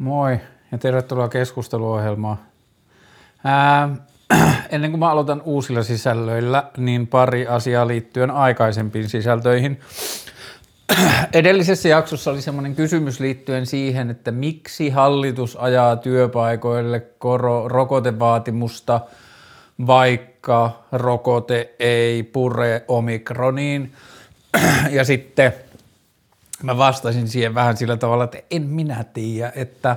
Moi 0.00 0.40
ja 0.72 0.78
tervetuloa 0.78 1.28
keskusteluohjelmaan. 1.28 2.36
Ää, 3.44 3.88
ennen 4.70 4.90
kuin 4.90 4.98
mä 4.98 5.10
aloitan 5.10 5.42
uusilla 5.44 5.82
sisällöillä, 5.82 6.64
niin 6.76 7.06
pari 7.06 7.46
asiaa 7.46 7.86
liittyen 7.86 8.30
aikaisempiin 8.30 9.08
sisältöihin. 9.08 9.80
Edellisessä 11.32 11.88
jaksossa 11.88 12.30
oli 12.30 12.42
semmoinen 12.42 12.74
kysymys 12.74 13.20
liittyen 13.20 13.66
siihen, 13.66 14.10
että 14.10 14.30
miksi 14.30 14.90
hallitus 14.90 15.56
ajaa 15.56 15.96
työpaikoille 15.96 17.00
koro- 17.00 17.68
rokotevaatimusta, 17.68 19.00
vaikka 19.86 20.82
rokote 20.92 21.74
ei 21.78 22.22
pure 22.22 22.84
omikroniin. 22.88 23.92
Ja 24.90 25.04
sitten 25.04 25.52
mä 26.62 26.78
vastasin 26.78 27.28
siihen 27.28 27.54
vähän 27.54 27.76
sillä 27.76 27.96
tavalla, 27.96 28.24
että 28.24 28.38
en 28.50 28.62
minä 28.62 29.04
tiedä, 29.04 29.52
että 29.54 29.96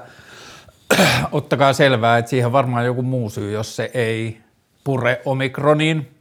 ottakaa 1.31 1.73
selvää, 1.73 2.17
että 2.17 2.30
siihen 2.30 2.52
varmaan 2.52 2.85
joku 2.85 3.02
muu 3.02 3.30
syy, 3.30 3.52
jos 3.52 3.76
se 3.76 3.91
ei 3.94 4.41
pure 4.84 5.21
omikroniin. 5.26 6.12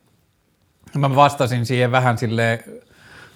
Mä 0.98 1.14
vastasin 1.14 1.66
siihen 1.66 1.92
vähän 1.92 2.18
sille 2.18 2.64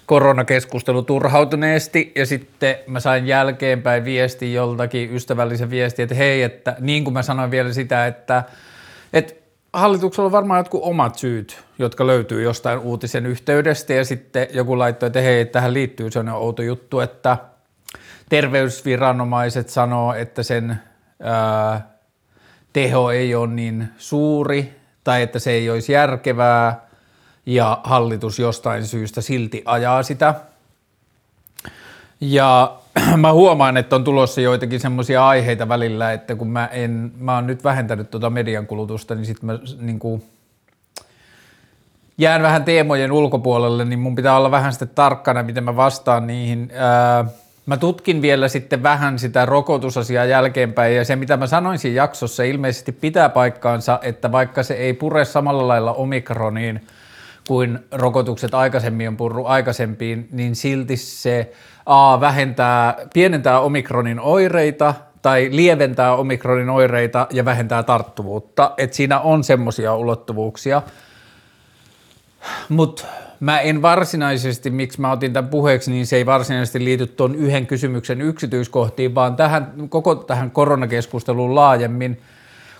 koronakeskustelu 0.05 1.01
turhautuneesti 1.01 2.11
ja 2.15 2.25
sitten 2.25 2.75
mä 2.87 2.99
sain 2.99 3.27
jälkeenpäin 3.27 4.05
viesti 4.05 4.53
joltakin 4.53 5.15
ystävällisen 5.15 5.69
viesti, 5.69 6.01
että 6.01 6.15
hei, 6.15 6.43
että 6.43 6.75
niin 6.79 7.03
kuin 7.03 7.13
mä 7.13 7.21
sanoin 7.21 7.51
vielä 7.51 7.73
sitä, 7.73 8.07
että, 8.07 8.43
että 9.13 9.33
hallituksella 9.73 10.25
on 10.25 10.31
varmaan 10.31 10.59
jotkut 10.59 10.83
omat 10.83 11.15
syyt, 11.15 11.63
jotka 11.79 12.07
löytyy 12.07 12.43
jostain 12.43 12.79
uutisen 12.79 13.25
yhteydestä 13.25 13.93
ja 13.93 14.05
sitten 14.05 14.47
joku 14.53 14.79
laittoi, 14.79 15.07
että 15.07 15.21
hei, 15.21 15.45
tähän 15.45 15.73
liittyy 15.73 16.11
sellainen 16.11 16.33
outo 16.33 16.61
juttu, 16.61 16.99
että 16.99 17.37
terveysviranomaiset 18.29 19.69
sanoo, 19.69 20.13
että 20.13 20.43
sen 20.43 20.81
ää, 21.21 21.87
teho 22.73 23.11
ei 23.11 23.35
ole 23.35 23.47
niin 23.47 23.87
suuri 23.97 24.75
tai 25.03 25.21
että 25.21 25.39
se 25.39 25.51
ei 25.51 25.69
olisi 25.69 25.91
järkevää 25.91 26.87
ja 27.45 27.81
hallitus 27.83 28.39
jostain 28.39 28.87
syystä 28.87 29.21
silti 29.21 29.61
ajaa 29.65 30.03
sitä. 30.03 30.33
Ja 32.21 32.77
mä 33.17 33.33
huomaan, 33.33 33.77
että 33.77 33.95
on 33.95 34.03
tulossa 34.03 34.41
joitakin 34.41 34.79
semmoisia 34.79 35.27
aiheita 35.27 35.69
välillä, 35.69 36.13
että 36.13 36.35
kun 36.35 36.47
mä, 36.47 36.65
en, 36.65 37.11
mä 37.17 37.35
oon 37.35 37.47
nyt 37.47 37.63
vähentänyt 37.63 38.11
tuota 38.11 38.29
median 38.29 38.67
kulutusta, 38.67 39.15
niin 39.15 39.25
sitten 39.25 39.45
mä 39.45 39.59
niin 39.79 39.99
kuin, 39.99 40.23
jään 42.17 42.41
vähän 42.41 42.63
teemojen 42.63 43.11
ulkopuolelle, 43.11 43.85
niin 43.85 43.99
mun 43.99 44.15
pitää 44.15 44.37
olla 44.37 44.51
vähän 44.51 44.73
sitten 44.73 44.89
tarkkana, 44.95 45.43
miten 45.43 45.63
mä 45.63 45.75
vastaan 45.75 46.27
niihin. 46.27 46.71
Ää, 46.75 47.25
mä 47.65 47.77
tutkin 47.77 48.21
vielä 48.21 48.47
sitten 48.47 48.83
vähän 48.83 49.19
sitä 49.19 49.45
rokotusasiaa 49.45 50.25
jälkeenpäin, 50.25 50.95
ja 50.95 51.05
se 51.05 51.15
mitä 51.15 51.37
mä 51.37 51.47
sanoin 51.47 51.79
siinä 51.79 51.95
jaksossa 51.95 52.43
ilmeisesti 52.43 52.91
pitää 52.91 53.29
paikkaansa, 53.29 53.99
että 54.01 54.31
vaikka 54.31 54.63
se 54.63 54.73
ei 54.73 54.93
pure 54.93 55.25
samalla 55.25 55.67
lailla 55.67 55.93
omikroniin 55.93 56.81
kuin 57.47 57.79
rokotukset 57.91 58.53
aikaisemmin 58.53 59.07
on 59.07 59.17
purru 59.17 59.45
aikaisempiin, 59.45 60.27
niin 60.31 60.55
silti 60.55 60.97
se 60.97 61.51
A 61.85 62.19
vähentää, 62.19 62.95
pienentää 63.13 63.59
omikronin 63.59 64.19
oireita 64.19 64.93
tai 65.21 65.49
lieventää 65.51 66.15
omikronin 66.15 66.69
oireita 66.69 67.27
ja 67.31 67.45
vähentää 67.45 67.83
tarttuvuutta. 67.83 68.71
Et 68.77 68.93
siinä 68.93 69.19
on 69.19 69.43
semmoisia 69.43 69.95
ulottuvuuksia. 69.95 70.81
Mutta 72.69 73.05
mä 73.39 73.59
en 73.59 73.81
varsinaisesti, 73.81 74.69
miksi 74.69 75.01
mä 75.01 75.11
otin 75.11 75.33
tämän 75.33 75.49
puheeksi, 75.49 75.91
niin 75.91 76.07
se 76.07 76.15
ei 76.15 76.25
varsinaisesti 76.25 76.83
liity 76.83 77.07
tuon 77.07 77.35
yhden 77.35 77.67
kysymyksen 77.67 78.21
yksityiskohtiin, 78.21 79.15
vaan 79.15 79.35
tähän, 79.35 79.73
koko 79.89 80.15
tähän 80.15 80.51
koronakeskusteluun 80.51 81.55
laajemmin– 81.55 82.19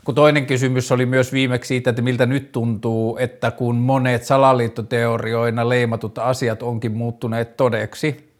kun 0.07 0.15
toinen 0.15 0.45
kysymys 0.45 0.91
oli 0.91 1.05
myös 1.05 1.33
viimeksi 1.33 1.67
siitä, 1.67 1.89
että 1.89 2.01
miltä 2.01 2.25
nyt 2.25 2.51
tuntuu, 2.51 3.17
että 3.17 3.51
kun 3.51 3.75
monet 3.75 4.23
salaliittoteorioina 4.23 5.69
leimatut 5.69 6.17
asiat 6.17 6.63
onkin 6.63 6.91
muuttuneet 6.91 7.57
todeksi. 7.57 8.33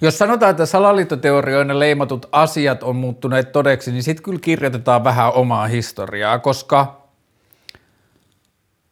Jos 0.00 0.18
sanotaan, 0.18 0.50
että 0.50 0.66
salaliittoteorioina 0.66 1.78
leimatut 1.78 2.26
asiat 2.32 2.82
on 2.82 2.96
muuttuneet 2.96 3.52
todeksi, 3.52 3.92
niin 3.92 4.02
sitten 4.02 4.22
kyllä 4.22 4.40
kirjoitetaan 4.40 5.04
vähän 5.04 5.32
omaa 5.32 5.66
historiaa, 5.66 6.38
koska 6.38 7.08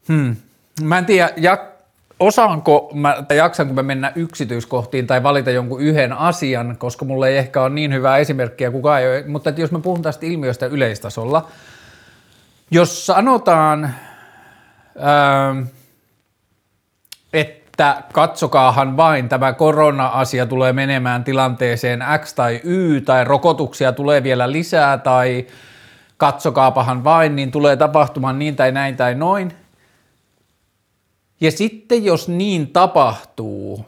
hmm, 0.08 0.36
mä 0.82 0.98
en 0.98 1.06
tiedä, 1.06 1.30
osaanko 2.22 2.90
mä, 2.94 3.16
tai 3.28 3.36
jaksanko 3.36 3.74
mä 3.74 3.82
mennä 3.82 4.12
yksityiskohtiin 4.14 5.06
tai 5.06 5.22
valita 5.22 5.50
jonkun 5.50 5.80
yhden 5.80 6.12
asian, 6.12 6.76
koska 6.78 7.04
mulla 7.04 7.28
ei 7.28 7.36
ehkä 7.36 7.62
ole 7.62 7.70
niin 7.70 7.92
hyvää 7.92 8.18
esimerkkiä 8.18 8.70
kukaan 8.70 9.00
ei 9.00 9.08
ole, 9.08 9.24
mutta 9.26 9.50
että 9.50 9.60
jos 9.60 9.72
me 9.72 9.80
puhun 9.80 10.02
tästä 10.02 10.26
ilmiöstä 10.26 10.66
yleistasolla, 10.66 11.48
jos 12.70 13.06
sanotaan, 13.06 13.94
ää, 14.98 15.48
ähm, 15.48 15.62
että 17.32 18.02
katsokaahan 18.12 18.96
vain, 18.96 19.28
tämä 19.28 19.52
korona-asia 19.52 20.46
tulee 20.46 20.72
menemään 20.72 21.24
tilanteeseen 21.24 22.04
X 22.18 22.34
tai 22.34 22.60
Y, 22.64 23.00
tai 23.00 23.24
rokotuksia 23.24 23.92
tulee 23.92 24.22
vielä 24.22 24.52
lisää, 24.52 24.98
tai 24.98 25.46
katsokaapahan 26.16 27.04
vain, 27.04 27.36
niin 27.36 27.50
tulee 27.50 27.76
tapahtumaan 27.76 28.38
niin 28.38 28.56
tai 28.56 28.72
näin 28.72 28.96
tai 28.96 29.14
noin– 29.14 29.52
ja 31.42 31.50
sitten 31.50 32.04
jos 32.04 32.28
niin 32.28 32.68
tapahtuu, 32.68 33.86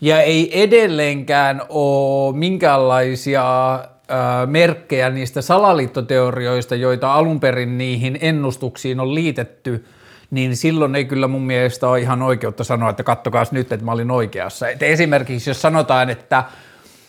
ja 0.00 0.22
ei 0.22 0.62
edelleenkään 0.62 1.62
ole 1.68 2.36
minkäänlaisia 2.36 3.72
ää, 4.08 4.46
merkkejä 4.46 5.10
niistä 5.10 5.42
salaliittoteorioista, 5.42 6.74
joita 6.74 7.14
alun 7.14 7.40
perin 7.40 7.78
niihin 7.78 8.18
ennustuksiin 8.20 9.00
on 9.00 9.14
liitetty, 9.14 9.84
niin 10.30 10.56
silloin 10.56 10.94
ei 10.94 11.04
kyllä 11.04 11.28
mun 11.28 11.42
mielestä 11.42 11.88
ole 11.88 12.00
ihan 12.00 12.22
oikeutta 12.22 12.64
sanoa, 12.64 12.90
että 12.90 13.02
kattokaa 13.02 13.44
nyt, 13.50 13.72
että 13.72 13.84
mä 13.84 13.92
olin 13.92 14.10
oikeassa. 14.10 14.68
Et 14.68 14.82
esimerkiksi 14.82 15.50
jos 15.50 15.62
sanotaan, 15.62 16.10
että, 16.10 16.44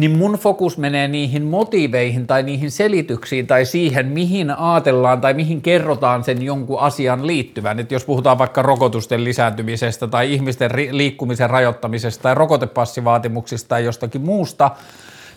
niin 0.00 0.18
mun 0.18 0.32
fokus 0.32 0.78
menee 0.78 1.08
niihin 1.08 1.44
motiiveihin 1.44 2.26
tai 2.26 2.42
niihin 2.42 2.70
selityksiin 2.70 3.46
tai 3.46 3.64
siihen, 3.64 4.06
mihin 4.06 4.50
ajatellaan 4.50 5.20
tai 5.20 5.34
mihin 5.34 5.62
kerrotaan 5.62 6.24
sen 6.24 6.42
jonkun 6.42 6.80
asian 6.80 7.26
liittyvän. 7.26 7.78
Et 7.78 7.92
jos 7.92 8.04
puhutaan 8.04 8.38
vaikka 8.38 8.62
rokotusten 8.62 9.24
lisääntymisestä 9.24 10.06
tai 10.06 10.32
ihmisten 10.32 10.70
ri- 10.70 10.88
liikkumisen 10.90 11.50
rajoittamisesta 11.50 12.22
tai 12.22 12.34
rokotepassivaatimuksista 12.34 13.68
tai 13.68 13.84
jostakin 13.84 14.20
muusta, 14.20 14.70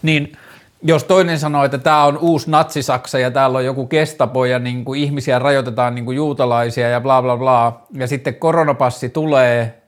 niin 0.02 0.32
jos 0.84 1.04
toinen 1.04 1.40
sanoo, 1.40 1.64
että 1.64 1.78
tämä 1.78 2.04
on 2.04 2.18
uusi 2.18 2.52
natsisaksa 2.52 3.20
ja 3.20 3.32
täällä 3.32 3.58
on 3.58 3.66
joku 3.66 3.88
kestapo 3.88 4.46
ja 4.46 4.60
niin 4.60 4.86
kuin 4.86 5.00
ihmisiä 5.00 5.40
rajoitetaan 5.40 5.96
niin 5.96 6.06
kuin 6.06 6.16
juutalaisia 6.16 6.90
ja 6.90 7.02
bla 7.02 7.22
bla 7.22 7.38
bla, 7.38 7.82
ja 7.94 8.08
sitten 8.08 8.36
koronapassi 8.36 9.10
tulee 9.10 9.83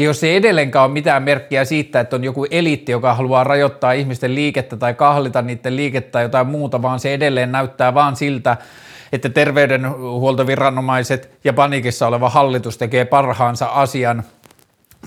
ja 0.00 0.06
jos 0.06 0.24
ei 0.24 0.36
edelleenkään 0.36 0.84
ole 0.84 0.92
mitään 0.92 1.22
merkkiä 1.22 1.64
siitä, 1.64 2.00
että 2.00 2.16
on 2.16 2.24
joku 2.24 2.46
eliitti, 2.50 2.92
joka 2.92 3.14
haluaa 3.14 3.44
rajoittaa 3.44 3.92
ihmisten 3.92 4.34
liikettä 4.34 4.76
tai 4.76 4.94
kahlita 4.94 5.42
niiden 5.42 5.76
liikettä 5.76 6.10
tai 6.10 6.22
jotain 6.22 6.46
muuta, 6.46 6.82
vaan 6.82 7.00
se 7.00 7.14
edelleen 7.14 7.52
näyttää 7.52 7.94
vaan 7.94 8.16
siltä, 8.16 8.56
että 9.12 9.28
terveydenhuoltoviranomaiset 9.28 11.30
ja 11.44 11.52
panikissa 11.52 12.06
oleva 12.06 12.30
hallitus 12.30 12.78
tekee 12.78 13.04
parhaansa 13.04 13.66
asian 13.66 14.22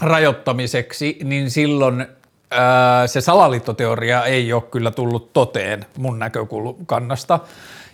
rajoittamiseksi, 0.02 1.18
niin 1.24 1.52
silloin 1.52 2.06
ää, 2.52 3.08
se 3.08 3.22
salaliittoteoria 3.22 4.26
ei 4.26 4.54
ole 4.54 4.64
kyllä 4.72 4.92
tullut 4.92 5.34
toteen 5.34 5.86
mun 5.98 6.20
näkökulmasta. 6.20 7.40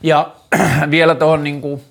Ja 0.03 0.31
vielä 0.91 1.15
tuohon 1.15 1.43
niin 1.43 1.61
kuin 1.61 1.81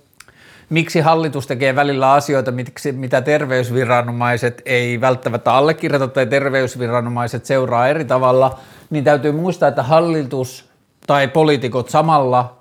miksi 0.71 1.01
hallitus 1.01 1.47
tekee 1.47 1.77
välillä 1.77 2.13
asioita, 2.13 2.53
miksi, 2.53 2.93
mitä 2.93 3.21
terveysviranomaiset 3.21 4.63
ei 4.65 5.01
välttämättä 5.01 5.53
allekirjoita 5.53 6.09
tai 6.09 6.27
terveysviranomaiset 6.27 7.45
seuraa 7.45 7.89
eri 7.89 8.05
tavalla, 8.05 8.59
niin 8.91 9.05
täytyy 9.05 9.33
muistaa, 9.33 9.69
että 9.69 9.83
hallitus 9.83 10.69
tai 11.07 11.29
poliitikot 11.29 11.89
samalla 11.91 12.59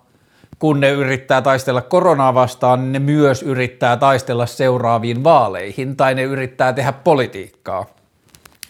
kun 0.60 0.80
ne 0.80 0.90
yrittää 0.90 1.42
taistella 1.42 1.82
koronaa 1.82 2.34
vastaan, 2.34 2.80
niin 2.80 2.92
ne 2.92 3.00
myös 3.00 3.44
yrittää 3.44 3.98
taistella 3.98 4.46
seuraaviin 4.46 5.24
vaaleihin 5.24 5.96
tai 5.96 6.16
ne 6.16 6.24
yrittää 6.24 6.74
tehdä 6.74 6.94
politiikkaa. 6.94 7.86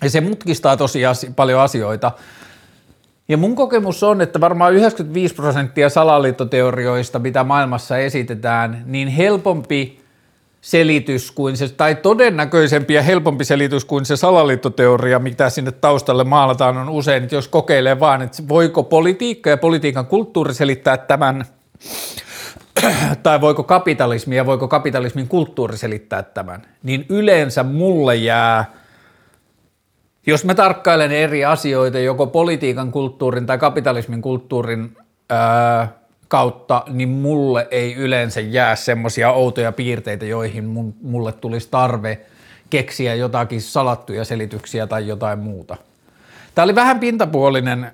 Ja 0.04 0.10
se 0.10 0.22
mutkistaa 0.22 0.78
tosi 0.78 1.00
paljon 1.36 1.62
asioita. 1.62 2.12
Ja 3.30 3.38
mun 3.38 3.56
kokemus 3.56 4.04
on, 4.04 4.22
että 4.22 4.40
varmaan 4.40 4.74
95 4.74 5.36
prosenttia 5.36 5.90
salaliittoteorioista, 5.90 7.20
mitä 7.20 7.44
maailmassa 7.44 7.98
esitetään, 7.98 8.84
niin 8.86 9.08
helpompi 9.08 10.00
selitys 10.62 11.32
kuin 11.32 11.58
se, 11.58 11.70
tai 11.70 11.96
todennäköisempi 11.96 12.94
ja 12.94 13.02
helpompi 13.02 13.46
selitys 13.46 13.86
kuin 13.86 14.06
se 14.06 14.18
salaliittoteoria, 14.18 15.20
mitä 15.20 15.50
sinne 15.50 15.72
taustalle 15.72 16.24
maalataan, 16.24 16.78
on 16.78 16.90
usein, 16.90 17.24
että 17.24 17.36
jos 17.36 17.48
kokeilee 17.48 18.00
vaan, 18.00 18.22
että 18.22 18.44
voiko 18.48 18.84
politiikka 18.84 19.50
ja 19.50 19.58
politiikan 19.58 20.06
kulttuuri 20.06 20.54
selittää 20.54 20.98
tämän, 20.98 21.46
tai 23.24 23.42
voiko 23.42 23.64
kapitalismi 23.64 24.36
ja 24.36 24.46
voiko 24.46 24.68
kapitalismin 24.68 25.28
kulttuuri 25.28 25.78
selittää 25.78 26.24
tämän, 26.24 26.62
niin 26.84 27.06
yleensä 27.10 27.64
mulle 27.64 28.16
jää– 28.16 28.66
jos 30.28 30.46
mä 30.46 30.56
tarkkailen 30.56 31.12
eri 31.12 31.46
asioita 31.46 32.00
joko 32.00 32.28
politiikan 32.28 32.92
kulttuurin 32.92 33.46
tai 33.46 33.58
kapitalismin 33.58 34.22
kulttuurin 34.22 34.98
ää, 35.30 35.88
kautta, 36.28 36.84
niin 36.88 37.10
mulle 37.10 37.68
ei 37.72 37.96
yleensä 37.96 38.42
jää 38.42 38.76
semmoisia 38.76 39.32
outoja 39.32 39.72
piirteitä, 39.72 40.26
joihin 40.26 40.66
mun, 40.66 40.96
mulle 41.02 41.32
tulisi 41.32 41.68
tarve 41.72 42.20
keksiä 42.70 43.16
jotakin 43.16 43.62
salattuja 43.62 44.26
selityksiä 44.26 44.88
tai 44.88 45.08
jotain 45.08 45.40
muuta. 45.40 45.78
Tämä 46.56 46.64
oli 46.64 46.76
vähän 46.76 47.00
pintapuolinen 47.00 47.92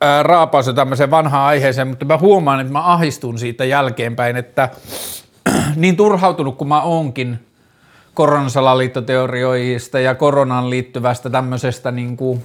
ää, 0.00 0.22
raapaus 0.22 0.66
tämmöiseen 0.74 1.10
vanhaan 1.10 1.46
aiheeseen, 1.46 1.88
mutta 1.88 2.04
mä 2.04 2.18
huomaan, 2.18 2.60
että 2.60 2.72
mä 2.72 2.92
ahistun 2.92 3.38
siitä 3.38 3.64
jälkeenpäin, 3.64 4.36
että 4.36 4.68
niin 5.76 5.96
turhautunut 5.96 6.56
kuin 6.56 6.68
mä 6.68 6.82
oonkin 6.82 7.45
koronasalaliittoteorioista 8.16 10.00
ja 10.00 10.14
koronaan 10.14 10.70
liittyvästä 10.70 11.30
tämmöisestä 11.30 11.90
niin 11.90 12.16
kuin 12.16 12.44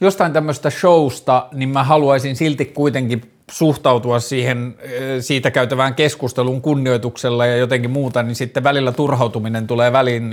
jostain 0.00 0.32
tämmöistä 0.32 0.70
showsta, 0.70 1.48
niin 1.52 1.68
mä 1.68 1.84
haluaisin 1.84 2.36
silti 2.36 2.64
kuitenkin 2.64 3.32
suhtautua 3.50 4.20
siihen, 4.20 4.74
eh, 4.78 4.92
siitä 5.20 5.50
käytävään 5.50 5.94
keskusteluun 5.94 6.62
kunnioituksella 6.62 7.46
ja 7.46 7.56
jotenkin 7.56 7.90
muuta, 7.90 8.22
niin 8.22 8.34
sitten 8.34 8.64
välillä 8.64 8.92
turhautuminen 8.92 9.66
tulee 9.66 9.92
väliin 9.92 10.30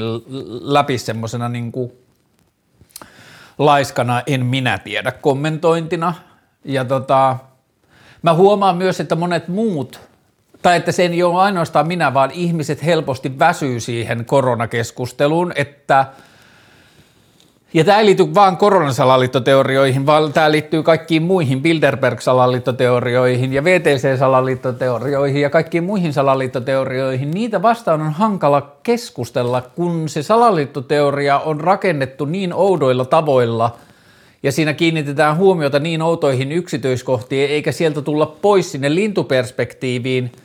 läpi 0.62 0.98
semmoisena 0.98 1.50
niin 1.50 1.72
kuin 1.72 1.92
laiskana 3.57 4.22
en 4.28 4.46
minä 4.46 4.78
tiedä 4.78 5.12
kommentointina. 5.12 6.14
Ja 6.66 6.86
tota, 6.86 7.38
mä 8.22 8.34
huomaan 8.34 8.78
myös, 8.78 9.00
että 9.00 9.16
monet 9.16 9.48
muut 9.48 10.11
tai 10.62 10.78
että 10.78 10.92
se 10.92 11.04
ei 11.04 11.24
ole 11.24 11.42
ainoastaan 11.42 11.88
minä, 11.88 12.13
vaan 12.13 12.31
ihmiset 12.31 12.86
helposti 12.86 13.40
väsyy 13.40 13.80
siihen 13.80 14.25
koronakeskusteluun, 14.25 15.52
että 15.56 16.06
ja 17.74 17.84
tämä 17.84 18.00
ei 18.00 18.06
liity 18.06 18.34
vain 18.34 18.58
koronasalaliittoteorioihin, 18.58 20.06
vaan 20.06 20.34
tämä 20.34 20.52
liittyy 20.52 20.84
kaikkiin 20.84 21.24
muihin 21.24 21.62
Bilderberg-salaliittoteorioihin 21.62 23.54
ja 23.54 23.63
VTC-salaliittoteorioihin 23.63 25.42
ja 25.42 25.50
kaikkiin 25.50 25.84
muihin 25.84 26.13
salaliittoteorioihin. 26.13 27.31
Niitä 27.31 27.62
vastaan 27.62 28.02
on 28.02 28.12
hankala 28.12 28.75
keskustella, 28.84 29.62
kun 29.62 30.10
se 30.10 30.24
salaliittoteoria 30.24 31.40
on 31.40 31.62
rakennettu 31.62 32.25
niin 32.25 32.54
oudoilla 32.54 33.06
tavoilla– 33.06 33.75
ja 34.44 34.52
siinä 34.52 34.74
kiinnitetään 34.74 35.38
huomiota 35.38 35.80
niin 35.80 36.02
outoihin 36.02 36.52
yksityiskohtiin, 36.52 37.50
eikä 37.50 37.72
sieltä 37.72 38.02
tulla 38.02 38.25
pois 38.25 38.72
sinne 38.72 38.96
lintuperspektiiviin– 38.96 40.31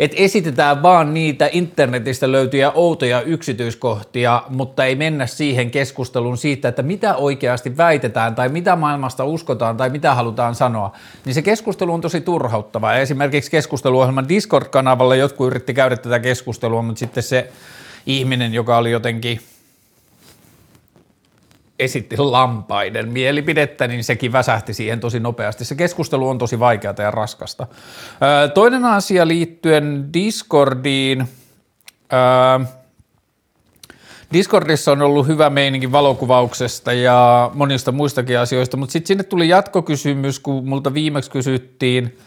että 0.00 0.16
esitetään 0.20 0.82
vaan 0.82 1.14
niitä 1.14 1.48
internetistä 1.52 2.32
löytyjä 2.32 2.70
outoja 2.70 3.22
yksityiskohtia, 3.22 4.42
mutta 4.48 4.84
ei 4.84 4.96
mennä 4.96 5.26
siihen 5.26 5.70
keskusteluun 5.70 6.38
siitä, 6.38 6.68
että 6.68 6.82
mitä 6.82 7.14
oikeasti 7.14 7.76
väitetään 7.76 8.34
tai 8.34 8.48
mitä 8.48 8.76
maailmasta 8.76 9.24
uskotaan 9.24 9.76
tai 9.76 9.90
mitä 9.90 10.14
halutaan 10.14 10.54
sanoa, 10.54 10.92
niin 11.24 11.34
se 11.34 11.42
keskustelu 11.42 11.94
on 11.94 12.00
tosi 12.00 12.20
turhauttavaa. 12.20 12.96
Esimerkiksi 12.96 13.50
keskusteluohjelman 13.50 14.28
Discord-kanavalla 14.28 15.16
jotkut 15.16 15.46
yritti 15.46 15.74
käydä 15.74 15.96
tätä 15.96 16.18
keskustelua, 16.18 16.82
mutta 16.82 16.98
sitten 16.98 17.22
se 17.22 17.50
ihminen, 18.06 18.54
joka 18.54 18.76
oli 18.76 18.90
jotenkin 18.90 19.40
esitti 21.80 22.16
lampaiden 22.18 23.08
mielipidettä, 23.08 23.88
niin 23.88 24.04
sekin 24.04 24.32
väsähti 24.32 24.74
siihen 24.74 25.00
tosi 25.00 25.20
nopeasti. 25.20 25.64
Se 25.64 25.74
keskustelu 25.74 26.28
on 26.28 26.38
tosi 26.38 26.58
vaikeaa 26.58 26.94
ja 26.98 27.10
raskasta. 27.10 27.66
Toinen 28.54 28.84
asia 28.84 29.28
liittyen 29.28 30.08
Discordiin. 30.12 31.28
Discordissa 34.32 34.92
on 34.92 35.02
ollut 35.02 35.26
hyvä 35.26 35.50
meininki 35.50 35.92
valokuvauksesta 35.92 36.92
ja 36.92 37.50
monista 37.54 37.92
muistakin 37.92 38.38
asioista, 38.38 38.76
mutta 38.76 38.92
sitten 38.92 39.08
sinne 39.08 39.24
tuli 39.24 39.48
jatkokysymys, 39.48 40.40
kun 40.40 40.68
multa 40.68 40.94
viimeksi 40.94 41.30
kysyttiin 41.30 42.18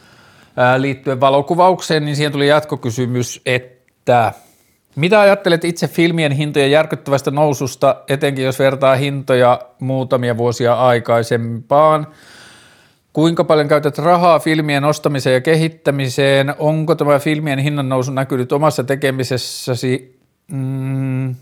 liittyen 0.77 1.19
valokuvaukseen, 1.19 2.05
niin 2.05 2.15
siihen 2.15 2.31
tuli 2.31 2.47
jatkokysymys, 2.47 3.41
että– 3.45 4.33
mitä 4.95 5.21
ajattelet 5.21 5.65
itse 5.65 5.87
filmien 5.87 6.31
hintojen 6.31 6.71
järkyttävästä 6.71 7.31
noususta, 7.31 7.95
etenkin 8.07 8.45
jos 8.45 8.59
vertaa 8.59 8.95
hintoja 8.95 9.61
muutamia 9.79 10.37
vuosia 10.37 10.73
aikaisempaan? 10.73 12.07
Kuinka 13.13 13.43
paljon 13.43 13.67
käytät 13.67 13.97
rahaa 13.97 14.39
filmien 14.39 14.83
ostamiseen 14.83 15.33
ja 15.33 15.41
kehittämiseen? 15.41 16.55
Onko 16.59 16.95
tämä 16.95 17.19
filmien 17.19 17.59
hinnan 17.59 17.89
nousu 17.89 18.11
näkynyt 18.11 18.51
omassa 18.51 18.83
tekemisessäsi? 18.83 20.19
Mm. 20.47 21.35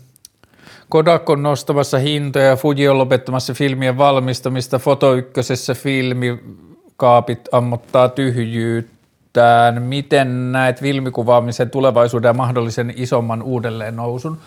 Kodak 0.88 1.30
on 1.30 1.42
nostamassa 1.42 1.98
hintoja 1.98 2.44
ja 2.44 2.56
Fuji 2.56 2.88
on 2.88 2.98
lopettamassa 2.98 3.54
filmien 3.54 3.98
valmistamista. 3.98 4.78
Foto 4.78 5.14
ykkösessä 5.14 5.74
filmikaapit 5.74 7.48
ammottaa 7.52 8.08
tyhjyyttä 8.08 8.91
yhtään, 9.32 9.82
miten 9.82 10.52
näet 10.52 10.80
filmikuvaamisen 10.80 11.70
tulevaisuuden 11.70 12.28
ja 12.28 12.34
mahdollisen 12.34 12.92
isomman 12.96 13.42
uudelleen 13.42 13.96
nousun? 13.96 14.38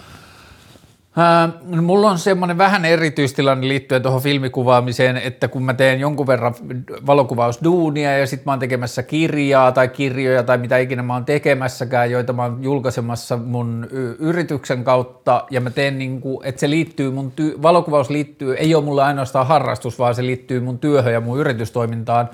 Ää, 1.17 1.49
mulla 1.81 2.11
on 2.11 2.19
semmoinen 2.19 2.57
vähän 2.57 2.85
erityistilanne 2.85 3.67
liittyen 3.67 4.01
tuohon 4.01 4.21
filmikuvaamiseen, 4.21 5.17
että 5.17 5.47
kun 5.47 5.63
mä 5.63 5.73
teen 5.73 5.99
jonkun 5.99 6.27
verran 6.27 6.55
valokuvausduunia 7.05 8.17
ja 8.17 8.27
sitten 8.27 8.43
mä 8.45 8.51
oon 8.51 8.59
tekemässä 8.59 9.03
kirjaa 9.03 9.71
tai 9.71 9.87
kirjoja 9.87 10.43
tai 10.43 10.57
mitä 10.57 10.77
ikinä 10.77 11.03
mä 11.03 11.13
oon 11.13 11.25
tekemässäkään, 11.25 12.11
joita 12.11 12.33
mä 12.33 12.43
oon 12.43 12.57
julkaisemassa 12.61 13.37
mun 13.37 13.87
yrityksen 14.19 14.83
kautta 14.83 15.43
ja 15.51 15.61
mä 15.61 15.69
teen 15.69 15.97
niin 15.97 16.21
kuin, 16.21 16.45
että 16.45 16.59
se 16.59 16.69
liittyy 16.69 17.11
mun, 17.11 17.31
ty- 17.41 17.61
valokuvaus 17.61 18.09
liittyy, 18.09 18.53
ei 18.53 18.75
ole 18.75 18.83
mulle 18.83 19.03
ainoastaan 19.03 19.47
harrastus, 19.47 19.99
vaan 19.99 20.15
se 20.15 20.25
liittyy 20.25 20.59
mun 20.59 20.79
työhön 20.79 21.13
ja 21.13 21.21
mun 21.21 21.39
yritystoimintaan, 21.39 22.29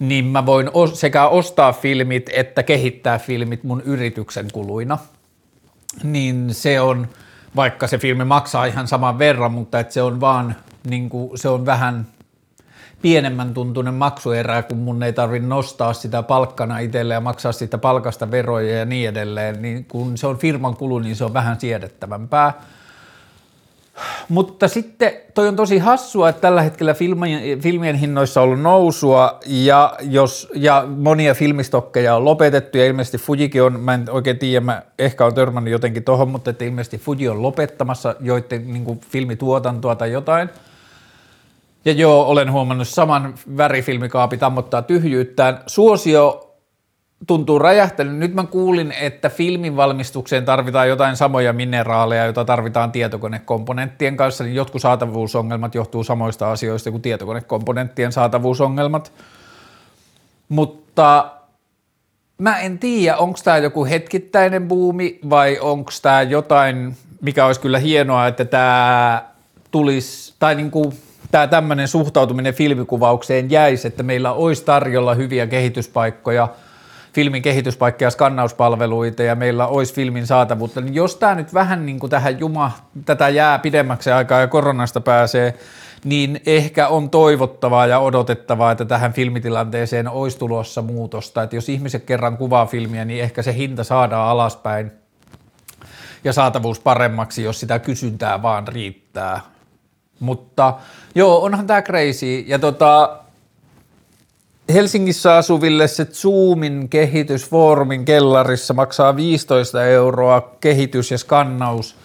niin 0.00 0.24
mä 0.24 0.46
voin 0.46 0.70
sekä 0.92 1.28
ostaa 1.28 1.72
filmit 1.72 2.30
että 2.34 2.62
kehittää 2.62 3.18
filmit 3.18 3.64
mun 3.64 3.80
yrityksen 3.80 4.48
kuluina. 4.52 4.98
Niin 6.02 6.54
se 6.54 6.80
on, 6.80 7.08
vaikka 7.56 7.86
se 7.86 7.98
filmi 7.98 8.24
maksaa 8.24 8.64
ihan 8.64 8.88
saman 8.88 9.18
verran, 9.18 9.52
mutta 9.52 9.80
että 9.80 9.94
se 9.94 10.02
on 10.02 10.20
vaan, 10.20 10.56
niin 10.88 11.08
kuin, 11.08 11.38
se 11.38 11.48
on 11.48 11.66
vähän 11.66 12.06
pienemmän 13.02 13.54
tuntunen 13.54 13.94
maksuerä, 13.94 14.62
kun 14.62 14.78
mun 14.78 15.02
ei 15.02 15.12
tarvitse 15.12 15.48
nostaa 15.48 15.92
sitä 15.92 16.22
palkkana 16.22 16.78
itselle 16.78 17.14
ja 17.14 17.20
maksaa 17.20 17.52
sitä 17.52 17.78
palkasta 17.78 18.30
veroja 18.30 18.78
ja 18.78 18.84
niin 18.84 19.08
edelleen, 19.08 19.62
niin 19.62 19.84
kun 19.84 20.18
se 20.18 20.26
on 20.26 20.38
firman 20.38 20.76
kulu, 20.76 20.98
niin 20.98 21.16
se 21.16 21.24
on 21.24 21.34
vähän 21.34 21.60
siedettävämpää. 21.60 22.52
Mutta 24.28 24.68
sitten 24.68 25.12
toi 25.34 25.48
on 25.48 25.56
tosi 25.56 25.78
hassua, 25.78 26.28
että 26.28 26.40
tällä 26.40 26.62
hetkellä 26.62 26.94
filmien, 26.94 27.60
filmien 27.60 27.96
hinnoissa 27.96 28.40
on 28.40 28.44
ollut 28.44 28.60
nousua 28.60 29.38
ja, 29.46 29.94
jos, 30.00 30.48
ja 30.54 30.84
monia 30.96 31.34
filmistokkeja 31.34 32.16
on 32.16 32.24
lopetettu 32.24 32.78
ja 32.78 32.86
ilmeisesti 32.86 33.18
Fujikin 33.18 33.62
on, 33.62 33.80
mä 33.80 33.94
en 33.94 34.04
oikein 34.10 34.38
tiedä, 34.38 34.60
mä 34.60 34.82
ehkä 34.98 35.26
on 35.26 35.34
törmännyt 35.34 35.72
jotenkin 35.72 36.04
tohon, 36.04 36.28
mutta 36.28 36.50
että 36.50 36.64
ilmeisesti 36.64 36.98
Fuji 36.98 37.28
on 37.28 37.42
lopettamassa 37.42 38.14
joiden 38.20 38.72
niin 38.72 39.00
filmituotantoa 39.00 39.94
tai 39.94 40.12
jotain. 40.12 40.50
Ja 41.84 41.92
joo, 41.92 42.22
olen 42.22 42.52
huomannut 42.52 42.88
saman 42.88 43.34
värifilmikaapit 43.56 44.42
ammottaa 44.42 44.82
tyhjyyttään. 44.82 45.60
Suosio 45.66 46.49
tuntuu 47.26 47.58
räjähtänyt. 47.58 48.16
Nyt 48.16 48.34
mä 48.34 48.44
kuulin, 48.44 48.92
että 49.00 49.28
filmin 49.28 49.76
valmistukseen 49.76 50.44
tarvitaan 50.44 50.88
jotain 50.88 51.16
samoja 51.16 51.52
mineraaleja, 51.52 52.24
joita 52.24 52.44
tarvitaan 52.44 52.92
tietokonekomponenttien 52.92 54.16
kanssa, 54.16 54.44
niin 54.44 54.56
jotkut 54.56 54.82
saatavuusongelmat 54.82 55.74
johtuu 55.74 56.04
samoista 56.04 56.52
asioista 56.52 56.90
kuin 56.90 57.02
tietokonekomponenttien 57.02 58.12
saatavuusongelmat. 58.12 59.12
Mutta 60.48 61.30
mä 62.38 62.58
en 62.58 62.78
tiedä, 62.78 63.16
onko 63.16 63.38
tämä 63.44 63.58
joku 63.58 63.84
hetkittäinen 63.84 64.68
buumi 64.68 65.18
vai 65.30 65.58
onko 65.58 65.90
tämä 66.02 66.22
jotain, 66.22 66.96
mikä 67.20 67.46
olisi 67.46 67.60
kyllä 67.60 67.78
hienoa, 67.78 68.26
että 68.26 68.44
tämä 68.44 69.24
tulisi, 69.70 70.34
tai 70.38 70.54
niin 70.54 70.70
kuin 70.70 70.92
tämä 71.30 71.46
tämmöinen 71.46 71.88
suhtautuminen 71.88 72.54
filmikuvaukseen 72.54 73.50
jäisi, 73.50 73.88
että 73.88 74.02
meillä 74.02 74.32
olisi 74.32 74.64
tarjolla 74.64 75.14
hyviä 75.14 75.46
kehityspaikkoja, 75.46 76.48
filmin 77.12 77.42
kehityspaikkoja 77.42 78.06
ja 78.06 78.10
skannauspalveluita 78.10 79.22
ja 79.22 79.34
meillä 79.34 79.66
olisi 79.66 79.94
filmin 79.94 80.26
saatavuutta, 80.26 80.80
niin 80.80 80.94
jos 80.94 81.16
tämä 81.16 81.34
nyt 81.34 81.54
vähän 81.54 81.86
niin 81.86 81.98
kuin 81.98 82.10
tähän 82.10 82.40
juma, 82.40 82.72
tätä 83.04 83.28
jää 83.28 83.58
pidemmäksi 83.58 84.10
aikaa 84.10 84.40
ja 84.40 84.46
koronasta 84.46 85.00
pääsee, 85.00 85.54
niin 86.04 86.40
ehkä 86.46 86.88
on 86.88 87.10
toivottavaa 87.10 87.86
ja 87.86 87.98
odotettavaa, 87.98 88.72
että 88.72 88.84
tähän 88.84 89.12
filmitilanteeseen 89.12 90.08
olisi 90.08 90.38
tulossa 90.38 90.82
muutosta, 90.82 91.42
että 91.42 91.56
jos 91.56 91.68
ihmiset 91.68 92.04
kerran 92.04 92.36
kuvaa 92.36 92.66
filmiä, 92.66 93.04
niin 93.04 93.22
ehkä 93.22 93.42
se 93.42 93.54
hinta 93.54 93.84
saadaan 93.84 94.28
alaspäin 94.28 94.92
ja 96.24 96.32
saatavuus 96.32 96.80
paremmaksi, 96.80 97.42
jos 97.42 97.60
sitä 97.60 97.78
kysyntää 97.78 98.42
vaan 98.42 98.68
riittää. 98.68 99.40
Mutta 100.20 100.74
joo, 101.14 101.42
onhan 101.42 101.66
tämä 101.66 101.82
crazy. 101.82 102.44
Ja 102.46 102.58
tota, 102.58 103.18
Helsingissä 104.72 105.36
asuville 105.36 105.88
se 105.88 106.04
Zoomin 106.04 106.88
kehitysfoorumin 106.88 108.04
kellarissa 108.04 108.74
maksaa 108.74 109.16
15 109.16 109.84
euroa 109.84 110.56
kehitys 110.60 111.10
ja 111.10 111.18
skannaus. 111.18 111.96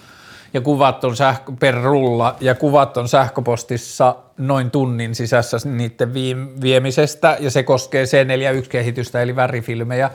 Ja 0.54 0.62
kuvat 0.62 1.04
on 1.04 1.16
sähkö, 1.16 1.52
per 1.60 1.76
rulla. 1.76 2.36
Ja 2.42 2.56
kuvat 2.56 2.98
on 2.98 3.10
sähköpostissa 3.10 4.16
noin 4.38 4.72
tunnin 4.72 5.16
sisässä 5.16 5.58
niiden 5.66 6.14
viemisestä. 6.62 7.38
Ja 7.40 7.52
se 7.52 7.64
koskee 7.64 8.06
C41-kehitystä 8.06 9.22
eli 9.22 9.36
värifilmejä. 9.36 10.12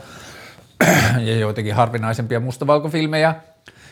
Ja 1.25 1.37
joitakin 1.37 1.75
harvinaisempia 1.75 2.40
mustavalkofilmejä– 2.40 3.35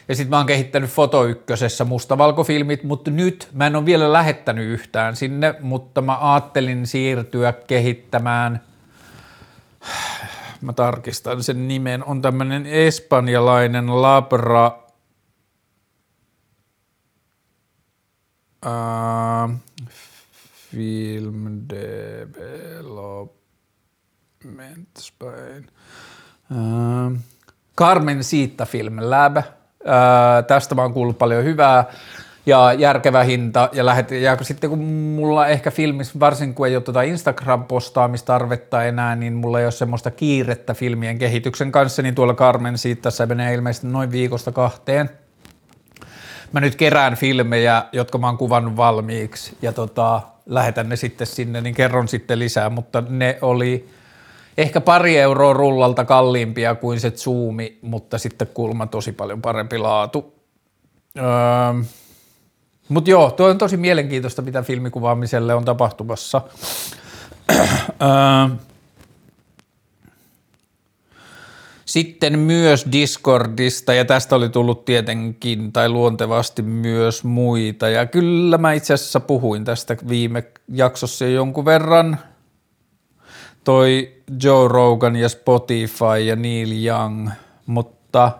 ja 0.09 0.15
sitten 0.15 0.31
mä 0.31 0.37
oon 0.37 0.47
kehittänyt 0.47 0.91
Foto 0.91 1.25
Ykkösessä 1.25 1.85
mustavalkofilmit, 1.85 2.83
mutta 2.83 3.11
nyt 3.11 3.49
mä 3.53 3.67
en 3.67 3.77
ole 3.77 3.87
vielä 3.87 4.13
lähettänyt 4.13 4.65
yhtään 4.65 5.17
sinne, 5.17 5.55
mutta 5.61 6.03
mä 6.03 6.33
ajattelin 6.33 6.87
siirtyä 6.87 7.53
kehittämään, 7.53 8.61
mä 10.61 10.73
tarkistan 10.73 11.43
sen 11.43 11.69
nimen, 11.69 12.05
on 12.05 12.23
tämmöinen 12.23 12.67
espanjalainen 12.67 14.03
Labra, 14.03 14.79
uh, 18.67 19.51
Film 20.71 21.61
Development 21.69 23.29
Spain. 24.99 25.71
Uh, 26.51 27.19
Carmen 27.77 28.25
Siita 28.25 28.67
Film 28.67 28.97
Lab– 29.01 29.37
Tästä 30.47 30.75
mä 30.75 30.83
oon 30.83 30.93
kuullut 30.93 31.19
paljon 31.19 31.45
hyvää 31.45 31.85
ja 32.47 32.73
järkevä 32.73 33.25
hinta. 33.25 33.69
Ja, 33.73 33.87
lähet, 33.87 34.11
ja 34.11 34.37
sitten 34.43 34.71
kun 34.71 34.79
mulla 34.89 35.47
ehkä 35.47 35.71
filmissä, 35.71 36.21
varsinkin 36.21 36.55
kun 36.55 36.67
ei 36.67 36.77
ole 36.77 36.83
tuota 36.83 37.03
Instagram-postaamistarvetta 37.03 38.85
enää, 38.85 39.17
niin 39.17 39.33
mulla 39.33 39.59
ei 39.59 39.65
ole 39.65 39.73
semmoista 39.73 40.11
kiirettä 40.11 40.75
filmien 40.75 41.19
kehityksen 41.19 41.73
kanssa, 41.73 42.03
niin 42.03 42.15
tuolla 42.15 42.35
Carmen 42.35 42.79
siitä 42.79 43.03
tässä 43.03 43.27
menee 43.27 43.55
ilmeisesti 43.55 43.87
noin 43.87 44.13
viikosta 44.13 44.53
kahteen. 44.53 45.11
Mä 46.53 46.61
nyt 46.61 46.77
kerään 46.77 47.17
filmejä, 47.17 47.85
jotka 47.93 48.19
mä 48.19 48.27
oon 48.27 48.39
kuvannut 48.39 48.77
valmiiksi 48.77 49.57
ja 49.63 49.73
tota, 49.73 50.21
lähetän 50.47 50.89
ne 50.89 50.97
sitten 50.97 51.27
sinne, 51.27 51.61
niin 51.61 51.75
kerron 51.75 52.09
sitten 52.09 52.39
lisää, 52.39 52.71
mutta 52.71 53.03
ne 53.09 53.39
oli 53.43 53.89
ehkä 54.59 54.81
pari 54.81 55.19
euroa 55.19 55.53
rullalta 55.53 56.05
kalliimpia 56.05 56.75
kuin 56.75 57.01
se 57.01 57.11
Zoomi, 57.11 57.79
mutta 57.83 58.19
sitten 58.19 58.49
kulma 58.55 58.87
tosi 58.87 59.13
paljon 59.13 59.43
parempi 59.43 59.79
laatu. 59.79 60.35
Öö, 61.19 61.25
mutta 62.89 63.11
joo, 63.11 63.31
tuo 63.31 63.49
on 63.49 63.59
tosi 63.59 63.77
mielenkiintoista, 63.77 64.43
mitä 64.43 64.63
filmikuvaamiselle 64.63 65.55
on 65.55 65.65
tapahtumassa. 65.65 66.41
öö, 67.51 68.57
sitten 71.85 72.39
myös 72.39 72.87
Discordista, 72.93 73.95
ja 73.95 74.05
tästä 74.05 74.37
oli 74.37 74.49
tullut 74.49 74.85
tietenkin 74.85 75.73
tai 75.73 75.89
luontevasti 75.89 76.63
myös 76.63 77.25
muita, 77.25 77.89
ja 77.89 78.07
kyllä 78.07 78.59
mä 78.59 78.73
itse 78.73 78.95
asiassa 78.95 79.21
puhuin 79.21 79.65
tästä 79.65 79.97
viime 80.09 80.45
jaksossa 80.73 81.25
jo 81.25 81.31
jonkun 81.31 81.65
verran– 81.65 82.19
toi 83.69 84.13
Joe 84.43 84.69
Rogan 84.69 85.17
ja 85.17 85.29
Spotify 85.29 86.19
ja 86.27 86.37
Neil 86.37 86.87
Young, 86.87 87.31
mutta 87.67 88.33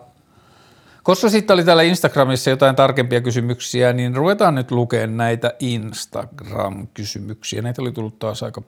koska 1.03 1.29
sitten 1.29 1.53
oli 1.53 1.63
täällä 1.63 1.83
Instagramissa 1.83 2.49
jotain 2.49 2.75
tarkempia 2.75 3.21
kysymyksiä, 3.21 3.93
niin 3.93 4.15
ruvetaan 4.15 4.55
nyt 4.55 4.71
lukemaan 4.71 5.17
näitä 5.17 5.53
Instagram-kysymyksiä. 5.59 7.61
Näitä 7.61 7.81
oli 7.81 7.91
tullut 7.91 8.19
taas 8.19 8.43
aika 8.43 8.61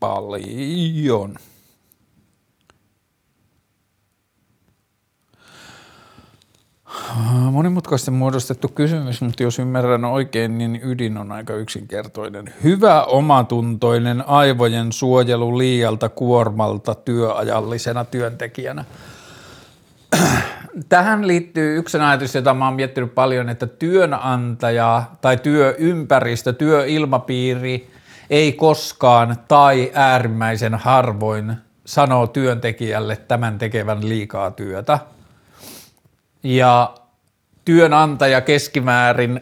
paljon. 0.00 1.36
Monimutkaisesti 7.50 8.10
muodostettu 8.10 8.68
kysymys, 8.68 9.22
mutta 9.22 9.42
jos 9.42 9.58
ymmärrän 9.58 10.04
oikein, 10.04 10.58
niin 10.58 10.80
ydin 10.84 11.18
on 11.18 11.32
aika 11.32 11.54
yksinkertainen. 11.54 12.54
Hyvä 12.64 13.04
omatuntoinen 13.04 14.28
aivojen 14.28 14.92
suojelu 14.92 15.58
liialta 15.58 16.08
kuormalta 16.08 16.94
työajallisena 16.94 18.04
työntekijänä. 18.04 18.84
Tähän 20.88 21.26
liittyy 21.26 21.78
yksi 21.78 21.98
ajatus, 21.98 22.34
jota 22.34 22.54
mä 22.54 22.64
oon 22.64 22.74
miettinyt 22.74 23.14
paljon, 23.14 23.48
että 23.48 23.66
työnantaja 23.66 25.02
tai 25.20 25.36
työympäristö, 25.36 26.52
työilmapiiri 26.52 27.90
ei 28.30 28.52
koskaan 28.52 29.36
tai 29.48 29.90
äärimmäisen 29.94 30.74
harvoin 30.74 31.56
sanoo 31.84 32.26
työntekijälle 32.26 33.16
tämän 33.16 33.58
tekevän 33.58 34.08
liikaa 34.08 34.50
työtä– 34.50 34.98
ja 36.44 36.94
työnantaja 37.64 38.40
keskimäärin 38.40 39.40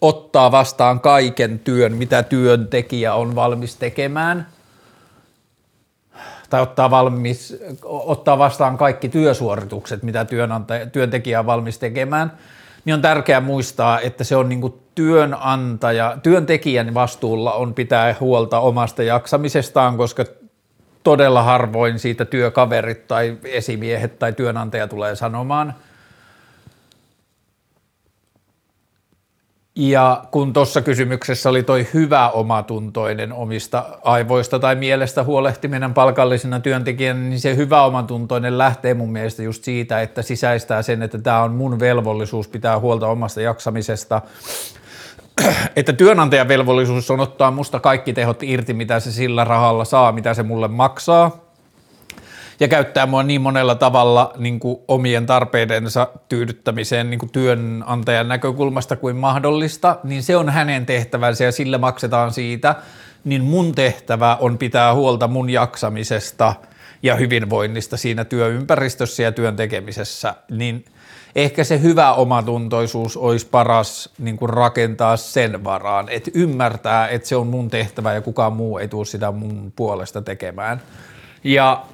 ottaa 0.00 0.52
vastaan 0.52 1.00
kaiken 1.00 1.58
työn, 1.58 1.96
mitä 1.96 2.22
työntekijä 2.22 3.14
on 3.14 3.34
valmis 3.34 3.76
tekemään, 3.76 4.46
tai 6.50 6.60
ottaa, 6.62 6.90
valmis, 6.90 7.62
ottaa 7.84 8.38
vastaan 8.38 8.78
kaikki 8.78 9.08
työsuoritukset, 9.08 10.02
mitä 10.02 10.24
työnantaja, 10.24 10.86
työntekijä 10.86 11.40
on 11.40 11.46
valmis 11.46 11.78
tekemään, 11.78 12.32
niin 12.84 12.94
on 12.94 13.02
tärkeää 13.02 13.40
muistaa, 13.40 14.00
että 14.00 14.24
se 14.24 14.36
on 14.36 14.48
niin 14.48 14.74
työnantaja, 14.94 16.18
työntekijän 16.22 16.94
vastuulla 16.94 17.52
on 17.52 17.74
pitää 17.74 18.14
huolta 18.20 18.60
omasta 18.60 19.02
jaksamisestaan, 19.02 19.96
koska 19.96 20.24
todella 21.02 21.42
harvoin 21.42 21.98
siitä 21.98 22.24
työkaverit 22.24 23.08
tai 23.08 23.38
esimiehet 23.44 24.18
tai 24.18 24.32
työnantaja 24.32 24.88
tulee 24.88 25.16
sanomaan– 25.16 25.74
Ja 29.76 30.24
kun 30.30 30.52
tuossa 30.52 30.82
kysymyksessä 30.82 31.48
oli 31.50 31.62
toi 31.62 31.86
hyvä 31.94 32.30
omatuntoinen 32.30 33.32
omista 33.32 33.84
aivoista 34.04 34.58
tai 34.58 34.74
mielestä 34.74 35.24
huolehtiminen 35.24 35.94
palkallisena 35.94 36.60
työntekijänä, 36.60 37.20
niin 37.20 37.40
se 37.40 37.56
hyvä 37.56 37.82
omatuntoinen 37.82 38.58
lähtee 38.58 38.94
mun 38.94 39.12
mielestä 39.12 39.42
just 39.42 39.64
siitä, 39.64 40.02
että 40.02 40.22
sisäistää 40.22 40.82
sen, 40.82 41.02
että 41.02 41.18
tämä 41.18 41.42
on 41.42 41.52
mun 41.52 41.80
velvollisuus 41.80 42.48
pitää 42.48 42.78
huolta 42.78 43.06
omasta 43.06 43.40
jaksamisesta, 43.40 44.22
että 45.76 45.92
työnantajan 45.92 46.48
velvollisuus 46.48 47.10
on 47.10 47.20
ottaa 47.20 47.50
musta 47.50 47.80
kaikki 47.80 48.12
tehot 48.12 48.42
irti, 48.42 48.74
mitä 48.74 49.00
se 49.00 49.12
sillä 49.12 49.44
rahalla 49.44 49.84
saa, 49.84 50.12
mitä 50.12 50.34
se 50.34 50.42
mulle 50.42 50.68
maksaa– 50.68 51.30
ja 52.60 52.68
käyttää 52.68 53.06
mua 53.06 53.22
niin 53.22 53.40
monella 53.40 53.74
tavalla 53.74 54.32
niin 54.38 54.60
kuin 54.60 54.78
omien 54.88 55.26
tarpeidensa 55.26 56.08
tyydyttämiseen 56.28 57.10
niin 57.10 57.18
kuin 57.18 57.32
työnantajan 57.32 58.28
näkökulmasta 58.28 58.96
kuin 58.96 59.16
mahdollista, 59.16 59.96
niin 60.04 60.22
se 60.22 60.36
on 60.36 60.48
hänen 60.48 60.86
tehtävänsä 60.86 61.44
ja 61.44 61.52
sillä 61.52 61.78
maksetaan 61.78 62.32
siitä, 62.32 62.74
niin 63.24 63.44
mun 63.44 63.74
tehtävä 63.74 64.36
on 64.40 64.58
pitää 64.58 64.94
huolta 64.94 65.28
mun 65.28 65.50
jaksamisesta 65.50 66.54
ja 67.02 67.14
hyvinvoinnista 67.14 67.96
siinä 67.96 68.24
työympäristössä 68.24 69.22
ja 69.22 69.32
työn 69.32 69.56
tekemisessä, 69.56 70.34
niin 70.50 70.84
ehkä 71.36 71.64
se 71.64 71.80
hyvä 71.80 72.12
omatuntoisuus 72.12 73.16
olisi 73.16 73.46
paras 73.46 74.10
niin 74.18 74.36
kuin 74.36 74.50
rakentaa 74.50 75.16
sen 75.16 75.64
varaan, 75.64 76.08
että 76.08 76.30
ymmärtää, 76.34 77.08
että 77.08 77.28
se 77.28 77.36
on 77.36 77.46
mun 77.46 77.70
tehtävä 77.70 78.14
ja 78.14 78.20
kukaan 78.20 78.52
muu 78.52 78.78
ei 78.78 78.88
tule 78.88 79.04
sitä 79.04 79.32
mun 79.32 79.72
puolesta 79.76 80.22
tekemään. 80.22 80.82
Ja 81.44 81.84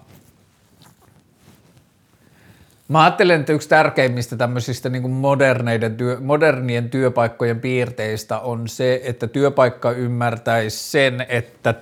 Mä 2.89 3.05
ajattelen, 3.05 3.41
että 3.41 3.53
yksi 3.53 3.69
tärkeimmistä 3.69 4.37
tämmöisistä 4.37 4.89
niin 4.89 5.11
moderneiden 5.11 5.97
työ, 5.97 6.17
modernien 6.21 6.91
työpaikkojen 6.91 7.61
piirteistä 7.61 8.39
on 8.39 8.69
se, 8.69 9.01
että 9.05 9.27
työpaikka 9.27 9.91
ymmärtäisi 9.91 10.91
sen, 10.91 11.27
että 11.29 11.75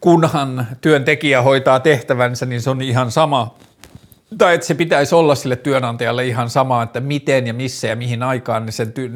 kunhan 0.00 0.66
työntekijä 0.80 1.42
hoitaa 1.42 1.80
tehtävänsä, 1.80 2.46
niin 2.46 2.62
se 2.62 2.70
on 2.70 2.82
ihan 2.82 3.10
sama, 3.10 3.54
tai 4.38 4.54
että 4.54 4.66
se 4.66 4.74
pitäisi 4.74 5.14
olla 5.14 5.34
sille 5.34 5.56
työnantajalle 5.56 6.26
ihan 6.26 6.50
sama, 6.50 6.82
että 6.82 7.00
miten 7.00 7.46
ja 7.46 7.54
missä 7.54 7.86
ja 7.86 7.96
mihin 7.96 8.22
aikaan 8.22 8.66
niin, 8.66 8.72
se 8.72 8.86
ty, 8.86 9.10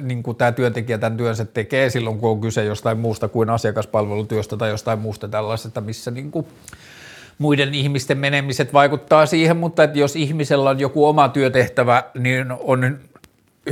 niin 0.00 0.22
kuin 0.22 0.36
tämä 0.36 0.52
työntekijä 0.52 0.98
tämän 0.98 1.16
työnsä 1.16 1.44
tekee 1.44 1.90
silloin, 1.90 2.18
kun 2.18 2.30
on 2.30 2.40
kyse 2.40 2.64
jostain 2.64 2.98
muusta 2.98 3.28
kuin 3.28 3.50
asiakaspalvelutyöstä 3.50 4.56
tai 4.56 4.70
jostain 4.70 4.98
muusta 4.98 5.28
tällaisesta, 5.28 5.80
missä 5.80 6.10
niin 6.10 6.30
kuin 6.30 6.46
muiden 7.38 7.74
ihmisten 7.74 8.18
menemiset 8.18 8.72
vaikuttaa 8.72 9.26
siihen, 9.26 9.56
mutta 9.56 9.84
että 9.84 9.98
jos 9.98 10.16
ihmisellä 10.16 10.70
on 10.70 10.80
joku 10.80 11.06
oma 11.06 11.28
työtehtävä, 11.28 12.02
niin 12.18 12.46
on 12.60 12.98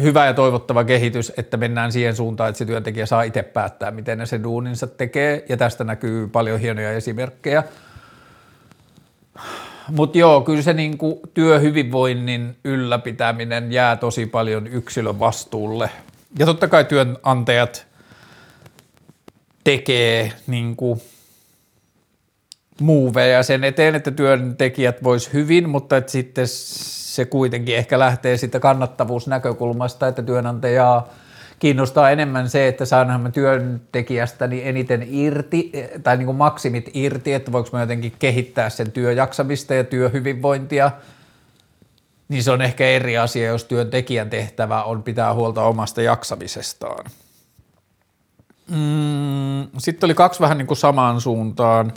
hyvä 0.03 0.27
ja 0.27 0.35
toivottava 0.35 0.85
kehitys, 0.85 1.33
että 1.37 1.57
mennään 1.57 1.93
siihen 1.93 2.17
suuntaan, 2.17 2.49
että 2.49 2.59
se 2.59 2.65
työntekijä 2.65 3.07
saa 3.07 3.23
itse 3.23 3.43
päättää, 3.43 3.91
miten 3.91 4.19
ne 4.19 4.27
se 4.27 4.43
duuninsa 4.43 4.87
tekee, 4.87 5.45
ja 5.49 5.57
tästä 5.57 5.85
näkyy 5.85 6.29
paljon 6.29 6.61
hienoja 6.61 6.93
esimerkkejä. 6.93 7.63
Mutta 9.89 10.19
joo, 10.19 10.41
kyllä 10.41 10.63
se 10.63 10.73
niinku 10.73 11.21
työhyvinvoinnin 11.35 12.57
ylläpitäminen 12.65 13.73
jää 13.73 13.97
tosi 13.97 14.27
paljon 14.27 14.67
yksilön 14.67 15.19
vastuulle. 15.19 15.91
Ja 16.39 16.47
totta 16.47 16.69
kai 16.69 16.85
työnantajat 16.85 17.87
tekee 19.65 20.33
niinku 20.47 21.03
muuveja 22.81 23.43
sen 23.43 23.65
eteen, 23.65 23.95
että 23.95 24.11
työntekijät 24.11 25.05
vois 25.05 25.33
hyvin, 25.33 25.69
mutta 25.69 25.97
et 25.97 26.09
sitten 26.09 26.45
se 26.49 27.25
kuitenkin 27.25 27.77
ehkä 27.77 27.99
lähtee 27.99 28.37
siitä 28.37 28.61
kannattavuusnäkökulmasta, 28.61 30.09
että 30.09 30.23
työnantajaa 30.23 31.09
kiinnostaa 31.59 32.11
enemmän 32.11 32.51
se, 32.51 32.69
että 32.69 32.85
saadaan 32.85 33.33
työntekijästäni 33.33 34.63
eniten 34.65 35.07
irti, 35.11 35.73
tai 36.03 36.17
niin 36.17 36.27
kuin 36.27 36.37
maksimit 36.37 36.91
irti, 36.95 37.35
että 37.35 37.53
voiko 37.53 37.69
mä 37.73 37.81
jotenkin 37.81 38.13
kehittää 38.19 38.71
sen 38.71 38.93
työjaksamista 38.93 39.75
ja 39.75 39.85
työhyvinvointia, 39.85 40.91
niin 42.29 42.43
se 42.43 42.51
on 42.51 42.63
ehkä 42.63 42.87
eri 42.87 43.19
asia, 43.19 43.49
jos 43.49 43.65
työntekijän 43.65 44.31
tehtävä 44.31 44.83
on 44.83 45.03
pitää 45.03 45.35
huolta 45.35 45.63
omasta 45.63 46.03
jaksamisestaan. 46.03 47.05
Mm, 48.71 49.69
sitten 49.79 50.07
oli 50.07 50.15
kaksi 50.15 50.41
vähän 50.41 50.59
niin 50.59 50.67
kuin 50.67 50.79
samaan 50.79 51.21
suuntaan. 51.21 51.93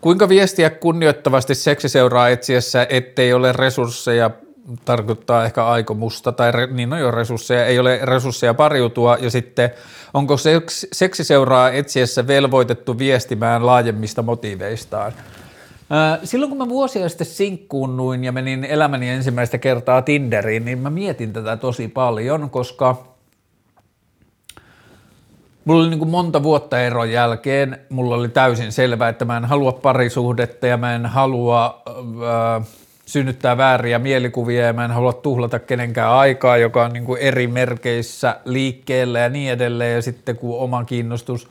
Kuinka 0.00 0.28
viestiä 0.28 0.70
kunnioittavasti 0.70 1.54
seksiseuraa 1.54 2.28
etsiessä, 2.28 2.86
ettei 2.90 3.32
ole 3.32 3.52
resursseja 3.52 4.30
tarkoittaa 4.84 5.44
ehkä 5.44 5.66
aikomusta 5.66 6.32
tai 6.32 6.52
re, 6.52 6.66
niin 6.66 6.90
no 6.90 6.98
jo 6.98 7.10
resursseja, 7.10 7.66
ei 7.66 7.78
ole 7.78 8.00
resursseja 8.02 8.54
pariutua 8.54 9.16
ja 9.20 9.30
sitten 9.30 9.70
onko 10.14 10.36
seks, 10.36 10.86
seksiseuraa 10.92 11.70
etsiessä 11.70 12.26
velvoitettu 12.26 12.98
viestimään 12.98 13.66
laajemmista 13.66 14.22
motiiveistaan. 14.22 15.12
Silloin 16.24 16.50
kun 16.50 16.58
mä 16.58 16.68
vuosia 16.68 17.08
sitten 17.08 17.26
sinkkuunnuin 17.26 18.24
ja 18.24 18.32
menin 18.32 18.64
elämäni 18.64 19.08
ensimmäistä 19.08 19.58
kertaa 19.58 20.02
Tinderiin, 20.02 20.64
niin 20.64 20.78
mä 20.78 20.90
mietin 20.90 21.32
tätä 21.32 21.56
tosi 21.56 21.88
paljon, 21.88 22.50
koska 22.50 23.13
mulla 25.64 25.80
oli 25.80 25.90
niin 25.90 25.98
kuin 25.98 26.10
monta 26.10 26.42
vuotta 26.42 26.80
eron 26.80 27.12
jälkeen, 27.12 27.78
mulla 27.88 28.14
oli 28.14 28.28
täysin 28.28 28.72
selvää, 28.72 29.08
että 29.08 29.24
mä 29.24 29.36
en 29.36 29.44
halua 29.44 29.72
parisuhdetta 29.72 30.66
ja 30.66 30.76
mä 30.76 30.94
en 30.94 31.06
halua... 31.06 31.82
Äh, 32.58 32.66
synnyttää 33.06 33.56
vääriä 33.56 33.98
mielikuvia 33.98 34.66
ja 34.66 34.72
mä 34.72 34.84
en 34.84 34.90
halua 34.90 35.12
tuhlata 35.12 35.58
kenenkään 35.58 36.12
aikaa, 36.12 36.56
joka 36.56 36.84
on 36.84 36.92
niin 36.92 37.04
kuin 37.04 37.20
eri 37.20 37.46
merkeissä 37.46 38.40
liikkeellä 38.44 39.18
ja 39.18 39.28
niin 39.28 39.52
edelleen. 39.52 39.94
Ja 39.94 40.02
sitten 40.02 40.36
kun 40.36 40.58
oma 40.58 40.84
kiinnostus 40.84 41.48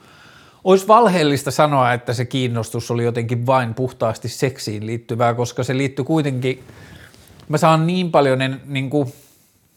olisi 0.64 0.88
valheellista 0.88 1.50
sanoa, 1.50 1.92
että 1.92 2.12
se 2.12 2.24
kiinnostus 2.24 2.90
oli 2.90 3.04
jotenkin 3.04 3.46
vain 3.46 3.74
puhtaasti 3.74 4.28
seksiin 4.28 4.86
liittyvää, 4.86 5.34
koska 5.34 5.62
se 5.62 5.76
liittyy 5.76 6.04
kuitenkin, 6.04 6.64
mä 7.48 7.58
saan 7.58 7.86
niin 7.86 8.10
paljon, 8.10 8.42
en, 8.42 8.60
niin 8.66 8.90
kuin, 8.90 9.12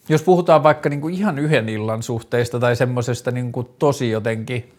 jos 0.08 0.22
puhutaan 0.22 0.62
vaikka 0.62 0.88
niin 0.88 1.00
kuin 1.00 1.14
ihan 1.14 1.38
yhden 1.38 1.68
illan 1.68 2.02
suhteista 2.02 2.60
tai 2.60 2.76
semmoisesta 2.76 3.30
niin 3.30 3.52
kuin 3.52 3.68
tosi 3.78 4.10
jotenkin 4.10 4.72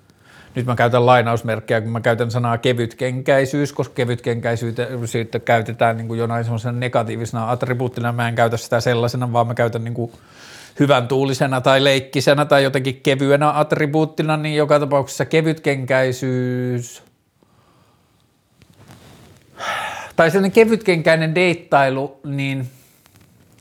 nyt 0.56 0.66
mä 0.66 0.76
käytän 0.76 1.06
lainausmerkkejä, 1.06 1.82
kun 1.82 1.92
mä 1.92 2.02
käytän 2.02 2.32
sanaa 2.32 2.58
kevytkenkäisyys, 2.58 3.74
koska 3.74 3.96
kevytkenkäisyyttä 3.96 5.40
käytetään 5.46 5.98
niin 5.98 6.08
kuin 6.08 6.20
jonain 6.20 6.44
semmoisena 6.44 6.80
negatiivisena 6.80 7.52
attribuuttina, 7.52 8.12
mä 8.12 8.28
en 8.28 8.36
käytä 8.36 8.58
sitä 8.58 8.80
sellaisena, 8.80 9.34
vaan 9.34 9.48
mä 9.48 9.54
käytän 9.54 9.84
niin 9.84 9.94
kuin 9.94 10.12
hyvän 10.80 11.08
tuulisena 11.08 11.62
tai 11.62 11.84
leikkisenä 11.84 12.46
tai 12.46 12.64
jotenkin 12.64 13.00
kevyenä 13.04 13.60
attribuuttina, 13.60 14.38
niin 14.38 14.56
joka 14.56 14.80
tapauksessa 14.80 15.26
kevytkenkäisyys 15.26 17.04
tai 20.16 20.32
sellainen 20.32 20.52
kevytkenkäinen 20.52 21.36
deittailu, 21.36 22.20
niin 22.24 22.70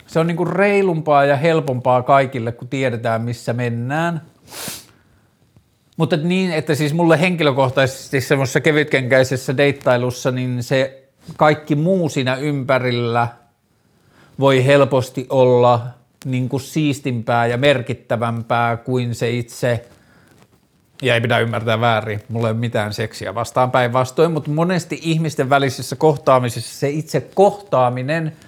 se 0.09 0.21
on 0.21 0.27
niin 0.27 0.37
kuin 0.37 0.53
reilumpaa 0.53 1.25
ja 1.25 1.37
helpompaa 1.37 2.03
kaikille, 2.03 2.53
kun 2.53 2.69
tiedetään, 2.69 3.23
missä 3.23 3.53
mennään– 3.53 4.21
mutta 5.99 6.17
niin, 6.17 6.53
että 6.53 6.75
siis 6.75 6.95
mulle 6.95 7.21
henkilökohtaisesti 7.21 8.21
semmoisessa 8.21 8.61
kevytkenkäisessä 8.61 9.57
deittailussa, 9.57 10.31
niin 10.31 10.63
se 10.63 11.09
kaikki 11.37 11.75
muu 11.75 12.09
siinä 12.09 12.37
ympärillä 12.37 13.29
voi 14.41 14.67
helposti 14.67 15.27
olla 15.31 15.87
niin 16.25 16.49
kuin 16.49 16.61
siistimpää 16.61 17.47
ja 17.47 17.57
merkittävämpää 17.57 18.77
kuin 18.77 19.15
se 19.15 19.31
itse, 19.31 19.85
ja 21.03 21.15
ei 21.15 21.21
pidä 21.21 21.39
ymmärtää 21.39 21.81
väärin, 21.81 22.21
mulla 22.29 22.49
ei 22.49 22.53
ole 22.53 22.61
mitään 22.61 22.95
seksiä 22.95 23.35
vastaan 23.35 23.71
päinvastoin, 23.71 24.33
mutta 24.33 24.51
monesti 24.51 24.99
ihmisten 25.03 25.51
välisissä 25.51 25.97
kohtaamisissa 25.97 26.79
se 26.79 26.89
itse 26.89 27.21
kohtaaminen– 27.35 28.33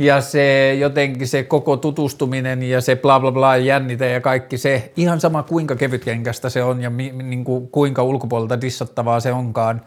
ja 0.00 0.20
se 0.20 0.74
jotenkin 0.74 1.28
se 1.28 1.42
koko 1.42 1.76
tutustuminen 1.76 2.62
ja 2.62 2.80
se 2.80 2.96
bla 2.96 3.20
bla 3.20 3.32
bla 3.32 3.56
jännite 3.56 4.10
ja 4.10 4.20
kaikki 4.20 4.58
se, 4.58 4.92
ihan 4.96 5.20
sama 5.20 5.42
kuinka 5.42 5.76
kevytkenkästä 5.76 6.50
se 6.50 6.62
on 6.62 6.82
ja 6.82 6.90
mi, 6.90 7.12
niin 7.22 7.44
kuin, 7.44 7.68
kuinka 7.68 8.02
ulkopuolelta 8.02 8.60
dissattavaa 8.60 9.20
se 9.20 9.32
onkaan, 9.32 9.82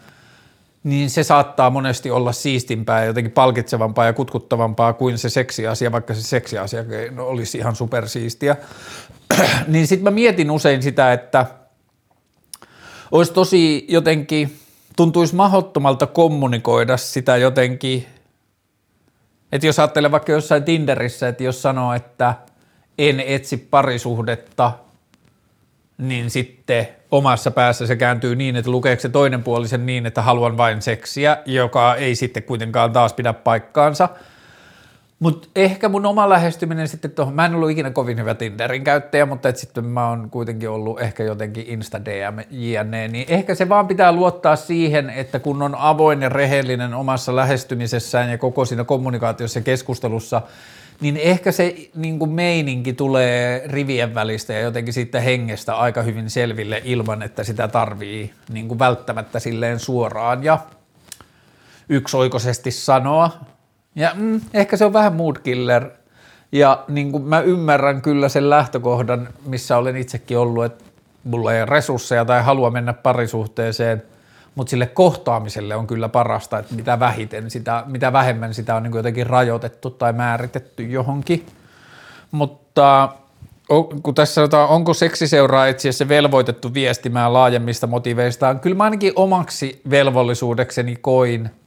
niin 0.84 1.10
se 1.10 1.23
saattaa 1.23 1.69
monesti 1.69 2.12
olla 2.12 2.32
siistimpää 2.32 2.99
ja 2.99 3.06
jotenkin 3.06 3.32
palkitsevampaa 3.32 4.06
ja 4.06 4.13
kutkuttavampaa 4.13 4.93
kuin 4.93 5.17
se 5.17 5.30
seksiasia, 5.30 5.91
vaikka 5.91 6.13
se 6.13 6.21
seksiasia 6.21 6.84
olisi 7.17 7.58
ihan 7.58 7.76
supersiistiä. 7.76 8.56
niin 9.67 9.88
sitten 9.88 10.04
mä 10.04 10.12
mietin 10.12 10.52
usein 10.52 10.84
sitä, 10.84 11.13
että 11.13 11.45
olisi 13.12 13.34
tosi 13.34 13.86
jotenkin, 13.89 14.60
tuntuisi 14.95 15.36
mahdottomalta 15.36 16.08
kommunikoida 16.08 16.97
sitä 16.97 17.38
jotenkin 17.38 18.08
että 19.53 19.67
jos 19.67 19.79
ajattelee 19.79 20.11
vaikka 20.11 20.31
jossain 20.31 20.63
Tinderissä, 20.63 21.27
että 21.27 21.43
jos 21.43 21.61
sanoo, 21.61 21.93
että 21.93 22.33
en 22.97 23.19
etsi 23.19 23.57
parisuhdetta, 23.57 24.71
niin 25.97 26.29
sitten 26.29 26.87
omassa 27.11 27.51
päässä 27.51 27.87
se 27.87 27.95
kääntyy 27.95 28.35
niin, 28.35 28.55
että 28.55 28.71
lukeeko 28.71 29.01
se 29.01 29.09
toinen 29.09 29.43
puoli 29.43 29.67
sen 29.67 29.85
niin, 29.85 30.05
että 30.05 30.21
haluan 30.21 30.57
vain 30.57 30.81
seksiä, 30.81 31.37
joka 31.45 31.95
ei 31.95 32.15
sitten 32.15 32.43
kuitenkaan 32.43 32.93
taas 32.93 33.13
pidä 33.13 33.33
paikkaansa– 33.33 34.09
mutta 35.23 35.47
ehkä 35.55 35.89
mun 35.89 36.05
oma 36.05 36.29
lähestyminen 36.29 36.88
sitten 36.88 37.12
tuohon, 37.12 37.33
mä 37.33 37.45
en 37.45 37.55
ollut 37.55 37.69
ikinä 37.69 37.91
kovin 37.91 38.17
hyvä 38.17 38.36
Tinderin 38.36 38.83
käyttäjä, 38.83 39.25
mutta 39.25 39.49
et 39.49 39.57
sitten 39.57 39.86
mä 39.86 40.09
oon 40.09 40.29
kuitenkin 40.29 40.69
ollut 40.69 41.01
ehkä 41.01 41.23
jotenkin 41.23 41.65
Insta 41.67 42.05
DM 42.05 42.39
jne, 42.51 43.07
niin 43.07 43.25
ehkä 43.27 43.55
se 43.55 43.69
vaan 43.69 43.88
pitää 43.88 44.12
luottaa 44.12 44.55
siihen, 44.55 45.09
että 45.09 45.39
kun 45.39 45.62
on 45.62 45.75
avoin 45.75 46.21
ja 46.21 46.29
rehellinen 46.29 46.93
omassa 46.93 47.36
lähestymisessään 47.36 48.29
ja 48.29 48.38
koko 48.38 48.65
siinä 48.65 48.83
kommunikaatiossa 48.83 49.59
ja 49.59 49.63
keskustelussa, 49.63 50.41
niin 51.01 51.17
ehkä 51.17 51.51
se 51.51 51.75
niin 51.95 52.19
kuin 52.19 52.31
meininki 52.31 52.93
tulee 52.93 53.63
rivien 53.65 54.15
välistä 54.15 54.53
ja 54.53 54.59
jotenkin 54.59 54.93
siitä 54.93 55.19
hengestä 55.19 55.75
aika 55.75 56.01
hyvin 56.01 56.29
selville 56.29 56.81
ilman, 56.83 57.21
että 57.21 57.43
sitä 57.43 57.67
tarvii 57.67 58.33
niin 58.49 58.67
kuin 58.67 58.79
välttämättä 58.79 59.39
silleen 59.39 59.79
suoraan 59.79 60.43
ja 60.43 60.59
yksioikoisesti 61.89 62.71
sanoa, 62.71 63.52
ja 63.95 64.12
mm, 64.15 64.41
ehkä 64.53 64.77
se 64.77 64.86
on 64.86 64.93
vähän 64.93 65.13
mood 65.13 65.36
killer. 65.43 65.89
Ja 66.51 66.84
niin 66.88 67.12
kuin 67.12 67.23
mä 67.23 67.39
ymmärrän 67.39 68.01
kyllä 68.01 68.29
sen 68.29 68.49
lähtökohdan, 68.49 69.29
missä 69.45 69.77
olen 69.77 69.97
itsekin 69.97 70.38
ollut, 70.38 70.65
että 70.65 70.84
mulla 71.23 71.53
ei 71.53 71.62
ole 71.62 71.69
resursseja 71.69 72.25
tai 72.25 72.43
halua 72.43 72.71
mennä 72.71 72.93
parisuhteeseen, 72.93 74.03
mutta 74.56 74.69
sille 74.69 74.86
kohtaamiselle 74.86 75.75
on 75.75 75.88
kyllä 75.88 76.10
parasta, 76.10 76.60
että 76.60 76.75
mitä 76.75 76.99
vähiten 76.99 77.51
sitä, 77.51 77.84
mitä 77.88 78.13
vähemmän 78.13 78.53
sitä 78.53 78.75
on 78.75 78.84
niin 78.84 78.91
kuin 78.91 78.99
jotenkin 78.99 79.27
rajoitettu 79.27 79.89
tai 79.89 80.13
määritetty 80.13 80.84
johonkin. 80.84 81.45
Mutta 82.32 83.10
kun 84.03 84.15
tässä 84.15 84.34
sanotaan, 84.34 84.69
onko 84.69 84.93
seksiseuraa 84.93 85.67
etsiessä 85.67 86.08
velvoitettu 86.08 86.73
viestimään 86.73 87.34
laajemmista 87.34 87.88
motiveistaan, 87.88 88.60
kyllä 88.60 88.75
mä 88.75 88.84
ainakin 88.84 89.13
omaksi 89.15 89.82
velvollisuudekseni 89.89 90.95
koin– 90.95 91.49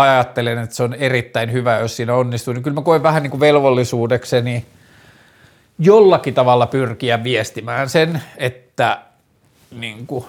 ajattelen, 0.00 0.58
että 0.58 0.76
se 0.76 0.82
on 0.82 0.94
erittäin 0.94 1.52
hyvä, 1.52 1.78
jos 1.78 1.96
siinä 1.96 2.14
onnistuu, 2.14 2.54
niin 2.54 2.62
kyllä 2.62 2.74
mä 2.74 2.82
koen 2.82 3.02
vähän 3.02 3.22
niin 3.22 3.30
kuin 3.30 3.40
velvollisuudekseni 3.40 4.66
jollakin 5.78 6.34
tavalla 6.34 6.66
pyrkiä 6.66 7.24
viestimään 7.24 7.88
sen, 7.88 8.22
että 8.36 8.98
niin 9.70 10.06
kuin, 10.06 10.24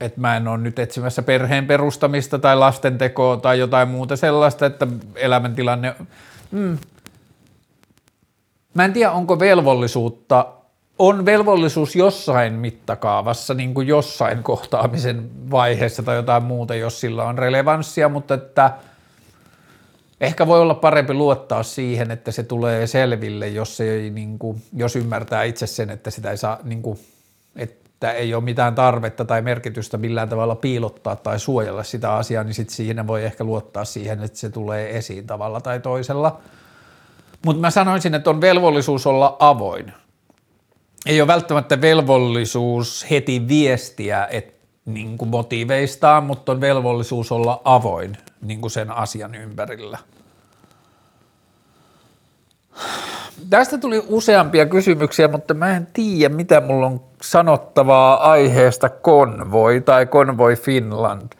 että 0.00 0.20
mä 0.20 0.36
en 0.36 0.48
ole 0.48 0.58
nyt 0.58 0.78
etsimässä 0.78 1.22
perheen 1.22 1.66
perustamista 1.66 2.38
tai 2.38 2.56
lastentekoa 2.56 3.36
tai 3.36 3.58
jotain 3.58 3.88
muuta 3.88 4.16
sellaista, 4.16 4.66
että 4.66 4.86
elämäntilanne, 5.14 5.94
mm. 6.50 6.78
mä 8.74 8.84
en 8.84 8.92
tiedä 8.92 9.10
onko 9.10 9.40
velvollisuutta, 9.40 10.46
on 10.98 11.24
velvollisuus 11.24 11.96
jossain 11.96 12.52
mittakaavassa, 12.52 13.54
niin 13.54 13.74
kuin 13.74 13.88
jossain 13.88 14.42
kohtaamisen 14.42 15.30
vaiheessa 15.50 16.02
tai 16.02 16.16
jotain 16.16 16.42
muuta, 16.42 16.74
jos 16.74 17.00
sillä 17.00 17.24
on 17.24 17.38
relevanssia, 17.38 18.08
mutta 18.08 18.34
että 18.34 18.70
ehkä 20.20 20.46
voi 20.46 20.60
olla 20.60 20.74
parempi 20.74 21.14
luottaa 21.14 21.62
siihen, 21.62 22.10
että 22.10 22.32
se 22.32 22.42
tulee 22.42 22.86
selville, 22.86 23.48
jos, 23.48 23.80
ei, 23.80 24.10
niin 24.10 24.38
kuin, 24.38 24.62
jos 24.76 24.96
ymmärtää 24.96 25.42
itse 25.42 25.66
sen, 25.66 25.90
että 25.90 26.10
sitä 26.10 26.30
ei 26.30 26.36
saa, 26.36 26.58
niin 26.64 26.82
kuin, 26.82 26.98
että 27.56 27.86
että 27.96 28.12
ei 28.12 28.34
ole 28.34 28.44
mitään 28.44 28.74
tarvetta 28.74 29.24
tai 29.24 29.42
merkitystä 29.42 29.98
millään 29.98 30.28
tavalla 30.28 30.54
piilottaa 30.54 31.16
tai 31.16 31.40
suojella 31.40 31.82
sitä 31.82 32.14
asiaa, 32.14 32.44
niin 32.44 32.54
sitten 32.54 32.76
siinä 32.76 33.06
voi 33.06 33.24
ehkä 33.24 33.44
luottaa 33.44 33.84
siihen, 33.84 34.22
että 34.22 34.38
se 34.38 34.50
tulee 34.50 34.96
esiin 34.96 35.26
tavalla 35.26 35.60
tai 35.60 35.80
toisella. 35.80 36.40
Mutta 37.44 37.60
mä 37.60 37.70
sanoisin, 37.70 38.14
että 38.14 38.30
on 38.30 38.40
velvollisuus 38.40 39.06
olla 39.06 39.36
avoin. 39.38 39.92
Ei 41.06 41.20
ole 41.20 41.26
välttämättä 41.26 41.80
velvollisuus 41.80 43.06
heti 43.10 43.48
viestiä 43.48 44.28
et, 44.30 44.54
niin 44.84 45.18
kuin 45.18 45.28
motiiveistaan, 45.28 46.24
mutta 46.24 46.52
on 46.52 46.60
velvollisuus 46.60 47.32
olla 47.32 47.60
avoin 47.64 48.16
niin 48.42 48.60
kuin 48.60 48.70
sen 48.70 48.90
asian 48.90 49.34
ympärillä– 49.34 49.98
Tästä 53.50 53.78
tuli 53.78 54.04
useampia 54.08 54.66
kysymyksiä, 54.66 55.28
mutta 55.28 55.54
mä 55.54 55.76
en 55.76 55.88
tiedä, 55.92 56.34
mitä 56.34 56.60
mulla 56.60 56.86
on 56.86 57.00
sanottavaa 57.22 58.30
aiheesta 58.30 58.88
konvoi 58.88 59.80
tai 59.80 60.06
konvoi 60.06 60.56
Finland. 60.56 61.32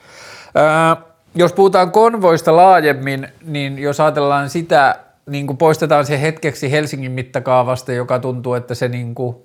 Ää, 0.55 0.97
jos 1.35 1.53
puhutaan 1.53 1.93
konvoista 1.93 2.57
laajemmin, 2.57 3.29
niin 3.45 3.79
jos 3.79 4.01
ajatellaan 4.01 4.51
sitä, 4.51 4.97
niin 5.27 5.47
kuin 5.47 5.57
poistetaan 5.57 6.07
se 6.07 6.21
hetkeksi 6.21 6.71
Helsingin 6.71 7.13
mittakaavasta, 7.13 7.93
joka 7.93 8.19
tuntuu, 8.19 8.55
että 8.55 8.75
se 8.75 8.89
niin 8.89 9.15
kuin, 9.15 9.37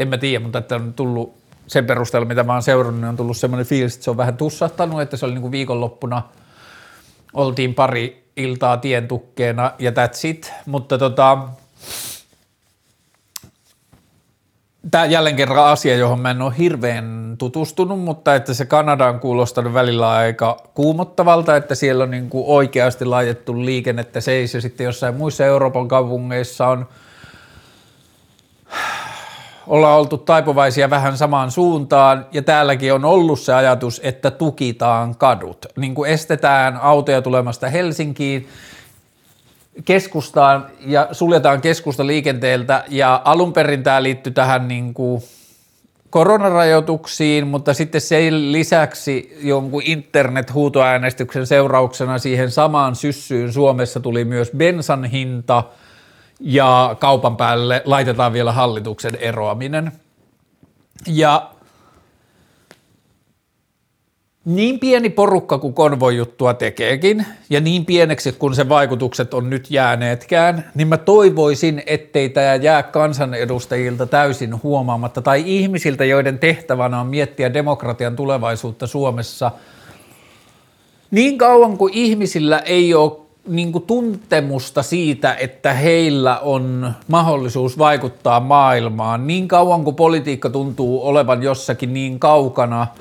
en 0.00 0.08
mä 0.08 0.18
tiedä, 0.18 0.42
mutta 0.42 0.58
että 0.58 0.74
on 0.74 0.94
tullut 0.94 1.34
sen 1.66 1.86
perusteella, 1.86 2.28
mitä 2.28 2.44
mä 2.44 2.52
oon 2.52 2.62
seurannut, 2.62 3.00
niin 3.00 3.08
on 3.08 3.16
tullut 3.16 3.36
semmoinen 3.36 3.66
fiilis, 3.66 3.94
että 3.94 4.04
se 4.04 4.10
on 4.10 4.16
vähän 4.16 4.36
tussahtanut, 4.36 5.00
että 5.00 5.16
se 5.16 5.26
oli 5.26 5.32
niin 5.32 5.42
kuin 5.42 5.52
viikonloppuna, 5.52 6.22
oltiin 7.32 7.74
pari 7.74 8.30
iltaa 8.36 8.76
tientukkeena 8.76 9.72
ja 9.78 9.90
that's 9.90 10.28
it, 10.28 10.52
mutta 10.66 10.98
tota, 10.98 11.38
Tämä 14.90 15.04
jälleen 15.04 15.36
kerran 15.36 15.66
asia, 15.66 15.96
johon 15.96 16.20
mä 16.20 16.30
en 16.30 16.42
ole 16.42 16.54
hirveän 16.58 17.34
tutustunut, 17.38 18.00
mutta 18.00 18.34
että 18.34 18.54
se 18.54 18.64
Kanada 18.64 19.06
on 19.06 19.20
kuulostanut 19.20 19.74
välillä 19.74 20.10
aika 20.10 20.56
kuumottavalta, 20.74 21.56
että 21.56 21.74
siellä 21.74 22.04
on 22.04 22.10
niin 22.10 22.30
kuin 22.30 22.44
oikeasti 22.46 23.04
laitettu 23.04 23.64
liikennettä 23.64 24.20
seis. 24.20 24.54
Ja 24.54 24.60
sitten 24.60 24.84
jossain 24.84 25.14
muissa 25.14 25.44
Euroopan 25.44 25.88
kaupungeissa 25.88 26.68
on 26.68 26.88
ollaan 29.66 29.98
oltu 29.98 30.18
taipuvaisia 30.18 30.90
vähän 30.90 31.16
samaan 31.16 31.50
suuntaan 31.50 32.26
ja 32.32 32.42
täälläkin 32.42 32.94
on 32.94 33.04
ollut 33.04 33.40
se 33.40 33.54
ajatus, 33.54 34.00
että 34.04 34.30
tukitaan 34.30 35.16
kadut, 35.16 35.66
niin 35.76 35.94
kuin 35.94 36.10
estetään 36.10 36.76
autoja 36.76 37.22
tulemasta 37.22 37.68
Helsinkiin 37.68 38.48
keskustaan 39.84 40.66
ja 40.86 41.08
suljetaan 41.12 41.60
keskusta 41.60 42.06
liikenteeltä 42.06 42.84
ja 42.88 43.22
alun 43.24 43.52
perin 43.52 43.82
tämä 43.82 44.02
liittyy 44.02 44.32
tähän 44.32 44.68
niin 44.68 44.94
kuin 44.94 45.22
koronarajoituksiin, 46.10 47.46
mutta 47.46 47.74
sitten 47.74 48.00
sen 48.00 48.52
lisäksi 48.52 49.38
jonkun 49.42 49.82
internet-huutoäänestyksen 49.84 51.46
seurauksena 51.46 52.18
siihen 52.18 52.50
samaan 52.50 52.96
syssyyn 52.96 53.52
Suomessa 53.52 54.00
tuli 54.00 54.24
myös 54.24 54.50
bensan 54.56 55.04
hinta 55.04 55.64
ja 56.40 56.96
kaupan 57.00 57.36
päälle 57.36 57.82
laitetaan 57.84 58.32
vielä 58.32 58.52
hallituksen 58.52 59.16
eroaminen. 59.16 59.92
Ja 61.06 61.50
niin 64.44 64.80
pieni 64.80 65.10
porukka 65.10 65.58
kuin 65.58 65.74
konvojuttua 65.74 66.54
tekeekin, 66.54 67.26
ja 67.50 67.60
niin 67.60 67.84
pieneksi 67.84 68.32
kun 68.32 68.54
se 68.54 68.68
vaikutukset 68.68 69.34
on 69.34 69.50
nyt 69.50 69.70
jääneetkään, 69.70 70.70
niin 70.74 70.88
mä 70.88 70.96
toivoisin, 70.96 71.82
ettei 71.86 72.28
tämä 72.28 72.54
jää 72.54 72.82
kansanedustajilta 72.82 74.06
täysin 74.06 74.62
huomaamatta, 74.62 75.22
tai 75.22 75.42
ihmisiltä, 75.46 76.04
joiden 76.04 76.38
tehtävänä 76.38 77.00
on 77.00 77.06
miettiä 77.06 77.54
demokratian 77.54 78.16
tulevaisuutta 78.16 78.86
Suomessa. 78.86 79.50
Niin 81.10 81.38
kauan 81.38 81.78
kuin 81.78 81.94
ihmisillä 81.94 82.58
ei 82.58 82.94
ole 82.94 83.12
niin 83.48 83.72
kuin 83.72 83.84
tuntemusta 83.84 84.82
siitä, 84.82 85.34
että 85.34 85.72
heillä 85.72 86.38
on 86.38 86.92
mahdollisuus 87.08 87.78
vaikuttaa 87.78 88.40
maailmaan, 88.40 89.26
niin 89.26 89.48
kauan 89.48 89.84
kuin 89.84 89.96
politiikka 89.96 90.50
tuntuu 90.50 91.06
olevan 91.06 91.42
jossakin 91.42 91.94
niin 91.94 92.18
kaukana– 92.18 92.86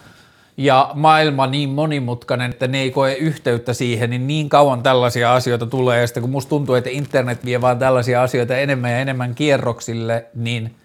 ja 0.59 0.91
maailma 0.93 1.47
niin 1.47 1.69
monimutkainen, 1.69 2.51
että 2.51 2.67
ne 2.67 2.79
ei 2.79 2.91
koe 2.91 3.13
yhteyttä 3.13 3.73
siihen, 3.73 4.09
niin 4.09 4.27
niin 4.27 4.49
kauan 4.49 4.83
tällaisia 4.83 5.33
asioita 5.33 5.65
tulee. 5.65 6.01
Ja 6.01 6.07
sitten 6.07 6.21
kun 6.21 6.29
musta 6.29 6.49
tuntuu, 6.49 6.75
että 6.75 6.89
internet 6.89 7.45
vie 7.45 7.61
vaan 7.61 7.79
tällaisia 7.79 8.23
asioita 8.23 8.57
enemmän 8.57 8.91
ja 8.91 8.99
enemmän 8.99 9.35
kierroksille, 9.35 10.25
niin 10.35 10.75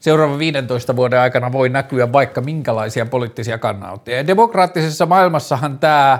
seuraavan 0.00 0.38
15 0.38 0.96
vuoden 0.96 1.20
aikana 1.20 1.52
voi 1.52 1.68
näkyä 1.68 2.12
vaikka 2.12 2.40
minkälaisia 2.40 3.06
poliittisia 3.06 3.58
kannanottoja. 3.58 4.16
Ja 4.16 4.26
demokraattisessa 4.26 5.06
maailmassahan 5.06 5.78
tämä 5.78 6.18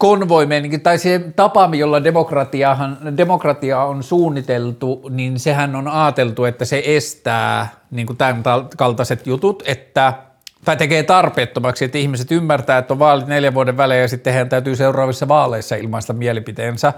konvoimeenkin, 0.00 0.80
tai 0.80 0.98
se 0.98 1.20
tapa, 1.36 1.70
jolla 1.76 2.04
demokratiahan, 2.04 3.16
demokratia 3.16 3.82
on 3.82 4.02
suunniteltu, 4.02 5.08
niin 5.10 5.38
sehän 5.38 5.76
on 5.76 5.88
ajateltu, 5.88 6.44
että 6.44 6.64
se 6.64 6.82
estää 6.86 7.68
niin 7.90 8.06
kuin 8.06 8.16
tämän 8.16 8.42
kaltaiset 8.76 9.26
jutut, 9.26 9.62
että– 9.66 10.12
tai 10.64 10.76
tekee 10.76 11.02
tarpeettomaksi, 11.02 11.84
että 11.84 11.98
ihmiset 11.98 12.32
ymmärtää, 12.32 12.78
että 12.78 12.94
on 12.94 12.98
vaalit 12.98 13.26
neljän 13.26 13.54
vuoden 13.54 13.76
välein 13.76 14.00
ja 14.00 14.08
sitten 14.08 14.32
heidän 14.32 14.48
täytyy 14.48 14.76
seuraavissa 14.76 15.28
vaaleissa 15.28 15.76
ilmaista 15.76 16.12
mielipiteensä. 16.12 16.92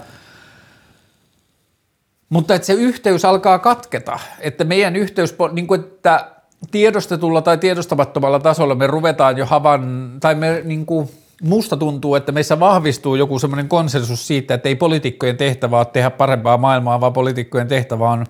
Mutta 2.28 2.54
että 2.54 2.66
se 2.66 2.72
yhteys 2.72 3.24
alkaa 3.24 3.58
katketa, 3.58 4.18
että 4.40 4.64
meidän 4.64 4.96
yhteys, 4.96 5.34
niin 5.52 5.66
kuin 5.66 5.80
että 5.80 6.26
tiedostetulla 6.70 7.42
tai 7.42 7.58
tiedostamattomalla 7.58 8.40
tasolla 8.40 8.74
me 8.74 8.86
ruvetaan 8.86 9.38
jo 9.38 9.46
havan, 9.46 10.12
tai 10.20 10.34
me 10.34 10.60
niin 10.64 10.86
kuin, 10.86 11.10
musta 11.42 11.76
tuntuu, 11.76 12.14
että 12.14 12.32
meissä 12.32 12.60
vahvistuu 12.60 13.14
joku 13.14 13.38
semmoinen 13.38 13.68
konsensus 13.68 14.26
siitä, 14.26 14.54
että 14.54 14.68
ei 14.68 14.76
poliitikkojen 14.76 15.36
tehtävä 15.36 15.78
ole 15.78 15.86
tehdä 15.86 16.10
parempaa 16.10 16.58
maailmaa, 16.58 17.00
vaan 17.00 17.12
poliitikkojen 17.12 17.68
tehtävä 17.68 18.10
on 18.10 18.26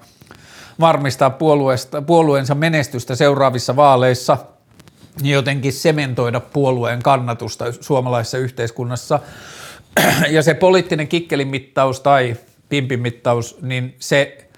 varmistaa 0.80 1.30
puolueesta, 1.30 2.02
puolueensa 2.02 2.54
menestystä 2.54 3.14
seuraavissa 3.14 3.76
vaaleissa– 3.76 4.38
jotenkin 5.22 5.72
sementoida 5.72 6.40
puolueen 6.40 7.02
kannatusta 7.02 7.72
suomalaisessa 7.80 8.38
yhteiskunnassa. 8.38 9.20
Ja 10.30 10.42
se 10.42 10.54
poliittinen 10.54 11.08
kikkelimittaus 11.08 12.00
tai 12.00 12.36
pimpimittaus, 12.68 13.58
niin 13.62 13.96
se 13.98 14.48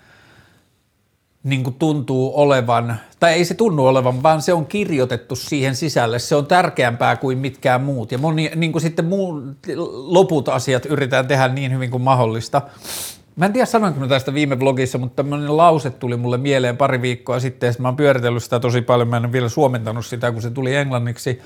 niin 1.45 1.65
kuin 1.65 1.75
tuntuu 1.75 2.33
olevan, 2.35 2.97
tai 3.21 3.33
ei 3.33 3.45
se 3.45 3.55
tunnu 3.55 3.87
olevan, 3.87 4.23
vaan 4.23 4.43
se 4.43 4.53
on 4.53 4.67
kirjoitettu 4.67 5.37
siihen 5.37 5.77
sisälle. 5.77 6.19
Se 6.19 6.37
on 6.37 6.47
tärkeämpää 6.47 7.17
kuin 7.17 7.39
mitkään 7.39 7.81
muut. 7.83 8.13
Ja 8.13 8.19
moni, 8.19 8.51
niin 8.57 8.73
kuin 8.73 8.83
sitten 8.83 9.05
muu, 9.05 9.43
loput 9.93 10.49
asiat 10.49 10.87
yritetään 10.87 11.27
tehdä 11.27 11.49
niin 11.49 11.73
hyvin 11.73 11.91
kuin 11.91 12.03
mahdollista. 12.03 12.63
Mä 13.37 13.47
en 13.47 13.53
tiedä 13.53 13.67
sanoinko 13.67 14.01
mä 14.01 14.09
tästä 14.09 14.35
viime 14.35 14.57
blogissa, 14.57 14.99
mutta 14.99 15.17
tämmöinen 15.23 15.57
lause 15.57 15.91
tuli 15.91 16.17
mulle 16.17 16.39
mieleen 16.39 16.77
pari 16.77 17.03
viikkoa 17.03 17.41
sitten, 17.41 17.67
ja 17.67 17.75
mä 17.79 17.89
oon 17.89 17.97
pyöritellyt 17.97 18.43
sitä 18.43 18.61
tosi 18.61 18.83
paljon, 18.83 19.09
mä 19.09 19.17
en 19.17 19.25
ole 19.25 19.33
vielä 19.33 19.49
suomentanut 19.49 20.07
sitä, 20.07 20.33
kun 20.33 20.43
se 20.43 20.51
tuli 20.51 20.77
englanniksi, 20.77 21.41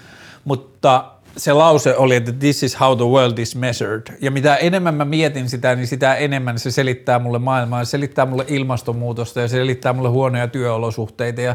mutta 0.45 1.05
se 1.37 1.53
lause 1.53 1.97
oli, 1.97 2.17
että 2.17 2.33
this 2.33 2.63
is 2.63 2.81
how 2.81 2.97
the 2.97 3.05
world 3.05 3.39
is 3.39 3.57
measured. 3.57 4.03
Ja 4.21 4.31
mitä 4.31 4.57
enemmän 4.57 4.95
mä 4.95 5.05
mietin 5.05 5.49
sitä, 5.49 5.75
niin 5.75 5.87
sitä 5.87 6.15
enemmän 6.15 6.59
se 6.59 6.71
selittää 6.71 7.19
mulle 7.19 7.39
maailmaa, 7.39 7.85
se 7.85 7.91
selittää 7.91 8.27
mulle 8.27 8.45
ilmastonmuutosta 8.49 9.41
ja 9.41 9.49
se 9.49 9.57
selittää 9.57 9.93
mulle 9.93 10.09
huonoja 10.09 10.49
työolosuhteita 10.49 11.41
ja 11.41 11.55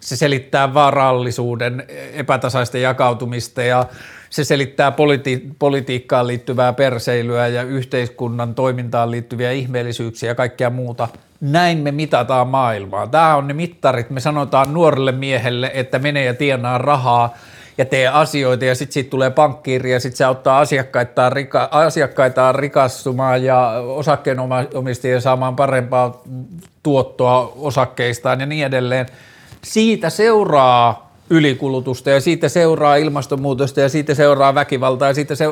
se 0.00 0.16
selittää 0.16 0.74
varallisuuden 0.74 1.86
epätasaista 2.12 2.78
jakautumista 2.78 3.62
ja 3.62 3.84
se 4.30 4.44
selittää 4.44 4.90
politi- 4.90 5.54
politiikkaan 5.58 6.26
liittyvää 6.26 6.72
perseilyä 6.72 7.46
ja 7.46 7.62
yhteiskunnan 7.62 8.54
toimintaan 8.54 9.10
liittyviä 9.10 9.52
ihmeellisyyksiä 9.52 10.30
ja 10.30 10.34
kaikkea 10.34 10.70
muuta. 10.70 11.08
Näin 11.40 11.78
me 11.78 11.92
mitataan 11.92 12.48
maailmaa. 12.48 13.06
Tämä 13.06 13.36
on 13.36 13.48
ne 13.48 13.54
mittarit. 13.54 14.10
Me 14.10 14.20
sanotaan 14.20 14.74
nuorelle 14.74 15.12
miehelle, 15.12 15.70
että 15.74 15.98
menee 15.98 16.24
ja 16.24 16.34
tienaa 16.34 16.78
rahaa 16.78 17.34
ja 17.78 17.84
tee 17.84 18.08
asioita 18.08 18.64
ja 18.64 18.74
sitten 18.74 18.92
siitä 18.92 19.10
tulee 19.10 19.30
pankkiiri 19.30 19.92
ja 19.92 20.00
sitten 20.00 20.16
se 20.16 20.24
auttaa 20.24 20.58
asiakkaitaan, 20.58 21.32
rika- 21.32 21.68
asiakkaitaan 21.70 22.54
rikastumaan 22.54 23.44
ja 23.44 23.72
osakkeenomistajia 23.86 25.20
saamaan 25.20 25.56
parempaa 25.56 26.22
tuottoa 26.82 27.52
osakkeistaan 27.56 28.40
ja 28.40 28.46
niin 28.46 28.66
edelleen. 28.66 29.06
Siitä 29.62 30.10
seuraa 30.10 31.12
ylikulutusta 31.30 32.10
ja 32.10 32.20
siitä 32.20 32.48
seuraa 32.48 32.96
ilmastonmuutosta 32.96 33.80
ja 33.80 33.88
siitä 33.88 34.14
seuraa 34.14 34.54
väkivaltaa 34.54 35.08
ja 35.08 35.14
siitä 35.14 35.34
se, 35.34 35.44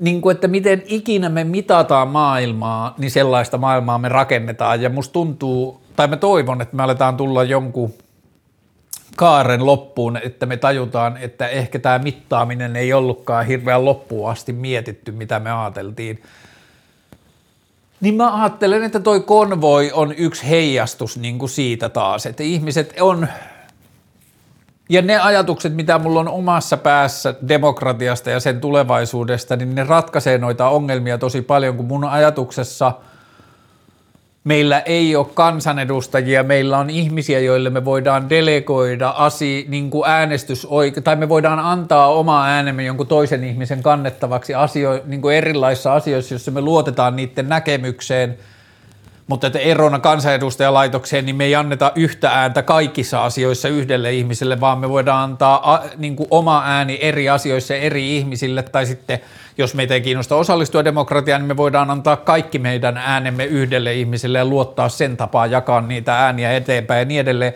niin 0.00 0.20
kuin, 0.20 0.34
että 0.34 0.48
miten 0.48 0.82
ikinä 0.86 1.28
me 1.28 1.44
mitataan 1.44 2.08
maailmaa, 2.08 2.94
niin 2.98 3.10
sellaista 3.10 3.58
maailmaa 3.58 3.98
me 3.98 4.08
rakennetaan 4.08 4.82
ja 4.82 4.90
musta 4.90 5.12
tuntuu, 5.12 5.80
tai 5.96 6.08
mä 6.08 6.16
toivon, 6.16 6.60
että 6.60 6.76
me 6.76 6.82
aletaan 6.82 7.16
tulla 7.16 7.44
jonkun 7.44 7.94
kaaren 9.16 9.66
loppuun, 9.66 10.16
että 10.16 10.46
me 10.46 10.56
tajutaan, 10.56 11.16
että 11.16 11.48
ehkä 11.48 11.78
tämä 11.78 11.98
mittaaminen 11.98 12.76
ei 12.76 12.92
ollutkaan 12.92 13.46
hirveän 13.46 13.84
loppuun 13.84 14.30
asti 14.30 14.52
mietitty, 14.52 15.12
mitä 15.12 15.40
me 15.40 15.52
ajateltiin. 15.52 16.22
Niin 18.00 18.14
mä 18.14 18.42
ajattelen, 18.42 18.82
että 18.82 19.00
toi 19.00 19.20
konvoi 19.20 19.92
on 19.92 20.14
yksi 20.16 20.48
heijastus 20.48 21.16
niin 21.16 21.38
kuin 21.38 21.50
siitä 21.50 21.88
taas, 21.88 22.26
että 22.26 22.42
ihmiset 22.42 22.94
on, 23.00 23.28
ja 24.88 25.02
ne 25.02 25.18
ajatukset, 25.18 25.74
mitä 25.74 25.98
mulla 25.98 26.20
on 26.20 26.28
omassa 26.28 26.76
päässä 26.76 27.34
demokratiasta 27.48 28.30
ja 28.30 28.40
sen 28.40 28.60
tulevaisuudesta, 28.60 29.56
niin 29.56 29.74
ne 29.74 29.84
ratkaisee 29.84 30.38
noita 30.38 30.68
ongelmia 30.68 31.18
tosi 31.18 31.42
paljon, 31.42 31.76
kun 31.76 31.86
mun 31.86 32.04
ajatuksessa– 32.04 32.92
meillä 34.46 34.80
ei 34.80 35.16
ole 35.16 35.26
kansanedustajia, 35.34 36.42
meillä 36.42 36.78
on 36.78 36.90
ihmisiä, 36.90 37.40
joille 37.40 37.70
me 37.70 37.84
voidaan 37.84 38.30
delegoida 38.30 39.14
asi, 39.16 39.66
niin 39.68 39.90
kuin 39.90 40.04
tai 41.04 41.16
me 41.16 41.28
voidaan 41.28 41.58
antaa 41.58 42.06
oma 42.08 42.46
äänemme 42.46 42.84
jonkun 42.84 43.06
toisen 43.06 43.44
ihmisen 43.44 43.82
kannettavaksi 43.82 44.54
asio, 44.54 45.02
niin 45.06 45.22
kuin 45.22 45.36
erilaisissa 45.36 45.94
asioissa, 45.94 46.34
joissa 46.34 46.50
me 46.50 46.60
luotetaan 46.60 47.16
niiden 47.16 47.48
näkemykseen– 47.48 48.38
mutta 49.26 49.46
että 49.46 49.58
erona 49.58 49.98
kansanedustajalaitokseen, 49.98 51.26
niin 51.26 51.36
me 51.36 51.44
ei 51.44 51.54
anneta 51.54 51.92
yhtä 51.94 52.30
ääntä 52.30 52.62
kaikissa 52.62 53.24
asioissa 53.24 53.68
yhdelle 53.68 54.12
ihmiselle, 54.12 54.60
vaan 54.60 54.78
me 54.78 54.88
voidaan 54.88 55.24
antaa 55.24 55.74
a, 55.74 55.82
niin 55.96 56.16
kuin 56.16 56.26
oma 56.30 56.62
ääni 56.66 56.98
eri 57.00 57.28
asioissa 57.28 57.74
eri 57.74 58.16
ihmisille, 58.16 58.62
tai 58.62 58.86
sitten 58.86 59.18
jos 59.58 59.74
meitä 59.74 59.94
ei 59.94 60.00
kiinnosta 60.00 60.36
osallistua 60.36 60.84
demokratiaan, 60.84 61.40
niin 61.40 61.48
me 61.48 61.56
voidaan 61.56 61.90
antaa 61.90 62.16
kaikki 62.16 62.58
meidän 62.58 62.96
äänemme 62.96 63.44
yhdelle 63.44 63.94
ihmiselle 63.94 64.38
ja 64.38 64.44
luottaa 64.44 64.88
sen 64.88 65.16
tapaan 65.16 65.50
jakaa 65.50 65.80
niitä 65.80 66.18
ääniä 66.18 66.52
eteenpäin 66.52 66.98
ja 66.98 67.04
niin 67.04 67.20
edelleen 67.20 67.54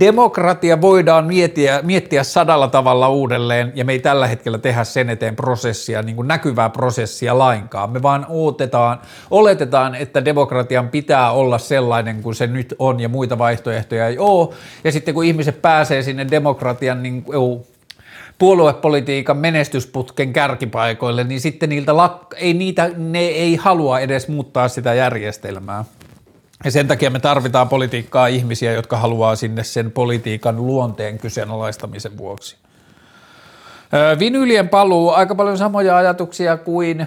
demokratia 0.00 0.80
voidaan 0.80 1.26
miettiä, 1.26 1.80
miettiä 1.82 2.24
sadalla 2.24 2.68
tavalla 2.68 3.08
uudelleen, 3.08 3.72
ja 3.74 3.84
me 3.84 3.92
ei 3.92 3.98
tällä 3.98 4.26
hetkellä 4.26 4.58
tehdä 4.58 4.84
sen 4.84 5.10
eteen 5.10 5.36
prosessia, 5.36 6.02
niin 6.02 6.16
kuin 6.16 6.28
näkyvää 6.28 6.70
prosessia 6.70 7.38
lainkaan. 7.38 7.90
Me 7.90 8.02
vaan 8.02 8.26
otetaan, 8.28 9.00
oletetaan, 9.30 9.94
että 9.94 10.24
demokratian 10.24 10.88
pitää 10.88 11.30
olla 11.30 11.58
sellainen 11.58 12.22
kuin 12.22 12.34
se 12.34 12.46
nyt 12.46 12.74
on, 12.78 13.00
ja 13.00 13.08
muita 13.08 13.38
vaihtoehtoja 13.38 14.06
ei 14.06 14.18
ole. 14.18 14.54
Ja 14.84 14.92
sitten 14.92 15.14
kun 15.14 15.24
ihmiset 15.24 15.62
pääsee 15.62 16.02
sinne 16.02 16.26
demokratian 16.30 17.02
niin 17.02 17.22
kuin, 17.22 17.66
puoluepolitiikan 18.38 19.36
menestysputken 19.36 20.32
kärkipaikoille, 20.32 21.24
niin 21.24 21.40
sitten 21.40 21.68
niiltä 21.68 21.92
ei 22.36 22.54
niitä, 22.54 22.90
ne 22.96 23.18
ei 23.18 23.56
halua 23.56 24.00
edes 24.00 24.28
muuttaa 24.28 24.68
sitä 24.68 24.94
järjestelmää. 24.94 25.84
Ja 26.64 26.70
sen 26.70 26.88
takia 26.88 27.10
me 27.10 27.20
tarvitaan 27.20 27.68
politiikkaa 27.68 28.26
ihmisiä, 28.26 28.72
jotka 28.72 28.96
haluaa 28.96 29.36
sinne 29.36 29.64
sen 29.64 29.92
politiikan 29.92 30.66
luonteen 30.66 31.18
kyseenalaistamisen 31.18 32.18
vuoksi. 32.18 32.56
Vinylien 34.18 34.68
paluu, 34.68 35.10
aika 35.10 35.34
paljon 35.34 35.58
samoja 35.58 35.96
ajatuksia 35.96 36.56
kuin 36.56 37.06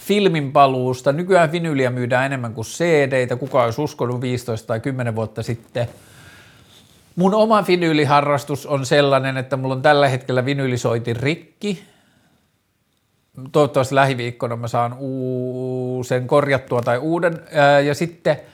filmin 0.00 0.52
paluusta. 0.52 1.12
Nykyään 1.12 1.52
vinyliä 1.52 1.90
myydään 1.90 2.26
enemmän 2.26 2.54
kuin 2.54 2.64
CD-tä, 2.64 3.36
kuka 3.36 3.64
olisi 3.64 3.80
uskonut 3.80 4.20
15 4.20 4.66
tai 4.66 4.80
10 4.80 5.16
vuotta 5.16 5.42
sitten. 5.42 5.88
Mun 7.16 7.34
oma 7.34 7.64
vinyyliharrastus 7.68 8.66
on 8.66 8.86
sellainen, 8.86 9.36
että 9.36 9.56
mulla 9.56 9.74
on 9.74 9.82
tällä 9.82 10.08
hetkellä 10.08 10.44
vinyylisoitin 10.44 11.16
rikki. 11.16 11.84
Toivottavasti 13.52 13.94
lähiviikkona 13.94 14.56
mä 14.56 14.68
saan 14.68 14.96
sen 16.06 16.26
korjattua 16.26 16.82
tai 16.82 16.98
uuden. 16.98 17.40
Ja 17.84 17.94
sitten– 17.94 18.36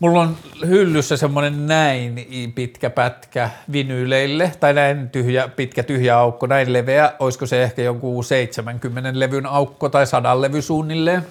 Mulla 0.00 0.20
on 0.20 0.36
hyllyssä 0.66 1.16
semmoinen 1.16 1.66
näin 1.66 2.26
pitkä 2.54 2.90
pätkä 2.90 3.50
vinyyleille, 3.72 4.52
tai 4.60 4.74
näin 4.74 5.10
tyhjä, 5.10 5.48
pitkä 5.48 5.82
tyhjä 5.82 6.18
aukko, 6.18 6.46
näin 6.46 6.72
leveä. 6.72 7.12
Olisiko 7.18 7.46
se 7.46 7.62
ehkä 7.62 7.82
jonkun 7.82 8.24
70 8.24 9.10
levyn 9.12 9.46
aukko 9.46 9.88
tai 9.88 10.06
sadan 10.06 10.42
levy 10.42 10.62
suunnilleen. 10.62 11.26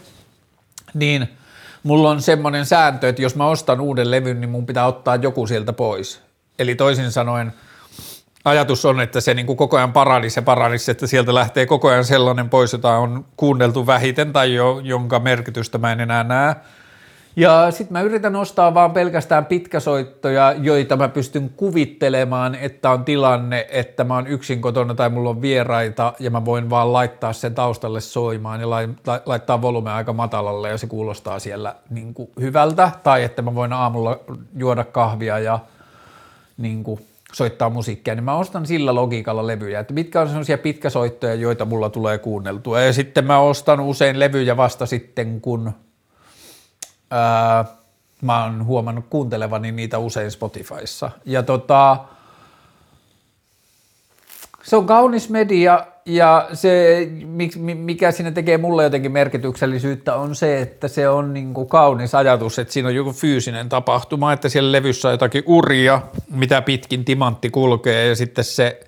Niin 0.93 1.27
mulla 1.83 2.09
on 2.09 2.21
semmoinen 2.21 2.65
sääntö, 2.65 3.09
että 3.09 3.21
jos 3.21 3.35
mä 3.35 3.47
ostan 3.47 3.81
uuden 3.81 4.11
levyn, 4.11 4.41
niin 4.41 4.49
mun 4.49 4.65
pitää 4.65 4.85
ottaa 4.85 5.15
joku 5.15 5.47
sieltä 5.47 5.73
pois. 5.73 6.21
Eli 6.59 6.75
toisin 6.75 7.11
sanoen 7.11 7.53
ajatus 8.45 8.85
on, 8.85 9.01
että 9.01 9.21
se 9.21 9.33
niin 9.33 9.45
kuin 9.45 9.57
koko 9.57 9.77
ajan 9.77 9.93
paranisi 9.93 10.39
ja 10.39 10.43
paranisi, 10.43 10.91
että 10.91 11.07
sieltä 11.07 11.35
lähtee 11.35 11.65
koko 11.65 11.87
ajan 11.87 12.05
sellainen 12.05 12.49
pois, 12.49 12.73
jota 12.73 12.97
on 12.97 13.25
kuunneltu 13.37 13.87
vähiten 13.87 14.33
tai 14.33 14.53
jo, 14.53 14.79
jonka 14.83 15.19
merkitystä 15.19 15.77
mä 15.77 15.91
en 15.91 15.99
enää 15.99 16.23
näe 16.23 16.55
ja 17.39 17.71
sitten 17.71 17.93
mä 17.93 18.01
yritän 18.01 18.35
ostaa 18.35 18.73
vaan 18.73 18.91
pelkästään 18.91 19.45
pitkäsoittoja, 19.45 20.53
joita 20.61 20.97
mä 20.97 21.07
pystyn 21.09 21.49
kuvittelemaan, 21.49 22.55
että 22.55 22.91
on 22.91 23.05
tilanne, 23.05 23.67
että 23.71 24.03
mä 24.03 24.15
oon 24.15 24.27
yksin 24.27 24.61
kotona 24.61 24.93
tai 24.93 25.09
mulla 25.09 25.29
on 25.29 25.41
vieraita 25.41 26.13
ja 26.19 26.31
mä 26.31 26.45
voin 26.45 26.69
vaan 26.69 26.93
laittaa 26.93 27.33
sen 27.33 27.55
taustalle 27.55 28.01
soimaan 28.01 28.61
ja 28.61 28.69
laittaa 29.25 29.61
volume 29.61 29.91
aika 29.91 30.13
matalalle 30.13 30.69
ja 30.69 30.77
se 30.77 30.87
kuulostaa 30.87 31.39
siellä 31.39 31.75
niin 31.89 32.13
kuin 32.13 32.29
hyvältä. 32.39 32.91
Tai 33.03 33.23
että 33.23 33.41
mä 33.41 33.55
voin 33.55 33.73
aamulla 33.73 34.19
juoda 34.57 34.83
kahvia 34.83 35.39
ja 35.39 35.59
niin 36.57 36.83
kuin 36.83 36.99
soittaa 37.33 37.69
musiikkia, 37.69 38.15
niin 38.15 38.23
mä 38.23 38.35
ostan 38.35 38.65
sillä 38.65 38.95
logiikalla 38.95 39.47
levyjä, 39.47 39.79
että 39.79 39.93
mitkä 39.93 40.21
on 40.21 40.27
sellaisia 40.27 40.57
pitkäsoittoja, 40.57 41.35
joita 41.35 41.65
mulla 41.65 41.89
tulee 41.89 42.17
kuunneltua. 42.17 42.81
Ja 42.81 42.93
sitten 42.93 43.25
mä 43.25 43.39
ostan 43.39 43.79
usein 43.79 44.19
levyjä 44.19 44.57
vasta 44.57 44.85
sitten, 44.85 45.41
kun 45.41 45.71
Ää, 47.11 47.65
mä 48.21 48.43
oon 48.43 48.65
huomannut 48.65 49.05
kuuntelevani 49.09 49.71
niitä 49.71 49.97
usein 49.97 50.31
Spotifyssa. 50.31 51.11
Ja 51.25 51.43
tota, 51.43 51.97
se 54.63 54.75
on 54.75 54.85
kaunis 54.85 55.29
media 55.29 55.85
ja 56.05 56.49
se, 56.53 57.07
mikä 57.75 58.11
siinä 58.11 58.31
tekee 58.31 58.57
mulle 58.57 58.83
jotenkin 58.83 59.11
merkityksellisyyttä, 59.11 60.15
on 60.15 60.35
se, 60.35 60.61
että 60.61 60.87
se 60.87 61.09
on 61.09 61.33
niin 61.33 61.53
kuin 61.53 61.67
kaunis 61.67 62.15
ajatus, 62.15 62.59
että 62.59 62.73
siinä 62.73 62.89
on 62.89 62.95
joku 62.95 63.11
fyysinen 63.11 63.69
tapahtuma, 63.69 64.33
että 64.33 64.49
siellä 64.49 64.71
levyssä 64.71 65.07
on 65.07 65.13
jotakin 65.13 65.43
uria, 65.45 66.01
mitä 66.31 66.61
pitkin 66.61 67.05
timantti 67.05 67.49
kulkee 67.49 68.07
ja 68.07 68.15
sitten 68.15 68.43
se 68.43 68.79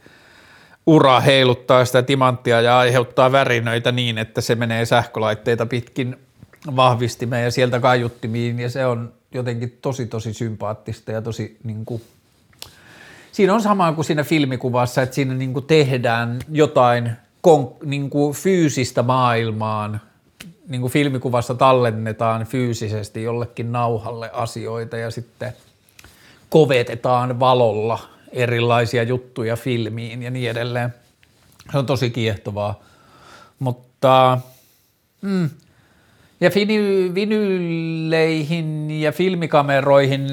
ura 0.86 1.20
heiluttaa 1.20 1.86
sitä 1.86 2.04
timanttia 2.04 2.62
ja 2.62 2.80
aiheuttaa 2.80 3.32
värinöitä 3.32 3.92
niin, 3.92 4.18
että 4.18 4.42
se 4.42 4.56
menee 4.56 4.86
sähkölaitteita 4.86 5.66
pitkin 5.66 6.18
vahvistimeen 6.76 7.44
ja 7.44 7.52
sieltä 7.52 7.80
kaiuttimiin 7.80 8.60
ja 8.60 8.70
se 8.70 8.86
on 8.86 9.14
jotenkin 9.34 9.78
tosi 9.82 10.06
tosi 10.06 10.34
sympaattista 10.34 11.12
ja 11.12 11.22
tosi 11.22 11.58
niin 11.64 11.86
kuin, 11.86 12.02
siinä 13.32 13.54
on 13.54 13.62
sama 13.62 13.92
kuin 13.92 14.06
siinä 14.06 14.24
filmikuvassa, 14.24 15.02
että 15.02 15.16
siinä 15.16 15.34
niin 15.34 15.54
kuin 15.54 15.66
tehdään 15.66 16.40
jotain 16.52 17.12
kon, 17.42 17.76
niin 17.84 18.10
kuin 18.10 18.36
fyysistä 18.36 19.04
maailmaan, 19.04 20.02
niin 20.68 20.82
kuin 20.82 20.94
filmikuvassa 20.94 21.56
tallennetaan 21.56 22.46
fyysisesti 22.46 23.24
jollekin 23.24 23.72
nauhalle 23.72 24.30
asioita 24.34 24.98
ja 24.98 25.12
sitten 25.12 25.54
kovetetaan 26.50 27.40
valolla 27.40 28.00
erilaisia 28.32 29.04
juttuja 29.04 29.56
filmiin 29.56 30.24
ja 30.24 30.32
niin 30.32 30.50
edelleen. 30.50 30.94
Se 31.72 31.78
on 31.78 31.86
tosi 31.86 32.10
kiehtovaa, 32.10 32.80
mutta 33.60 34.38
mm, 35.22 35.50
ja 36.42 36.50
vinyyleihin 37.16 38.92
ja 38.92 39.12
filmikameroihin 39.12 40.28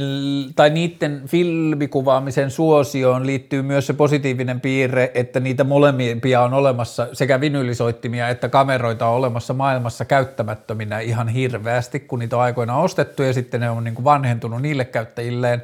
tai 0.57 0.71
niiden 0.71 1.23
filmikuvaamisen 1.27 2.51
suosioon 2.51 3.27
liittyy 3.27 3.63
myös 3.63 3.87
se 3.87 3.93
positiivinen 3.93 4.61
piirre, 4.61 5.11
että 5.15 5.41
niitä 5.41 5.65
molempia 5.65 6.41
on 6.41 6.55
olemassa, 6.55 7.09
sekä 7.13 7.41
vinyylisoittimia 7.41 8.29
että 8.29 8.49
kameroita 8.49 9.07
on 9.07 9.15
olemassa 9.17 9.55
maailmassa 9.55 10.05
käyttämättöminä 10.05 11.01
ihan 11.01 11.29
hirveästi, 11.29 12.01
kun 12.01 12.19
niitä 12.19 12.37
on 12.37 12.43
aikoina 12.43 12.79
ostettu 12.79 13.23
ja 13.23 13.33
sitten 13.33 13.61
ne 13.61 13.71
on 13.71 13.85
niin 13.85 13.95
kuin 13.95 14.05
vanhentunut 14.05 14.63
niille 14.63 14.85
käyttäjilleen. 14.85 15.63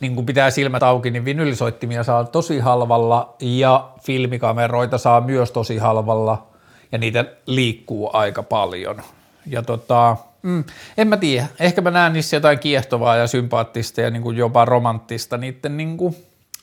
Niin 0.00 0.14
kuin 0.14 0.26
pitää 0.26 0.50
silmät 0.50 0.82
auki, 0.82 1.10
niin 1.10 1.24
vinyylisoittimia 1.24 2.04
saa 2.04 2.24
tosi 2.24 2.58
halvalla 2.58 3.36
ja 3.40 3.90
filmikameroita 4.02 4.98
saa 4.98 5.20
myös 5.20 5.50
tosi 5.50 5.78
halvalla 5.78 6.46
ja 6.92 6.98
niitä 6.98 7.24
liikkuu 7.46 8.10
aika 8.12 8.42
paljon 8.42 9.02
ja 9.46 9.62
tota, 9.62 10.16
mm, 10.42 10.64
en 10.96 11.08
mä 11.08 11.16
tiedä, 11.16 11.46
ehkä 11.60 11.80
mä 11.80 11.90
näen 11.90 12.12
niissä 12.12 12.36
jotain 12.36 12.58
kiehtovaa 12.58 13.16
ja 13.16 13.26
sympaattista 13.26 14.00
ja 14.00 14.10
niin 14.10 14.22
kuin 14.22 14.36
jopa 14.36 14.64
romanttista 14.64 15.38
niiden 15.38 15.76
niin 15.76 15.96
kuin 15.96 16.16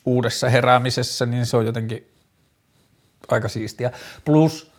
uudessa 0.04 0.48
heräämisessä, 0.48 1.26
niin 1.26 1.46
se 1.46 1.56
on 1.56 1.66
jotenkin 1.66 2.06
aika 3.28 3.48
siistiä. 3.48 3.90
Plus 4.24 4.70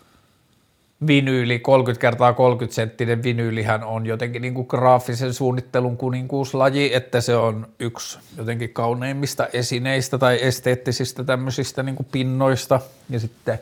vinyyli, 1.08 1.60
30 1.60 2.02
kertaa 2.02 2.34
30 2.34 2.76
senttinen 2.76 3.24
vinyylihän 3.24 3.84
on 3.84 4.06
jotenkin 4.06 4.42
niin 4.42 4.54
kuin 4.54 4.68
graafisen 4.70 5.34
suunnittelun 5.34 5.98
kuninkuuslaji, 5.98 6.96
että 6.96 7.22
se 7.22 7.36
on 7.36 7.68
yksi 7.80 8.20
jotenkin 8.38 8.70
kauneimmista 8.74 9.48
esineistä 9.54 10.18
tai 10.18 10.40
esteettisistä 10.42 11.24
tämmöisistä 11.24 11.84
niin 11.84 11.96
kuin 11.96 12.08
pinnoista. 12.12 12.80
Ja 13.10 13.20
sitten 13.20 13.60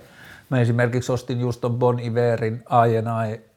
mä 0.50 0.62
esimerkiksi 0.62 1.12
ostin 1.12 1.40
just 1.40 1.62
ton 1.62 1.80
Bon 1.80 2.00
Iverin 2.00 2.64
I&I 2.88 3.49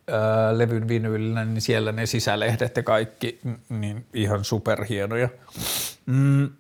levyn 0.53 0.88
vinyylinen, 0.88 1.55
niin 1.55 1.62
siellä 1.62 1.93
ne 1.93 2.07
sisälehdet 2.07 2.77
ja 2.77 2.83
kaikki, 2.83 3.41
niin 3.69 4.07
ihan 4.15 4.45
superhienoja. 4.45 5.29
Mm. 6.07 6.51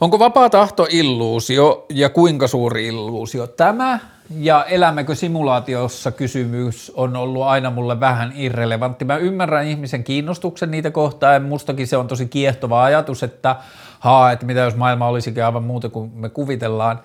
Onko 0.00 0.18
vapaa 0.18 0.50
tahto 0.50 0.86
illuusio 0.90 1.86
ja 1.90 2.08
kuinka 2.08 2.48
suuri 2.48 2.86
illuusio? 2.86 3.46
Tämä 3.46 3.98
ja 4.30 4.64
elämmekö 4.64 5.14
simulaatiossa 5.14 6.10
kysymys 6.10 6.92
on 6.94 7.16
ollut 7.16 7.42
aina 7.42 7.70
mulle 7.70 8.00
vähän 8.00 8.32
irrelevantti. 8.34 9.04
Mä 9.04 9.16
ymmärrän 9.16 9.66
ihmisen 9.66 10.04
kiinnostuksen 10.04 10.70
niitä 10.70 10.90
kohtaan, 10.90 11.42
mustakin 11.42 11.86
se 11.86 11.96
on 11.96 12.08
tosi 12.08 12.26
kiehtova 12.26 12.84
ajatus, 12.84 13.22
että 13.22 13.56
haa, 14.00 14.32
että 14.32 14.46
mitä 14.46 14.60
jos 14.60 14.76
maailma 14.76 15.08
olisikin 15.08 15.44
aivan 15.44 15.64
muuta 15.64 15.88
kuin 15.88 16.10
me 16.14 16.28
kuvitellaan, 16.28 17.00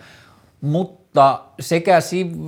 mutta 0.62 1.01
sekä 1.60 2.00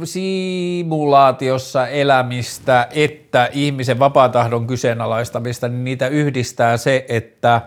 simulaatiossa 0.04 1.88
elämistä 1.88 2.88
että 2.92 3.50
ihmisen 3.54 4.00
vapaatahdon 4.00 4.68
kyseenalaistamista, 4.68 5.68
niin 5.68 5.84
niitä 5.84 6.08
yhdistää 6.08 6.78
se, 6.78 7.06
että 7.10 7.62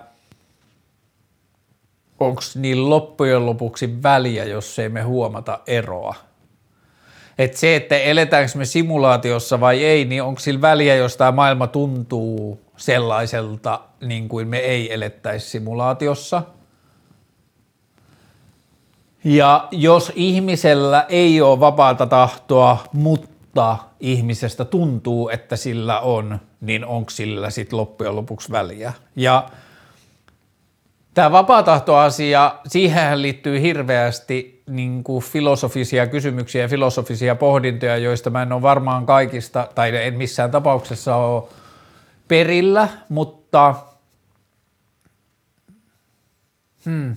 onko 2.20 2.40
niin 2.54 2.90
loppujen 2.90 3.46
lopuksi 3.46 4.02
väliä, 4.02 4.44
jos 4.44 4.78
ei 4.78 4.88
me 4.88 5.02
huomata 5.02 5.60
eroa 5.66 6.14
että 7.38 7.58
se, 7.58 7.76
että 7.76 7.98
eletäänkö 7.98 8.58
me 8.58 8.64
simulaatiossa 8.64 9.60
vai 9.60 9.84
ei, 9.84 10.04
niin 10.04 10.22
onko 10.22 10.40
sillä 10.40 10.60
väliä, 10.60 10.94
jos 10.94 11.16
tämä 11.16 11.32
maailma 11.32 11.66
tuntuu 11.66 12.60
sellaiselta, 12.76 13.80
niin 14.00 14.28
kuin 14.28 14.48
me 14.48 14.58
ei 14.58 14.94
elettäisi 14.94 15.50
simulaatiossa. 15.50 16.42
Ja 19.28 19.68
jos 19.70 20.12
ihmisellä 20.14 21.06
ei 21.08 21.40
ole 21.40 21.60
vapaata 21.60 22.06
tahtoa, 22.06 22.84
mutta 22.92 23.76
ihmisestä 24.00 24.64
tuntuu, 24.64 25.28
että 25.28 25.56
sillä 25.56 26.00
on, 26.00 26.38
niin 26.60 26.84
onko 26.84 27.10
sillä 27.10 27.50
sitten 27.50 27.76
loppujen 27.76 28.16
lopuksi 28.16 28.52
väliä. 28.52 28.92
Ja 29.16 29.48
Tämä 31.14 31.32
vapaatahtoasia, 31.32 32.54
siihen 32.66 33.22
liittyy 33.22 33.60
hirveästi 33.60 34.62
niin 34.66 35.04
kuin 35.04 35.24
filosofisia 35.24 36.06
kysymyksiä 36.06 36.62
ja 36.62 36.68
filosofisia 36.68 37.34
pohdintoja, 37.34 37.96
joista 37.96 38.30
mä 38.30 38.42
en 38.42 38.52
ole 38.52 38.62
varmaan 38.62 39.06
kaikista, 39.06 39.68
tai 39.74 39.96
en 39.96 40.14
missään 40.14 40.50
tapauksessa 40.50 41.16
ole 41.16 41.42
perillä, 42.28 42.88
mutta 43.08 43.74
hmm. 46.84 47.16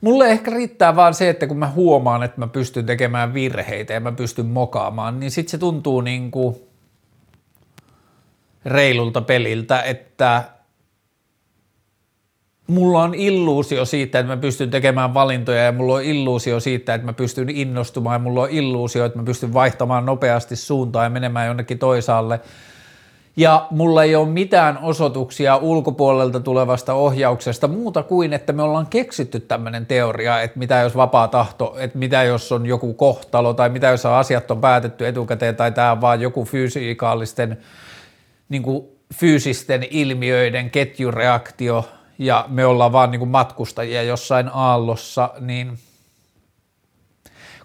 Mulle 0.00 0.30
ehkä 0.30 0.50
riittää 0.50 0.96
vaan 0.96 1.14
se, 1.14 1.28
että 1.28 1.46
kun 1.46 1.58
mä 1.58 1.68
huomaan, 1.68 2.22
että 2.22 2.40
mä 2.40 2.46
pystyn 2.46 2.86
tekemään 2.86 3.34
virheitä 3.34 3.92
ja 3.92 4.00
mä 4.00 4.12
pystyn 4.12 4.46
mokaamaan, 4.46 5.20
niin 5.20 5.30
sitten 5.30 5.50
se 5.50 5.58
tuntuu 5.58 6.00
niin 6.00 6.30
kuin 6.30 6.56
reilulta 8.64 9.20
peliltä, 9.20 9.82
että 9.82 10.44
mulla 12.66 13.02
on 13.02 13.14
illuusio 13.14 13.84
siitä, 13.84 14.18
että 14.18 14.32
mä 14.32 14.40
pystyn 14.40 14.70
tekemään 14.70 15.14
valintoja 15.14 15.62
ja 15.62 15.72
mulla 15.72 15.94
on 15.94 16.02
illuusio 16.02 16.60
siitä, 16.60 16.94
että 16.94 17.06
mä 17.06 17.12
pystyn 17.12 17.48
innostumaan 17.48 18.14
ja 18.14 18.18
mulla 18.18 18.42
on 18.42 18.50
illuusio, 18.50 19.04
että 19.04 19.18
mä 19.18 19.24
pystyn 19.24 19.52
vaihtamaan 19.52 20.06
nopeasti 20.06 20.56
suuntaan 20.56 21.06
ja 21.06 21.10
menemään 21.10 21.46
jonnekin 21.46 21.78
toisaalle. 21.78 22.40
Ja 23.36 23.66
mulla 23.70 24.02
ei 24.02 24.16
ole 24.16 24.28
mitään 24.28 24.78
osoituksia 24.82 25.56
ulkopuolelta 25.56 26.40
tulevasta 26.40 26.94
ohjauksesta 26.94 27.68
muuta 27.68 28.02
kuin, 28.02 28.32
että 28.32 28.52
me 28.52 28.62
ollaan 28.62 28.86
keksitty 28.86 29.40
tämmöinen 29.40 29.86
teoria, 29.86 30.40
että 30.40 30.58
mitä 30.58 30.80
jos 30.80 30.96
vapaa 30.96 31.28
tahto, 31.28 31.74
että 31.78 31.98
mitä 31.98 32.22
jos 32.22 32.52
on 32.52 32.66
joku 32.66 32.94
kohtalo 32.94 33.54
tai 33.54 33.68
mitä 33.68 33.88
jos 33.88 34.06
asiat 34.06 34.50
on 34.50 34.60
päätetty 34.60 35.06
etukäteen 35.06 35.56
tai 35.56 35.72
tämä 35.72 35.92
on 35.92 36.00
vaan 36.00 36.20
joku 36.20 36.44
fysikaalisten, 36.44 37.58
niin 38.48 38.62
kuin 38.62 38.84
fyysisten 39.14 39.86
ilmiöiden 39.90 40.70
ketjureaktio, 40.70 41.88
ja 42.18 42.44
me 42.48 42.66
ollaan 42.66 42.92
vaan 42.92 43.10
niin 43.10 43.18
kuin 43.18 43.30
matkustajia 43.30 44.02
jossain 44.02 44.50
aallossa, 44.52 45.30
niin 45.40 45.78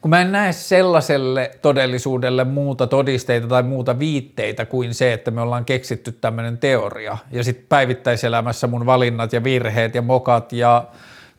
kun 0.01 0.09
mä 0.09 0.21
en 0.21 0.31
näe 0.31 0.53
sellaiselle 0.53 1.51
todellisuudelle 1.61 2.43
muuta 2.43 2.87
todisteita 2.87 3.47
tai 3.47 3.63
muuta 3.63 3.99
viitteitä 3.99 4.65
kuin 4.65 4.93
se, 4.93 5.13
että 5.13 5.31
me 5.31 5.41
ollaan 5.41 5.65
keksitty 5.65 6.11
tämmöinen 6.11 6.57
teoria. 6.57 7.17
Ja 7.31 7.43
sitten 7.43 7.65
päivittäiselämässä 7.69 8.67
mun 8.67 8.85
valinnat 8.85 9.33
ja 9.33 9.43
virheet 9.43 9.95
ja 9.95 10.01
mokat 10.01 10.53
ja 10.53 10.87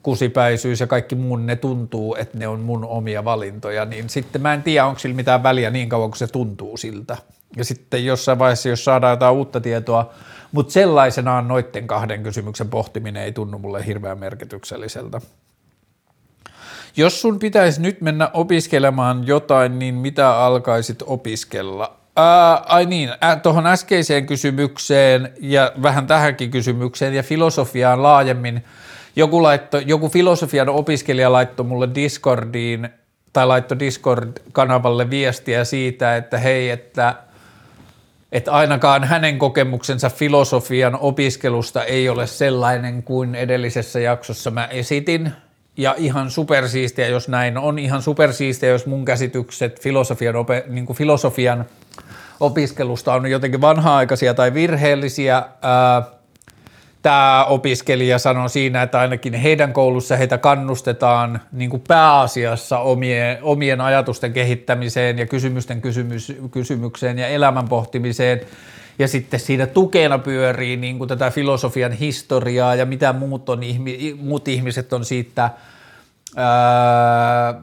kusipäisyys 0.02 0.80
ja 0.80 0.86
kaikki 0.86 1.14
muun, 1.14 1.46
ne 1.46 1.56
tuntuu, 1.56 2.14
että 2.14 2.38
ne 2.38 2.48
on 2.48 2.60
mun 2.60 2.84
omia 2.84 3.24
valintoja, 3.24 3.84
niin 3.84 4.08
sitten 4.08 4.42
mä 4.42 4.54
en 4.54 4.62
tiedä, 4.62 4.86
onko 4.86 4.98
sillä 4.98 5.16
mitään 5.16 5.42
väliä 5.42 5.70
niin 5.70 5.88
kauan 5.88 6.10
kuin 6.10 6.18
se 6.18 6.26
tuntuu 6.26 6.76
siltä. 6.76 7.16
Ja 7.56 7.64
sitten 7.64 8.04
jossain 8.04 8.38
vaiheessa, 8.38 8.68
jos 8.68 8.84
saadaan 8.84 9.12
jotain 9.12 9.34
uutta 9.34 9.60
tietoa, 9.60 10.12
mutta 10.52 10.72
sellaisenaan 10.72 11.48
noiden 11.48 11.86
kahden 11.86 12.22
kysymyksen 12.22 12.68
pohtiminen 12.68 13.22
ei 13.22 13.32
tunnu 13.32 13.58
mulle 13.58 13.86
hirveän 13.86 14.18
merkitykselliseltä. 14.18 15.20
Jos 16.96 17.20
sun 17.20 17.38
pitäisi 17.38 17.82
nyt 17.82 18.00
mennä 18.00 18.30
opiskelemaan 18.32 19.26
jotain, 19.26 19.78
niin 19.78 19.94
mitä 19.94 20.36
alkaisit 20.36 21.02
opiskella? 21.06 21.96
Ää, 22.16 22.62
ai 22.66 22.86
niin, 22.86 23.10
tuohon 23.42 23.66
äskeiseen 23.66 24.26
kysymykseen 24.26 25.32
ja 25.40 25.72
vähän 25.82 26.06
tähänkin 26.06 26.50
kysymykseen 26.50 27.14
ja 27.14 27.22
filosofiaan 27.22 28.02
laajemmin. 28.02 28.64
Joku, 29.16 29.42
laitto, 29.42 29.78
joku 29.78 30.08
filosofian 30.08 30.68
opiskelija 30.68 31.32
laittoi 31.32 31.66
mulle 31.66 31.88
Discordiin 31.94 32.88
tai 33.32 33.46
laittoi 33.46 33.78
Discord-kanavalle 33.78 35.10
viestiä 35.10 35.64
siitä, 35.64 36.16
että 36.16 36.38
hei, 36.38 36.70
että– 36.70 37.14
että 38.32 38.52
ainakaan 38.52 39.04
hänen 39.04 39.38
kokemuksensa 39.38 40.10
filosofian 40.10 40.98
opiskelusta 41.00 41.84
ei 41.84 42.08
ole 42.08 42.26
sellainen 42.26 43.02
kuin 43.02 43.34
edellisessä 43.34 44.00
jaksossa 44.00 44.50
mä 44.50 44.66
esitin. 44.66 45.32
Ja 45.76 45.94
ihan 45.98 46.30
supersiistiä, 46.30 47.08
jos 47.08 47.28
näin 47.28 47.58
on, 47.58 47.78
ihan 47.78 48.02
supersiistiä, 48.02 48.68
jos 48.68 48.86
mun 48.86 49.04
käsitykset 49.04 49.80
filosofian, 49.80 50.36
ope, 50.36 50.64
niin 50.66 50.86
kuin 50.86 50.96
filosofian 50.96 51.64
opiskelusta 52.40 53.14
on 53.14 53.30
jotenkin 53.30 53.60
vanha-aikaisia 53.60 54.34
tai 54.34 54.54
virheellisiä. 54.54 55.42
Tämä 57.02 57.44
opiskelija 57.44 58.18
sanoi 58.18 58.50
siinä, 58.50 58.82
että 58.82 59.00
ainakin 59.00 59.34
heidän 59.34 59.72
koulussa 59.72 60.16
heitä 60.16 60.38
kannustetaan 60.38 61.40
niin 61.52 61.70
kuin 61.70 61.82
pääasiassa 61.88 62.78
omien, 62.78 63.38
omien 63.42 63.80
ajatusten 63.80 64.32
kehittämiseen 64.32 65.18
ja 65.18 65.26
kysymysten 65.26 65.80
kysymys, 65.80 66.32
kysymykseen 66.50 67.18
ja 67.18 67.28
elämän 67.28 67.68
pohtimiseen. 67.68 68.40
Ja 68.98 69.08
sitten 69.08 69.40
siinä 69.40 69.66
tukena 69.66 70.18
pyörii 70.18 70.76
niin 70.76 70.98
kuin 70.98 71.08
tätä 71.08 71.30
filosofian 71.30 71.92
historiaa 71.92 72.74
ja 72.74 72.86
mitä 72.86 73.12
muut, 73.12 73.48
on, 73.48 73.60
muut 74.20 74.48
ihmiset 74.48 74.92
on 74.92 75.04
siitä 75.04 75.50
ää, 76.36 77.54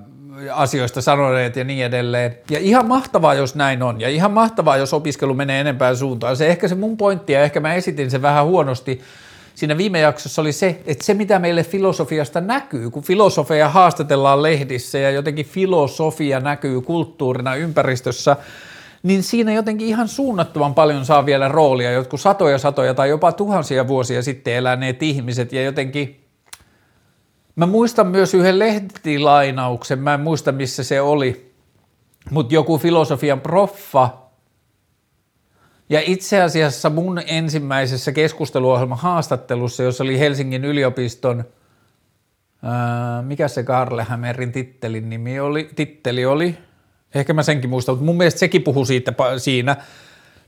asioista 0.52 1.02
sanoneet 1.02 1.56
ja 1.56 1.63
niin 1.63 1.86
edelleen. 1.86 2.38
Ja 2.50 2.60
ihan 2.60 2.88
mahtavaa, 2.88 3.34
jos 3.34 3.56
näin 3.56 3.84
on. 3.84 4.02
Ja 4.02 4.10
ihan 4.10 4.32
mahtavaa, 4.32 4.78
jos 4.78 4.94
opiskelu 4.94 5.34
menee 5.34 5.62
enempään 5.62 5.98
suuntaan. 5.98 6.38
Se 6.38 6.48
ehkä 6.48 6.68
se 6.68 6.76
mun 6.76 6.98
pointti, 6.98 7.34
ja 7.34 7.44
ehkä 7.44 7.60
mä 7.60 7.74
esitin 7.74 8.12
sen 8.12 8.22
vähän 8.22 8.46
huonosti, 8.46 9.02
siinä 9.56 9.78
viime 9.78 10.00
jaksossa 10.00 10.42
oli 10.42 10.52
se, 10.52 10.82
että 10.86 11.06
se 11.06 11.13
mitä 11.13 11.39
meille 11.39 11.63
filosofiasta 11.63 12.42
näkyy, 12.42 12.89
kun 12.89 13.04
filosofia 13.04 13.70
haastatellaan 13.70 14.44
lehdissä 14.44 14.98
ja 14.98 15.12
jotenkin 15.12 15.46
filosofia 15.46 16.39
näkyy 16.39 16.82
kulttuurina 16.82 17.56
ympäristössä, 17.56 18.36
niin 19.03 19.23
siinä 19.23 19.53
jotenkin 19.53 19.88
ihan 19.88 20.07
suunnattoman 20.07 20.73
paljon 20.73 21.05
saa 21.05 21.25
vielä 21.25 21.47
roolia, 21.47 21.91
jotkut 21.91 22.21
satoja 22.21 22.57
satoja 22.57 22.93
tai 22.93 23.09
jopa 23.09 23.31
tuhansia 23.31 23.88
vuosia 23.88 24.21
sitten 24.21 24.53
eläneet 24.53 25.04
ihmiset 25.04 25.54
ja 25.54 25.63
jotenkin 25.63 26.19
Mä 27.60 27.65
muistan 27.65 28.08
myös 28.08 28.33
yhden 28.33 28.60
lehtilainauksen, 28.60 30.00
mä 30.00 30.13
en 30.13 30.19
muista 30.19 30.52
missä 30.52 30.83
se 30.83 31.02
oli, 31.02 31.54
mutta 32.31 32.54
joku 32.54 32.77
filosofian 32.77 33.41
proffa 33.41 34.10
ja 35.89 36.02
itse 36.06 36.41
asiassa 36.41 36.89
mun 36.89 37.21
ensimmäisessä 37.25 38.12
keskusteluohjelman 38.12 38.97
haastattelussa, 38.97 39.83
jossa 39.83 40.04
oli 40.04 40.19
Helsingin 40.19 40.65
yliopiston, 40.65 41.43
ää, 42.63 43.21
mikä 43.21 43.47
se 43.47 43.63
Karle 43.63 44.04
Hämerin 44.04 44.52
tittelin 44.52 45.10
nimi 45.10 45.39
oli, 45.39 45.69
titteli 45.75 46.25
oli, 46.25 46.58
ehkä 47.15 47.33
mä 47.33 47.43
senkin 47.43 47.69
muistan, 47.69 47.95
mutta 47.95 48.05
mun 48.05 48.17
mielestä 48.17 48.39
sekin 48.39 48.63
puhui 48.63 48.85
siitä 48.85 49.13
siinä. 49.37 49.75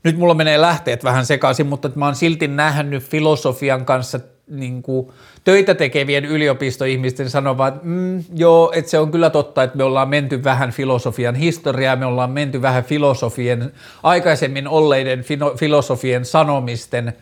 Nyt 0.04 0.18
mulla 0.18 0.34
menee 0.34 0.60
lähteet 0.60 1.04
vähän 1.04 1.26
sekaisin, 1.26 1.66
mutta 1.66 1.90
mä 1.94 2.04
oon 2.04 2.14
silti 2.14 2.48
nähnyt 2.48 3.02
filosofian 3.02 3.84
kanssa 3.84 4.20
niin 4.46 4.82
kuin, 4.82 5.12
töitä 5.44 5.74
tekevien 5.74 6.24
yliopistoihmisten 6.24 7.30
sanovat, 7.30 7.74
että 7.74 7.86
mm, 7.86 8.24
joo, 8.34 8.72
että 8.74 8.90
se 8.90 8.98
on 8.98 9.10
kyllä 9.10 9.30
totta, 9.30 9.62
että 9.62 9.76
me 9.76 9.84
ollaan 9.84 10.08
menty 10.08 10.44
vähän 10.44 10.70
filosofian 10.70 11.34
historiaa, 11.34 11.96
me 11.96 12.06
ollaan 12.06 12.30
menty 12.30 12.62
vähän 12.62 12.84
filosofien, 12.84 13.72
aikaisemmin 14.02 14.68
olleiden 14.68 15.24
filosofien 15.56 16.24
sanomisten 16.24 17.12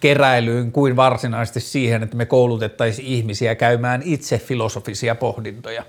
keräilyyn 0.00 0.72
kuin 0.72 0.96
varsinaisesti 0.96 1.60
siihen, 1.60 2.02
että 2.02 2.16
me 2.16 2.26
koulutettaisiin 2.26 3.08
ihmisiä 3.08 3.54
käymään 3.54 4.02
itse 4.04 4.38
filosofisia 4.38 5.14
pohdintoja. 5.14 5.84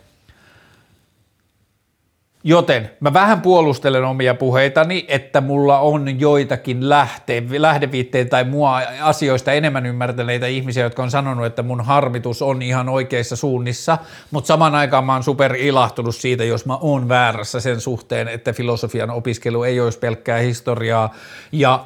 Joten 2.44 2.92
mä 3.00 3.14
vähän 3.14 3.42
puolustelen 3.42 4.04
omia 4.04 4.34
puheitani, 4.34 5.06
että 5.08 5.42
mulla 5.42 5.80
on 5.80 6.20
joitakin 6.20 6.90
lähte, 6.90 7.44
lähdeviitteitä 7.58 8.30
tai 8.30 8.44
mua 8.44 8.82
asioista 9.02 9.52
enemmän 9.52 9.86
ymmärtäneitä 9.86 10.48
ihmisiä, 10.48 10.84
jotka 10.84 11.04
on 11.04 11.12
sanonut, 11.12 11.46
että 11.46 11.64
mun 11.64 11.82
harmitus 11.82 12.42
on 12.42 12.62
ihan 12.62 12.90
oikeissa 12.90 13.36
suunnissa, 13.36 13.98
mutta 14.32 14.48
saman 14.48 14.76
aikaan 14.76 15.06
mä 15.06 15.14
oon 15.14 15.24
super 15.24 15.56
ilahtunut 15.56 16.16
siitä, 16.16 16.44
jos 16.44 16.66
mä 16.66 16.78
oon 16.78 17.10
väärässä 17.10 17.60
sen 17.60 17.82
suhteen, 17.82 18.28
että 18.28 18.54
filosofian 18.54 19.10
opiskelu 19.10 19.64
ei 19.64 19.80
olisi 19.80 20.00
pelkkää 20.00 20.40
historiaa 20.40 21.14
ja 21.52 21.86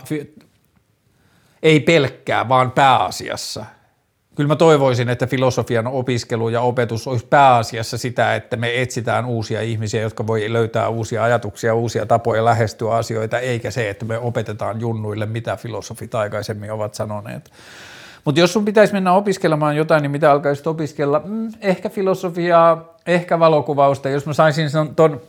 ei 1.64 1.80
pelkkää, 1.80 2.49
vaan 2.49 2.72
pääasiassa 2.72 3.66
Kyllä 4.36 4.48
mä 4.48 4.56
toivoisin, 4.56 5.10
että 5.10 5.28
filosofian 5.28 5.88
opiskelu 5.88 6.50
ja 6.50 6.62
opetus 6.62 7.08
olisi 7.08 7.26
pääasiassa 7.26 7.98
sitä, 7.98 8.36
että 8.36 8.58
me 8.58 8.82
etsitään 8.82 9.26
uusia 9.26 9.62
ihmisiä, 9.62 10.02
jotka 10.02 10.28
voi 10.28 10.54
löytää 10.54 10.90
uusia 10.90 11.24
ajatuksia, 11.24 11.76
uusia 11.76 12.06
tapoja 12.06 12.46
lähestyä 12.46 12.92
asioita, 12.92 13.40
eikä 13.40 13.72
se, 13.72 13.90
että 13.90 14.06
me 14.06 14.18
opetetaan 14.18 14.82
junnuille, 14.82 15.26
mitä 15.26 15.56
filosofit 15.56 16.16
aikaisemmin 16.16 16.72
ovat 16.72 16.94
sanoneet. 16.94 17.52
Mutta 18.26 18.42
jos 18.42 18.54
sun 18.54 18.66
pitäisi 18.66 18.94
mennä 18.94 19.14
opiskelemaan 19.14 19.76
jotain, 19.76 20.02
niin 20.02 20.12
mitä 20.12 20.32
alkaisit 20.32 20.68
opiskella? 20.68 21.22
Mm, 21.26 21.52
ehkä 21.62 21.90
filosofiaa, 21.90 22.96
ehkä 23.08 23.40
valokuvausta. 23.40 24.10
Jos 24.10 24.26
mä 24.26 24.34
saisin 24.34 24.70
ton, 24.96 25.22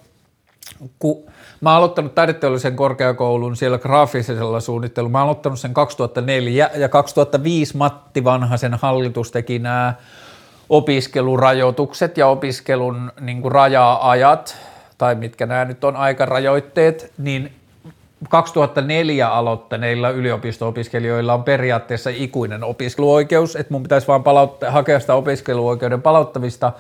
kun 0.98 1.24
Mä 1.60 1.70
oon 1.70 1.76
aloittanut 1.76 2.14
taideteollisen 2.14 2.76
korkeakoulun 2.76 3.56
siellä 3.56 3.78
graafisella 3.78 4.60
suunnittelulla. 4.60 5.12
Mä 5.12 5.18
oon 5.18 5.24
aloittanut 5.24 5.60
sen 5.60 5.74
2004 5.74 6.70
ja 6.74 6.88
2005 6.88 7.76
Matti 7.76 8.24
Vanhasen 8.24 8.74
hallitus 8.74 9.32
teki 9.32 9.58
nämä 9.58 9.94
opiskelurajoitukset 10.68 12.18
ja 12.18 12.26
opiskelun 12.26 13.12
niin 13.20 13.42
kuin 13.42 13.52
raja-ajat, 13.52 14.56
tai 14.98 15.14
mitkä 15.14 15.46
nämä 15.46 15.64
nyt 15.64 15.84
on 15.84 15.96
aikarajoitteet, 15.96 17.12
niin 17.18 17.52
2004 18.28 19.28
aloittaneilla 19.28 20.10
yliopisto-opiskelijoilla 20.10 21.34
on 21.34 21.44
periaatteessa 21.44 22.10
ikuinen 22.10 22.64
opiskeluoikeus, 22.64 23.56
että 23.56 23.72
mun 23.72 23.82
pitäisi 23.82 24.06
vaan 24.06 24.22
palautta, 24.22 24.70
hakea 24.70 25.00
sitä 25.00 25.14
opiskeluoikeuden 25.14 26.02
palauttamista, 26.02 26.72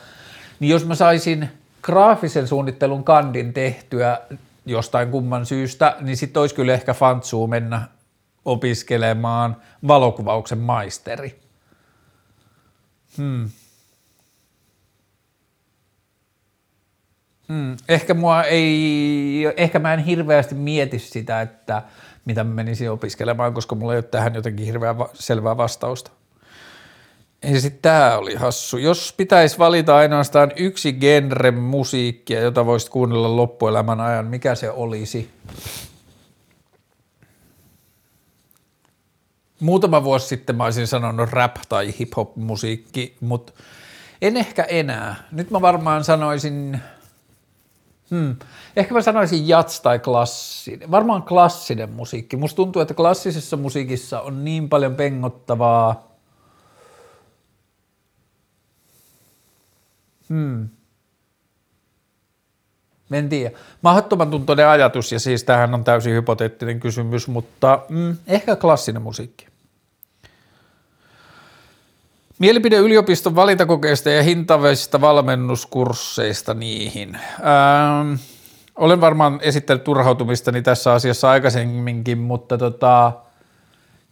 niin 0.60 0.70
jos 0.70 0.86
mä 0.86 0.94
saisin 0.94 1.48
graafisen 1.82 2.46
suunnittelun 2.46 3.04
kandin 3.04 3.52
tehtyä 3.52 4.18
jostain 4.66 5.10
kumman 5.10 5.46
syystä, 5.46 5.96
niin 6.00 6.16
sitten 6.16 6.40
olisi 6.40 6.54
kyllä 6.54 6.72
ehkä 6.72 6.94
fantsuu 6.94 7.46
mennä 7.46 7.88
opiskelemaan 8.44 9.56
valokuvauksen 9.88 10.58
maisteri. 10.58 11.40
Hmm. 13.16 13.50
Hmm. 17.48 17.76
Ehkä, 17.88 18.14
mua 18.14 18.42
ei, 18.42 19.52
ehkä 19.56 19.78
mä 19.78 19.94
en 19.94 20.00
hirveästi 20.00 20.54
mieti 20.54 20.98
sitä, 20.98 21.40
että 21.40 21.82
mitä 22.24 22.44
mä 22.44 22.54
menisin 22.54 22.90
opiskelemaan, 22.90 23.54
koska 23.54 23.74
mulla 23.74 23.92
ei 23.92 23.98
ole 23.98 24.02
tähän 24.02 24.34
jotenkin 24.34 24.66
hirveän 24.66 24.98
va- 24.98 25.10
selvää 25.14 25.56
vastausta. 25.56 26.10
Ja 27.42 27.60
sitten 27.60 27.82
tämä 27.82 28.18
oli 28.18 28.34
hassu. 28.34 28.78
Jos 28.78 29.14
pitäisi 29.16 29.58
valita 29.58 29.96
ainoastaan 29.96 30.52
yksi 30.56 30.92
genre 30.92 31.50
musiikkia, 31.50 32.40
jota 32.40 32.66
voisit 32.66 32.88
kuunnella 32.88 33.36
loppuelämän 33.36 34.00
ajan, 34.00 34.26
mikä 34.26 34.54
se 34.54 34.70
olisi? 34.70 35.30
Muutama 39.60 40.04
vuosi 40.04 40.26
sitten 40.26 40.56
mä 40.56 40.64
olisin 40.64 40.86
sanonut 40.86 41.30
rap 41.30 41.56
tai 41.68 41.94
hip-hop 42.00 42.32
musiikki, 42.36 43.16
mutta 43.20 43.52
en 44.22 44.36
ehkä 44.36 44.62
enää. 44.62 45.16
Nyt 45.32 45.50
mä 45.50 45.60
varmaan 45.60 46.04
sanoisin, 46.04 46.80
hmm, 48.10 48.36
ehkä 48.76 48.94
mä 48.94 49.02
sanoisin 49.02 49.48
jats 49.48 49.80
tai 49.80 49.98
klassinen. 49.98 50.90
Varmaan 50.90 51.22
klassinen 51.22 51.92
musiikki. 51.92 52.36
Musta 52.36 52.56
tuntuu, 52.56 52.82
että 52.82 52.94
klassisessa 52.94 53.56
musiikissa 53.56 54.20
on 54.20 54.44
niin 54.44 54.68
paljon 54.68 54.94
pengottavaa– 54.94 56.06
Hmm. 60.28 60.68
En 63.12 63.28
tiedä. 63.28 63.58
Mahdottoman 63.82 64.30
tuntoinen 64.30 64.68
ajatus, 64.68 65.12
ja 65.12 65.20
siis 65.20 65.44
tämähän 65.44 65.74
on 65.74 65.84
täysin 65.84 66.14
hypoteettinen 66.14 66.80
kysymys, 66.80 67.28
mutta 67.28 67.82
mm, 67.88 68.16
ehkä 68.26 68.56
klassinen 68.56 69.02
musiikki. 69.02 69.46
Mielipide 72.38 72.76
yliopiston 72.76 73.34
valintakokeista 73.34 74.10
ja 74.10 74.22
hintavista 74.22 75.00
valmennuskursseista 75.00 76.54
niihin. 76.54 77.14
Ähm, 77.14 78.14
olen 78.76 79.00
varmaan 79.00 79.38
esittänyt 79.42 79.84
turhautumistani 79.84 80.62
tässä 80.62 80.92
asiassa 80.92 81.30
aikaisemminkin, 81.30 82.18
mutta 82.18 82.58
tota, 82.58 83.12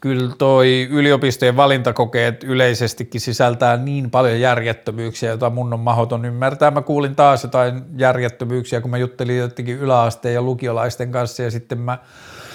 kyllä 0.04 0.34
toi 0.38 0.88
yliopistojen 0.90 1.56
valintakokeet 1.56 2.44
yleisestikin 2.44 3.20
sisältää 3.20 3.76
niin 3.76 4.10
paljon 4.10 4.40
järjettömyyksiä, 4.40 5.28
joita 5.28 5.50
mun 5.50 5.72
on 5.72 5.80
mahdoton 5.80 6.24
ymmärtää. 6.24 6.70
Mä 6.70 6.82
kuulin 6.82 7.16
taas 7.16 7.42
jotain 7.42 7.82
järjettömyyksiä, 7.96 8.80
kun 8.80 8.90
mä 8.90 8.98
juttelin 8.98 9.38
jotenkin 9.38 9.78
yläasteen 9.78 10.34
ja 10.34 10.42
lukiolaisten 10.42 11.12
kanssa 11.12 11.42
ja 11.42 11.50
sitten 11.50 11.78
mä 11.78 11.98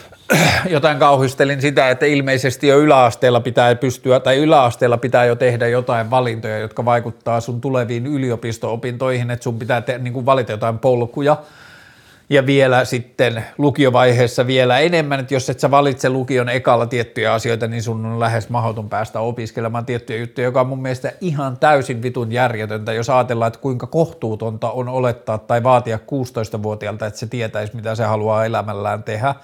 jotain 0.76 0.98
kauhistelin 0.98 1.62
sitä, 1.62 1.90
että 1.90 2.06
ilmeisesti 2.06 2.68
jo 2.68 2.80
yläasteella 2.80 3.40
pitää 3.40 3.76
pystyä, 3.76 4.20
tai 4.20 4.38
yläasteella 4.38 4.98
pitää 4.98 5.26
jo 5.26 5.36
tehdä 5.36 5.68
jotain 5.68 6.10
valintoja, 6.10 6.60
jotka 6.60 6.86
vaikuttaa 6.86 7.42
sun 7.42 7.62
tuleviin 7.62 8.08
yliopisto-opintoihin, 8.08 9.32
että 9.32 9.44
sun 9.44 9.60
pitää 9.60 9.82
te, 9.82 9.98
niin 9.98 10.26
valita 10.26 10.52
jotain 10.52 10.80
polkuja– 10.80 11.38
ja 12.30 12.46
vielä 12.46 12.86
sitten 12.86 13.46
lukiovaiheessa 13.58 14.48
vielä 14.48 14.80
enemmän, 14.80 15.20
että 15.20 15.34
jos 15.34 15.50
et 15.50 15.60
sä 15.60 15.72
valitse 15.72 16.10
lukion 16.10 16.50
ekalla 16.50 16.86
tiettyjä 16.86 17.34
asioita, 17.34 17.68
niin 17.68 17.84
sun 17.84 18.06
on 18.06 18.20
lähes 18.20 18.50
mahdoton 18.50 18.90
päästä 18.90 19.20
opiskelemaan 19.20 19.86
tiettyjä 19.86 20.20
juttuja, 20.20 20.48
joka 20.48 20.62
on 20.62 20.68
mun 20.68 20.82
mielestä 20.82 21.12
ihan 21.22 21.58
täysin 21.58 22.02
vitun 22.02 22.32
järjetöntä, 22.32 22.94
jos 22.94 23.10
ajatellaan, 23.10 23.48
että 23.48 23.60
kuinka 23.60 23.88
kohtuutonta 23.88 24.72
on 24.72 24.90
olettaa 24.90 25.38
tai 25.38 25.64
vaatia 25.64 25.98
16-vuotiaalta, 25.98 27.06
että 27.06 27.20
se 27.20 27.28
tietäisi, 27.28 27.76
mitä 27.76 27.96
se 27.96 28.04
haluaa 28.04 28.46
elämällään 28.46 29.04
tehdä– 29.04 29.36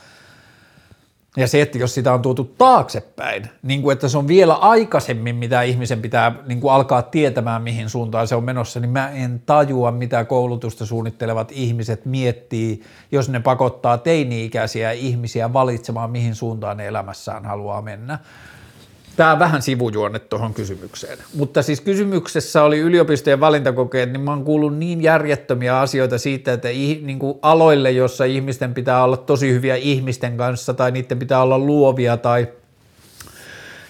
ja 1.37 1.47
se, 1.47 1.61
että 1.61 1.77
jos 1.77 1.93
sitä 1.93 2.13
on 2.13 2.21
tuotu 2.21 2.43
taaksepäin, 2.57 3.49
niin 3.63 3.81
kuin 3.81 3.93
että 3.93 4.07
se 4.07 4.17
on 4.17 4.27
vielä 4.27 4.53
aikaisemmin, 4.53 5.35
mitä 5.35 5.61
ihmisen 5.61 6.01
pitää 6.01 6.35
niin 6.45 6.61
kuin 6.61 6.73
alkaa 6.73 7.01
tietämään, 7.01 7.61
mihin 7.61 7.89
suuntaan 7.89 8.27
se 8.27 8.35
on 8.35 8.43
menossa, 8.43 8.79
niin 8.79 8.89
mä 8.89 9.09
en 9.09 9.41
tajua, 9.45 9.91
mitä 9.91 10.25
koulutusta 10.25 10.85
suunnittelevat 10.85 11.51
ihmiset 11.51 12.05
miettii, 12.05 12.81
jos 13.11 13.29
ne 13.29 13.39
pakottaa 13.39 13.97
teini-ikäisiä 13.97 14.91
ihmisiä 14.91 15.53
valitsemaan, 15.53 16.11
mihin 16.11 16.35
suuntaan 16.35 16.77
ne 16.77 16.87
elämässään 16.87 17.45
haluaa 17.45 17.81
mennä. 17.81 18.19
Tämä 19.15 19.31
on 19.31 19.39
vähän 19.39 19.61
sivujuonne 19.61 20.19
tuohon 20.19 20.53
kysymykseen. 20.53 21.17
Mutta 21.35 21.61
siis 21.61 21.81
kysymyksessä 21.81 22.63
oli 22.63 22.79
yliopistojen 22.79 23.39
valintakokeet, 23.39 24.11
niin 24.11 24.21
mä 24.21 24.31
oon 24.31 24.43
kuullut 24.43 24.77
niin 24.77 25.01
järjettömiä 25.01 25.79
asioita 25.79 26.17
siitä, 26.17 26.53
että 26.53 26.67
niin 26.67 27.19
kuin 27.19 27.39
aloille, 27.41 27.91
jossa 27.91 28.25
ihmisten 28.25 28.73
pitää 28.73 29.03
olla 29.03 29.17
tosi 29.17 29.51
hyviä 29.51 29.75
ihmisten 29.75 30.37
kanssa 30.37 30.73
tai 30.73 30.91
niiden 30.91 31.19
pitää 31.19 31.41
olla 31.41 31.59
luovia 31.59 32.17
tai– 32.17 32.47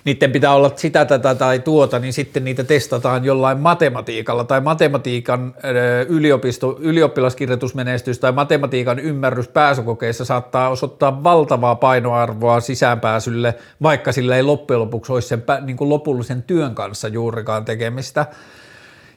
niiden 0.06 0.32
pitää 0.32 0.53
olla 0.56 0.72
sitä, 0.76 1.06
tätä 1.06 1.36
tai 1.36 1.60
tuota, 1.60 1.99
niin 1.99 2.14
sitten 2.14 2.43
niitä 2.43 2.64
testataan 2.64 3.26
jollain 3.26 3.60
matematiikalla 3.60 4.43
tai 4.43 4.62
matematiikan 4.62 5.56
yliopisto, 6.10 6.78
ylioppilaskirjoitusmenestys 6.80 8.20
tai 8.20 8.32
matematiikan 8.32 8.99
ymmärrys 8.99 9.47
pääsykokeissa 9.47 10.26
saattaa 10.26 10.70
osoittaa 10.70 11.24
valtavaa 11.24 11.76
painoarvoa 11.76 12.60
sisäänpääsylle, 12.60 13.56
vaikka 13.82 14.12
sillä 14.12 14.36
ei 14.36 14.43
loppujen 14.43 14.80
lopuksi 14.80 15.12
olisi 15.12 15.28
sen 15.28 15.43
niin 15.62 15.78
kuin 15.78 15.89
lopullisen 15.89 16.43
työn 16.43 16.76
kanssa 16.76 17.08
juurikaan 17.08 17.66
tekemistä 17.66 18.26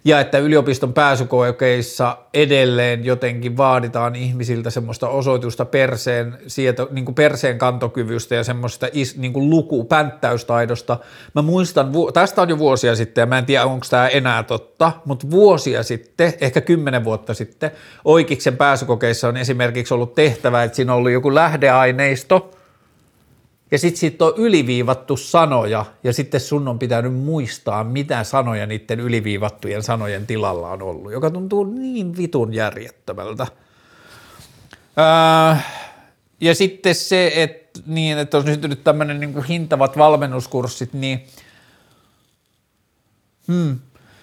ja 0.04 0.20
että 0.20 0.38
yliopiston 0.38 0.92
pääsykokeissa 0.92 2.18
edelleen 2.34 3.04
jotenkin 3.04 3.56
vaaditaan 3.56 4.16
ihmisiltä 4.16 4.70
semmoista 4.70 5.08
osoitusta 5.08 5.64
perseen, 5.64 6.38
sieto, 6.46 6.88
niin 6.90 7.04
kuin 7.04 7.14
perseen 7.14 7.58
kantokyvystä 7.58 8.34
ja 8.34 8.44
semmoista 8.44 8.88
is, 8.92 9.16
niin 9.16 9.32
kuin 9.32 9.50
luku, 9.50 9.84
pänttäystaidosta. 9.84 10.98
Mä 11.34 11.42
muistan, 11.42 11.92
tästä 12.12 12.42
on 12.42 12.48
jo 12.48 12.58
vuosia 12.58 12.96
sitten 12.96 13.22
ja 13.22 13.26
mä 13.26 13.38
en 13.38 13.46
tiedä 13.46 13.64
onko 13.64 13.86
tämä 13.90 14.08
enää 14.08 14.42
totta, 14.42 14.92
mutta 15.04 15.30
vuosia 15.30 15.82
sitten, 15.82 16.34
ehkä 16.40 16.60
kymmenen 16.60 17.04
vuotta 17.04 17.34
sitten, 17.34 17.70
Oikeiksen 18.04 18.56
pääsykokeissa 18.56 19.28
on 19.28 19.36
esimerkiksi 19.36 19.94
ollut 19.94 20.14
tehtävä, 20.14 20.62
että 20.62 20.76
siinä 20.76 20.92
on 20.92 20.98
ollut 20.98 21.12
joku 21.12 21.34
lähdeaineisto, 21.34 22.50
ja 23.70 23.78
sitten 23.78 24.00
siitä 24.00 24.24
on 24.24 24.32
yliviivattu 24.36 25.16
sanoja, 25.16 25.84
ja 26.04 26.12
sitten 26.12 26.40
sun 26.40 26.68
on 26.68 26.78
pitänyt 26.78 27.14
muistaa, 27.14 27.84
mitä 27.84 28.24
sanoja 28.24 28.66
niiden 28.66 29.00
yliviivattujen 29.00 29.82
sanojen 29.82 30.26
tilalla 30.26 30.70
on 30.70 30.82
ollut, 30.82 31.12
joka 31.12 31.30
tuntuu 31.30 31.64
niin 31.64 32.16
vitun 32.16 32.54
järjettömältä. 32.54 33.46
Öö, 34.98 35.56
ja 36.40 36.54
sitten 36.54 36.94
se, 36.94 37.32
että, 37.34 37.80
niin, 37.86 38.18
että 38.18 38.36
on 38.36 38.44
syntynyt 38.44 38.84
tämmöinen 38.84 39.20
niin 39.20 39.44
hintavat 39.44 39.98
valmennuskurssit, 39.98 40.92
niin, 40.92 41.26
hmm, 43.46 43.78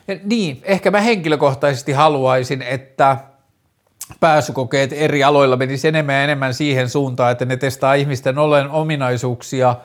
ja 0.07 0.19
niin, 0.23 0.61
ehkä 0.63 0.91
mä 0.91 1.01
henkilökohtaisesti 1.01 1.91
haluaisin, 1.91 2.61
että– 2.61 3.17
pääsykokeet 4.19 4.93
eri 4.93 5.23
aloilla 5.23 5.57
menisi 5.57 5.87
enemmän 5.87 6.15
ja 6.15 6.23
enemmän 6.23 6.53
siihen 6.53 6.89
suuntaan, 6.89 7.31
että 7.31 7.45
ne 7.45 7.57
testaa 7.57 7.93
ihmisten 7.93 8.37
olen 8.37 8.69
ominaisuuksia, 8.69 9.75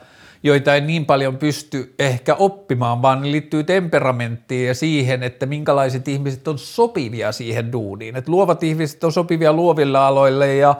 joita 0.42 0.74
ei 0.74 0.80
niin 0.80 1.06
paljon 1.06 1.36
pysty 1.36 1.94
ehkä 1.98 2.34
oppimaan, 2.34 3.02
vaan 3.02 3.22
ne 3.22 3.32
liittyy 3.32 3.64
temperamenttiin 3.64 4.66
ja 4.66 4.74
siihen, 4.74 5.22
että 5.22 5.46
minkälaiset 5.46 6.08
ihmiset 6.08 6.48
on 6.48 6.58
sopivia 6.58 7.32
siihen 7.32 7.72
duuniin. 7.72 8.16
Että 8.16 8.30
luovat 8.30 8.62
ihmiset 8.62 9.04
on 9.04 9.12
sopivia 9.12 9.52
luoville 9.52 9.98
aloille 9.98 10.56
ja 10.56 10.74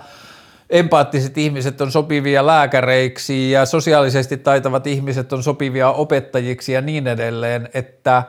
empaattiset 0.70 1.38
ihmiset 1.38 1.80
on 1.80 1.92
sopivia 1.92 2.46
lääkäreiksi 2.46 3.50
ja 3.50 3.66
sosiaalisesti 3.66 4.36
taitavat 4.36 4.86
ihmiset 4.86 5.32
on 5.32 5.42
sopivia 5.42 5.90
opettajiksi 5.90 6.72
ja 6.72 6.80
niin 6.80 7.06
edelleen, 7.06 7.68
että 7.74 8.22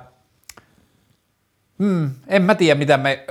hmm, 1.79 2.09
en 2.27 2.41
mä 2.41 2.55
tiedä 2.55 2.79
mitä 2.79 2.97
me 2.97 3.25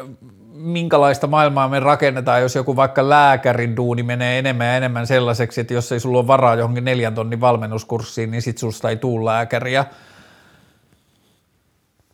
minkälaista 0.62 1.26
maailmaa 1.26 1.68
me 1.68 1.80
rakennetaan, 1.80 2.42
jos 2.42 2.54
joku 2.54 2.76
vaikka 2.76 3.08
lääkärin 3.08 3.76
duuni 3.76 4.02
menee 4.02 4.38
enemmän 4.38 4.66
ja 4.66 4.76
enemmän 4.76 5.06
sellaiseksi, 5.06 5.60
että 5.60 5.74
jos 5.74 5.92
ei 5.92 6.00
sulla 6.00 6.18
ole 6.18 6.26
varaa 6.26 6.54
johonkin 6.54 6.84
neljän 6.84 7.14
tonnin 7.14 7.40
valmennuskurssiin, 7.40 8.30
niin 8.30 8.42
sit 8.42 8.58
susta 8.58 8.90
ei 8.90 8.96
tule 8.96 9.24
lääkäriä 9.24 9.84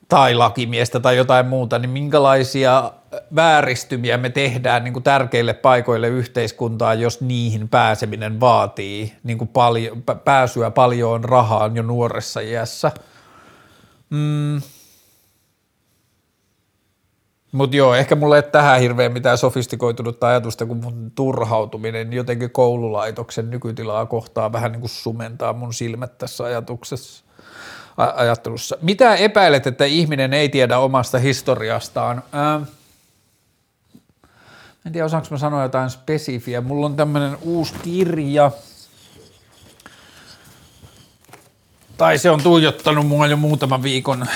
tai 0.08 0.34
lakimiestä 0.34 1.00
tai 1.00 1.16
jotain 1.16 1.46
muuta, 1.46 1.78
niin 1.78 1.90
minkälaisia 1.90 2.92
vääristymiä 3.34 4.18
me 4.18 4.30
tehdään 4.30 4.84
niin 4.84 4.92
kuin 4.92 5.02
tärkeille 5.02 5.54
paikoille 5.54 6.08
yhteiskuntaa, 6.08 6.94
jos 6.94 7.20
niihin 7.20 7.68
pääseminen 7.68 8.40
vaatii 8.40 9.12
niin 9.24 9.38
kuin 9.38 9.48
paljon, 9.48 10.02
pääsyä 10.24 10.70
paljon 10.70 11.24
rahaan 11.24 11.76
jo 11.76 11.82
nuoressa 11.82 12.40
iässä. 12.40 12.92
Mm, 14.10 14.60
mutta 17.56 17.76
joo, 17.76 17.94
ehkä 17.94 18.16
mulla 18.16 18.36
ei 18.36 18.42
tähän 18.42 18.80
hirveän 18.80 19.12
mitään 19.12 19.38
sofistikoitunutta 19.38 20.26
ajatusta, 20.26 20.66
kun 20.66 20.76
mun 20.76 21.12
turhautuminen 21.14 22.12
jotenkin 22.12 22.50
koululaitoksen 22.50 23.50
nykytilaa 23.50 24.06
kohtaa 24.06 24.52
vähän 24.52 24.72
niin 24.72 24.80
kuin 24.80 24.90
sumentaa 24.90 25.52
mun 25.52 25.74
silmät 25.74 26.18
tässä 26.18 26.44
ajatuksessa, 26.44 27.24
ajattelussa. 27.96 28.78
Mitä 28.82 29.14
epäilet, 29.14 29.66
että 29.66 29.84
ihminen 29.84 30.32
ei 30.32 30.48
tiedä 30.48 30.78
omasta 30.78 31.18
historiastaan? 31.18 32.22
Ää, 32.32 32.60
en 34.86 34.92
tiedä, 34.92 35.04
osaanko 35.04 35.28
mä 35.30 35.38
sanoa 35.38 35.62
jotain 35.62 35.90
spesifiä. 35.90 36.60
Mulla 36.60 36.86
on 36.86 36.96
tämmöinen 36.96 37.38
uusi 37.42 37.74
kirja, 37.82 38.50
tai 41.96 42.18
se 42.18 42.30
on 42.30 42.42
tuijottanut 42.42 43.06
mua 43.06 43.26
jo 43.26 43.36
muutaman 43.36 43.82
viikon 43.82 44.26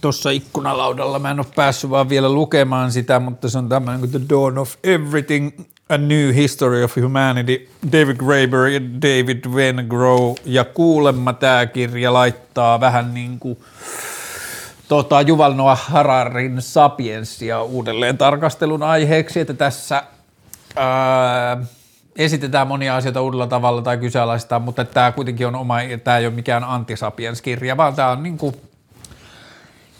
tuossa 0.00 0.30
ikkunalaudalla. 0.30 1.18
Mä 1.18 1.30
en 1.30 1.40
ole 1.40 1.46
päässyt 1.56 1.90
vaan 1.90 2.08
vielä 2.08 2.28
lukemaan 2.28 2.92
sitä, 2.92 3.20
mutta 3.20 3.48
se 3.48 3.58
on 3.58 3.68
tämmöinen 3.68 4.00
kuin 4.00 4.10
The 4.10 4.20
Dawn 4.30 4.58
of 4.58 4.74
Everything, 4.84 5.50
A 5.88 5.98
New 5.98 6.34
History 6.34 6.84
of 6.84 6.96
Humanity, 6.96 7.68
David 7.92 8.16
Graeber 8.16 8.66
ja 8.66 8.80
David 8.80 9.44
Wengrow. 9.46 10.34
Ja 10.44 10.64
kuulemma 10.64 11.32
tämä 11.32 11.66
kirja 11.66 12.12
laittaa 12.12 12.80
vähän 12.80 13.14
niin 13.14 13.38
kuin 13.38 13.58
tota, 14.88 15.20
Juval 15.20 15.54
Noah 15.54 15.88
Hararin 15.88 16.62
Sapiensia 16.62 17.62
uudelleen 17.62 18.18
tarkastelun 18.18 18.82
aiheeksi, 18.82 19.40
että 19.40 19.54
tässä 19.54 20.02
ää, 20.76 21.56
esitetään 22.16 22.68
monia 22.68 22.96
asioita 22.96 23.22
uudella 23.22 23.46
tavalla 23.46 23.82
tai 23.82 23.98
kyseenalaistaan, 23.98 24.62
mutta 24.62 24.84
tämä 24.84 25.12
kuitenkin 25.12 25.46
on 25.46 25.54
oma, 25.54 25.76
tämä 26.04 26.18
ei 26.18 26.26
ole 26.26 26.34
mikään 26.34 26.64
antisapiens-kirja, 26.64 27.76
vaan 27.76 27.94
tämä 27.94 28.10
on 28.10 28.22
niin 28.22 28.38
kuin 28.38 28.54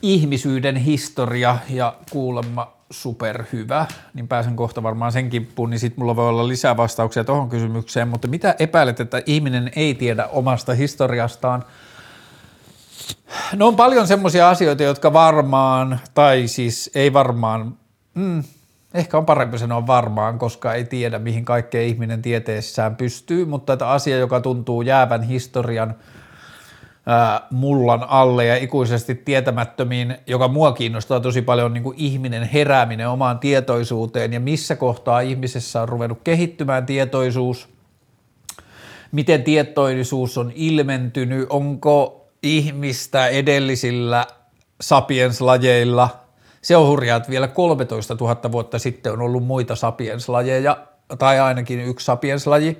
ihmisyyden 0.02 0.76
historia 0.76 1.58
ja 1.70 1.94
kuulemma 2.10 2.72
superhyvä, 2.90 3.86
niin 4.14 4.28
pääsen 4.28 4.56
kohta 4.56 4.82
varmaan 4.82 5.12
sen 5.12 5.30
kimppuun, 5.30 5.70
niin 5.70 5.80
sitten 5.80 6.00
mulla 6.00 6.16
voi 6.16 6.28
olla 6.28 6.48
lisää 6.48 6.76
vastauksia 6.76 7.24
tuohon 7.24 7.48
kysymykseen, 7.48 8.08
mutta 8.08 8.28
mitä 8.28 8.54
epäilet, 8.58 9.00
että 9.00 9.22
ihminen 9.26 9.70
ei 9.76 9.94
tiedä 9.94 10.26
omasta 10.26 10.74
historiastaan? 10.74 11.64
No 13.56 13.66
on 13.66 13.76
paljon 13.76 14.06
semmoisia 14.06 14.48
asioita, 14.48 14.82
jotka 14.82 15.12
varmaan, 15.12 16.00
tai 16.14 16.48
siis 16.48 16.90
ei 16.94 17.12
varmaan, 17.12 17.76
mm, 18.14 18.44
ehkä 18.94 19.18
on 19.18 19.26
parempi 19.26 19.58
sanoa 19.58 19.86
varmaan, 19.86 20.38
koska 20.38 20.74
ei 20.74 20.84
tiedä, 20.84 21.18
mihin 21.18 21.44
kaikkeen 21.44 21.88
ihminen 21.88 22.22
tieteessään 22.22 22.96
pystyy, 22.96 23.44
mutta 23.44 23.72
että 23.72 23.90
asia, 23.90 24.18
joka 24.18 24.40
tuntuu 24.40 24.82
jäävän 24.82 25.22
historian– 25.22 25.94
mullan 27.50 28.04
alle 28.08 28.44
ja 28.44 28.56
ikuisesti 28.56 29.14
tietämättömiin, 29.14 30.16
joka 30.26 30.48
mua 30.48 30.72
kiinnostaa 30.72 31.20
tosi 31.20 31.42
paljon 31.42 31.74
niin 31.74 31.82
kuin 31.82 31.98
ihminen 31.98 32.42
herääminen 32.42 33.08
omaan 33.08 33.38
tietoisuuteen 33.38 34.32
ja 34.32 34.40
missä 34.40 34.76
kohtaa 34.76 35.20
ihmisessä 35.20 35.82
on 35.82 35.88
ruvennut 35.88 36.18
kehittymään 36.24 36.86
tietoisuus, 36.86 37.68
miten 39.12 39.42
tietoisuus 39.42 40.38
on 40.38 40.52
ilmentynyt, 40.54 41.46
onko 41.50 42.26
ihmistä 42.42 43.28
edellisillä 43.28 44.26
sapienslajeilla, 44.80 46.08
se 46.62 46.76
on 46.76 46.86
hurjaa, 46.86 47.16
että 47.16 47.30
vielä 47.30 47.48
13 47.48 48.16
000 48.20 48.52
vuotta 48.52 48.78
sitten 48.78 49.12
on 49.12 49.20
ollut 49.20 49.44
muita 49.44 49.76
sapienslajeja, 49.76 50.76
tai 51.18 51.40
ainakin 51.40 51.80
yksi 51.80 52.04
sapienslaji, 52.04 52.78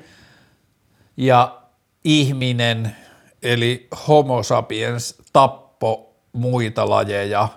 ja 1.17 1.59
ihminen– 2.05 2.97
eli 3.43 3.89
homo 4.09 4.43
sapiens 4.43 5.19
tappo 5.33 6.15
muita 6.33 6.91
lajeja 6.91 7.49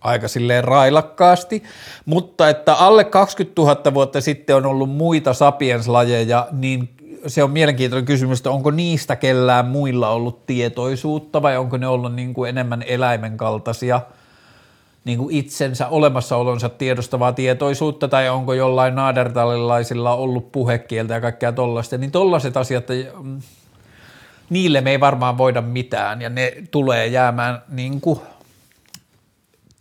aika 0.00 0.28
silleen 0.28 0.64
railakkaasti, 0.64 1.62
mutta 2.06 2.48
että 2.48 2.74
alle 2.74 3.04
20 3.04 3.62
000 3.62 3.94
vuotta 3.94 4.20
sitten 4.20 4.56
on 4.56 4.66
ollut 4.66 4.90
muita 4.90 5.32
sapiens-lajeja, 5.32 6.48
niin 6.52 6.88
se 7.26 7.44
on 7.44 7.50
mielenkiintoinen 7.50 8.06
kysymys, 8.06 8.38
että 8.38 8.50
onko 8.50 8.70
niistä 8.70 9.16
kellään 9.16 9.66
muilla 9.66 10.10
ollut 10.10 10.46
tietoisuutta 10.46 11.42
vai 11.42 11.56
onko 11.56 11.76
ne 11.76 11.86
ollut 11.86 12.14
niin 12.14 12.34
kuin 12.34 12.48
enemmän 12.48 12.82
eläimen 12.82 13.36
kaltaisia 13.36 14.00
niin 15.04 15.18
kuin 15.18 15.36
itsensä 15.36 15.88
olemassaolonsa 15.88 16.68
tiedostavaa 16.68 17.32
tietoisuutta 17.32 18.08
tai 18.08 18.28
onko 18.28 18.54
jollain 18.54 18.94
naadertalilaisilla 18.94 20.14
ollut 20.14 20.52
puhekieltä 20.52 21.14
ja 21.14 21.20
kaikkea 21.20 21.52
tollaista, 21.52 21.98
niin 21.98 22.10
tollaiset 22.10 22.56
asiat 22.56 22.84
mm, 23.22 23.40
niille 24.52 24.80
me 24.80 24.90
ei 24.90 25.00
varmaan 25.00 25.38
voida 25.38 25.60
mitään 25.60 26.22
ja 26.22 26.28
ne 26.28 26.52
tulee 26.70 27.06
jäämään 27.06 27.62
niin 27.68 28.00
kuin 28.00 28.20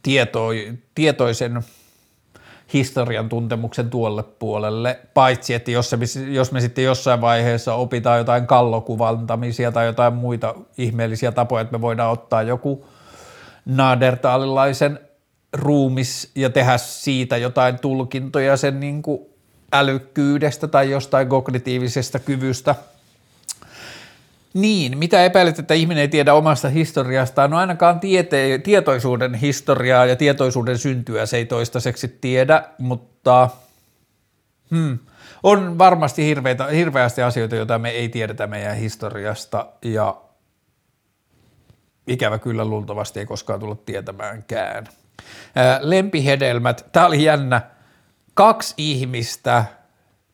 tieto, 0.03 0.47
tietoisen 0.95 1.61
historian 2.73 3.29
tuntemuksen 3.29 3.89
tuolle 3.89 4.23
puolelle, 4.23 4.99
paitsi 5.13 5.53
että 5.53 5.71
jos, 5.71 5.89
se, 5.89 5.97
jos 6.27 6.51
me 6.51 6.61
sitten 6.61 6.83
jossain 6.83 7.21
vaiheessa 7.21 7.73
opitaan 7.73 8.17
jotain 8.17 8.47
kallokuvantamisia 8.47 9.71
tai 9.71 9.85
jotain 9.85 10.13
muita 10.13 10.55
ihmeellisiä 10.77 11.31
tapoja, 11.31 11.61
että 11.61 11.77
me 11.77 11.81
voidaan 11.81 12.11
ottaa 12.11 12.41
joku 12.41 12.85
naadertaalilaisen 13.65 14.99
ruumis 15.53 16.31
ja 16.35 16.49
tehdä 16.49 16.77
siitä 16.77 17.37
jotain 17.37 17.79
tulkintoja 17.79 18.57
sen 18.57 18.79
niin 18.79 19.01
kuin 19.01 19.21
älykkyydestä 19.73 20.67
tai 20.67 20.91
jostain 20.91 21.29
kognitiivisesta 21.29 22.19
kyvystä– 22.19 22.75
niin, 24.53 24.97
mitä 24.97 25.25
epäilet, 25.25 25.59
että 25.59 25.73
ihminen 25.73 26.01
ei 26.01 26.07
tiedä 26.07 26.33
omasta 26.33 26.69
historiastaan? 26.69 27.49
No 27.49 27.57
ainakaan 27.57 27.99
tiete- 27.99 28.59
tietoisuuden 28.63 29.33
historiaa 29.33 30.05
ja 30.05 30.15
tietoisuuden 30.15 30.77
syntyä 30.77 31.25
se 31.25 31.37
ei 31.37 31.45
toistaiseksi 31.45 32.17
tiedä, 32.21 32.63
mutta 32.77 33.49
hmm, 34.71 34.99
on 35.43 35.77
varmasti 35.77 36.25
hirveitä, 36.25 36.67
hirveästi 36.67 37.21
asioita, 37.21 37.55
joita 37.55 37.79
me 37.79 37.89
ei 37.89 38.09
tiedetä 38.09 38.47
meidän 38.47 38.75
historiasta 38.75 39.67
ja 39.81 40.15
ikävä 42.07 42.39
kyllä 42.39 42.65
luultavasti 42.65 43.19
ei 43.19 43.25
koskaan 43.25 43.59
tulla 43.59 43.75
tietämäänkään. 43.75 44.87
lempihedelmät, 45.81 46.85
tämä 46.91 47.05
oli 47.05 47.23
jännä, 47.23 47.61
kaksi 48.33 48.73
ihmistä– 48.77 49.65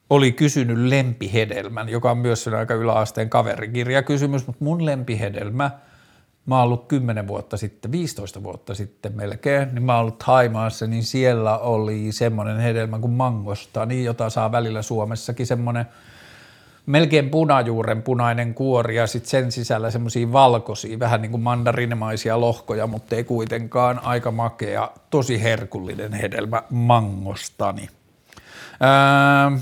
oli 0.09 0.31
kysynyt 0.31 0.77
lempihedelmän, 0.77 1.89
joka 1.89 2.11
on 2.11 2.17
myös 2.17 2.47
aika 2.47 2.73
yläasteen 2.73 3.29
kaverikirjakysymys, 3.29 4.47
mutta 4.47 4.63
mun 4.63 4.85
lempihedelmä, 4.85 5.71
mä 6.45 6.55
oon 6.55 6.63
ollut 6.63 6.87
10 6.87 7.27
vuotta 7.27 7.57
sitten, 7.57 7.91
15 7.91 8.43
vuotta 8.43 8.75
sitten 8.75 9.15
melkein, 9.15 9.69
niin 9.71 9.83
mä 9.83 9.93
oon 9.93 10.01
ollut 10.01 10.23
Haimaassa, 10.23 10.87
niin 10.87 11.03
siellä 11.03 11.57
oli 11.57 12.11
semmoinen 12.11 12.59
hedelmä 12.59 12.99
kuin 12.99 13.13
mangostani, 13.13 14.03
jota 14.03 14.29
saa 14.29 14.51
välillä 14.51 14.81
Suomessakin 14.81 15.47
semmoinen 15.47 15.85
melkein 16.85 17.29
punajuuren 17.29 18.03
punainen 18.03 18.53
kuori 18.53 18.95
ja 18.95 19.07
sitten 19.07 19.29
sen 19.29 19.51
sisällä 19.51 19.91
semmoisia 19.91 20.31
valkoisia, 20.31 20.99
vähän 20.99 21.21
niin 21.21 21.31
kuin 21.31 21.43
mandarinimaisia 21.43 22.41
lohkoja, 22.41 22.87
mutta 22.87 23.15
ei 23.15 23.23
kuitenkaan 23.23 23.99
aika 24.03 24.31
makea, 24.31 24.91
tosi 25.09 25.43
herkullinen 25.43 26.13
hedelmä 26.13 26.63
mangostani. 26.69 27.89
Öö, 28.81 29.59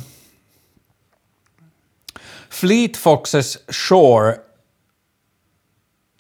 Fleet 2.66 2.98
Foxes 2.98 3.66
Shore 3.72 4.42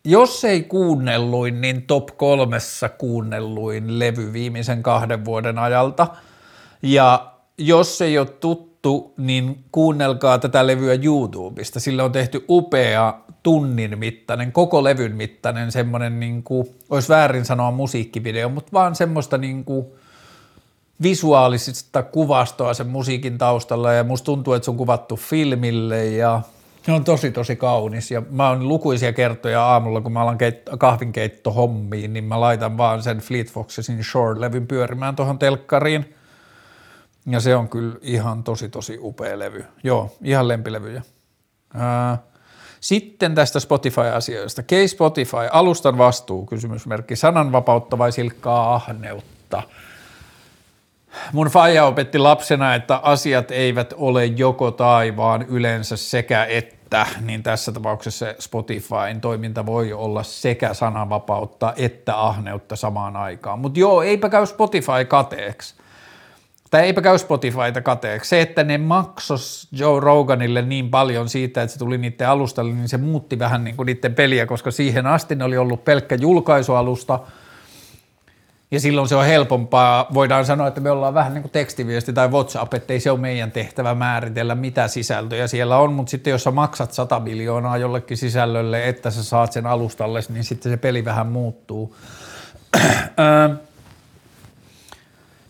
jos 0.05 0.45
ei 0.45 0.63
kuunnelluin, 0.63 1.61
niin 1.61 1.81
top 1.81 2.07
kolmessa 2.17 2.89
kuunnelluin 2.89 3.99
levy 3.99 4.33
viimeisen 4.33 4.83
kahden 4.83 5.25
vuoden 5.25 5.59
ajalta. 5.59 6.07
Ja 6.81 7.31
jos 7.57 8.01
ei 8.01 8.17
ole 8.17 8.27
tuttu, 8.27 9.13
niin 9.17 9.63
kuunnelkaa 9.71 10.39
tätä 10.39 10.67
levyä 10.67 10.93
YouTubesta. 11.03 11.79
Sillä 11.79 12.03
on 12.03 12.11
tehty 12.11 12.45
upea 12.49 13.13
tunnin 13.43 13.99
mittainen, 13.99 14.51
koko 14.51 14.83
levyn 14.83 15.15
mittainen 15.15 15.71
semmoinen, 15.71 16.19
niin 16.19 16.43
kuin, 16.43 16.67
olisi 16.89 17.09
väärin 17.09 17.45
sanoa 17.45 17.71
musiikkivideo, 17.71 18.49
mutta 18.49 18.71
vaan 18.73 18.95
semmoista 18.95 19.37
niin 19.37 19.65
kuin 19.65 19.85
visuaalisista 21.03 22.03
kuvastoa 22.03 22.73
sen 22.73 22.87
musiikin 22.87 23.37
taustalla 23.37 23.93
ja 23.93 24.03
musta 24.03 24.25
tuntuu, 24.25 24.53
että 24.53 24.65
se 24.65 24.71
on 24.71 24.77
kuvattu 24.77 25.15
filmille 25.15 26.05
ja 26.05 26.41
se 26.85 26.91
on 26.91 27.03
tosi 27.03 27.31
tosi 27.31 27.55
kaunis 27.55 28.11
ja 28.11 28.21
mä 28.29 28.49
oon 28.49 28.67
lukuisia 28.67 29.13
kertoja 29.13 29.65
aamulla, 29.65 30.01
kun 30.01 30.11
mä 30.11 30.21
alan 30.21 30.37
keitto, 30.37 30.77
kahvinkeitto 30.77 31.51
hommiin, 31.51 32.13
niin 32.13 32.23
mä 32.23 32.39
laitan 32.39 32.77
vaan 32.77 33.03
sen 33.03 33.17
Fleet 33.17 33.51
Foxesin 33.51 33.99
Shore-levyn 34.03 34.67
pyörimään 34.67 35.15
tuohon 35.15 35.39
telkkariin. 35.39 36.15
Ja 37.25 37.39
se 37.39 37.55
on 37.55 37.69
kyllä 37.69 37.95
ihan 38.01 38.43
tosi 38.43 38.69
tosi 38.69 38.97
upea 39.01 39.39
levy. 39.39 39.65
Joo, 39.83 40.15
ihan 40.23 40.47
lempilevyjä. 40.47 41.01
Ää, 41.73 42.17
sitten 42.79 43.35
tästä 43.35 43.59
Spotify-asioista. 43.59 44.63
Kei 44.63 44.87
Spotify, 44.87 45.47
alustan 45.51 45.97
vastuu, 45.97 46.45
kysymysmerkki, 46.45 47.15
sananvapautta 47.15 47.97
vai 47.97 48.11
silkkaa 48.11 48.75
ahneutta? 48.75 49.63
Mun 51.33 51.47
faija 51.47 51.85
opetti 51.85 52.17
lapsena, 52.17 52.75
että 52.75 52.99
asiat 53.03 53.51
eivät 53.51 53.93
ole 53.97 54.25
joko 54.25 54.71
tai, 54.71 55.17
vaan 55.17 55.41
yleensä 55.41 55.97
sekä 55.97 56.45
että, 56.45 57.05
niin 57.21 57.43
tässä 57.43 57.71
tapauksessa 57.71 58.25
Spotifyn 58.39 59.21
toiminta 59.21 59.65
voi 59.65 59.93
olla 59.93 60.23
sekä 60.23 60.73
sananvapautta 60.73 61.73
että 61.77 62.21
ahneutta 62.21 62.75
samaan 62.75 63.15
aikaan. 63.15 63.59
Mutta 63.59 63.79
joo, 63.79 64.01
eipä 64.01 64.29
käy 64.29 64.45
Spotify 64.45 65.05
kateeksi. 65.07 65.75
Tai 66.71 66.81
eipä 66.81 67.01
käy 67.01 67.17
Spotifyta 67.17 67.81
kateeksi. 67.83 68.29
Se, 68.29 68.41
että 68.41 68.63
ne 68.63 68.77
maksos 68.77 69.67
Joe 69.71 69.99
Roganille 69.99 70.61
niin 70.61 70.89
paljon 70.89 71.29
siitä, 71.29 71.61
että 71.61 71.73
se 71.73 71.79
tuli 71.79 71.97
niiden 71.97 72.29
alustalle, 72.29 72.73
niin 72.73 72.89
se 72.89 72.97
muutti 72.97 73.39
vähän 73.39 73.63
niin 73.63 73.75
kuin 73.75 73.85
niiden 73.85 74.15
peliä, 74.15 74.45
koska 74.45 74.71
siihen 74.71 75.07
asti 75.07 75.35
ne 75.35 75.43
oli 75.43 75.57
ollut 75.57 75.85
pelkkä 75.85 76.15
julkaisualusta– 76.15 77.19
ja 78.75 78.79
silloin 78.79 79.09
se 79.09 79.15
on 79.15 79.25
helpompaa, 79.25 80.07
voidaan 80.13 80.45
sanoa, 80.45 80.67
että 80.67 80.81
me 80.81 80.91
ollaan 80.91 81.13
vähän 81.13 81.33
niin 81.33 81.41
kuin 81.41 81.51
tekstiviesti 81.51 82.13
tai 82.13 82.27
WhatsApp, 82.27 82.73
että 82.73 82.93
ei 82.93 82.99
se 82.99 83.11
ole 83.11 83.19
meidän 83.19 83.51
tehtävä 83.51 83.95
määritellä, 83.95 84.55
mitä 84.55 84.87
sisältöjä 84.87 85.47
siellä 85.47 85.77
on, 85.77 85.93
mutta 85.93 86.09
sitten 86.09 86.31
jos 86.31 86.43
sä 86.43 86.51
maksat 86.51 86.93
100 86.93 87.19
miljoonaa 87.19 87.77
jollekin 87.77 88.17
sisällölle, 88.17 88.89
että 88.89 89.11
sä 89.11 89.23
saat 89.23 89.51
sen 89.51 89.65
alustalle, 89.65 90.19
niin 90.29 90.43
sitten 90.43 90.71
se 90.71 90.77
peli 90.77 91.05
vähän 91.05 91.27
muuttuu. 91.27 91.95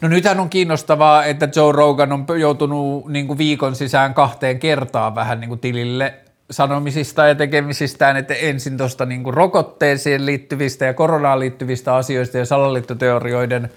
No 0.01 0.09
nythän 0.09 0.39
on 0.39 0.49
kiinnostavaa, 0.49 1.25
että 1.25 1.49
Joe 1.55 1.71
Rogan 1.71 2.11
on 2.11 2.25
joutunut 2.39 3.07
niin 3.07 3.27
kuin 3.27 3.37
viikon 3.37 3.75
sisään 3.75 4.13
kahteen 4.13 4.59
kertaan 4.59 5.15
vähän 5.15 5.39
niin 5.39 5.49
kuin 5.49 5.59
tilille 5.59 6.13
sanomisista 6.51 7.27
ja 7.27 7.35
tekemisistään, 7.35 8.17
että 8.17 8.33
ensin 8.33 8.77
tuosta 8.77 9.05
niin 9.05 9.33
rokotteeseen 9.33 10.25
liittyvistä 10.25 10.85
ja 10.85 10.93
koronaan 10.93 11.39
liittyvistä 11.39 11.95
asioista 11.95 12.37
ja 12.37 12.45
salaliittoteorioiden, 12.45 13.71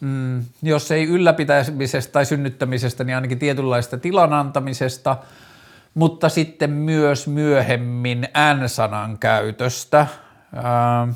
mm, 0.00 0.44
jos 0.62 0.90
ei 0.90 1.04
ylläpitämisestä 1.04 2.12
tai 2.12 2.26
synnyttämisestä, 2.26 3.04
niin 3.04 3.14
ainakin 3.14 3.38
tietynlaista 3.38 3.98
tilan 3.98 4.32
antamisesta, 4.32 5.16
mutta 5.94 6.28
sitten 6.28 6.70
myös 6.70 7.28
myöhemmin 7.28 8.28
N-sanan 8.54 9.18
käytöstä. 9.18 10.06
Ää, 10.54 11.08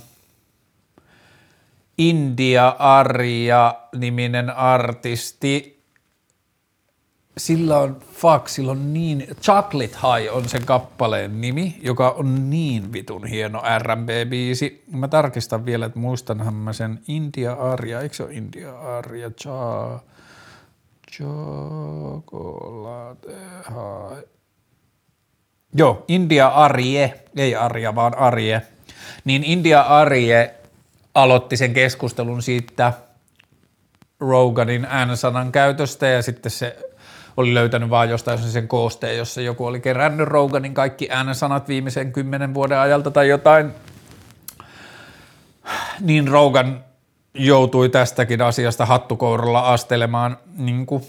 India 1.98 2.68
Arja 2.78 3.74
niminen 3.96 4.50
artisti 4.50 5.73
sillä 7.38 7.78
on, 7.78 8.00
fuck, 8.12 8.48
sillä 8.48 8.72
on 8.72 8.92
niin, 8.92 9.26
Chocolate 9.42 9.96
High 10.02 10.36
on 10.36 10.48
sen 10.48 10.66
kappaleen 10.66 11.40
nimi, 11.40 11.78
joka 11.82 12.10
on 12.10 12.50
niin 12.50 12.92
vitun 12.92 13.26
hieno 13.26 13.62
R&B-biisi. 13.78 14.84
Mä 14.92 15.08
tarkistan 15.08 15.66
vielä, 15.66 15.86
että 15.86 15.98
muistanhan 15.98 16.54
mä 16.54 16.72
sen 16.72 17.00
India 17.08 17.52
Arja, 17.52 18.00
eikö 18.00 18.14
se 18.14 18.22
ole 18.22 18.32
India 18.32 18.78
Arja, 18.78 19.30
cha, 19.30 20.00
chocolate 21.18 22.48
high. 23.68 24.28
Joo, 25.74 26.04
India 26.08 26.48
Arje, 26.48 27.24
ei 27.36 27.56
Arja, 27.56 27.94
vaan 27.94 28.18
Arje. 28.18 28.62
Niin 29.24 29.44
India 29.44 29.80
Arje 29.80 30.54
aloitti 31.14 31.56
sen 31.56 31.74
keskustelun 31.74 32.42
siitä 32.42 32.92
Roganin 34.20 34.82
N-sanan 34.82 35.52
käytöstä 35.52 36.06
ja 36.06 36.22
sitten 36.22 36.52
se 36.52 36.93
oli 37.36 37.54
löytänyt 37.54 37.90
vaan 37.90 38.10
jostain 38.10 38.38
sen 38.38 38.68
koosteen, 38.68 39.18
jossa 39.18 39.40
joku 39.40 39.66
oli 39.66 39.80
kerännyt 39.80 40.28
Roganin 40.28 40.74
kaikki 40.74 41.08
äänesanat 41.10 41.68
viimeisen 41.68 42.12
kymmenen 42.12 42.54
vuoden 42.54 42.78
ajalta 42.78 43.10
tai 43.10 43.28
jotain. 43.28 43.70
Niin 46.00 46.28
Rogan 46.28 46.84
joutui 47.34 47.88
tästäkin 47.88 48.42
asiasta 48.42 48.86
hattukouralla 48.86 49.72
astelemaan 49.72 50.36
niin 50.56 50.86
kuin 50.86 51.04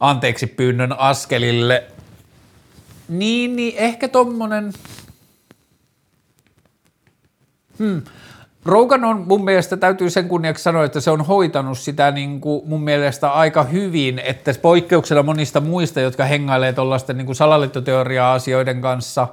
anteeksi 0.00 0.46
pyynnön 0.46 0.98
askelille. 0.98 1.84
Niin, 3.08 3.56
niin 3.56 3.74
ehkä 3.76 4.08
tommonen... 4.08 4.72
Hmm. 7.78 8.02
Rogan 8.64 9.04
on 9.04 9.24
mun 9.28 9.44
mielestä, 9.44 9.76
täytyy 9.76 10.10
sen 10.10 10.28
kunniaksi 10.28 10.62
sanoa, 10.62 10.84
että 10.84 11.00
se 11.00 11.10
on 11.10 11.24
hoitanut 11.24 11.78
sitä 11.78 12.10
niin 12.10 12.40
kuin 12.40 12.68
mun 12.68 12.82
mielestä 12.82 13.30
aika 13.30 13.62
hyvin, 13.62 14.18
että 14.18 14.54
poikkeuksella 14.62 15.22
monista 15.22 15.60
muista, 15.60 16.00
jotka 16.00 16.24
hengailee 16.24 16.72
tuollaisten 16.72 17.16
niin 17.16 17.34
salaliittoteoria-asioiden 17.34 18.80
kanssa, 18.80 19.28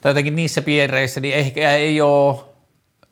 tai 0.00 0.10
jotenkin 0.10 0.36
niissä 0.36 0.62
piireissä, 0.62 1.20
niin 1.20 1.34
ehkä 1.34 1.70
ei 1.70 2.00
ole, 2.00 2.36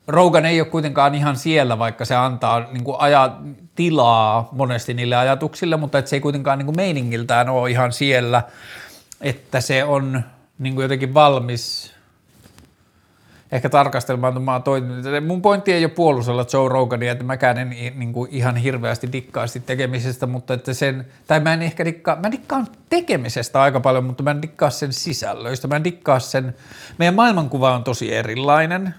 Rogan 0.07 0.45
ei 0.45 0.61
ole 0.61 0.69
kuitenkaan 0.69 1.15
ihan 1.15 1.35
siellä, 1.35 1.79
vaikka 1.79 2.05
se 2.05 2.15
antaa 2.15 2.59
niin 2.71 2.83
kuin 2.83 2.97
aja, 2.99 3.37
tilaa 3.75 4.49
monesti 4.51 4.93
niille 4.93 5.15
ajatuksille, 5.15 5.77
mutta 5.77 5.97
että 5.97 6.09
se 6.09 6.15
ei 6.15 6.19
kuitenkaan 6.19 6.57
niin 6.57 6.65
kuin 6.65 6.77
meiningiltään 6.77 7.49
ole 7.49 7.71
ihan 7.71 7.91
siellä, 7.91 8.43
että 9.21 9.61
se 9.61 9.83
on 9.83 10.23
niin 10.59 10.75
kuin 10.75 10.83
jotenkin 10.83 11.13
valmis 11.13 11.93
ehkä 13.53 13.69
tarkastelemaan 13.69 14.37
omaa 14.37 14.59
toimintaa. 14.59 15.21
Mun 15.21 15.41
pointti 15.41 15.73
ei 15.73 15.85
ole 15.85 15.91
puolustella 15.91 16.45
Joe 16.53 16.69
Rogania, 16.69 17.11
että 17.11 17.23
mäkään 17.23 17.57
en 17.57 17.69
niin 17.95 18.13
kuin 18.13 18.29
ihan 18.31 18.55
hirveästi 18.55 19.11
dikkaasti 19.11 19.59
tekemisestä, 19.59 20.27
mutta 20.27 20.53
että 20.53 20.73
sen, 20.73 21.05
tai 21.27 21.39
mä 21.39 21.53
en 21.53 21.61
ehkä 21.61 21.85
dikkaa, 21.85 22.15
mä 22.15 22.31
dikkaan 22.31 22.67
tekemisestä 22.89 23.61
aika 23.61 23.79
paljon, 23.79 24.03
mutta 24.03 24.23
mä 24.23 24.31
en 24.31 24.41
dikkaa 24.41 24.69
sen 24.69 24.93
sisällöistä, 24.93 25.67
mä 25.67 25.75
en 25.75 25.83
dikkaa 25.83 26.19
sen, 26.19 26.55
meidän 26.97 27.15
maailmankuva 27.15 27.75
on 27.75 27.83
tosi 27.83 28.13
erilainen. 28.13 28.95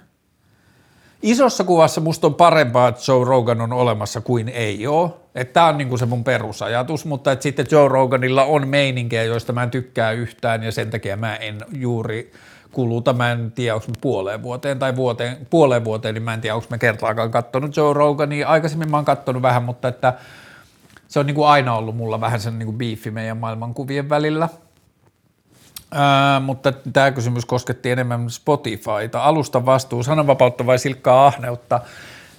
Isossa 1.23 1.65
kuvassa 1.65 2.01
musta 2.01 2.27
on 2.27 2.35
parempaa, 2.35 2.89
että 2.89 3.03
Joe 3.09 3.25
Rogan 3.25 3.61
on 3.61 3.73
olemassa 3.73 4.21
kuin 4.21 4.49
ei 4.49 4.87
ole. 4.87 5.11
Tämä 5.53 5.67
on 5.67 5.79
niinku 5.79 5.99
se 5.99 6.07
mun 6.07 6.25
perusajatus, 6.25 7.05
mutta 7.05 7.33
että 7.33 7.43
sitten 7.43 7.67
Joe 7.71 7.89
Roganilla 7.89 8.45
on 8.45 8.69
meininkejä, 8.69 9.23
joista 9.23 9.53
mä 9.53 9.63
en 9.63 9.71
tykkää 9.71 10.13
yhtään 10.13 10.63
ja 10.63 10.73
sen 10.73 10.91
takia 10.91 11.17
mä 11.17 11.37
en 11.37 11.59
juuri– 11.73 12.33
kuluta. 12.75 13.13
Mä 13.13 13.33
en 13.33 13.53
tiedä, 13.53 13.75
onko 13.75 13.87
puoleen 14.01 14.43
vuoteen 14.43 14.79
tai 14.79 14.97
vuoteen, 14.97 15.47
puoleen 15.51 15.85
vuoteen, 15.85 16.15
niin 16.15 16.23
mä 16.23 16.35
en 16.35 16.41
tiedä, 16.41 16.55
onko 16.55 16.67
mä 16.71 16.79
kertaakaan 16.79 17.31
katsonut 17.31 17.77
Joe 17.77 17.93
Rogania. 17.93 18.49
Aikaisemmin 18.49 18.91
mä 18.91 18.97
oon 18.97 19.05
katsonut 19.05 19.43
vähän, 19.43 19.63
mutta 19.63 19.89
että 19.89 20.15
se 21.09 21.21
on 21.21 21.27
niin 21.27 21.35
kuin 21.35 21.49
aina 21.49 21.75
ollut 21.75 21.97
mulla 21.97 22.21
vähän 22.21 22.41
sen 22.41 22.59
niin 22.59 22.67
kuin 22.67 22.79
biifi 22.79 23.11
meidän 23.11 23.37
maailmankuvien 23.37 24.09
välillä. 24.09 24.49
Ää, 25.91 26.41
mutta 26.41 26.73
tämä 26.73 27.11
kysymys 27.11 27.45
kosketti 27.45 27.91
enemmän 27.91 28.31
Spotifyta. 28.31 29.25
Alusta 29.25 29.67
vastuu, 29.67 30.03
sananvapautta 30.03 30.67
vai 30.67 30.79
silkkaa 30.79 31.27
ahneutta? 31.27 31.81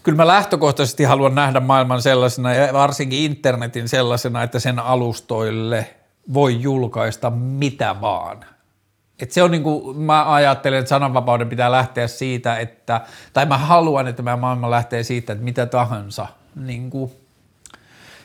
Kyllä 0.04 0.16
mä 0.16 0.28
lähtökohtaisesti 0.28 1.04
haluan 1.04 1.36
nähdä 1.36 1.60
maailman 1.60 2.02
sellaisena 2.02 2.54
ja 2.54 2.74
varsinkin 2.74 3.20
internetin 3.20 3.90
sellaisena, 3.90 4.44
että 4.44 4.60
sen 4.60 4.80
alustoille 4.80 5.90
voi 6.34 6.62
julkaista 6.62 7.30
mitä 7.30 7.96
vaan– 8.02 8.46
et 9.20 9.32
se 9.32 9.44
on 9.44 9.52
niin 9.52 9.64
kuin, 9.64 9.98
mä 9.98 10.34
ajattelen, 10.34 10.80
että 10.80 10.90
sananvapauden 10.90 11.50
pitää 11.50 11.72
lähteä 11.72 12.08
siitä, 12.08 12.58
että, 12.58 13.02
tai 13.34 13.46
mä 13.46 13.58
haluan, 13.58 14.08
että 14.08 14.24
meidän 14.24 14.40
maailma 14.40 14.72
lähtee 14.72 15.04
siitä, 15.04 15.34
että 15.34 15.46
mitä 15.46 15.66
tahansa 15.66 16.28
niin 16.56 16.90
kuin 16.90 17.12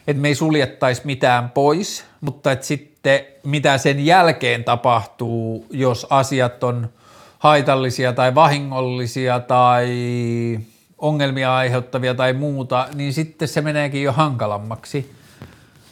että 0.06 0.22
me 0.22 0.28
ei 0.28 0.34
suljettaisi 0.34 1.02
mitään 1.04 1.50
pois, 1.50 2.04
mutta 2.20 2.52
että 2.52 2.66
sitten 2.66 3.20
mitä 3.44 3.78
sen 3.78 4.06
jälkeen 4.06 4.64
tapahtuu, 4.64 5.66
jos 5.70 6.06
asiat 6.10 6.64
on 6.64 6.90
haitallisia 7.38 8.12
tai 8.12 8.34
vahingollisia 8.34 9.40
tai 9.40 9.88
ongelmia 10.98 11.56
aiheuttavia 11.56 12.14
tai 12.14 12.32
muuta, 12.32 12.88
niin 12.94 13.12
sitten 13.12 13.48
se 13.48 13.60
meneekin 13.60 14.02
jo 14.02 14.12
hankalammaksi. 14.12 15.12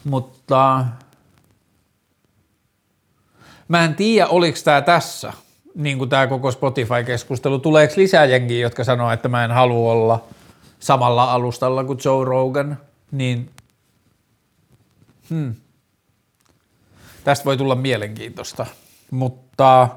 Mutta 0.05 0.85
mä 3.69 3.85
en 3.85 3.95
tiedä, 3.95 4.27
oliko 4.29 4.59
tämä 4.65 4.83
tässä, 4.83 5.33
niin 5.75 5.99
kuin 5.99 6.11
tämä 6.11 6.27
koko 6.27 6.51
Spotify-keskustelu. 6.51 7.59
Tuleeko 7.59 7.95
lisää 7.97 8.25
jengiä, 8.25 8.61
jotka 8.61 8.85
sanoo, 8.85 9.11
että 9.11 9.29
mä 9.29 9.45
en 9.45 9.51
halua 9.51 9.93
olla 9.93 10.25
samalla 10.81 11.33
alustalla 11.33 11.85
kuin 11.85 11.99
Joe 12.05 12.25
Rogan, 12.25 12.79
niin 13.13 13.51
hmm. 15.31 15.55
tästä 17.25 17.45
voi 17.45 17.57
tulla 17.57 17.75
mielenkiintoista. 17.75 18.67
Mutta 19.11 19.89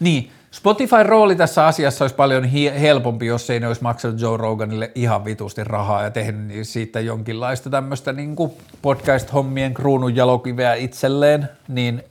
niin, 0.00 0.32
Spotify 0.58 1.02
rooli 1.02 1.36
tässä 1.36 1.66
asiassa 1.66 2.04
olisi 2.04 2.14
paljon 2.14 2.44
helpompi, 2.80 3.26
jos 3.26 3.50
ei 3.50 3.60
ne 3.60 3.66
olisi 3.66 3.82
maksanut 3.82 4.20
Joe 4.20 4.36
Roganille 4.36 4.92
ihan 4.94 5.24
vitusti 5.24 5.64
rahaa 5.64 6.02
ja 6.02 6.10
tehnyt 6.10 6.68
siitä 6.68 7.00
jonkinlaista 7.00 7.70
tämmöistä 7.70 8.12
niin 8.12 8.36
podcast-hommien 8.82 9.74
kruunun 9.74 10.16
jalokiveä 10.16 10.74
itselleen, 10.74 11.48
niin 11.68 12.02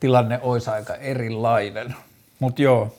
tilanne 0.00 0.40
olisi 0.42 0.70
aika 0.70 0.94
erilainen. 0.94 1.94
Mutta 2.38 2.62
joo, 2.62 2.94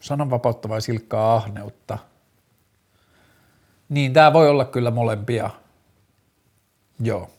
sananvapautta 0.00 0.68
vai 0.68 0.82
silkkaa 0.82 1.36
ahneutta. 1.36 1.98
Niin, 3.88 4.12
tämä 4.12 4.32
voi 4.32 4.48
olla 4.48 4.64
kyllä 4.64 4.90
molempia. 4.90 5.50
Joo. 7.00 7.30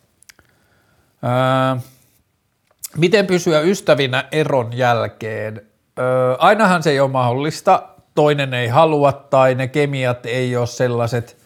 Öö, 1.23 1.81
miten 2.97 3.27
pysyä 3.27 3.59
ystävinä 3.59 4.27
eron 4.31 4.77
jälkeen? 4.77 5.61
Öö, 5.99 6.35
ainahan 6.39 6.83
se 6.83 6.89
ei 6.89 6.99
ole 6.99 7.11
mahdollista, 7.11 7.83
toinen 8.15 8.53
ei 8.53 8.67
halua 8.67 9.11
tai 9.11 9.55
ne 9.55 9.67
kemiat 9.67 10.25
ei 10.25 10.55
ole 10.55 10.67
sellaiset, 10.67 11.37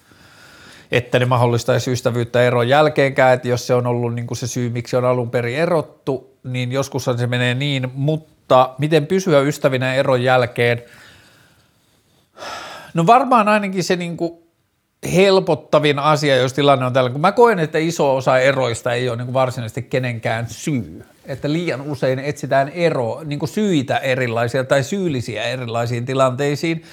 että 0.92 1.20
ne 1.20 1.26
mahdollistaisi 1.26 1.92
ystävyyttä 1.92 2.42
eron 2.42 2.70
jälkeenkään, 2.70 3.34
että 3.34 3.48
jos 3.48 3.68
se 3.68 3.74
on 3.74 3.88
ollut 3.88 4.16
niin 4.16 4.28
kuin 4.28 4.38
se 4.38 4.48
syy, 4.48 4.70
miksi 4.70 4.96
on 4.96 5.06
alun 5.06 5.30
perin 5.30 5.58
erottu, 5.58 6.38
niin 6.44 6.72
joskushan 6.72 7.18
se 7.18 7.28
menee 7.28 7.54
niin, 7.54 7.92
mutta 7.94 8.76
miten 8.78 9.08
pysyä 9.08 9.40
ystävinä 9.40 9.96
eron 9.96 10.24
jälkeen? 10.24 10.84
No 12.94 13.08
varmaan 13.08 13.48
ainakin 13.48 13.84
se 13.84 13.96
niin 13.96 14.18
kuin 14.18 14.34
helpottavin 15.14 16.00
asia, 16.00 16.36
jos 16.36 16.54
tilanne 16.54 16.86
on 16.86 16.94
tällä, 16.94 17.10
kun 17.10 17.22
mä 17.22 17.32
koen, 17.32 17.60
että 17.60 17.78
iso 17.78 18.16
osa 18.16 18.40
eroista 18.40 18.94
ei 18.94 19.10
ole 19.10 19.18
niin 19.18 19.26
kuin 19.26 19.34
varsinaisesti 19.34 19.82
kenenkään 19.82 20.48
syy. 20.50 21.06
Että 21.26 21.52
liian 21.52 21.82
usein 21.82 22.20
etsitään 22.20 22.70
ero, 22.70 23.22
niin 23.26 23.40
kuin 23.40 23.50
syitä 23.50 23.98
erilaisia 23.98 24.64
tai 24.64 24.84
syyllisiä 24.84 25.44
erilaisiin 25.44 26.06
tilanteisiin, 26.06 26.84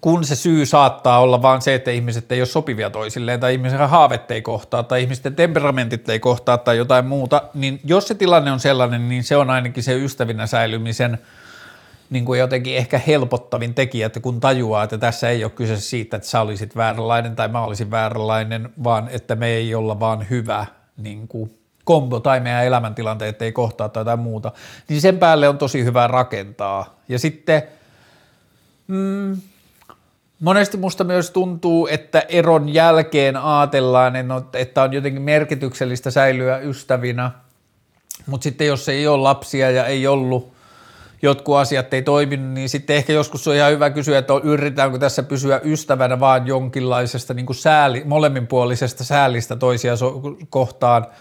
kun 0.00 0.24
se 0.24 0.36
syy 0.36 0.66
saattaa 0.66 1.20
olla 1.20 1.42
vain 1.42 1.62
se, 1.62 1.74
että 1.74 1.90
ihmiset 1.90 2.32
ei 2.32 2.40
ole 2.40 2.46
sopivia 2.46 2.90
toisilleen 2.90 3.40
tai 3.40 3.52
ihmisen 3.54 3.88
haavet 3.88 4.30
ei 4.30 4.42
kohtaa 4.42 4.82
tai 4.82 5.02
ihmisten 5.02 5.34
temperamentit 5.36 6.08
ei 6.08 6.20
kohtaa 6.20 6.58
tai 6.58 6.76
jotain 6.76 7.06
muuta, 7.06 7.42
niin 7.54 7.80
jos 7.84 8.08
se 8.08 8.14
tilanne 8.14 8.52
on 8.52 8.60
sellainen, 8.60 9.08
niin 9.08 9.24
se 9.24 9.36
on 9.36 9.50
ainakin 9.50 9.82
se 9.82 9.94
ystävinä 9.94 10.46
säilymisen 10.46 11.18
niin 12.10 12.24
kuin 12.24 12.40
jotenkin 12.40 12.76
ehkä 12.76 13.00
helpottavin 13.06 13.74
tekijä, 13.74 14.06
että 14.06 14.20
kun 14.20 14.40
tajuaa, 14.40 14.84
että 14.84 14.98
tässä 14.98 15.28
ei 15.28 15.44
ole 15.44 15.52
kyse 15.52 15.80
siitä, 15.80 16.16
että 16.16 16.28
sä 16.28 16.40
olisit 16.40 16.76
vääränlainen 16.76 17.36
tai 17.36 17.48
mä 17.48 17.64
olisin 17.64 17.90
vääränlainen, 17.90 18.70
vaan 18.84 19.08
että 19.12 19.34
me 19.34 19.48
ei 19.48 19.74
olla 19.74 20.00
vaan 20.00 20.26
hyvä 20.30 20.66
niin 20.96 21.28
kuin 21.28 21.58
kombo 21.84 22.20
tai 22.20 22.40
meidän 22.40 22.64
elämäntilanteet 22.64 23.42
ei 23.42 23.52
kohtaa 23.52 23.88
tai 23.88 24.00
jotain 24.00 24.18
muuta, 24.18 24.52
niin 24.88 25.00
sen 25.00 25.18
päälle 25.18 25.48
on 25.48 25.58
tosi 25.58 25.84
hyvä 25.84 26.06
rakentaa. 26.06 26.98
Ja 27.08 27.18
sitten 27.18 27.62
mm, 28.86 29.36
monesti 30.40 30.76
musta 30.76 31.04
myös 31.04 31.30
tuntuu, 31.30 31.86
että 31.86 32.20
eron 32.28 32.68
jälkeen 32.68 33.36
ajatellaan, 33.36 34.14
että 34.52 34.82
on 34.82 34.92
jotenkin 34.92 35.22
merkityksellistä 35.22 36.10
säilyä 36.10 36.58
ystävinä, 36.58 37.30
mutta 38.26 38.44
sitten 38.44 38.66
jos 38.66 38.88
ei 38.88 39.06
ole 39.06 39.22
lapsia 39.22 39.70
ja 39.70 39.86
ei 39.86 40.06
ollut 40.06 40.57
jotkut 41.22 41.56
asiat 41.56 41.94
ei 41.94 42.02
toiminut, 42.02 42.52
niin 42.52 42.68
sitten 42.68 42.96
ehkä 42.96 43.12
joskus 43.12 43.48
on 43.48 43.54
ihan 43.54 43.72
hyvä 43.72 43.90
kysyä, 43.90 44.18
että 44.18 44.32
yritetäänkö 44.42 44.98
tässä 44.98 45.22
pysyä 45.22 45.60
ystävänä 45.64 46.20
vaan 46.20 46.46
jonkinlaisesta 46.46 47.34
niin 47.34 47.46
kuin 47.46 47.56
sääli, 47.56 48.02
molemminpuolisesta 48.04 49.04
säälistä 49.04 49.56
toisia 49.56 49.96
so- 49.96 50.22
kohtaan– 50.50 51.06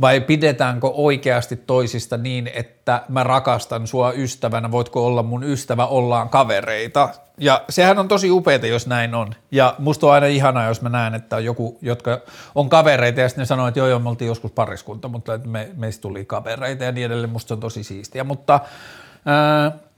vai 0.00 0.20
pidetäänkö 0.20 0.86
oikeasti 0.86 1.56
toisista 1.56 2.16
niin, 2.16 2.50
että 2.54 3.02
mä 3.08 3.22
rakastan 3.22 3.86
sua 3.86 4.12
ystävänä, 4.12 4.70
voitko 4.70 5.06
olla 5.06 5.22
mun 5.22 5.44
ystävä, 5.44 5.86
ollaan 5.86 6.28
kavereita. 6.28 7.08
Ja 7.38 7.64
sehän 7.68 7.98
on 7.98 8.08
tosi 8.08 8.30
upeita, 8.30 8.66
jos 8.66 8.86
näin 8.86 9.14
on. 9.14 9.34
Ja 9.50 9.74
musta 9.78 10.06
on 10.06 10.12
aina 10.12 10.26
ihanaa, 10.26 10.68
jos 10.68 10.82
mä 10.82 10.88
näen, 10.88 11.14
että 11.14 11.36
on 11.36 11.44
joku, 11.44 11.78
jotka 11.82 12.20
on 12.54 12.68
kavereita 12.68 13.20
ja 13.20 13.28
sitten 13.28 13.42
ne 13.42 13.46
sanoo, 13.46 13.68
että 13.68 13.80
joo 13.80 13.88
joo, 13.88 13.98
me 13.98 14.08
oltiin 14.08 14.28
joskus 14.28 14.50
pariskunta, 14.50 15.08
mutta 15.08 15.40
me, 15.44 15.68
meistä 15.76 16.02
tuli 16.02 16.24
kavereita 16.24 16.84
ja 16.84 16.92
niin 16.92 17.06
edelleen, 17.06 17.32
musta 17.32 17.54
on 17.54 17.60
tosi 17.60 17.84
siistiä. 17.84 18.24
Mutta 18.24 18.60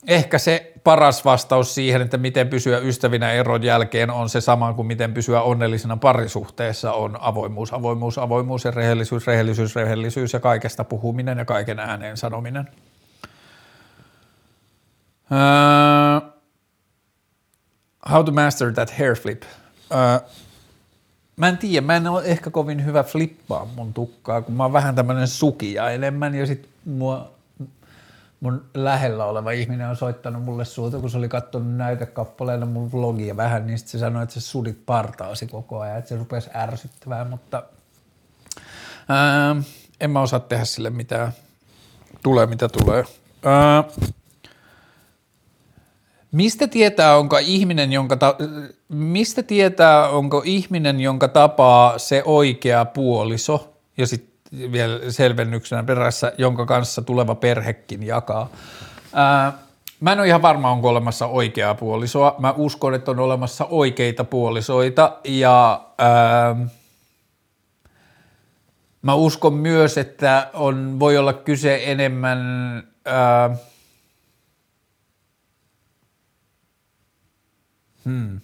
ehkä 0.06 0.38
se 0.38 0.72
paras 0.84 1.24
vastaus 1.24 1.74
siihen, 1.74 2.02
että 2.02 2.16
miten 2.16 2.48
pysyä 2.48 2.78
ystävinä 2.78 3.32
eron 3.32 3.62
jälkeen 3.62 4.10
on 4.10 4.28
se 4.28 4.40
sama 4.40 4.72
kuin 4.72 4.86
miten 4.86 5.14
pysyä 5.14 5.42
onnellisena 5.42 5.96
parisuhteessa 5.96 6.92
on 6.92 7.16
avoimuus, 7.20 7.72
avoimuus, 7.72 8.18
avoimuus 8.18 8.64
ja 8.64 8.70
rehellisyys, 8.70 9.26
rehellisyys, 9.26 9.76
rehellisyys 9.76 10.32
ja 10.32 10.40
kaikesta 10.40 10.84
puhuminen 10.84 11.38
ja 11.38 11.44
kaiken 11.44 11.78
ääneen 11.78 12.16
sanominen. 12.16 12.68
Uh, 15.30 16.32
how 18.10 18.24
to 18.24 18.32
master 18.32 18.72
that 18.72 18.98
hair 18.98 19.16
flip. 19.16 19.42
Uh, 19.90 20.30
mä 21.36 21.48
en 21.48 21.58
tiedä, 21.58 21.86
mä 21.86 21.96
en 21.96 22.06
ole 22.06 22.24
ehkä 22.24 22.50
kovin 22.50 22.84
hyvä 22.84 23.02
flippaa 23.02 23.64
mun 23.76 23.94
tukkaa, 23.94 24.42
kun 24.42 24.54
mä 24.54 24.62
oon 24.62 24.72
vähän 24.72 24.94
tämmönen 24.94 25.28
sukija 25.28 25.90
enemmän 25.90 26.34
ja 26.34 26.46
sit 26.46 26.68
mua 26.84 27.37
mun 28.40 28.64
lähellä 28.74 29.24
oleva 29.24 29.50
ihminen 29.50 29.88
on 29.88 29.96
soittanut 29.96 30.44
mulle 30.44 30.64
suuta, 30.64 30.98
kun 30.98 31.10
se 31.10 31.18
oli 31.18 31.28
katsonut 31.28 31.76
näytekappaleena 31.76 32.66
mun 32.66 32.92
vlogia 32.92 33.36
vähän, 33.36 33.66
niin 33.66 33.78
sitten 33.78 33.92
se 33.92 33.98
sanoi, 33.98 34.22
että 34.22 34.34
se 34.34 34.40
sudit 34.40 34.86
partaasi 34.86 35.46
koko 35.46 35.80
ajan, 35.80 35.98
että 35.98 36.08
se 36.08 36.16
rupesi 36.16 36.50
ärsyttämään, 36.54 37.30
mutta 37.30 37.62
ää, 39.08 39.56
en 40.00 40.10
mä 40.10 40.20
osaa 40.20 40.40
tehdä 40.40 40.64
sille 40.64 40.90
mitään. 40.90 41.32
Tulee 42.22 42.46
mitä 42.46 42.68
tulee. 42.68 43.04
Ää, 43.44 43.84
mistä 46.32 46.68
tietää, 46.68 47.16
onko 47.16 47.38
ihminen, 47.38 47.92
jonka 47.92 48.16
ta- 48.16 48.36
mistä 48.88 49.42
tietää, 49.42 50.08
onko 50.08 50.42
ihminen, 50.44 51.00
jonka 51.00 51.28
tapaa 51.28 51.98
se 51.98 52.22
oikea 52.24 52.84
puoliso, 52.84 53.74
ja 53.96 54.06
sitten 54.06 54.27
vielä 54.52 55.10
selvennyksenä 55.10 55.82
perässä, 55.82 56.32
jonka 56.38 56.66
kanssa 56.66 57.02
tuleva 57.02 57.34
perhekin 57.34 58.02
jakaa. 58.02 58.48
Ää, 59.12 59.52
mä 60.00 60.12
en 60.12 60.18
ole 60.18 60.26
ihan 60.26 60.42
varma, 60.42 60.70
onko 60.70 60.88
olemassa 60.88 61.26
oikeaa 61.26 61.74
puolisoa. 61.74 62.34
Mä 62.38 62.54
uskon, 62.56 62.94
että 62.94 63.10
on 63.10 63.18
olemassa 63.18 63.64
oikeita 63.64 64.24
puolisoita 64.24 65.18
ja 65.24 65.80
ää, 65.98 66.56
mä 69.02 69.14
uskon 69.14 69.54
myös, 69.54 69.98
että 69.98 70.50
on, 70.54 71.00
voi 71.00 71.18
olla 71.18 71.32
kyse 71.32 71.80
enemmän 71.84 72.38
ää, 73.04 73.56
hmm. 78.04 78.40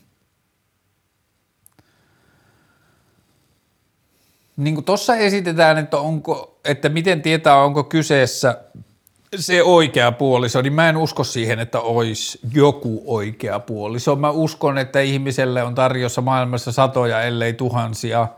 Niin 4.56 4.74
kuin 4.74 4.84
tuossa 4.84 5.16
esitetään, 5.16 5.78
että, 5.78 5.96
onko, 5.98 6.60
että 6.64 6.88
miten 6.88 7.22
tietää, 7.22 7.56
onko 7.56 7.84
kyseessä 7.84 8.60
se 9.36 9.62
oikea 9.62 10.12
puoliso, 10.12 10.62
niin 10.62 10.72
mä 10.72 10.88
en 10.88 10.96
usko 10.96 11.24
siihen, 11.24 11.58
että 11.58 11.80
olisi 11.80 12.38
joku 12.54 13.02
oikea 13.06 13.60
puoliso. 13.60 14.16
Mä 14.16 14.30
uskon, 14.30 14.78
että 14.78 15.00
ihmiselle 15.00 15.62
on 15.62 15.74
tarjossa 15.74 16.20
maailmassa 16.20 16.72
satoja, 16.72 17.22
ellei 17.22 17.52
tuhansia, 17.52 18.28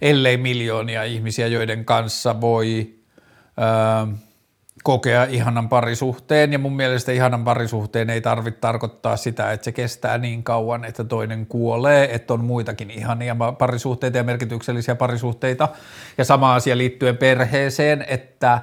ellei 0.00 0.36
miljoonia 0.36 1.04
ihmisiä, 1.04 1.46
joiden 1.46 1.84
kanssa 1.84 2.40
voi... 2.40 2.94
Öö, 3.58 4.14
kokea 4.82 5.24
ihanan 5.24 5.68
parisuhteen 5.68 6.52
ja 6.52 6.58
mun 6.58 6.76
mielestä 6.76 7.12
ihanan 7.12 7.44
parisuhteen 7.44 8.10
ei 8.10 8.20
tarvitse 8.20 8.60
tarkoittaa 8.60 9.16
sitä, 9.16 9.52
että 9.52 9.64
se 9.64 9.72
kestää 9.72 10.18
niin 10.18 10.42
kauan, 10.42 10.84
että 10.84 11.04
toinen 11.04 11.46
kuolee, 11.46 12.14
että 12.14 12.34
on 12.34 12.44
muitakin 12.44 12.90
ihania 12.90 13.36
parisuhteita 13.58 14.16
ja 14.16 14.24
merkityksellisiä 14.24 14.94
parisuhteita. 14.94 15.68
Ja 16.18 16.24
sama 16.24 16.54
asia 16.54 16.78
liittyen 16.78 17.16
perheeseen, 17.16 18.04
että 18.08 18.60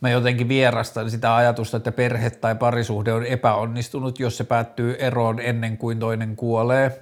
mä 0.00 0.10
jotenkin 0.10 0.48
vierastan 0.48 1.10
sitä 1.10 1.36
ajatusta, 1.36 1.76
että 1.76 1.92
perhe 1.92 2.30
tai 2.30 2.54
parisuhde 2.54 3.12
on 3.12 3.26
epäonnistunut, 3.26 4.20
jos 4.20 4.36
se 4.36 4.44
päättyy 4.44 4.96
eroon 4.98 5.40
ennen 5.40 5.78
kuin 5.78 5.98
toinen 5.98 6.36
kuolee. 6.36 7.00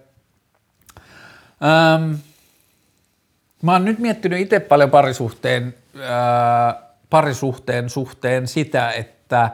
Ähm, 1.64 2.14
Mä 3.62 3.72
oon 3.72 3.84
nyt 3.84 3.98
miettinyt 3.98 4.40
itse 4.40 4.60
paljon 4.60 4.90
parisuhteen, 4.90 5.74
ää, 6.02 6.87
parisuhteen 7.10 7.90
suhteen 7.90 8.48
sitä, 8.48 8.92
että 8.92 9.50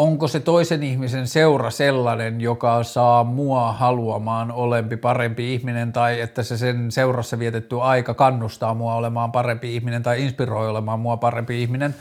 onko 0.00 0.28
se 0.28 0.40
toisen 0.40 0.82
ihmisen 0.82 1.26
seura 1.26 1.70
sellainen, 1.70 2.40
joka 2.40 2.82
saa 2.82 3.24
mua 3.24 3.72
haluamaan 3.72 4.52
olempi 4.52 4.96
parempi 4.96 5.54
ihminen 5.54 5.92
tai 5.92 6.20
että 6.20 6.42
se 6.42 6.58
sen 6.58 6.92
seurassa 6.92 7.38
vietetty 7.38 7.80
aika 7.80 8.14
kannustaa 8.14 8.74
mua 8.74 8.94
olemaan 8.94 9.32
parempi 9.32 9.76
ihminen 9.76 10.02
tai 10.02 10.22
inspiroi 10.22 10.68
olemaan 10.68 11.00
mua 11.00 11.16
parempi 11.16 11.62
ihminen, 11.62 11.94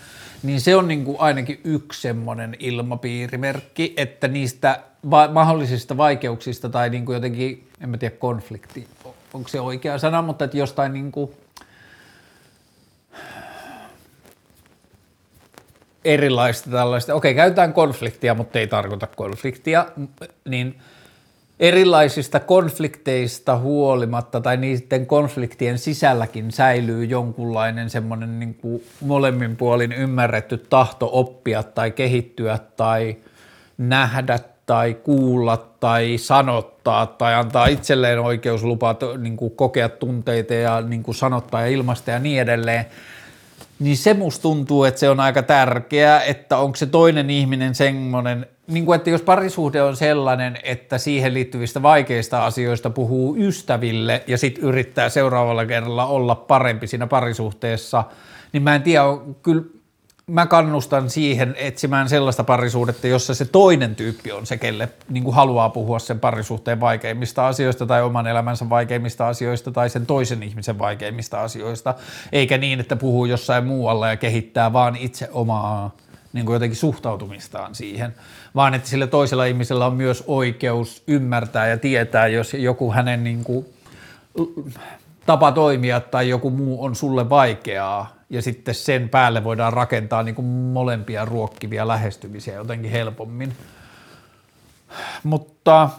niin 0.43 0.61
se 0.61 0.75
on 0.75 0.87
niin 0.87 1.05
kuin 1.05 1.17
ainakin 1.19 1.59
yksi 1.63 2.01
semmoinen 2.01 2.55
ilmapiirimerkki, 2.59 3.93
että 3.97 4.27
niistä 4.27 4.79
va- 5.09 5.27
mahdollisista 5.27 5.97
vaikeuksista 5.97 6.69
tai 6.69 6.89
niin 6.89 7.05
kuin 7.05 7.13
jotenkin, 7.13 7.67
en 7.81 7.89
mä 7.89 7.97
tiedä 7.97 8.15
konflikti, 8.15 8.87
onko 9.33 9.49
se 9.49 9.61
oikea 9.61 9.97
sana, 9.97 10.21
mutta 10.21 10.45
että 10.45 10.57
jostain 10.57 10.93
niin 10.93 11.11
kuin 11.11 11.31
erilaista 16.05 16.69
tällaista, 16.71 17.15
okei 17.15 17.35
käytetään 17.35 17.73
konfliktia, 17.73 18.35
mutta 18.35 18.59
ei 18.59 18.67
tarkoita 18.67 19.07
konfliktia, 19.07 19.85
niin 20.45 20.79
erilaisista 21.59 22.39
konflikteista 22.39 23.57
huolimatta 23.57 24.41
tai 24.41 24.57
niiden 24.57 25.05
konfliktien 25.05 25.77
sisälläkin 25.77 26.51
säilyy 26.51 27.05
jonkunlainen 27.05 27.89
semmoinen 27.89 28.39
niin 28.39 28.55
kuin 28.55 28.83
molemmin 29.01 29.55
puolin 29.55 29.91
ymmärretty 29.91 30.57
tahto 30.57 31.09
oppia 31.11 31.63
tai 31.63 31.91
kehittyä 31.91 32.59
tai 32.77 33.17
nähdä 33.77 34.39
tai 34.65 34.93
kuulla 34.93 35.57
tai 35.79 36.17
sanottaa 36.17 37.05
tai 37.05 37.33
antaa 37.33 37.67
itselleen 37.67 38.19
oikeus 38.19 38.63
lupaa 38.63 38.95
niin 39.17 39.37
kuin 39.37 39.51
kokea 39.55 39.89
tunteita 39.89 40.53
ja 40.53 40.81
niin 40.81 41.03
kuin 41.03 41.15
sanottaa 41.15 41.61
ja 41.61 41.67
ilmaista 41.67 42.11
ja 42.11 42.19
niin 42.19 42.41
edelleen, 42.41 42.85
niin 43.79 43.97
se 43.97 44.13
musta 44.13 44.41
tuntuu, 44.41 44.83
että 44.83 44.99
se 44.99 45.09
on 45.09 45.19
aika 45.19 45.43
tärkeää, 45.43 46.23
että 46.23 46.57
onko 46.57 46.75
se 46.75 46.85
toinen 46.85 47.29
ihminen 47.29 47.75
semmoinen, 47.75 48.45
niin 48.67 48.85
kuin 48.85 48.95
että 48.95 49.09
jos 49.09 49.21
parisuhde 49.21 49.81
on 49.81 49.95
sellainen, 49.95 50.57
että 50.63 50.97
siihen 50.97 51.33
liittyvistä 51.33 51.81
vaikeista 51.81 52.45
asioista 52.45 52.89
puhuu 52.89 53.35
ystäville 53.37 54.23
ja 54.27 54.37
sitten 54.37 54.63
yrittää 54.63 55.09
seuraavalla 55.09 55.65
kerralla 55.65 56.05
olla 56.05 56.35
parempi 56.35 56.87
siinä 56.87 57.07
parisuhteessa, 57.07 58.03
niin 58.53 58.63
mä 58.63 58.75
en 58.75 58.83
tiedä, 58.83 59.03
kyllä 59.43 59.63
mä 60.29 60.45
kannustan 60.45 61.09
siihen 61.09 61.55
etsimään 61.57 62.09
sellaista 62.09 62.43
parisuudetta, 62.43 63.07
jossa 63.07 63.33
se 63.33 63.45
toinen 63.45 63.95
tyyppi 63.95 64.31
on 64.31 64.45
se, 64.45 64.57
kelle 64.57 64.89
niin 65.09 65.23
kuin 65.23 65.35
haluaa 65.35 65.69
puhua 65.69 65.99
sen 65.99 66.19
parisuhteen 66.19 66.79
vaikeimmista 66.79 67.47
asioista 67.47 67.85
tai 67.85 68.01
oman 68.01 68.27
elämänsä 68.27 68.69
vaikeimmista 68.69 69.27
asioista 69.27 69.71
tai 69.71 69.89
sen 69.89 70.05
toisen 70.05 70.43
ihmisen 70.43 70.79
vaikeimmista 70.79 71.41
asioista, 71.41 71.95
eikä 72.31 72.57
niin, 72.57 72.79
että 72.79 72.95
puhuu 72.95 73.25
jossain 73.25 73.65
muualla 73.65 74.07
ja 74.07 74.17
kehittää 74.17 74.73
vaan 74.73 74.95
itse 74.95 75.29
omaa 75.31 75.95
niin 76.33 76.45
kuin 76.45 76.53
jotenkin 76.53 76.77
suhtautumistaan 76.77 77.75
siihen, 77.75 78.15
vaan 78.55 78.73
että 78.73 78.89
sillä 78.89 79.07
toisella 79.07 79.45
ihmisellä 79.45 79.85
on 79.85 79.95
myös 79.95 80.23
oikeus 80.27 81.03
ymmärtää 81.07 81.67
ja 81.67 81.77
tietää, 81.77 82.27
jos 82.27 82.53
joku 82.53 82.91
hänen 82.91 83.23
niin 83.23 83.43
kuin, 83.43 83.65
tapa 85.29 85.51
toimia 85.51 85.99
tai 85.99 86.29
joku 86.29 86.49
muu 86.49 86.83
on 86.83 86.95
sulle 86.95 87.29
vaikeaa, 87.29 88.13
ja 88.29 88.41
sitten 88.41 88.75
sen 88.75 89.09
päälle 89.09 89.43
voidaan 89.43 89.73
rakentaa 89.73 90.23
niin 90.23 90.35
kuin 90.35 90.45
molempia 90.45 91.25
ruokkivia 91.25 91.87
lähestymisiä 91.87 92.53
jotenkin 92.53 92.91
helpommin. 92.91 93.53
Mutta 95.23 95.89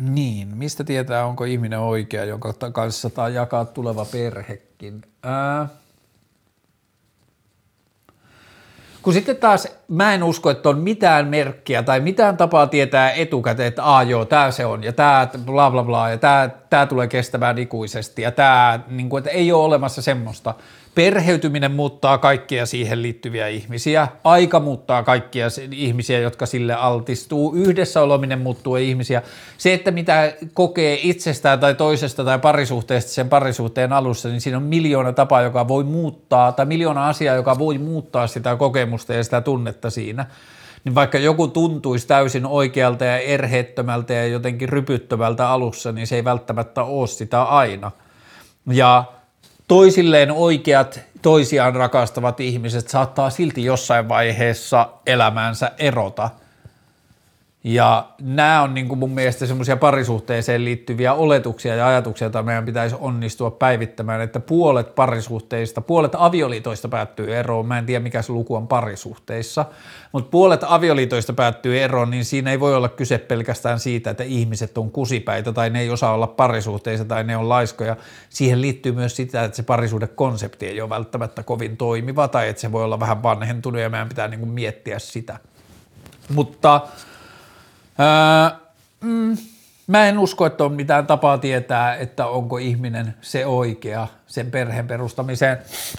niin, 0.00 0.56
mistä 0.56 0.84
tietää, 0.84 1.26
onko 1.26 1.44
ihminen 1.44 1.78
oikea, 1.78 2.24
jonka 2.24 2.54
kanssa 2.72 3.10
tai 3.10 3.34
jakaa 3.34 3.64
tuleva 3.64 4.04
perhekin? 4.04 5.02
Ää, 5.22 5.68
kun 9.04 9.12
sitten 9.12 9.36
taas 9.36 9.68
mä 9.88 10.14
en 10.14 10.22
usko, 10.22 10.50
että 10.50 10.68
on 10.68 10.78
mitään 10.78 11.26
merkkiä 11.26 11.82
tai 11.82 12.00
mitään 12.00 12.36
tapaa 12.36 12.66
tietää 12.66 13.10
etukäteen, 13.12 13.68
että 13.68 13.84
aa 13.84 14.02
joo, 14.02 14.24
tämä 14.24 14.50
se 14.50 14.66
on 14.66 14.84
ja 14.84 14.92
tämä 14.92 15.28
bla 15.44 15.70
bla 15.70 15.84
bla 15.84 16.08
ja 16.08 16.18
tämä, 16.18 16.50
tämä 16.70 16.86
tulee 16.86 17.06
kestämään 17.06 17.58
ikuisesti 17.58 18.22
ja 18.22 18.30
tämä, 18.30 18.80
niin 18.88 19.08
kuin, 19.08 19.18
että 19.18 19.30
ei 19.30 19.52
ole 19.52 19.64
olemassa 19.64 20.02
semmoista. 20.02 20.54
Perheytyminen 20.94 21.72
muuttaa 21.72 22.18
kaikkia 22.18 22.66
siihen 22.66 23.02
liittyviä 23.02 23.48
ihmisiä, 23.48 24.08
aika 24.24 24.60
muuttaa 24.60 25.02
kaikkia 25.02 25.46
ihmisiä, 25.72 26.20
jotka 26.20 26.46
sille 26.46 26.74
altistuu, 26.74 27.54
yhdessä 27.54 28.00
oleminen 28.00 28.38
muuttuu 28.38 28.76
ihmisiä. 28.76 29.22
Se, 29.58 29.74
että 29.74 29.90
mitä 29.90 30.32
kokee 30.54 30.98
itsestään 31.02 31.60
tai 31.60 31.74
toisesta 31.74 32.24
tai 32.24 32.38
parisuhteesta 32.38 33.10
sen 33.10 33.28
parisuhteen 33.28 33.92
alussa, 33.92 34.28
niin 34.28 34.40
siinä 34.40 34.56
on 34.56 34.62
miljoona 34.62 35.12
tapaa, 35.12 35.42
joka 35.42 35.68
voi 35.68 35.84
muuttaa, 35.84 36.52
tai 36.52 36.66
miljoona 36.66 37.08
asiaa, 37.08 37.36
joka 37.36 37.58
voi 37.58 37.78
muuttaa 37.78 38.26
sitä 38.26 38.56
kokemusta 38.56 39.14
ja 39.14 39.24
sitä 39.24 39.40
tunnetta 39.40 39.90
siinä 39.90 40.26
niin 40.84 40.94
vaikka 40.94 41.18
joku 41.18 41.48
tuntuisi 41.48 42.06
täysin 42.06 42.46
oikealta 42.46 43.04
ja 43.04 43.18
erheettömältä 43.18 44.12
ja 44.12 44.26
jotenkin 44.26 44.68
rypyttömältä 44.68 45.48
alussa, 45.48 45.92
niin 45.92 46.06
se 46.06 46.16
ei 46.16 46.24
välttämättä 46.24 46.82
ole 46.82 47.06
sitä 47.06 47.42
aina. 47.42 47.90
Ja 48.66 49.04
toisilleen 49.68 50.32
oikeat, 50.32 51.00
toisiaan 51.22 51.74
rakastavat 51.74 52.40
ihmiset 52.40 52.88
saattaa 52.88 53.30
silti 53.30 53.64
jossain 53.64 54.08
vaiheessa 54.08 54.88
elämäänsä 55.06 55.70
erota– 55.78 56.30
ja 57.64 58.08
nämä 58.22 58.62
on 58.62 58.74
niin 58.74 58.88
kuin 58.88 58.98
mun 58.98 59.10
mielestä 59.10 59.46
semmoisia 59.46 59.76
parisuhteeseen 59.76 60.64
liittyviä 60.64 61.14
oletuksia 61.14 61.74
ja 61.74 61.86
ajatuksia, 61.86 62.24
joita 62.24 62.42
meidän 62.42 62.64
pitäisi 62.64 62.96
onnistua 63.00 63.50
päivittämään, 63.50 64.20
että 64.20 64.40
puolet 64.40 64.94
parisuhteista, 64.94 65.80
puolet 65.80 66.12
avioliitoista 66.14 66.88
päättyy 66.88 67.36
eroon. 67.36 67.66
Mä 67.66 67.78
en 67.78 67.86
tiedä, 67.86 68.00
mikä 68.00 68.22
se 68.22 68.32
luku 68.32 68.54
on 68.54 68.68
parisuhteissa, 68.68 69.64
mutta 70.12 70.30
puolet 70.30 70.60
avioliitoista 70.66 71.32
päättyy 71.32 71.80
eroon, 71.80 72.10
niin 72.10 72.24
siinä 72.24 72.50
ei 72.50 72.60
voi 72.60 72.74
olla 72.74 72.88
kyse 72.88 73.18
pelkästään 73.18 73.80
siitä, 73.80 74.10
että 74.10 74.24
ihmiset 74.24 74.78
on 74.78 74.90
kusipäitä 74.90 75.52
tai 75.52 75.70
ne 75.70 75.80
ei 75.80 75.90
osaa 75.90 76.14
olla 76.14 76.26
parisuhteissa 76.26 77.04
tai 77.04 77.24
ne 77.24 77.36
on 77.36 77.48
laiskoja. 77.48 77.96
Siihen 78.30 78.60
liittyy 78.60 78.92
myös 78.92 79.16
sitä, 79.16 79.44
että 79.44 79.56
se 79.56 79.62
parisuhdekonsepti 79.62 80.66
ei 80.66 80.80
ole 80.80 80.90
välttämättä 80.90 81.42
kovin 81.42 81.76
toimiva 81.76 82.28
tai 82.28 82.48
että 82.48 82.60
se 82.60 82.72
voi 82.72 82.84
olla 82.84 83.00
vähän 83.00 83.22
vanhentunut 83.22 83.80
ja 83.80 83.90
meidän 83.90 84.08
pitää 84.08 84.28
niin 84.28 84.40
kuin 84.40 84.50
miettiä 84.50 84.98
sitä. 84.98 85.38
Mutta 86.28 86.80
Öö, 88.00 88.58
mm, 89.00 89.36
mä 89.86 90.08
en 90.08 90.18
usko, 90.18 90.46
että 90.46 90.64
on 90.64 90.72
mitään 90.72 91.06
tapaa 91.06 91.38
tietää, 91.38 91.96
että 91.96 92.26
onko 92.26 92.58
ihminen 92.58 93.14
se 93.20 93.46
oikea 93.46 94.06
sen 94.26 94.50
perheen 94.50 94.86
perustamiseen, 94.86 95.58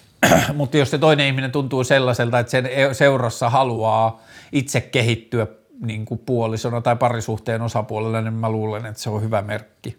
mutta 0.58 0.78
jos 0.78 0.92
se 0.92 0.98
toinen 0.98 1.28
ihminen 1.28 1.52
tuntuu 1.52 1.84
sellaiselta, 1.84 2.40
että 2.40 2.52
sen 2.52 2.66
e- 2.66 2.94
seurassa 2.94 3.50
haluaa 3.50 4.22
itse 4.52 4.82
kehittyä 4.82 5.48
niin 5.82 6.06
kuin 6.06 6.20
puolisona 6.26 6.82
tai 6.82 6.96
parisuhteen 6.96 7.62
osapuolella, 7.62 8.22
niin 8.22 8.34
mä 8.34 8.50
luulen, 8.50 8.86
että 8.86 9.02
se 9.02 9.10
on 9.10 9.22
hyvä 9.22 9.42
merkki. 9.42 9.98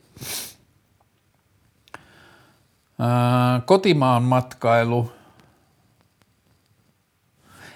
Öö, 3.00 3.60
kotimaan 3.66 4.22
matkailu 4.22 5.12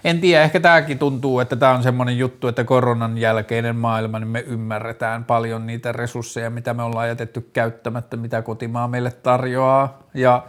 en 0.04 0.20
tiedä, 0.20 0.42
ehkä 0.42 0.60
tämäkin 0.60 0.98
tuntuu, 0.98 1.40
että 1.40 1.56
tämä 1.56 1.72
on 1.72 1.82
semmoinen 1.82 2.18
juttu, 2.18 2.48
että 2.48 2.64
koronan 2.64 3.18
jälkeinen 3.18 3.76
maailma, 3.76 4.18
niin 4.18 4.28
me 4.28 4.40
ymmärretään 4.40 5.24
paljon 5.24 5.66
niitä 5.66 5.92
resursseja, 5.92 6.50
mitä 6.50 6.74
me 6.74 6.82
ollaan 6.82 7.08
jätetty 7.08 7.50
käyttämättä, 7.52 8.16
mitä 8.16 8.42
kotimaa 8.42 8.88
meille 8.88 9.10
tarjoaa. 9.10 9.98
Ja 10.14 10.44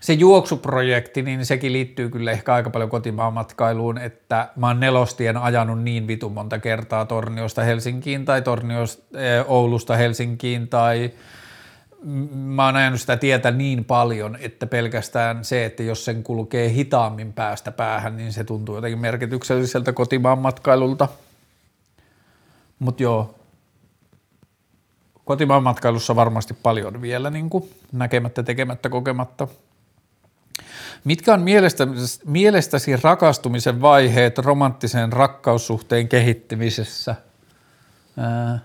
se 0.00 0.12
juoksuprojekti, 0.12 1.22
niin 1.22 1.46
sekin 1.46 1.72
liittyy 1.72 2.08
kyllä 2.08 2.30
ehkä 2.30 2.54
aika 2.54 2.70
paljon 2.70 2.90
kotimaan 2.90 3.32
matkailuun, 3.32 3.98
että 3.98 4.48
mä 4.56 4.66
oon 4.66 4.80
nelostien 4.80 5.36
ajanut 5.36 5.82
niin 5.82 6.06
vitu 6.06 6.30
monta 6.30 6.58
kertaa 6.58 7.04
Torniosta 7.04 7.62
Helsinkiin 7.62 8.24
tai 8.24 8.42
Torniosta, 8.42 9.18
eh, 9.18 9.44
Oulusta 9.48 9.96
Helsinkiin 9.96 10.68
tai 10.68 11.10
mä 12.32 12.66
oon 12.66 12.76
ajanut 12.76 13.00
sitä 13.00 13.16
tietä 13.16 13.50
niin 13.50 13.84
paljon, 13.84 14.38
että 14.40 14.66
pelkästään 14.66 15.44
se, 15.44 15.64
että 15.64 15.82
jos 15.82 16.04
sen 16.04 16.22
kulkee 16.22 16.70
hitaammin 16.70 17.32
päästä 17.32 17.72
päähän, 17.72 18.16
niin 18.16 18.32
se 18.32 18.44
tuntuu 18.44 18.74
jotenkin 18.74 18.98
merkitykselliseltä 18.98 19.92
kotimaan 19.92 20.38
matkailulta. 20.38 21.08
Mutta 22.78 23.02
joo, 23.02 23.34
kotimaan 25.24 25.62
matkailussa 25.62 26.16
varmasti 26.16 26.54
paljon 26.54 27.02
vielä 27.02 27.30
niin 27.30 27.50
kuin 27.50 27.70
näkemättä, 27.92 28.42
tekemättä, 28.42 28.88
kokematta. 28.88 29.48
Mitkä 31.04 31.34
on 31.34 31.42
mielestäsi, 31.42 32.20
mielestäsi 32.24 32.96
rakastumisen 32.96 33.80
vaiheet 33.80 34.38
romanttisen 34.38 35.12
rakkaussuhteen 35.12 36.08
kehittymisessä? 36.08 37.14
Ää, 38.16 38.58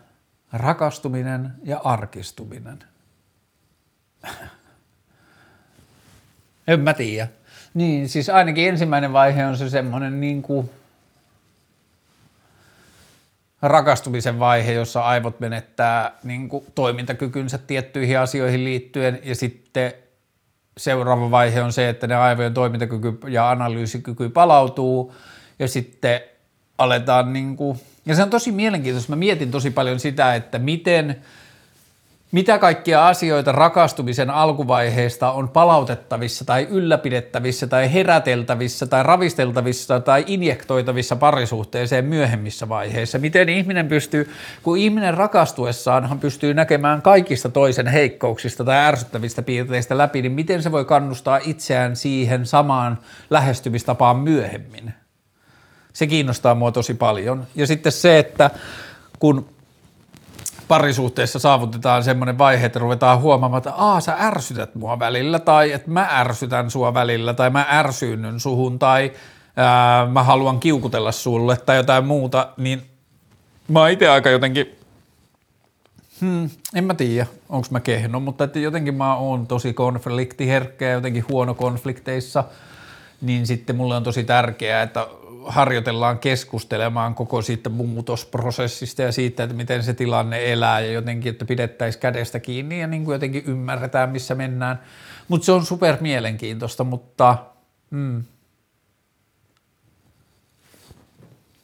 rakastuminen 0.53 1.53
ja 1.63 1.81
arkistuminen– 1.83 2.83
en 6.67 6.80
mä 6.80 6.93
tiedä. 6.93 7.28
Niin, 7.73 8.09
siis 8.09 8.30
ainakin 8.30 8.69
ensimmäinen 8.69 9.13
vaihe 9.13 9.45
on 9.45 9.57
se 9.57 9.69
semmoinen 9.69 10.21
niin 10.21 10.41
kuin 10.41 10.69
rakastumisen 13.61 14.39
vaihe, 14.39 14.71
jossa 14.71 15.01
aivot 15.01 15.39
menettää 15.39 16.11
niin 16.23 16.49
kuin, 16.49 16.65
toimintakykynsä 16.76 17.57
tiettyihin 17.57 18.19
asioihin 18.19 18.63
liittyen 18.63 19.19
ja 19.23 19.36
sitten 19.36 19.93
seuraava 20.78 21.32
vaihe 21.32 21.61
on 21.61 21.73
se, 21.73 21.89
että 21.89 22.07
ne 22.07 22.15
aivojen 22.15 22.53
toimintakyky 22.53 23.19
ja 23.28 23.49
analyysikyky 23.49 24.30
palautuu 24.30 25.15
ja 25.59 25.67
sitten 25.67 26.21
aletaan 26.78 27.34
niin 27.34 27.57
kuin, 27.57 27.80
ja 28.05 28.15
se 28.15 28.23
on 28.23 28.30
tosi 28.30 28.51
mielenkiintoista. 28.51 29.11
Mä 29.11 29.15
mietin 29.15 29.51
tosi 29.51 29.71
paljon 29.71 29.99
sitä, 29.99 30.36
että 30.36 30.59
miten– 30.59 31.15
mitä 32.32 32.57
kaikkia 32.57 33.07
asioita 33.07 33.51
rakastumisen 33.51 34.30
alkuvaiheesta 34.30 35.32
on 35.32 35.49
palautettavissa 35.49 36.45
tai 36.45 36.67
ylläpidettävissä 36.69 37.67
tai 37.67 37.93
heräteltävissä 37.93 38.86
tai 38.86 39.03
ravisteltavissa 39.03 39.99
tai 39.99 40.23
injektoitavissa 40.28 41.15
parisuhteeseen 41.15 42.05
myöhemmissä 42.05 42.69
vaiheissa. 42.69 43.19
Miten 43.19 43.49
ihminen 43.49 43.88
pystyy, 43.88 44.32
kun 44.63 44.78
ihminen 44.78 45.13
rakastuessaan 45.13 46.09
hän 46.09 46.19
pystyy 46.19 46.53
näkemään 46.53 47.01
kaikista 47.01 47.49
toisen 47.49 47.88
heikkouksista 47.88 48.63
tai 48.63 48.78
ärsyttävistä 48.78 49.41
piirteistä 49.41 49.97
läpi, 49.97 50.21
niin 50.21 50.32
miten 50.32 50.63
se 50.63 50.71
voi 50.71 50.86
kannustaa 50.86 51.39
itseään 51.45 51.95
siihen 51.95 52.45
samaan 52.45 52.99
lähestymistapaan 53.30 54.17
myöhemmin? 54.17 54.93
Se 55.93 56.07
kiinnostaa 56.07 56.55
mua 56.55 56.71
tosi 56.71 56.93
paljon. 56.93 57.47
Ja 57.55 57.67
sitten 57.67 57.91
se, 57.91 58.19
että 58.19 58.49
kun 59.19 59.55
parisuhteessa 60.68 61.39
saavutetaan 61.39 62.03
semmoinen 62.03 62.38
vaihe, 62.38 62.66
että 62.66 62.80
ruvetaan 62.80 63.22
huomaamaan, 63.22 63.57
että 63.57 63.74
aa 63.74 64.01
sä 64.01 64.16
ärsytät 64.20 64.76
mua 64.76 64.99
välillä 64.99 65.39
tai 65.39 65.72
että 65.72 65.91
mä 65.91 66.07
ärsytän 66.11 66.72
sua 66.72 66.93
välillä 66.93 67.34
tai 67.34 67.49
mä 67.49 67.66
ärsynnyn 67.70 68.39
suhun 68.39 68.80
tai 68.80 69.11
ää, 69.55 70.05
mä 70.05 70.24
haluan 70.24 70.59
kiukutella 70.59 71.11
sulle 71.11 71.57
tai 71.57 71.78
jotain 71.78 72.05
muuta, 72.05 72.47
niin 72.57 72.82
mä 73.68 73.80
oon 73.80 73.89
itse 73.89 74.09
aika 74.09 74.30
jotenkin, 74.30 74.76
hmm, 76.22 76.49
en 76.76 76.84
mä 76.84 76.93
tiedä, 76.93 77.28
onko 77.49 77.68
mä 77.72 77.80
kehno, 77.80 78.20
mutta 78.20 78.43
että 78.43 78.59
jotenkin 78.59 78.95
mä 78.95 79.16
oon 79.16 79.47
tosi 79.47 79.74
konfliktiherkkä 79.74 80.86
ja 80.86 80.93
jotenkin 80.93 81.26
huono 81.30 81.53
konflikteissa, 81.53 82.43
niin 83.22 83.47
sitten 83.47 83.76
mulle 83.76 83.95
on 83.95 84.03
tosi 84.03 84.24
tärkeää, 84.24 84.84
että 84.84 85.07
harjoitellaan 85.45 86.19
keskustelemaan 86.19 87.15
koko 87.15 87.41
siitä 87.41 87.69
muutosprosessista 87.69 89.01
ja 89.01 89.11
siitä, 89.11 89.43
että 89.43 89.55
miten 89.55 89.83
se 89.83 89.93
tilanne 89.93 90.51
elää 90.51 90.79
ja 90.79 90.91
jotenkin, 90.91 91.31
että 91.31 91.45
pidettäisiin 91.45 92.01
kädestä 92.01 92.39
kiinni 92.39 92.79
ja 92.79 92.87
niin 92.87 93.05
kuin 93.05 93.15
jotenkin 93.15 93.43
ymmärretään, 93.47 94.09
missä 94.09 94.35
mennään. 94.35 94.79
Mutta 95.27 95.45
se 95.45 95.51
on 95.51 95.65
super 95.65 95.97
mielenkiintoista, 96.01 96.83
mutta 96.83 97.37
mm, 97.91 98.23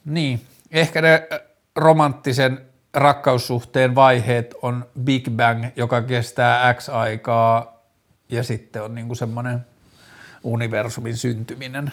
niin, 0.04 0.40
ehkä 0.70 1.02
ne 1.02 1.28
romanttisen 1.76 2.60
rakkaussuhteen 2.94 3.94
vaiheet 3.94 4.54
on 4.62 4.86
Big 5.04 5.30
Bang, 5.30 5.64
joka 5.76 6.02
kestää 6.02 6.74
X 6.74 6.88
aikaa 6.88 7.82
ja 8.28 8.42
sitten 8.42 8.82
on 8.82 8.94
niin 8.94 9.06
kuin 9.06 9.16
semmoinen 9.16 9.66
universumin 10.44 11.16
syntyminen. 11.16 11.92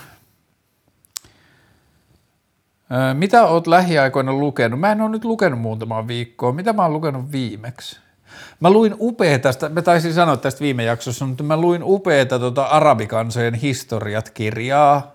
Mitä 3.13 3.45
oot 3.45 3.67
lähiaikoina 3.67 4.33
lukenut? 4.33 4.79
Mä 4.79 4.91
en 4.91 5.01
ole 5.01 5.09
nyt 5.09 5.25
lukenut 5.25 5.59
muutamaa 5.59 6.07
viikkoa. 6.07 6.51
Mitä 6.51 6.73
mä 6.73 6.81
oon 6.81 6.93
lukenut 6.93 7.31
viimeksi? 7.31 7.99
Mä 8.59 8.69
luin 8.69 8.95
upeeta, 8.99 9.49
mä 9.69 9.81
taisin 9.81 10.13
sanoa 10.13 10.37
tästä 10.37 10.61
viime 10.61 10.83
jaksossa, 10.83 11.25
mutta 11.25 11.43
mä 11.43 11.57
luin 11.57 11.81
upeeta 11.83 12.39
tota 12.39 12.63
arabikansojen 12.63 13.53
historiat-kirjaa, 13.53 15.11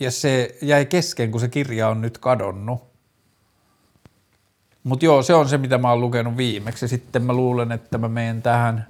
ja 0.00 0.10
se 0.10 0.56
jäi 0.62 0.86
kesken, 0.86 1.30
kun 1.30 1.40
se 1.40 1.48
kirja 1.48 1.88
on 1.88 2.00
nyt 2.00 2.18
kadonnut. 2.18 2.82
Mutta 4.84 5.04
joo, 5.04 5.22
se 5.22 5.34
on 5.34 5.48
se, 5.48 5.58
mitä 5.58 5.78
mä 5.78 5.90
oon 5.90 6.00
lukenut 6.00 6.36
viimeksi, 6.36 6.84
ja 6.84 6.88
sitten 6.88 7.22
mä 7.22 7.32
luulen, 7.32 7.72
että 7.72 7.98
mä 7.98 8.08
menen 8.08 8.42
tähän 8.42 8.86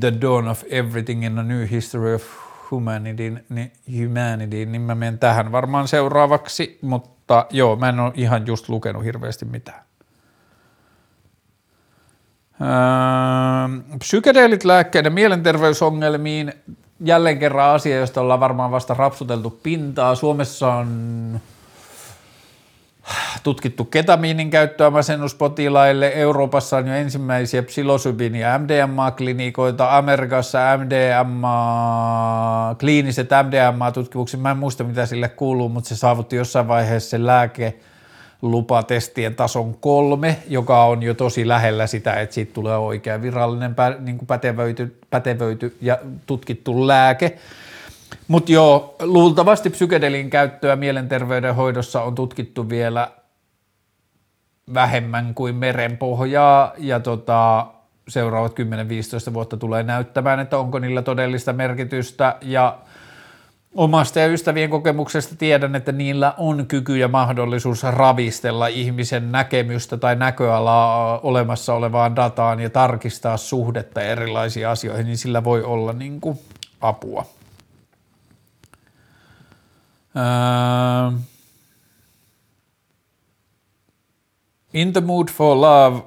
The 0.00 0.12
Dawn 0.20 0.48
of 0.48 0.62
Everything 0.70 1.24
in 1.24 1.38
a 1.38 1.42
New 1.42 1.68
History 1.70 2.14
of 2.14 2.22
Humanity, 2.70 3.44
niin, 3.48 3.72
humanity, 4.00 4.66
niin 4.66 4.82
mä 4.82 4.94
menen 4.94 5.18
tähän 5.18 5.52
varmaan 5.52 5.88
seuraavaksi, 5.88 6.78
mutta 6.82 7.17
mutta 7.28 7.46
joo, 7.56 7.76
mä 7.76 7.88
en 7.88 8.00
ole 8.00 8.12
ihan 8.14 8.46
just 8.46 8.68
lukenut 8.68 9.04
hirveästi 9.04 9.44
mitään. 9.44 9.82
Öö, 12.60 13.96
psykedeelit 13.98 14.64
lääkkeiden 14.64 15.12
mielenterveysongelmiin, 15.12 16.52
jälleen 17.04 17.38
kerran 17.38 17.74
asia, 17.74 17.96
josta 17.96 18.20
ollaan 18.20 18.40
varmaan 18.40 18.70
vasta 18.70 18.94
rapsuteltu 18.94 19.50
pintaa. 19.50 20.14
Suomessa 20.14 20.72
on 20.72 21.40
tutkittu 23.42 23.84
ketamiinin 23.84 24.50
käyttöä 24.50 24.90
masennuspotilaille. 24.90 26.12
Euroopassa 26.14 26.76
on 26.76 26.88
jo 26.88 26.94
ensimmäisiä 26.94 27.62
psilosybin 27.62 28.34
ja 28.34 28.58
MDMA-klinikoita. 28.58 29.96
Amerikassa 29.96 30.58
MDMA, 30.76 32.76
kliiniset 32.80 33.28
MDMA-tutkimukset, 33.30 34.40
mä 34.40 34.50
en 34.50 34.56
muista 34.56 34.84
mitä 34.84 35.06
sille 35.06 35.28
kuuluu, 35.28 35.68
mutta 35.68 35.88
se 35.88 35.96
saavutti 35.96 36.36
jossain 36.36 36.68
vaiheessa 36.68 37.10
se 37.10 37.26
lääke 37.26 37.74
lupatestien 38.42 39.34
tason 39.34 39.74
kolme, 39.74 40.36
joka 40.48 40.84
on 40.84 41.02
jo 41.02 41.14
tosi 41.14 41.48
lähellä 41.48 41.86
sitä, 41.86 42.14
että 42.14 42.34
siitä 42.34 42.52
tulee 42.52 42.76
oikea 42.76 43.22
virallinen 43.22 43.74
niin 43.98 44.18
kuin 44.18 44.26
pätevöity, 44.26 44.98
pätevöity 45.10 45.76
ja 45.80 45.98
tutkittu 46.26 46.86
lääke. 46.86 47.38
Mutta 48.28 48.52
joo, 48.52 48.96
luultavasti 49.02 49.70
psykedelin 49.70 50.30
käyttöä 50.30 50.76
mielenterveyden 50.76 51.54
hoidossa 51.54 52.02
on 52.02 52.14
tutkittu 52.14 52.68
vielä 52.68 53.10
vähemmän 54.74 55.34
kuin 55.34 55.54
merenpohjaa 55.54 56.72
ja 56.78 57.00
tota, 57.00 57.66
seuraavat 58.08 58.52
10-15 59.30 59.34
vuotta 59.34 59.56
tulee 59.56 59.82
näyttämään, 59.82 60.40
että 60.40 60.58
onko 60.58 60.78
niillä 60.78 61.02
todellista 61.02 61.52
merkitystä 61.52 62.36
ja 62.42 62.78
omasta 63.74 64.20
ja 64.20 64.26
ystävien 64.26 64.70
kokemuksesta 64.70 65.36
tiedän, 65.36 65.76
että 65.76 65.92
niillä 65.92 66.34
on 66.38 66.66
kyky 66.66 66.96
ja 66.96 67.08
mahdollisuus 67.08 67.82
ravistella 67.82 68.66
ihmisen 68.66 69.32
näkemystä 69.32 69.96
tai 69.96 70.16
näköalaa 70.16 71.18
olemassa 71.18 71.74
olevaan 71.74 72.16
dataan 72.16 72.60
ja 72.60 72.70
tarkistaa 72.70 73.36
suhdetta 73.36 74.00
erilaisiin 74.00 74.68
asioihin, 74.68 75.06
niin 75.06 75.18
sillä 75.18 75.44
voi 75.44 75.62
olla 75.62 75.92
niin 75.92 76.20
kuin 76.20 76.38
apua. 76.80 77.37
Uh, 80.18 81.14
In 84.72 84.92
the 84.92 85.00
Mood 85.00 85.28
for 85.28 85.56
Love, 85.60 86.02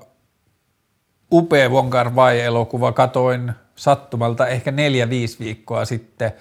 upea 1.31 1.69
Wonkar 1.69 2.15
vai 2.15 2.41
elokuva 2.41 2.91
katoin 2.91 3.51
sattumalta 3.75 4.47
ehkä 4.47 4.71
neljä, 4.71 5.09
viisi 5.09 5.39
viikkoa 5.39 5.85
sitten. 5.85 6.31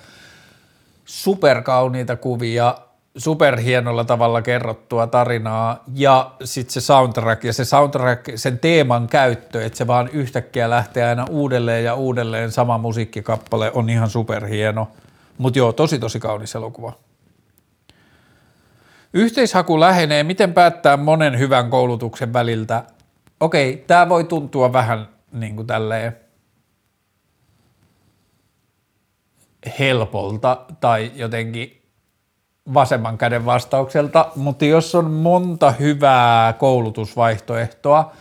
Superkauniita 1.04 2.16
kuvia, 2.16 2.74
superhienolla 3.16 4.04
tavalla 4.04 4.42
kerrottua 4.42 5.06
tarinaa 5.06 5.84
ja 5.94 6.30
sitten 6.44 6.72
se 6.72 6.80
soundtrack 6.80 7.44
ja 7.44 7.52
se 7.52 7.64
soundtrack, 7.64 8.28
sen 8.34 8.58
teeman 8.58 9.08
käyttö, 9.08 9.64
että 9.64 9.78
se 9.78 9.86
vaan 9.86 10.08
yhtäkkiä 10.08 10.70
lähtee 10.70 11.04
aina 11.04 11.26
uudelleen 11.30 11.84
ja 11.84 11.94
uudelleen 11.94 12.52
sama 12.52 12.78
musiikkikappale 12.78 13.72
on 13.74 13.90
ihan 13.90 14.10
superhieno. 14.10 14.88
Mutta 15.38 15.58
joo, 15.58 15.72
tosi 15.72 15.98
tosi 15.98 16.20
kaunis 16.20 16.54
elokuva. 16.54 16.92
Yhteishaku 19.14 19.80
lähenee, 19.80 20.22
miten 20.22 20.54
päättää 20.54 20.96
monen 20.96 21.38
hyvän 21.38 21.70
koulutuksen 21.70 22.32
väliltä? 22.32 22.84
Okei, 23.40 23.84
tämä 23.86 24.08
voi 24.08 24.24
tuntua 24.24 24.72
vähän 24.72 25.08
niin 25.32 25.56
kuin 25.56 25.66
tälleen 25.66 26.16
helpolta 29.78 30.66
tai 30.80 31.12
jotenkin 31.14 31.82
vasemman 32.74 33.18
käden 33.18 33.44
vastaukselta, 33.44 34.30
mutta 34.36 34.64
jos 34.64 34.94
on 34.94 35.10
monta 35.10 35.70
hyvää 35.70 36.52
koulutusvaihtoehtoa– 36.52 38.12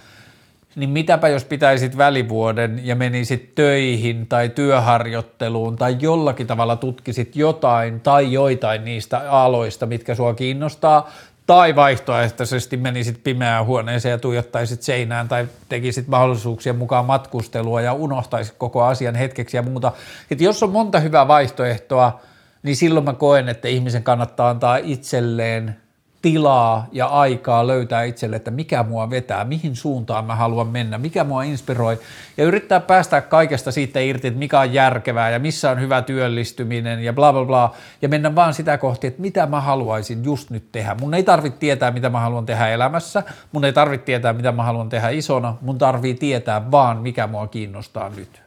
niin 0.75 0.89
mitäpä 0.89 1.27
jos 1.27 1.45
pitäisit 1.45 1.97
välivuoden 1.97 2.81
ja 2.83 2.95
menisit 2.95 3.55
töihin 3.55 4.27
tai 4.27 4.49
työharjoitteluun 4.49 5.75
tai 5.75 5.97
jollakin 5.99 6.47
tavalla 6.47 6.75
tutkisit 6.75 7.35
jotain 7.35 7.99
tai 7.99 8.31
joitain 8.31 8.85
niistä 8.85 9.31
aloista, 9.31 9.85
mitkä 9.85 10.15
sua 10.15 10.33
kiinnostaa, 10.33 11.09
tai 11.49 11.75
vaihtoehtoisesti 11.75 12.77
menisit 12.77 13.23
pimeään 13.23 13.65
huoneeseen 13.65 14.11
ja 14.11 14.17
tuijottaisit 14.17 14.81
seinään 14.81 15.27
tai 15.27 15.47
tekisit 15.69 16.07
mahdollisuuksien 16.07 16.75
mukaan 16.75 17.05
matkustelua 17.05 17.81
ja 17.81 17.93
unohtaisit 17.93 18.55
koko 18.57 18.83
asian 18.83 19.15
hetkeksi 19.15 19.57
ja 19.57 19.63
muuta. 19.63 19.91
Et 20.31 20.41
jos 20.41 20.63
on 20.63 20.69
monta 20.69 20.99
hyvää 20.99 21.27
vaihtoehtoa, 21.27 22.19
niin 22.63 22.75
silloin 22.75 23.05
mä 23.05 23.13
koen, 23.13 23.49
että 23.49 23.67
ihmisen 23.67 24.03
kannattaa 24.03 24.49
antaa 24.49 24.77
itselleen 24.77 25.75
tilaa 26.21 26.87
ja 26.91 27.07
aikaa 27.07 27.67
löytää 27.67 28.03
itselle, 28.03 28.35
että 28.35 28.51
mikä 28.51 28.83
mua 28.83 29.09
vetää, 29.09 29.43
mihin 29.43 29.75
suuntaan 29.75 30.25
mä 30.25 30.35
haluan 30.35 30.67
mennä, 30.67 30.97
mikä 30.97 31.23
mua 31.23 31.43
inspiroi. 31.43 31.99
Ja 32.37 32.43
yrittää 32.43 32.79
päästä 32.79 33.21
kaikesta 33.21 33.71
siitä 33.71 33.99
irti, 33.99 34.27
että 34.27 34.39
mikä 34.39 34.59
on 34.59 34.73
järkevää 34.73 35.29
ja 35.29 35.39
missä 35.39 35.71
on 35.71 35.81
hyvä 35.81 36.01
työllistyminen 36.01 37.03
ja 37.03 37.13
bla 37.13 37.33
bla 37.33 37.45
bla. 37.45 37.75
Ja 38.01 38.09
mennä 38.09 38.35
vaan 38.35 38.53
sitä 38.53 38.77
kohti, 38.77 39.07
että 39.07 39.21
mitä 39.21 39.45
mä 39.45 39.61
haluaisin 39.61 40.23
just 40.23 40.49
nyt 40.49 40.71
tehdä. 40.71 40.95
Mun 40.99 41.13
ei 41.13 41.23
tarvitse 41.23 41.59
tietää, 41.59 41.91
mitä 41.91 42.09
mä 42.09 42.19
haluan 42.19 42.45
tehdä 42.45 42.67
elämässä, 42.67 43.23
mun 43.51 43.65
ei 43.65 43.73
tarvitse 43.73 44.05
tietää, 44.05 44.33
mitä 44.33 44.51
mä 44.51 44.63
haluan 44.63 44.89
tehdä 44.89 45.09
isona, 45.09 45.55
mun 45.61 45.77
tarvii 45.77 46.13
tietää 46.13 46.71
vaan, 46.71 46.97
mikä 46.97 47.27
mua 47.27 47.47
kiinnostaa 47.47 48.09
nyt. 48.09 48.41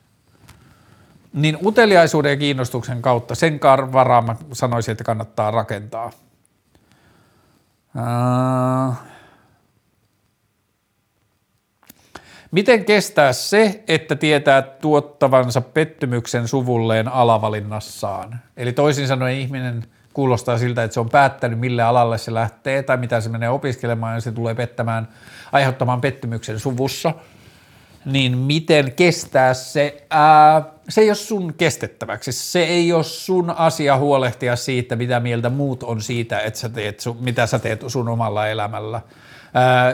Niin 1.33 1.59
uteliaisuuden 1.67 2.31
ja 2.31 2.37
kiinnostuksen 2.37 3.03
kautta 3.03 3.35
sen 3.35 3.61
varaan 3.93 4.25
mä 4.25 4.37
sanoisin, 4.53 4.93
että 4.93 5.05
kannattaa 5.05 5.51
rakentaa– 5.51 6.11
Miten 12.51 12.85
kestää 12.85 13.33
se, 13.33 13.85
että 13.89 14.17
tietää 14.17 14.63
tuottavansa 14.63 15.61
pettymyksen 15.61 16.49
suvulleen 16.49 17.09
alavalinnassaan? 17.09 18.41
Eli 18.57 18.73
toisin 18.73 19.09
sanoen 19.09 19.37
ihminen 19.37 19.85
kuulostaa 20.13 20.59
siltä, 20.59 20.85
että 20.85 20.95
se 20.95 21.01
on 21.01 21.11
päättänyt, 21.11 21.59
mille 21.59 21.83
alalle 21.83 22.19
se 22.19 22.35
lähtee 22.35 22.83
tai 22.83 22.97
mitä 22.97 23.21
se 23.21 23.29
menee 23.29 23.49
opiskelemaan 23.49 24.15
ja 24.15 24.21
se 24.21 24.33
tulee 24.33 24.55
pettämään, 24.55 25.09
aiheuttamaan 25.53 26.01
pettymyksen 26.01 26.59
suvussa. 26.59 27.15
Niin 28.05 28.39
miten 28.39 28.93
kestää 28.93 29.55
se? 29.55 30.07
Ää, 30.11 30.63
se 30.89 31.01
ei 31.01 31.09
ole 31.09 31.15
sun 31.15 31.55
kestettäväksi. 31.55 32.33
Se 32.33 32.63
ei 32.63 32.93
ole 32.93 33.05
sun 33.05 33.51
asia 33.51 33.97
huolehtia 33.97 34.57
siitä, 34.57 34.97
mitä 34.97 35.21
mieltä 35.21 35.51
muut 35.51 35.83
on 35.83 36.03
siitä, 36.03 36.41
että 36.41 36.61
sä 36.61 36.69
teet, 36.69 37.03
mitä 37.21 37.47
sä 37.47 37.59
teet 37.59 37.85
sun 37.87 38.09
omalla 38.09 38.47
elämällä. 38.47 39.01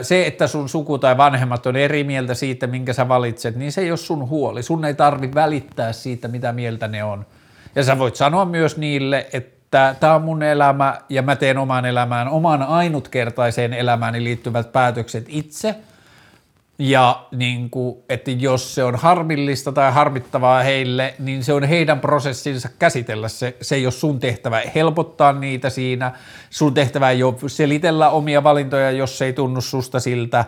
Se, 0.01 0.27
että 0.27 0.47
sun 0.47 0.69
suku 0.69 0.97
tai 0.97 1.17
vanhemmat 1.17 1.65
on 1.65 1.75
eri 1.75 2.03
mieltä 2.03 2.33
siitä, 2.33 2.67
minkä 2.67 2.93
sä 2.93 3.07
valitset, 3.07 3.55
niin 3.55 3.71
se 3.71 3.81
ei 3.81 3.91
ole 3.91 3.97
sun 3.97 4.29
huoli. 4.29 4.63
Sun 4.63 4.85
ei 4.85 4.93
tarvi 4.93 5.33
välittää 5.33 5.93
siitä, 5.93 6.27
mitä 6.27 6.53
mieltä 6.53 6.87
ne 6.87 7.03
on. 7.03 7.25
Ja 7.75 7.83
sä 7.83 7.99
voit 7.99 8.15
sanoa 8.15 8.45
myös 8.45 8.77
niille, 8.77 9.27
että 9.33 9.95
tämä 9.99 10.15
on 10.15 10.21
mun 10.21 10.43
elämä 10.43 11.01
ja 11.09 11.21
mä 11.21 11.35
teen 11.35 11.57
oman 11.57 11.85
elämään, 11.85 12.29
oman 12.29 12.63
ainutkertaiseen 12.63 13.73
elämääni 13.73 14.23
liittyvät 14.23 14.71
päätökset 14.71 15.25
itse– 15.27 15.75
ja 16.79 17.27
niin 17.31 17.69
kuin, 17.69 17.97
että 18.09 18.31
jos 18.31 18.75
se 18.75 18.83
on 18.83 18.95
harmillista 18.95 19.71
tai 19.71 19.91
harmittavaa 19.91 20.63
heille, 20.63 21.13
niin 21.19 21.43
se 21.43 21.53
on 21.53 21.63
heidän 21.63 21.99
prosessinsa 21.99 22.69
käsitellä 22.79 23.27
se. 23.27 23.57
Se 23.61 23.75
ei 23.75 23.85
ole 23.85 23.91
sun 23.91 24.19
tehtävä 24.19 24.61
helpottaa 24.75 25.33
niitä 25.33 25.69
siinä. 25.69 26.11
Sun 26.49 26.73
tehtävä 26.73 27.09
ei 27.09 27.23
ole 27.23 27.35
selitellä 27.47 28.09
omia 28.09 28.43
valintoja, 28.43 28.91
jos 28.91 29.17
se 29.17 29.25
ei 29.25 29.33
tunnu 29.33 29.61
susta 29.61 29.99
siltä. 29.99 30.45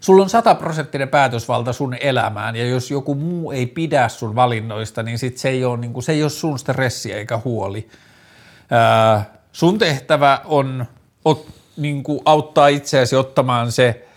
Sulla 0.00 0.22
on 0.22 0.30
sataprosenttinen 0.30 1.08
päätösvalta 1.08 1.72
sun 1.72 1.96
elämään, 2.00 2.56
ja 2.56 2.66
jos 2.66 2.90
joku 2.90 3.14
muu 3.14 3.52
ei 3.52 3.66
pidä 3.66 4.08
sun 4.08 4.34
valinnoista, 4.34 5.02
niin 5.02 5.18
sit 5.18 5.38
se, 5.38 5.48
ei 5.48 5.64
ole, 5.64 5.76
niin 5.76 5.92
kuin, 5.92 6.02
se 6.02 6.12
ei 6.12 6.22
ole 6.22 6.30
sun 6.30 6.58
stressiä 6.58 7.16
eikä 7.16 7.40
huoli. 7.44 7.88
Ää, 8.70 9.24
sun 9.52 9.78
tehtävä 9.78 10.40
on 10.44 10.86
ot, 11.24 11.46
niin 11.76 12.02
kuin 12.02 12.20
auttaa 12.24 12.68
itseäsi 12.68 13.16
ottamaan 13.16 13.72
se– 13.72 14.04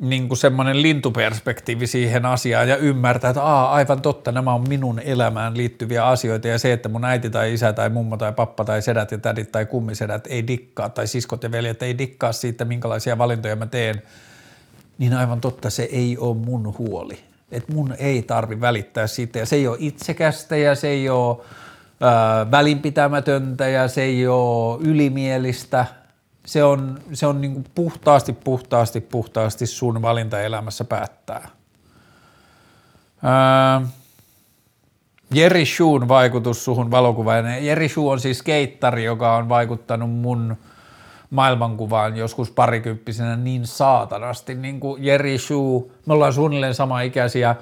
niin 0.00 0.28
kuin 0.28 0.38
semmoinen 0.38 0.82
lintuperspektiivi 0.82 1.86
siihen 1.86 2.26
asiaan 2.26 2.68
ja 2.68 2.76
ymmärtää, 2.76 3.30
että 3.30 3.42
Aa, 3.42 3.72
aivan 3.72 4.02
totta, 4.02 4.32
nämä 4.32 4.54
on 4.54 4.68
minun 4.68 5.00
elämään 5.04 5.56
liittyviä 5.56 6.06
asioita 6.06 6.48
ja 6.48 6.58
se, 6.58 6.72
että 6.72 6.88
mun 6.88 7.04
äiti 7.04 7.30
tai 7.30 7.54
isä 7.54 7.72
tai 7.72 7.88
mummo 7.88 8.16
tai 8.16 8.32
pappa 8.32 8.64
tai 8.64 8.82
sedät 8.82 9.12
ja 9.12 9.18
tädit 9.18 9.52
tai 9.52 9.66
kummisedät 9.66 10.26
ei 10.26 10.46
dikkaa 10.46 10.88
tai 10.88 11.06
siskot 11.06 11.42
ja 11.42 11.52
veljet 11.52 11.82
ei 11.82 11.98
dikkaa 11.98 12.32
siitä, 12.32 12.64
minkälaisia 12.64 13.18
valintoja 13.18 13.56
mä 13.56 13.66
teen, 13.66 14.02
niin 14.98 15.14
aivan 15.14 15.40
totta, 15.40 15.70
se 15.70 15.82
ei 15.82 16.18
ole 16.18 16.36
mun 16.36 16.74
huoli. 16.78 17.18
Et 17.52 17.68
mun 17.68 17.94
ei 17.98 18.22
tarvi 18.22 18.60
välittää 18.60 19.06
siitä 19.06 19.38
ja 19.38 19.46
se 19.46 19.56
ei 19.56 19.68
ole 19.68 19.76
itsekästä 19.80 20.56
ja 20.56 20.74
se 20.74 20.88
ei 20.88 21.08
ole 21.08 21.36
välinpitämätöntä 22.50 23.68
ja 23.68 23.88
se 23.88 24.02
ei 24.02 24.26
ole 24.26 24.78
ylimielistä– 24.82 25.86
se 26.48 26.64
on, 26.64 26.98
se 27.12 27.26
on 27.26 27.40
niin 27.40 27.64
puhtaasti, 27.74 28.32
puhtaasti, 28.32 29.00
puhtaasti 29.00 29.66
sun 29.66 30.02
valinta 30.02 30.40
elämässä 30.40 30.84
päättää. 30.84 31.48
Ää, 33.22 33.82
Jerry 35.34 35.64
Shoon 35.66 36.08
vaikutus 36.08 36.64
suhun 36.64 36.90
valokuvaan. 36.90 37.64
Jerry 37.64 37.88
Shoo 37.88 38.10
on 38.10 38.20
siis 38.20 38.42
keittari, 38.42 39.04
joka 39.04 39.36
on 39.36 39.48
vaikuttanut 39.48 40.10
mun 40.10 40.56
maailmankuvaan 41.30 42.16
joskus 42.16 42.50
parikymppisenä 42.50 43.36
niin 43.36 43.66
saatanasti. 43.66 44.54
Niin 44.54 44.80
kuin 44.80 45.04
Jerry 45.04 45.38
Shoo, 45.38 45.88
me 46.06 46.12
ollaan 46.12 46.32
suunnilleen 46.32 46.74
sama 46.74 47.00
ikäisiä 47.00 47.56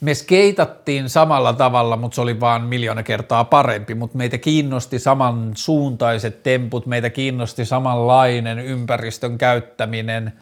me 0.00 0.14
skeitattiin 0.14 1.08
samalla 1.08 1.52
tavalla, 1.52 1.96
mutta 1.96 2.14
se 2.14 2.20
oli 2.20 2.40
vaan 2.40 2.62
miljoona 2.62 3.02
kertaa 3.02 3.44
parempi, 3.44 3.94
mutta 3.94 4.18
meitä 4.18 4.38
kiinnosti 4.38 4.98
samansuuntaiset 4.98 6.42
temput, 6.42 6.86
meitä 6.86 7.10
kiinnosti 7.10 7.64
samanlainen 7.64 8.58
ympäristön 8.58 9.38
käyttäminen– 9.38 10.32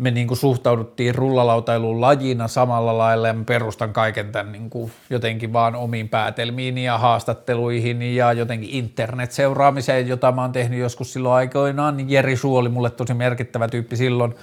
me 0.00 0.10
niin 0.10 0.28
kuin 0.28 0.38
suhtauduttiin 0.38 1.14
rullalautailuun 1.14 2.00
lajina 2.00 2.48
samalla 2.48 2.98
lailla 2.98 3.26
ja 3.26 3.34
mä 3.34 3.44
perustan 3.44 3.92
kaiken 3.92 4.32
tämän 4.32 4.52
niin 4.52 4.70
kuin 4.70 4.92
jotenkin 5.10 5.52
vaan 5.52 5.74
omiin 5.74 6.08
päätelmiin 6.08 6.78
ja 6.78 6.98
haastatteluihin 6.98 8.02
ja 8.02 8.32
jotenkin 8.32 8.70
internet-seuraamiseen, 8.70 10.08
jota 10.08 10.32
mä 10.32 10.42
oon 10.42 10.52
tehnyt 10.52 10.78
joskus 10.78 11.12
silloin 11.12 11.34
aikoinaan, 11.34 11.96
niin 11.96 12.10
Jeri 12.10 12.36
Suu 12.36 12.56
oli 12.56 12.68
mulle 12.68 12.90
tosi 12.90 13.14
merkittävä 13.14 13.68
tyyppi 13.68 13.96
silloin. 13.96 14.34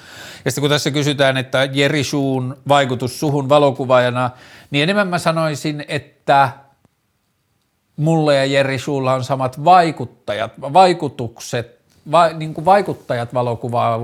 Ja 0.45 0.51
sitten 0.51 0.61
kun 0.61 0.69
tässä 0.69 0.91
kysytään, 0.91 1.37
että 1.37 1.69
Jeri 1.71 2.03
Suun 2.03 2.57
vaikutus 2.67 3.19
suhun 3.19 3.49
valokuvaajana, 3.49 4.29
niin 4.71 4.83
enemmän 4.83 5.07
mä 5.07 5.17
sanoisin, 5.17 5.85
että 5.87 6.49
mulle 7.95 8.35
ja 8.35 8.45
Jeri 8.45 8.79
Suulla 8.79 9.13
on 9.13 9.23
samat 9.23 9.63
vaikuttajat, 9.63 10.51
vaikutukset 10.61 11.76
va, 12.11 12.29
niin 12.29 12.53
kuin 12.53 12.65
vaikuttajat 12.65 13.33
valokuva, 13.33 13.99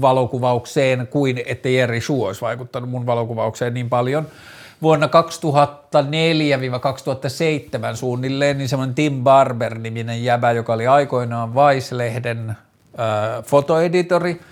valokuvaukseen 0.00 1.06
kuin 1.10 1.42
että 1.46 1.68
Jerry 1.68 2.00
Shu 2.00 2.24
olisi 2.24 2.40
vaikuttanut 2.40 2.90
mun 2.90 3.06
valokuvaukseen 3.06 3.74
niin 3.74 3.88
paljon. 3.88 4.26
Vuonna 4.82 5.06
2004-2007 5.06 5.10
suunnilleen 7.96 8.58
niin 8.58 8.68
semmoinen 8.68 8.94
Tim 8.94 9.24
Barber-niminen 9.24 10.24
jäbä, 10.24 10.52
joka 10.52 10.72
oli 10.72 10.86
aikoinaan 10.86 11.54
Vice-lehden 11.54 12.50
äh, 12.50 12.56
fotoeditori– 13.44 14.40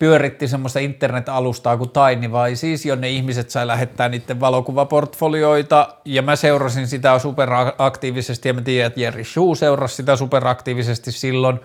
pyöritti 0.00 0.48
semmoista 0.48 0.78
internet-alustaa 0.78 1.76
kuin 1.76 1.90
Tiny 1.90 2.30
siis, 2.54 2.86
jonne 2.86 3.08
ihmiset 3.08 3.50
sai 3.50 3.66
lähettää 3.66 4.08
niiden 4.08 4.40
valokuvaportfolioita, 4.40 5.88
ja 6.04 6.22
mä 6.22 6.36
seurasin 6.36 6.86
sitä 6.88 7.18
superaktiivisesti, 7.18 8.48
ja 8.48 8.54
mä 8.54 8.60
tiedän, 8.60 8.86
että 8.86 9.00
Jerry 9.00 9.24
Shue 9.24 9.56
seurasi 9.56 9.94
sitä 9.94 10.16
superaktiivisesti 10.16 11.12
silloin. 11.12 11.60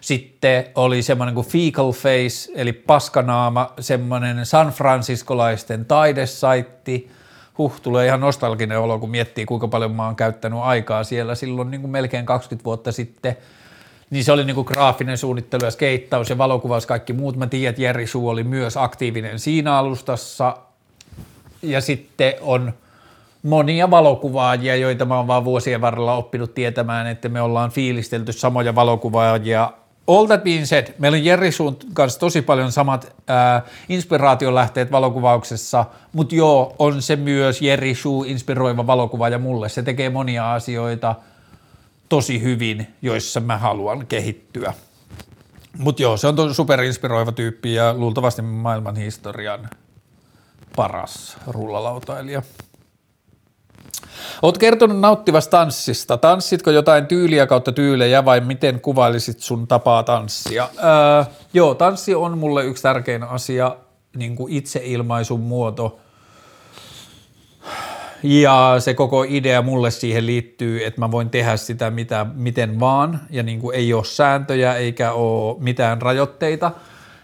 Sitten 0.00 0.64
oli 0.74 1.02
semmoinen 1.02 1.34
kuin 1.34 1.46
Fecal 1.46 1.92
Face, 1.92 2.52
eli 2.54 2.72
paskanaama, 2.72 3.72
semmoinen 3.80 4.46
San 4.46 4.68
Franciscolaisten 4.68 5.84
taidesaitti, 5.84 7.10
huh, 7.58 7.80
tulee 7.80 8.06
ihan 8.06 8.20
nostalginen 8.20 8.80
olo, 8.80 8.98
kun 8.98 9.10
miettii, 9.10 9.46
kuinka 9.46 9.68
paljon 9.68 9.94
mä 9.94 10.04
oon 10.04 10.16
käyttänyt 10.16 10.58
aikaa 10.62 11.04
siellä 11.04 11.34
silloin 11.34 11.70
niin 11.70 11.80
kuin 11.80 11.90
melkein 11.90 12.26
20 12.26 12.64
vuotta 12.64 12.92
sitten– 12.92 13.36
niin 14.10 14.24
se 14.24 14.32
oli 14.32 14.44
niinku 14.44 14.64
graafinen 14.64 15.18
suunnittelu 15.18 15.64
ja 15.64 15.70
skeittaus 15.70 16.30
ja 16.30 16.38
valokuvaus 16.38 16.86
kaikki 16.86 17.12
muut. 17.12 17.36
Mä 17.36 17.46
tiedän, 17.46 17.70
että 17.70 17.82
Jerry 17.82 18.06
Suu 18.06 18.28
oli 18.28 18.44
myös 18.44 18.76
aktiivinen 18.76 19.38
siinä 19.38 19.76
alustassa. 19.76 20.56
Ja 21.62 21.80
sitten 21.80 22.34
on 22.40 22.72
monia 23.42 23.90
valokuvaajia, 23.90 24.76
joita 24.76 25.04
mä 25.04 25.16
oon 25.16 25.26
vaan 25.26 25.44
vuosien 25.44 25.80
varrella 25.80 26.16
oppinut 26.16 26.54
tietämään, 26.54 27.06
että 27.06 27.28
me 27.28 27.40
ollaan 27.40 27.70
fiilistelty 27.70 28.32
samoja 28.32 28.74
valokuvaajia. 28.74 29.72
All 30.06 30.26
that 30.26 30.44
being 30.44 30.64
said, 30.64 30.86
meillä 30.98 31.16
on 31.16 31.24
Jerry 31.24 31.52
Suun 31.52 31.76
kanssa 31.94 32.20
tosi 32.20 32.42
paljon 32.42 32.72
samat 32.72 33.12
ää, 33.28 33.62
inspiraationlähteet 33.88 34.92
valokuvauksessa, 34.92 35.84
mutta 36.12 36.34
joo, 36.34 36.74
on 36.78 37.02
se 37.02 37.16
myös 37.16 37.62
Jerry 37.62 37.94
Suu 37.94 38.24
inspiroiva 38.24 38.86
valokuvaaja 38.86 39.38
mulle. 39.38 39.68
Se 39.68 39.82
tekee 39.82 40.10
monia 40.10 40.52
asioita– 40.54 41.14
tosi 42.10 42.42
hyvin, 42.42 42.86
joissa 43.02 43.40
mä 43.40 43.58
haluan 43.58 44.06
kehittyä. 44.06 44.74
Mutta 45.78 46.02
joo, 46.02 46.16
se 46.16 46.26
on 46.26 46.54
superinspiroiva 46.54 47.32
tyyppi 47.32 47.74
ja 47.74 47.94
luultavasti 47.94 48.42
maailman 48.42 48.96
historian 48.96 49.70
paras 50.76 51.36
rullalautailija. 51.46 52.42
Oot 54.42 54.58
kertonut 54.58 55.00
nauttivasta 55.00 55.50
tanssista. 55.50 56.16
Tanssitko 56.16 56.70
jotain 56.70 57.06
tyyliä 57.06 57.46
kautta 57.46 57.72
tyylejä 57.72 58.24
vai 58.24 58.40
miten 58.40 58.80
kuvailisit 58.80 59.40
sun 59.40 59.68
tapaa 59.68 60.02
tanssia? 60.02 60.68
Öö, 60.78 61.24
joo, 61.54 61.74
tanssi 61.74 62.14
on 62.14 62.38
mulle 62.38 62.64
yksi 62.64 62.82
tärkein 62.82 63.22
asia, 63.22 63.76
niin 64.16 64.36
kuin 64.36 64.52
itseilmaisun 64.52 65.40
muoto– 65.40 65.98
Ja 68.22 68.76
se 68.78 68.94
koko 68.94 69.24
idea 69.28 69.62
mulle 69.62 69.90
siihen 69.90 70.26
liittyy, 70.26 70.84
että 70.84 71.00
mä 71.00 71.10
voin 71.10 71.30
tehdä 71.30 71.56
sitä 71.56 71.90
mitä, 71.90 72.26
miten 72.34 72.80
vaan. 72.80 73.20
Ja 73.30 73.42
niin 73.42 73.60
kuin 73.60 73.76
ei 73.76 73.92
ole 73.92 74.04
sääntöjä 74.04 74.74
eikä 74.74 75.12
ole 75.12 75.56
mitään 75.60 76.02
rajoitteita, 76.02 76.70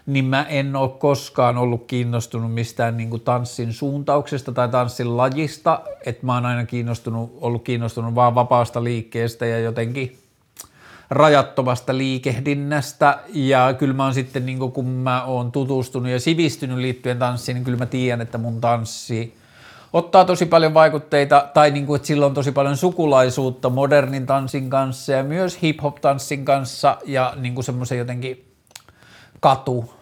niin 0.05 0.25
mä 0.25 0.43
en 0.43 0.75
ole 0.75 0.89
koskaan 0.89 1.57
ollut 1.57 1.85
kiinnostunut 1.87 2.53
mistään 2.53 2.97
niin 2.97 3.09
kuin 3.09 3.21
tanssin 3.21 3.73
suuntauksesta 3.73 4.51
tai 4.51 4.69
tanssin 4.69 5.17
lajista, 5.17 5.81
että 6.05 6.25
mä 6.25 6.33
oon 6.33 6.45
aina 6.45 6.65
kiinnostunut, 6.65 7.37
ollut 7.41 7.63
kiinnostunut 7.63 8.15
vaan 8.15 8.35
vapaasta 8.35 8.83
liikkeestä 8.83 9.45
ja 9.45 9.59
jotenkin 9.59 10.17
rajattomasta 11.09 11.97
liikehdinnästä. 11.97 13.19
Ja 13.33 13.73
kyllä 13.79 13.93
mä 13.93 14.03
oon 14.03 14.13
sitten, 14.13 14.45
niin 14.45 14.59
kuin, 14.59 14.71
kun 14.71 14.85
mä 14.85 15.23
oon 15.23 15.51
tutustunut 15.51 16.11
ja 16.11 16.19
sivistynyt 16.19 16.77
liittyen 16.77 17.19
tanssiin, 17.19 17.55
niin 17.55 17.65
kyllä 17.65 17.77
mä 17.77 17.85
tiedän, 17.85 18.21
että 18.21 18.37
mun 18.37 18.61
tanssi 18.61 19.33
ottaa 19.93 20.25
tosi 20.25 20.45
paljon 20.45 20.73
vaikutteita 20.73 21.49
tai 21.53 21.71
niin 21.71 21.85
kuin, 21.85 21.95
että 21.95 22.07
sillä 22.07 22.25
on 22.25 22.33
tosi 22.33 22.51
paljon 22.51 22.77
sukulaisuutta 22.77 23.69
modernin 23.69 24.25
tanssin 24.25 24.69
kanssa 24.69 25.11
ja 25.11 25.23
myös 25.23 25.61
hip-hop-tanssin 25.61 26.45
kanssa 26.45 26.97
ja 27.05 27.33
niin 27.35 27.55
kuin 27.55 27.65
semmoisen 27.65 27.97
jotenkin 27.97 28.55
katu 29.39 29.93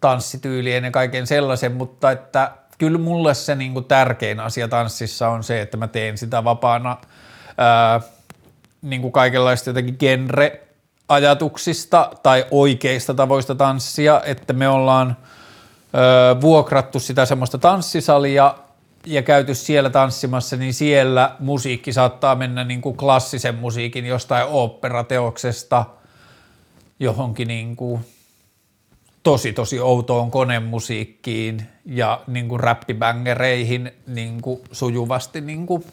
tanssityylien 0.00 0.84
ja 0.84 0.90
kaiken 0.90 1.26
sellaisen, 1.26 1.72
mutta 1.72 2.10
että 2.10 2.52
kyllä 2.78 2.98
mulle 2.98 3.34
se 3.34 3.54
niin 3.54 3.72
kuin 3.72 3.84
tärkein 3.84 4.40
asia 4.40 4.68
tanssissa 4.68 5.28
on 5.28 5.44
se, 5.44 5.60
että 5.60 5.76
mä 5.76 5.88
teen 5.88 6.18
sitä 6.18 6.44
vapaana 6.44 6.96
ää, 7.58 8.00
niin 8.82 9.00
kuin 9.00 9.12
kaikenlaista 9.12 9.70
jotenkin 9.70 9.96
genre-ajatuksista 9.98 12.10
tai 12.22 12.46
oikeista 12.50 13.14
tavoista 13.14 13.54
tanssia, 13.54 14.22
että 14.24 14.52
me 14.52 14.68
ollaan 14.68 15.16
vuokrattu 16.40 17.00
sitä 17.00 17.24
semmoista 17.26 17.58
tanssisalia 17.58 18.54
ja 19.06 19.22
käyty 19.22 19.54
siellä 19.54 19.90
tanssimassa, 19.90 20.56
niin 20.56 20.74
siellä 20.74 21.36
musiikki 21.38 21.92
saattaa 21.92 22.34
mennä 22.34 22.64
niin 22.64 22.80
kuin 22.80 22.96
klassisen 22.96 23.54
musiikin 23.54 24.06
jostain 24.06 24.46
operateoksesta 24.46 25.84
johonkin 27.00 27.48
niin 27.48 27.76
kuin 27.76 28.00
tosi 29.22 29.52
tosi 29.52 29.80
outoon 29.80 30.30
konemusiikkiin 30.30 31.62
ja 31.86 32.20
niin 32.26 32.48
kuin 32.48 32.60
räppibängereihin 32.60 33.92
niin 34.06 34.42
kuin 34.42 34.60
sujuvasti 34.72 35.40
niin 35.40 35.66
kuin 35.66 35.84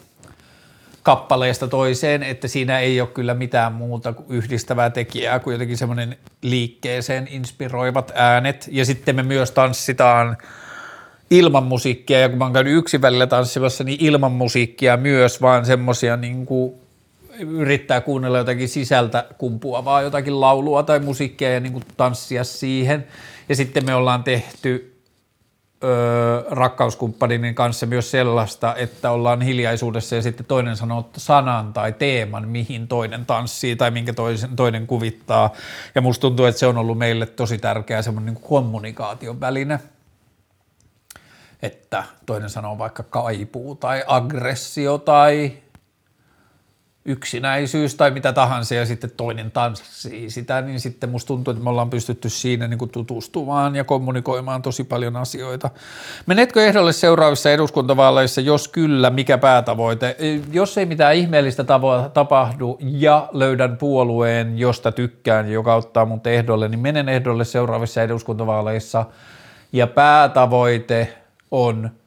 kappaleesta 1.02 1.68
toiseen, 1.68 2.22
että 2.22 2.48
siinä 2.48 2.78
ei 2.78 3.00
ole 3.00 3.08
kyllä 3.08 3.34
mitään 3.34 3.72
muuta 3.72 4.14
yhdistävää 4.28 4.90
tekijää 4.90 5.38
kuin 5.38 5.52
jotenkin 5.54 5.78
semmoinen 5.78 6.16
liikkeeseen 6.42 7.28
inspiroivat 7.30 8.12
äänet. 8.14 8.68
Ja 8.72 8.84
sitten 8.84 9.16
me 9.16 9.22
myös 9.22 9.50
tanssitaan 9.50 10.36
ilman 11.30 11.64
musiikkia, 11.64 12.20
ja 12.20 12.28
kun 12.28 12.38
mä 12.38 12.44
oon 12.44 12.52
käynyt 12.52 12.76
yksin 12.76 13.02
välillä 13.02 13.26
tanssimassa, 13.26 13.84
niin 13.84 13.98
ilman 14.00 14.32
musiikkia 14.32 14.96
myös, 14.96 15.42
vaan 15.42 15.66
semmoisia 15.66 16.16
niin 16.16 16.46
kuin 16.46 16.74
yrittää 17.38 18.00
kuunnella 18.00 18.38
jotakin 18.38 18.68
sisältä 18.68 19.24
kumpuavaa 19.38 20.02
jotakin 20.02 20.40
laulua 20.40 20.82
tai 20.82 21.00
musiikkia 21.00 21.52
ja 21.52 21.60
niin 21.60 21.72
kuin 21.72 21.84
tanssia 21.96 22.44
siihen. 22.44 23.06
Ja 23.48 23.56
sitten 23.56 23.86
me 23.86 23.94
ollaan 23.94 24.24
tehty 24.24 24.91
rakkauskumppanin 26.50 27.54
kanssa 27.54 27.86
myös 27.86 28.10
sellaista, 28.10 28.74
että 28.74 29.10
ollaan 29.10 29.42
hiljaisuudessa 29.42 30.14
ja 30.14 30.22
sitten 30.22 30.46
toinen 30.46 30.76
sanoo 30.76 31.10
sanan 31.16 31.72
tai 31.72 31.92
teeman, 31.92 32.48
mihin 32.48 32.88
toinen 32.88 33.26
tanssii 33.26 33.76
tai 33.76 33.90
minkä 33.90 34.12
toisen, 34.12 34.56
toinen 34.56 34.86
kuvittaa. 34.86 35.52
Ja 35.94 36.00
musta 36.00 36.20
tuntuu, 36.20 36.46
että 36.46 36.58
se 36.58 36.66
on 36.66 36.78
ollut 36.78 36.98
meille 36.98 37.26
tosi 37.26 37.58
tärkeä 37.58 38.02
semmoinen 38.02 38.34
niin 38.34 38.42
kommunikaation 38.42 39.40
väline, 39.40 39.80
että 41.62 42.04
toinen 42.26 42.50
sanoo 42.50 42.78
vaikka 42.78 43.02
kaipuu 43.02 43.74
tai 43.74 44.04
aggressio 44.06 44.98
tai 44.98 45.52
yksinäisyys 47.04 47.94
tai 47.94 48.10
mitä 48.10 48.32
tahansa 48.32 48.74
ja 48.74 48.86
sitten 48.86 49.10
toinen 49.16 49.50
tanssii 49.50 50.30
sitä, 50.30 50.60
niin 50.60 50.80
sitten 50.80 51.10
musta 51.10 51.28
tuntuu, 51.28 51.52
että 51.52 51.64
me 51.64 51.70
ollaan 51.70 51.90
pystytty 51.90 52.28
siinä 52.28 52.68
niin 52.68 52.78
kuin 52.78 52.90
tutustumaan 52.90 53.76
ja 53.76 53.84
kommunikoimaan 53.84 54.62
tosi 54.62 54.84
paljon 54.84 55.16
asioita. 55.16 55.70
Menetkö 56.26 56.64
ehdolle 56.64 56.92
seuraavissa 56.92 57.50
eduskuntavaaleissa, 57.50 58.40
jos 58.40 58.68
kyllä, 58.68 59.10
mikä 59.10 59.38
päätavoite? 59.38 60.16
Jos 60.52 60.78
ei 60.78 60.86
mitään 60.86 61.14
ihmeellistä 61.14 61.62
tavo- 61.62 62.08
tapahdu 62.08 62.78
ja 62.80 63.28
löydän 63.32 63.76
puolueen, 63.76 64.58
josta 64.58 64.92
tykkään 64.92 65.46
ja 65.46 65.52
joka 65.52 65.74
ottaa 65.74 66.04
mun 66.04 66.20
ehdolle, 66.24 66.68
niin 66.68 66.80
menen 66.80 67.08
ehdolle 67.08 67.44
seuraavissa 67.44 68.02
eduskuntavaaleissa 68.02 69.04
ja 69.72 69.86
päätavoite 69.86 71.18
on– 71.50 71.90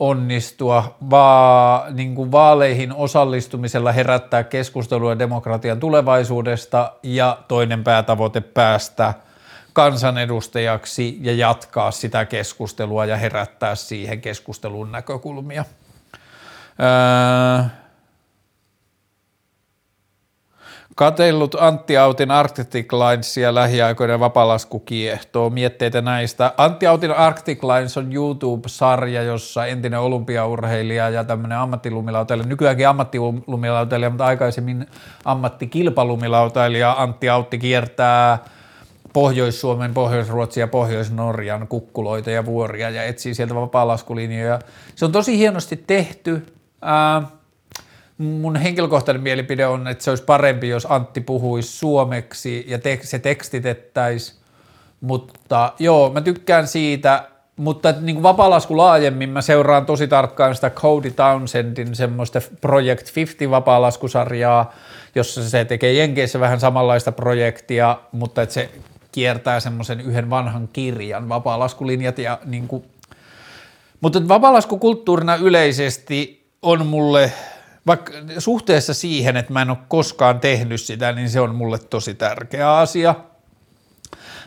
onnistua 0.00 0.96
vaan 1.10 1.96
niin 1.96 2.14
kuin 2.14 2.32
vaaleihin 2.32 2.92
osallistumisella 2.92 3.92
herättää 3.92 4.44
keskustelua 4.44 5.18
demokratian 5.18 5.80
tulevaisuudesta 5.80 6.92
ja 7.02 7.38
toinen 7.48 7.84
päätavoite 7.84 8.40
päästä 8.40 9.14
kansanedustajaksi 9.72 11.18
ja 11.20 11.32
jatkaa 11.32 11.90
sitä 11.90 12.24
keskustelua 12.24 13.04
ja 13.04 13.16
herättää 13.16 13.74
siihen 13.74 14.20
keskustelun 14.20 14.92
näkökulmia. 14.92 15.64
Öö, 16.80 17.64
Katellut 20.96 21.54
Antti 21.54 21.96
Autin 21.96 22.30
Arctic 22.30 22.92
Linesia 22.92 23.54
lähiaikoina 23.54 24.20
vapalasku. 24.20 24.84
Mietteitä 25.50 26.00
näistä. 26.00 26.54
Antti 26.56 26.86
Autin 26.86 27.12
Arctic 27.12 27.62
Lines 27.62 27.96
on 27.96 28.12
YouTube-sarja, 28.12 29.22
jossa 29.22 29.66
entinen 29.66 30.00
olympiaurheilija 30.00 31.10
ja 31.10 31.24
tämmöinen 31.24 31.58
ammattilumilautailija, 31.58 32.48
nykyäänkin 32.48 32.88
ammattilumilautailija, 32.88 34.10
mutta 34.10 34.24
aikaisemmin 34.24 34.86
ammattikilpalumilautailija 35.24 36.94
Antti 36.98 37.28
Autti 37.28 37.58
kiertää 37.58 38.38
Pohjois-Suomen, 39.12 39.94
Pohjois-Ruotsin 39.94 40.60
ja 40.60 40.68
Pohjois-Norjan 40.68 41.68
kukkuloita 41.68 42.30
ja 42.30 42.46
vuoria 42.46 42.90
ja 42.90 43.04
etsii 43.04 43.34
sieltä 43.34 43.54
vapaalaskulinjoja. 43.54 44.58
Se 44.94 45.04
on 45.04 45.12
tosi 45.12 45.38
hienosti 45.38 45.76
tehty. 45.76 46.46
Ää, 46.82 47.22
mun 48.20 48.56
henkilökohtainen 48.56 49.22
mielipide 49.22 49.66
on, 49.66 49.88
että 49.88 50.04
se 50.04 50.10
olisi 50.10 50.24
parempi, 50.24 50.68
jos 50.68 50.86
Antti 50.90 51.20
puhuisi 51.20 51.78
suomeksi 51.78 52.64
ja 52.68 52.78
te- 52.78 53.00
se 53.02 53.18
tekstitettäisiin, 53.18 54.38
mutta 55.00 55.72
joo, 55.78 56.10
mä 56.10 56.20
tykkään 56.20 56.66
siitä, 56.66 57.28
mutta 57.56 57.94
niin 58.00 58.16
kuin 58.16 58.22
vapalasku 58.22 58.76
laajemmin 58.76 59.30
mä 59.30 59.42
seuraan 59.42 59.86
tosi 59.86 60.08
tarkkaan 60.08 60.54
sitä 60.54 60.70
Cody 60.70 61.10
Townsendin 61.10 61.94
semmoista 61.94 62.40
Project 62.60 63.16
50 63.16 63.56
vapaalaskusarjaa, 63.56 64.74
jossa 65.14 65.48
se 65.48 65.64
tekee 65.64 65.92
Jenkeissä 65.92 66.40
vähän 66.40 66.60
samanlaista 66.60 67.12
projektia, 67.12 67.96
mutta 68.12 68.42
että 68.42 68.52
se 68.52 68.70
kiertää 69.12 69.60
semmoisen 69.60 70.00
yhden 70.00 70.30
vanhan 70.30 70.68
kirjan 70.72 71.28
vapaalaskulinjat 71.28 72.18
ja 72.18 72.38
niin 72.44 72.68
kuin, 72.68 72.84
mutta 74.00 74.28
vapaalaskukulttuurina 74.28 75.36
yleisesti 75.36 76.46
on 76.62 76.86
mulle 76.86 77.32
vaikka 77.86 78.12
suhteessa 78.38 78.94
siihen, 78.94 79.36
että 79.36 79.52
mä 79.52 79.62
en 79.62 79.70
ole 79.70 79.78
koskaan 79.88 80.40
tehnyt 80.40 80.80
sitä, 80.80 81.12
niin 81.12 81.30
se 81.30 81.40
on 81.40 81.54
mulle 81.54 81.78
tosi 81.78 82.14
tärkeä 82.14 82.76
asia. 82.76 83.14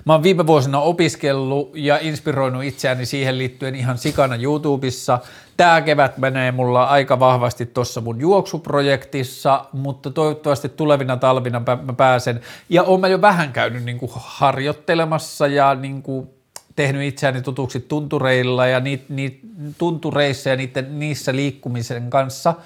Mä 0.05 0.13
oon 0.13 0.23
viime 0.23 0.47
vuosina 0.47 0.79
opiskellut 0.79 1.71
ja 1.75 1.97
inspiroinut 2.01 2.63
itseäni 2.63 3.05
siihen 3.05 3.37
liittyen 3.37 3.75
ihan 3.75 3.97
sikana 3.97 4.35
YouTubessa. 4.35 5.19
Tää 5.57 5.81
kevät 5.81 6.17
menee 6.17 6.51
mulla 6.51 6.83
aika 6.83 7.19
vahvasti 7.19 7.65
tuossa 7.65 8.01
mun 8.01 8.19
juoksuprojektissa, 8.19 9.65
mutta 9.73 10.11
toivottavasti 10.11 10.69
tulevina 10.69 11.17
talvina 11.17 11.61
mä 11.83 11.93
pääsen. 11.93 12.41
Ja 12.69 12.83
oon 12.83 13.01
mä 13.01 13.07
jo 13.07 13.21
vähän 13.21 13.53
käynyt 13.53 13.83
niin 13.83 13.97
kuin 13.97 14.11
harjoittelemassa 14.15 15.47
ja 15.47 15.75
niin 15.75 16.01
kuin 16.01 16.29
tehnyt 16.75 17.03
itseäni 17.03 17.41
tutuksi 17.41 17.79
tuntureilla 17.79 18.67
ja 18.67 18.79
niit, 18.79 19.09
niit, 19.09 19.39
tuntureissa 19.77 20.49
ja 20.49 20.55
niiden, 20.55 20.99
niissä 20.99 21.35
liikkumisen 21.35 22.09
kanssa– 22.09 22.53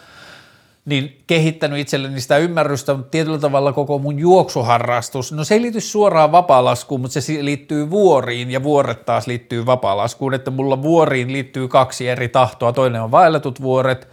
niin 0.87 1.23
kehittänyt 1.27 1.79
itselleni 1.79 2.21
sitä 2.21 2.37
ymmärrystä, 2.37 2.93
mutta 2.93 3.09
tietyllä 3.09 3.39
tavalla 3.39 3.73
koko 3.73 3.99
mun 3.99 4.19
juoksuharrastus, 4.19 5.31
no 5.31 5.43
se 5.43 5.53
ei 5.53 5.61
liity 5.61 5.81
suoraan 5.81 6.31
vapaalaskuun, 6.31 7.01
mutta 7.01 7.21
se 7.21 7.33
liittyy 7.41 7.89
vuoriin 7.89 8.51
ja 8.51 8.63
vuoret 8.63 9.05
taas 9.05 9.27
liittyy 9.27 9.65
vapaalaskuun, 9.65 10.33
että 10.33 10.51
mulla 10.51 10.81
vuoriin 10.81 11.31
liittyy 11.31 11.67
kaksi 11.67 12.07
eri 12.07 12.29
tahtoa, 12.29 12.73
toinen 12.73 13.01
on 13.01 13.11
vaelletut 13.11 13.61
vuoret 13.61 14.07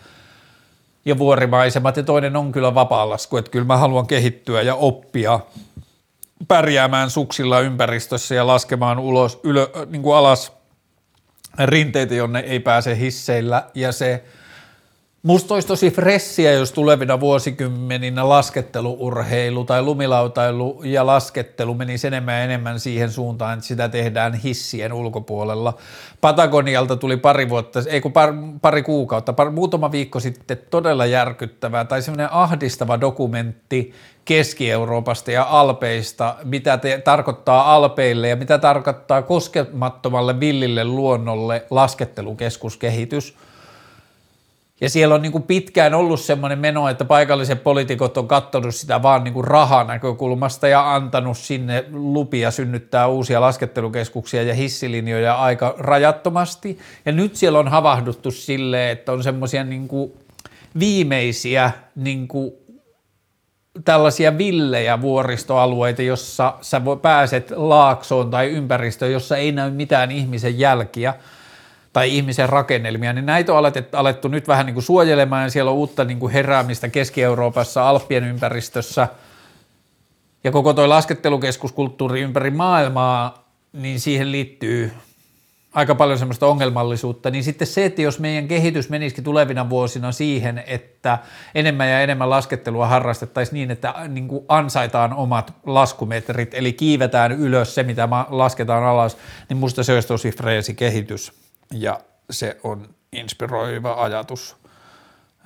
ja 1.04 1.18
vuorimaisemat 1.18 1.96
ja 1.96 2.02
toinen 2.02 2.36
on 2.36 2.52
kyllä 2.52 2.74
vapaalasku, 2.74 3.36
että 3.36 3.50
kyllä 3.50 3.66
mä 3.66 3.76
haluan 3.76 4.06
kehittyä 4.06 4.62
ja 4.62 4.74
oppia 4.74 5.40
pärjäämään 6.48 7.10
suksilla 7.10 7.60
ympäristössä 7.60 8.34
ja 8.34 8.46
laskemaan 8.46 8.98
ulos, 8.98 9.40
ylö, 9.42 9.68
niin 9.90 10.02
kuin 10.02 10.16
alas 10.16 10.52
rinteitä, 11.58 12.14
jonne 12.14 12.40
ei 12.40 12.60
pääse 12.60 12.98
hisseillä. 12.98 13.64
Ja 13.74 13.92
se– 13.92 14.24
Musta 15.24 15.54
olisi 15.54 15.68
tosi 15.68 15.90
fressiä, 15.90 16.52
jos 16.52 16.72
tulevina 16.72 17.20
vuosikymmeninä 17.20 18.28
lasketteluurheilu 18.28 19.64
tai 19.64 19.82
lumilautailu 19.82 20.80
ja 20.84 21.06
laskettelu 21.06 21.74
menisi 21.74 22.06
enemmän 22.06 22.34
ja 22.34 22.44
enemmän 22.44 22.80
siihen 22.80 23.10
suuntaan, 23.10 23.54
että 23.54 23.66
sitä 23.66 23.88
tehdään 23.88 24.34
hissien 24.34 24.92
ulkopuolella. 24.92 25.74
Patagonialta 26.20 26.96
tuli 26.96 27.16
pari 27.16 27.48
vuotta, 27.48 27.82
ei 27.86 28.00
kun 28.00 28.12
par, 28.12 28.34
pari 28.62 28.82
kuukautta, 28.82 29.32
par, 29.32 29.50
muutama 29.50 29.92
viikko 29.92 30.20
sitten 30.20 30.58
todella 30.70 31.06
järkyttävää 31.06 31.84
tai 31.84 32.02
semmoinen 32.02 32.32
ahdistava 32.32 33.00
dokumentti 33.00 33.92
Keski-Euroopasta 34.24 35.30
ja 35.30 35.46
Alpeista, 35.50 36.36
mitä 36.44 36.78
te, 36.78 37.02
tarkoittaa 37.04 37.74
Alpeille 37.74 38.28
ja 38.28 38.36
mitä 38.36 38.58
tarkoittaa 38.58 39.22
koskemattomalle 39.22 40.40
villille 40.40 40.84
luonnolle 40.84 41.66
laskettelukeskuskehitys– 41.70 43.34
ja 44.80 44.90
siellä 44.90 45.14
on 45.14 45.22
niin 45.22 45.32
kuin 45.32 45.44
pitkään 45.44 45.94
ollut 45.94 46.20
semmoinen 46.20 46.58
meno, 46.58 46.88
että 46.88 47.04
paikalliset 47.04 47.64
poliitikot 47.64 48.16
on 48.16 48.28
katsonut 48.28 48.74
sitä 48.74 49.02
vaan 49.02 49.24
niin 49.24 49.34
kuin 49.34 49.44
rahanäkökulmasta 49.44 50.68
ja 50.68 50.94
antanut 50.94 51.38
sinne 51.38 51.84
lupia 51.92 52.50
synnyttää 52.50 53.06
uusia 53.06 53.40
laskettelukeskuksia 53.40 54.42
ja 54.42 54.54
hissilinjoja 54.54 55.34
aika 55.34 55.74
rajattomasti. 55.78 56.78
Ja 57.06 57.12
nyt 57.12 57.36
siellä 57.36 57.58
on 57.58 57.68
havahduttu 57.68 58.30
silleen, 58.30 58.90
että 58.90 59.12
on 59.12 59.22
semmoisia 59.22 59.64
niin 59.64 59.88
viimeisiä 60.78 61.70
niin 61.96 62.28
kuin 62.28 62.52
tällaisia 63.84 64.38
villejä 64.38 65.00
vuoristoalueita, 65.00 66.02
jossa 66.02 66.54
sä 66.60 66.80
pääset 67.02 67.52
laaksoon 67.56 68.30
tai 68.30 68.50
ympäristöön, 68.50 69.12
jossa 69.12 69.36
ei 69.36 69.52
näy 69.52 69.70
mitään 69.70 70.10
ihmisen 70.10 70.58
jälkiä– 70.58 71.14
tai 71.94 72.16
ihmisen 72.16 72.48
rakennelmia, 72.48 73.12
niin 73.12 73.26
näitä 73.26 73.52
on 73.52 73.58
alettu, 73.58 73.80
alettu 73.92 74.28
nyt 74.28 74.48
vähän 74.48 74.66
niin 74.66 74.74
kuin 74.74 74.84
suojelemaan. 74.84 75.42
Ja 75.42 75.50
siellä 75.50 75.70
on 75.70 75.76
uutta 75.76 76.04
niin 76.04 76.18
kuin 76.18 76.32
heräämistä 76.32 76.88
Keski-Euroopassa, 76.88 77.88
Alppien 77.88 78.24
ympäristössä. 78.24 79.08
Ja 80.44 80.52
koko 80.52 80.72
tuo 80.72 80.88
laskettelukeskuskulttuuri 80.88 82.20
ympäri 82.20 82.50
maailmaa, 82.50 83.48
niin 83.72 84.00
siihen 84.00 84.32
liittyy 84.32 84.92
aika 85.74 85.94
paljon 85.94 86.18
semmoista 86.18 86.46
ongelmallisuutta, 86.46 87.30
niin 87.30 87.44
sitten 87.44 87.66
se, 87.66 87.84
että 87.84 88.02
jos 88.02 88.18
meidän 88.18 88.48
kehitys 88.48 88.88
menisikin 88.88 89.24
tulevina 89.24 89.70
vuosina 89.70 90.12
siihen, 90.12 90.64
että 90.66 91.18
enemmän 91.54 91.90
ja 91.90 92.00
enemmän 92.00 92.30
laskettelua 92.30 92.86
harrastettaisiin 92.86 93.54
niin, 93.54 93.70
että 93.70 93.94
niin 94.08 94.28
kuin 94.28 94.44
ansaitaan 94.48 95.12
omat 95.12 95.54
laskumetrit, 95.66 96.54
eli 96.54 96.72
kiivetään 96.72 97.32
ylös 97.32 97.74
se, 97.74 97.82
mitä 97.82 98.08
lasketaan 98.28 98.84
alas, 98.84 99.16
niin 99.48 99.56
musta 99.56 99.82
se 99.82 99.94
olisi 99.94 100.08
tosi 100.08 100.30
freesi 100.30 100.74
kehitys 100.74 101.43
ja 101.74 102.00
se 102.30 102.56
on 102.62 102.88
inspiroiva 103.12 104.02
ajatus. 104.02 104.56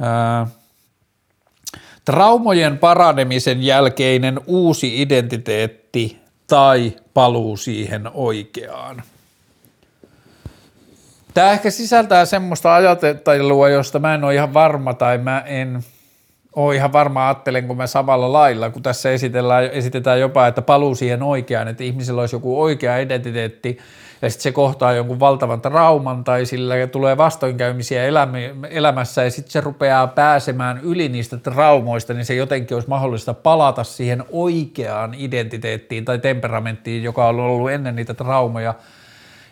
Ää, 0.01 0.47
traumojen 2.05 2.79
paranemisen 2.79 3.63
jälkeinen 3.63 4.41
uusi 4.47 5.03
identiteetti 5.03 6.19
tai 6.47 6.93
paluu 7.15 7.57
siihen 7.57 8.11
oikeaan. 8.15 9.03
Tämä 11.35 11.53
ehkä 11.53 11.71
sisältää 11.71 12.25
semmoista 12.25 12.75
ajattelua, 12.75 13.69
josta 13.69 13.99
mä 13.99 14.15
en 14.15 14.25
ole 14.25 14.35
ihan 14.35 14.55
varma 14.55 14.95
tai 14.95 15.19
mä 15.19 15.41
en 15.47 15.85
ole 16.57 16.75
ihan 16.75 16.93
varma 16.93 17.43
kun 17.67 17.77
mä 17.77 17.87
samalla 17.87 18.33
lailla, 18.33 18.71
kun 18.71 18.83
tässä 18.83 19.11
esitellään, 19.11 19.65
esitetään 19.65 20.21
jopa, 20.21 20.47
että 20.47 20.63
paluu 20.63 20.95
siihen 20.95 21.23
oikeaan, 21.23 21.69
että 21.69 21.85
ihmisillä 21.85 22.21
olisi 22.21 22.37
joku 22.37 22.63
oikea 22.63 22.99
identiteetti, 22.99 23.79
ja 24.23 24.31
sitten 24.31 24.43
se 24.43 24.53
kohtaa 24.53 24.93
jonkun 24.93 25.21
valtavan 25.21 25.61
trauman 25.61 26.25
tai 26.25 26.47
sillä 26.47 26.87
tulee 26.87 27.17
vastoinkäymisiä 27.17 28.03
elämässä 28.71 29.25
ja 29.25 29.31
sitten 29.31 29.53
se 29.53 29.61
rupeaa 29.61 30.07
pääsemään 30.07 30.81
yli 30.83 31.09
niistä 31.09 31.37
traumoista, 31.37 32.15
niin 32.15 32.25
se 32.25 32.35
jotenkin 32.35 32.75
olisi 32.75 32.89
mahdollista 32.89 33.35
palata 33.35 33.85
siihen 33.85 34.25
oikeaan 34.33 35.15
identiteettiin 35.19 36.05
tai 36.05 36.19
temperamenttiin, 36.19 37.03
joka 37.03 37.29
on 37.29 37.41
ollut 37.41 37.71
ennen 37.71 37.97
niitä 37.97 38.15
traumoja, 38.15 38.75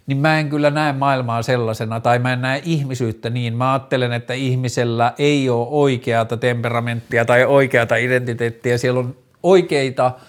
niin 0.07 0.19
mä 0.19 0.39
en 0.39 0.49
kyllä 0.49 0.71
näe 0.71 0.93
maailmaa 0.93 1.43
sellaisena 1.43 2.01
tai 2.01 2.19
mä 2.19 2.33
en 2.33 2.41
näe 2.41 2.63
ihmisyyttä 2.65 3.31
niin. 3.31 3.57
Mä 3.57 3.73
ajattelen, 3.73 4.13
että 4.13 4.35
ihmisellä 4.35 5.13
ei 5.19 5.51
ole 5.51 5.67
oikeata 5.71 6.37
temperamenttia 6.37 7.25
tai 7.25 7.45
oikeata 7.45 7.97
identiteettiä, 7.97 8.79
siellä 8.79 9.01
on 9.01 9.17
oikeita– 9.43 10.13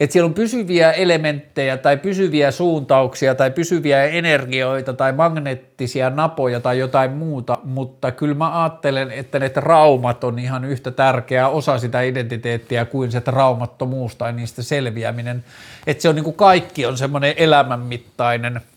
että 0.00 0.12
siellä 0.12 0.26
on 0.26 0.34
pysyviä 0.34 0.92
elementtejä 0.92 1.76
tai 1.76 1.96
pysyviä 1.96 2.50
suuntauksia 2.50 3.34
tai 3.34 3.50
pysyviä 3.50 4.04
energioita 4.04 4.92
tai 4.92 5.12
magneettisia 5.12 6.10
napoja 6.10 6.60
tai 6.60 6.78
jotain 6.78 7.10
muuta, 7.10 7.58
mutta 7.64 8.12
kyllä 8.12 8.34
mä 8.34 8.62
ajattelen, 8.62 9.10
että 9.10 9.38
ne 9.38 9.48
traumat 9.48 10.24
on 10.24 10.38
ihan 10.38 10.64
yhtä 10.64 10.90
tärkeä 10.90 11.48
osa 11.48 11.78
sitä 11.78 12.00
identiteettiä 12.00 12.84
kuin 12.84 13.12
se 13.12 13.20
traumattomuus 13.20 14.16
tai 14.16 14.32
niistä 14.32 14.62
selviäminen. 14.62 15.44
Että 15.86 16.02
se 16.02 16.08
on 16.08 16.14
niin 16.14 16.24
kuin 16.24 16.36
kaikki 16.36 16.86
on 16.86 16.96
semmoinen 16.96 17.34
elämänmittainen– 17.36 18.60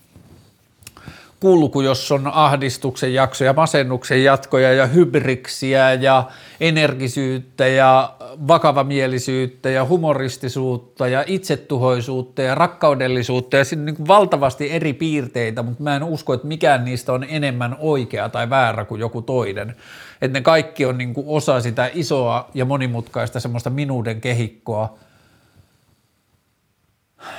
kulku, 1.40 1.80
jos 1.80 2.12
on 2.12 2.26
ahdistuksen 2.26 3.14
jaksoja, 3.14 3.52
masennuksen 3.52 4.24
jatkoja 4.24 4.72
ja 4.72 4.86
hybriksiä 4.86 5.92
ja 5.92 6.24
energisyyttä 6.60 7.66
ja 7.66 8.14
vakavamielisyyttä 8.48 9.70
ja 9.70 9.84
humoristisuutta 9.84 11.08
ja 11.08 11.24
itsetuhoisuutta 11.26 12.42
ja 12.42 12.54
rakkaudellisuutta 12.54 13.56
ja 13.56 13.64
siinä 13.64 13.80
on 13.80 13.86
niin 13.86 14.08
valtavasti 14.08 14.70
eri 14.70 14.92
piirteitä, 14.92 15.62
mutta 15.62 15.82
mä 15.82 15.96
en 15.96 16.02
usko, 16.02 16.34
että 16.34 16.46
mikään 16.46 16.84
niistä 16.84 17.12
on 17.12 17.26
enemmän 17.28 17.76
oikea 17.78 18.28
tai 18.28 18.50
väärä 18.50 18.84
kuin 18.84 19.00
joku 19.00 19.22
toinen. 19.22 19.76
Että 20.22 20.38
ne 20.38 20.42
kaikki 20.42 20.86
on 20.86 20.98
niin 20.98 21.14
osa 21.26 21.60
sitä 21.60 21.90
isoa 21.94 22.50
ja 22.54 22.64
monimutkaista 22.64 23.40
semmoista 23.40 23.70
minuuden 23.70 24.20
kehikkoa, 24.20 24.98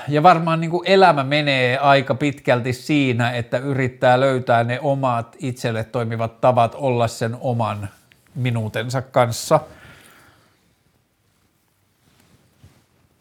ja 0.07 0.23
varmaan 0.23 0.61
niin 0.61 0.71
kuin 0.71 0.87
elämä 0.87 1.23
menee 1.23 1.77
aika 1.77 2.15
pitkälti 2.15 2.73
siinä, 2.73 3.31
että 3.31 3.57
yrittää 3.57 4.19
löytää 4.19 4.63
ne 4.63 4.79
omat 4.81 5.35
itselle 5.39 5.83
toimivat 5.83 6.41
tavat 6.41 6.75
olla 6.75 7.07
sen 7.07 7.37
oman 7.41 7.89
minuutensa 8.35 9.01
kanssa. 9.01 9.59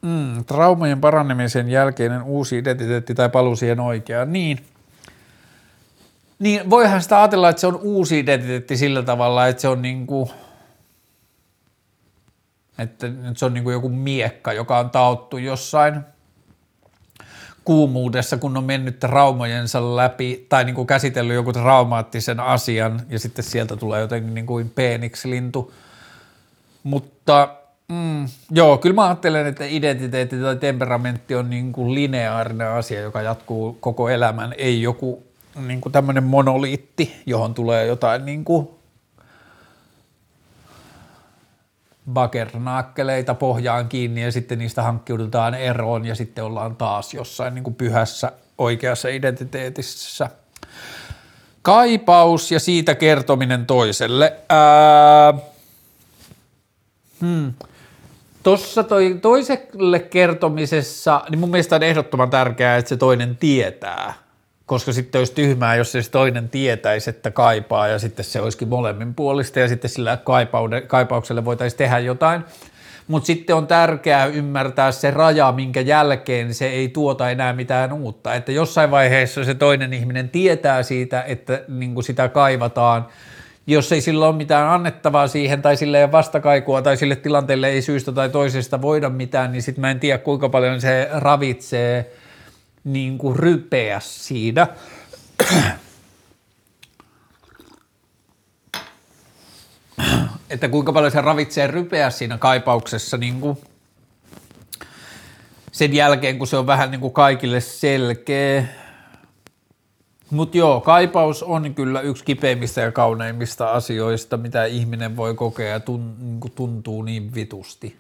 Mm, 0.03 0.45
traumojen 0.45 1.01
paranemisen 1.01 1.69
jälkeinen 1.69 2.23
uusi 2.23 2.59
identiteetti 2.59 3.15
tai 3.15 3.29
paluu 3.29 3.57
siihen 3.57 3.81
oikeaan. 3.81 4.33
Niin. 4.33 4.65
niin 6.39 6.71
voihan 6.71 7.03
sitä 7.03 7.19
ajatella, 7.19 7.49
että 7.49 7.61
se 7.61 7.67
on 7.67 7.77
uusi 7.83 8.19
identiteetti 8.19 8.77
sillä 8.77 9.03
tavalla, 9.03 9.47
että 9.47 9.63
se 9.63 9.69
on 9.69 9.83
niin 9.83 10.07
kuin, 10.07 10.31
että 12.79 13.07
se 13.37 13.45
on 13.45 13.55
niin 13.55 13.65
kuin 13.65 13.75
joku 13.75 13.89
miekka, 13.89 14.53
joka 14.53 14.79
on 14.79 14.91
tauttu 14.91 15.39
jossain– 15.39 16.01
kuumuudessa, 17.65 18.37
kun 18.37 18.57
on 18.57 18.65
mennyt 18.65 19.01
traumojensa 19.01 19.97
läpi 19.97 20.47
tai 20.49 20.65
niin 20.65 20.75
kuin 20.75 20.87
käsitellyt 20.87 21.35
joku 21.35 21.53
traumaattisen 21.53 22.41
asian 22.41 23.03
ja 23.09 23.19
sitten 23.19 23.45
sieltä 23.45 23.77
tulee 23.77 24.01
jotenkin 24.01 24.35
niin 24.35 24.47
kuin 24.47 24.71
peeniksi-lintu. 24.71 25.73
Mutta 26.83 27.49
mm, 27.89 28.29
joo, 28.51 28.79
kyllä 28.79 28.95
mä 28.95 29.05
ajattelen, 29.05 29.47
että 29.47 29.65
identiteetti 29.65 30.37
tai 30.37 30.57
temperamentti 30.57 31.35
on 31.35 31.51
niin 31.51 31.73
kuin 31.73 31.95
lineaarinen 31.95 32.69
asia, 32.69 33.01
joka 33.01 33.23
jatkuu 33.23 33.77
koko 33.81 34.09
elämän, 34.09 34.55
ei 34.59 34.83
joku 34.83 35.23
niin 35.67 35.81
kuin 35.81 35.93
tämmöinen 35.93 36.25
monoliitti, 36.25 37.23
johon 37.27 37.55
tulee 37.55 37.87
jotain 37.87 38.25
niin 38.25 38.45
kuin 38.45 38.69
bakernaakkeleita 42.13 43.35
pohjaan 43.35 43.89
kiinni 43.89 44.23
ja 44.23 44.33
sitten 44.33 44.59
niistä 44.59 44.83
hankkiudutaan 44.83 45.55
eroon 45.55 46.05
ja 46.05 46.15
sitten 46.15 46.45
ollaan 46.45 46.77
taas 46.77 47.15
jossain 47.15 47.55
niin 47.55 47.65
kuin 47.65 47.75
pyhässä 47.75 48.33
oikeassa 48.59 49.09
identiteetissä. 49.09 50.31
Kaipaus 51.63 52.53
ja 52.53 52.61
siitä 52.61 52.95
kertominen 52.95 53.67
toiselle. 53.67 54.37
Ää, 54.49 55.35
hmm. 57.21 57.53
Tuossa 58.43 58.85
toi, 58.85 59.19
toiselle 59.23 59.99
kertomisessa, 59.99 61.23
niin 61.31 61.39
mun 61.39 61.51
mielestä 61.51 61.77
on 61.77 61.83
ehdottoman 61.83 62.31
tärkeää, 62.31 62.77
että 62.77 62.89
se 62.89 62.97
toinen 62.97 63.37
tietää, 63.37 64.15
koska 64.75 64.93
sitten 64.93 65.19
olisi 65.19 65.35
tyhmää, 65.35 65.77
jos 65.77 65.93
se 65.93 66.11
toinen 66.11 66.49
tietäisi, 66.49 67.11
että 67.11 67.31
kaipaa 67.31 67.89
ja 67.89 67.99
sitten 67.99 68.25
se 68.25 68.41
olisikin 68.41 68.69
molemmin 68.69 69.15
puolista 69.15 69.61
ja 69.61 69.69
sitten 69.69 69.91
sillä 69.91 70.19
kaipaukselle 70.87 71.45
voitaisiin 71.45 71.79
tehdä 71.79 71.99
jotain. 71.99 72.45
Mutta 73.09 73.27
sitten 73.27 73.57
on 73.57 73.67
tärkeää 73.67 74.27
ymmärtää 74.27 74.93
se 74.93 75.11
raja, 75.11 75.53
minkä 75.53 75.81
jälkeen 75.81 76.55
se 76.55 76.67
ei 76.67 76.89
tuota 76.89 77.31
enää 77.31 77.53
mitään 77.53 77.93
uutta. 77.93 78.35
Että 78.35 78.53
jossain 78.53 78.91
vaiheessa 78.91 79.45
se 79.45 79.55
toinen 79.55 79.93
ihminen 79.93 80.29
tietää 80.29 80.83
siitä, 80.83 81.23
että 81.23 81.63
niin 81.69 81.95
kuin 81.95 82.05
sitä 82.05 82.29
kaivataan, 82.29 83.07
jos 83.67 83.93
ei 83.93 84.01
sillä 84.01 84.27
ole 84.27 84.37
mitään 84.37 84.69
annettavaa 84.69 85.27
siihen 85.27 85.63
tai 85.63 85.77
sille 85.77 86.01
ei 86.01 86.13
vastakaikua 86.13 86.83
tai 86.83 86.97
sille 86.97 87.17
tilanteelle 87.17 87.69
ei 87.69 87.83
syystä 87.83 88.13
tai 88.13 88.29
toisesta 88.29 88.83
voida 88.83 89.11
mitään, 89.11 89.53
niin 89.53 89.63
sitten 89.63 89.81
mä 89.81 89.91
en 89.91 90.01
tiedä 90.01 90.19
kuinka 90.19 90.49
paljon 90.49 90.81
se 90.81 91.09
ravitsee– 91.13 92.07
niin 92.85 93.19
kuin 93.19 93.37
rypeä 93.37 94.01
siinä. 94.01 94.67
että 100.51 100.69
kuinka 100.69 100.93
paljon 100.93 101.13
se 101.13 101.21
ravitsee 101.21 101.67
rypeä 101.67 102.11
siinä 102.11 102.39
kaipauksessa 102.39 103.17
niin 103.17 103.41
kuin 103.41 103.59
sen 105.73 105.95
jälkeen, 105.95 106.39
kun 106.39 106.47
se 106.47 106.57
on 106.57 106.67
vähän 106.67 106.91
niin 106.91 107.01
kuin 107.01 107.13
kaikille 107.13 107.61
selkeä. 107.61 108.65
Mutta 110.31 110.59
joo, 110.59 110.81
kaipaus 110.81 111.43
on 111.43 111.75
kyllä 111.75 112.01
yksi 112.01 112.25
kipeimmistä 112.25 112.81
ja 112.81 112.93
kauneimmista 112.93 113.73
asioista, 113.73 114.37
mitä 114.37 114.65
ihminen 114.65 115.17
voi 115.17 115.35
kokea 115.35 115.69
ja 115.69 115.81
tun, 115.81 116.17
niin 116.19 116.41
kuin 116.41 116.53
tuntuu 116.53 117.03
niin 117.03 117.35
vitusti. 117.35 117.97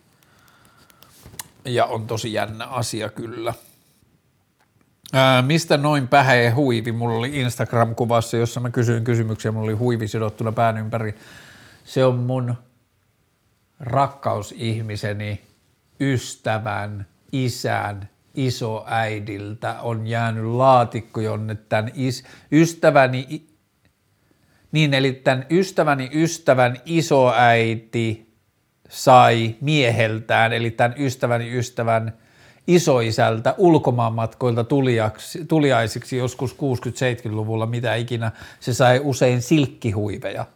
Ja 1.65 1.86
on 1.86 2.06
tosi 2.06 2.32
jännä 2.32 2.66
asia 2.66 3.09
kyllä. 3.09 3.55
Ää, 5.12 5.43
mistä 5.43 5.76
noin 5.76 6.09
pähee 6.09 6.51
huivi? 6.51 6.93
Mulla 6.93 7.18
oli 7.18 7.31
Instagram-kuvassa, 7.40 8.36
jossa 8.36 8.60
mä 8.60 8.70
kysyin 8.70 9.05
kysymyksiä, 9.05 9.52
mulla 9.52 9.64
oli 9.64 9.74
huivi 9.74 10.09
sidottuna 10.09 10.52
pään 10.52 10.78
ympäri. 10.78 11.14
Se 11.85 12.05
on 12.05 12.14
mun 12.14 12.55
rakkausihmiseni, 13.81 15.40
ystävän, 16.01 17.06
isän, 17.32 18.09
isoäidiltä 18.35 19.81
on 19.81 20.06
jäänyt 20.06 20.44
laatikko, 20.44 21.20
jonne 21.20 21.55
tämän 21.55 21.90
is, 21.94 22.24
ystäväni, 22.52 23.47
niin 24.72 24.94
eli 24.94 25.12
tämän 25.12 25.47
ystäväni 25.51 26.10
ystävän 26.14 26.76
isoäiti 26.85 28.35
sai 28.89 29.56
mieheltään, 29.60 30.52
eli 30.52 30.70
tämän 30.70 30.94
ystäväni 30.98 31.59
ystävän 31.59 32.12
isoisältä 32.66 33.55
ulkomaanmatkoilta 33.59 34.65
tuliaisiksi 35.49 36.16
joskus 36.16 36.53
60-70-luvulla, 36.53 37.66
mitä 37.66 37.95
ikinä, 37.95 38.32
se 38.61 38.74
sai 38.74 39.01
usein 39.05 39.43
silkkihuiveja. 39.43 40.47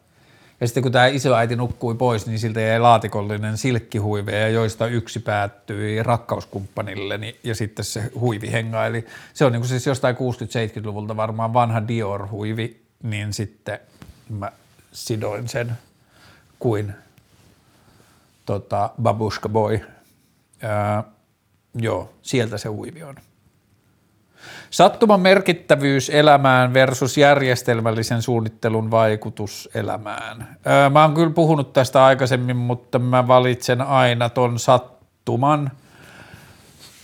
Ja 0.60 0.66
sitten 0.66 0.82
kun 0.82 0.92
tämä 0.92 1.06
isoäiti 1.06 1.56
nukkui 1.56 1.94
pois, 1.94 2.26
niin 2.26 2.38
siltä 2.38 2.60
jäi 2.60 2.80
laatikollinen 2.80 3.58
silkkihuiveja, 3.58 4.48
joista 4.48 4.86
yksi 4.86 5.20
päättyi 5.20 6.02
rakkauskumppanille 6.02 7.18
niin- 7.18 7.36
ja 7.44 7.54
sitten 7.54 7.84
se 7.84 8.10
huivi 8.20 8.52
hengaili. 8.52 9.06
Se 9.34 9.44
on 9.44 9.52
niin 9.52 9.60
kuin 9.60 9.68
siis 9.68 9.86
jostain 9.86 10.16
60-70-luvulta 10.16 11.16
varmaan 11.16 11.52
vanha 11.52 11.88
Dior-huivi, 11.88 12.82
niin 13.02 13.32
sitten 13.32 13.80
mä 14.28 14.52
sidoin 14.92 15.48
sen 15.48 15.72
kuin 16.58 16.92
tota, 18.46 18.90
Babushka 19.02 19.48
Boy. 19.48 19.80
Ää, 20.62 21.04
joo, 21.82 22.12
sieltä 22.22 22.58
se 22.58 22.68
huivi 22.68 23.02
on. 23.02 23.14
Sattuman 24.70 25.20
merkittävyys 25.20 26.10
elämään 26.10 26.74
versus 26.74 27.18
järjestelmällisen 27.18 28.22
suunnittelun 28.22 28.90
vaikutus 28.90 29.68
elämään. 29.74 30.56
Öö, 30.66 30.90
mä 30.90 31.02
oon 31.02 31.14
kyllä 31.14 31.30
puhunut 31.30 31.72
tästä 31.72 32.04
aikaisemmin, 32.04 32.56
mutta 32.56 32.98
mä 32.98 33.28
valitsen 33.28 33.82
aina 33.82 34.28
ton 34.28 34.58
sattuman. 34.58 35.70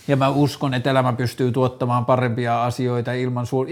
Ja 0.07 0.15
mä 0.15 0.29
uskon, 0.29 0.73
että 0.73 0.89
elämä 0.89 1.13
pystyy 1.13 1.51
tuottamaan 1.51 2.05
parempia 2.05 2.63
asioita 2.63 3.13
ilman 3.13 3.45
suun... 3.45 3.67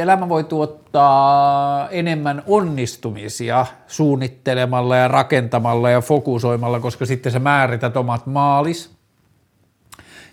Elämä 0.00 0.28
voi 0.28 0.44
tuottaa 0.44 1.88
enemmän 1.88 2.42
onnistumisia 2.46 3.66
suunnittelemalla 3.86 4.96
ja 4.96 5.08
rakentamalla 5.08 5.90
ja 5.90 6.00
fokusoimalla, 6.00 6.80
koska 6.80 7.06
sitten 7.06 7.32
sä 7.32 7.38
määrität 7.38 7.96
omat 7.96 8.26
maalis– 8.26 8.90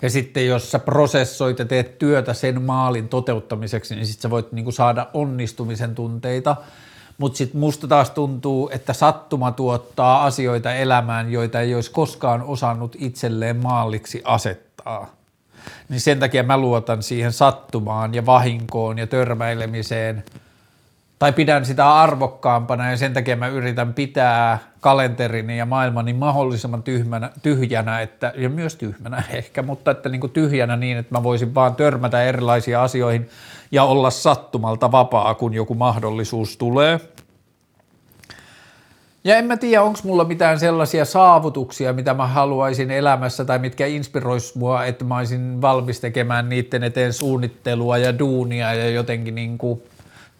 ja 0.02 0.10
sitten 0.10 0.48
jos 0.48 0.72
sä 0.72 0.80
prosessoit 0.80 1.60
ja 1.60 1.66
teet 1.66 2.00
työtä 2.00 2.34
sen 2.34 2.62
maalin 2.62 3.10
toteuttamiseksi, 3.10 3.96
niin 3.96 4.06
sitten 4.06 4.22
sä 4.22 4.30
voit 4.30 4.52
niinku 4.52 4.72
saada 4.72 5.08
onnistumisen 5.14 5.96
tunteita. 5.96 6.56
Mutta 7.18 7.38
sitten 7.38 7.60
musta 7.60 7.88
taas 7.88 8.10
tuntuu, 8.10 8.70
että 8.74 8.94
sattuma 8.94 9.52
tuottaa 9.52 10.26
asioita 10.26 10.74
elämään, 10.74 11.32
joita 11.32 11.62
ei 11.62 11.76
olisi 11.76 11.92
koskaan 11.92 12.42
osannut 12.44 12.96
itselleen 13.00 13.58
maaliksi 13.58 14.22
asettaa. 14.26 15.16
Niin 15.90 16.02
sen 16.02 16.20
takia 16.20 16.44
mä 16.44 16.58
luotan 16.58 17.04
siihen 17.04 17.34
sattumaan 17.34 18.14
ja 18.14 18.26
vahinkoon 18.26 18.98
ja 18.98 19.08
törmäilemiseen– 19.08 20.24
tai 21.20 21.34
pidän 21.34 21.66
sitä 21.66 21.94
arvokkaampana 21.94 22.92
ja 22.92 22.98
sen 22.98 23.14
takia 23.14 23.36
mä 23.36 23.48
yritän 23.48 23.94
pitää 23.94 24.60
kalenterini 24.80 25.58
ja 25.58 25.66
maailmani 25.66 26.14
mahdollisimman 26.14 26.84
tyhmänä, 26.84 27.30
tyhjänä 27.42 28.02
että, 28.02 28.34
ja 28.36 28.50
myös 28.50 28.76
tyhmänä 28.76 29.24
ehkä, 29.34 29.62
mutta 29.62 29.92
että 29.92 30.10
niin 30.10 30.22
kuin 30.22 30.32
tyhjänä 30.32 30.76
niin, 30.76 30.98
että 30.98 31.16
mä 31.16 31.24
voisin 31.24 31.56
vaan 31.56 31.76
törmätä 31.76 32.24
erilaisiin 32.24 32.78
asioihin 32.78 33.30
ja 33.72 33.84
olla 33.84 34.10
sattumalta 34.10 34.92
vapaa, 34.92 35.36
kun 35.36 35.54
joku 35.54 35.76
mahdollisuus 35.76 36.58
tulee. 36.58 37.00
Ja 39.24 39.36
en 39.36 39.46
mä 39.46 39.58
tiedä, 39.58 39.84
onko 39.84 40.00
mulla 40.04 40.24
mitään 40.24 40.60
sellaisia 40.60 41.06
saavutuksia, 41.06 41.94
mitä 41.94 42.14
mä 42.14 42.28
haluaisin 42.28 42.92
elämässä 42.92 43.46
tai 43.46 43.60
mitkä 43.60 43.86
inspirois 43.86 44.56
mua, 44.56 44.86
että 44.86 45.06
mä 45.06 45.18
olisin 45.18 45.62
valmis 45.62 46.00
tekemään 46.00 46.50
niiden 46.50 46.84
eteen 46.84 47.14
suunnittelua 47.14 47.98
ja 47.98 48.20
duunia 48.20 48.74
ja 48.74 48.90
jotenkin 48.90 49.36
niin 49.36 49.58
kuin– 49.58 49.82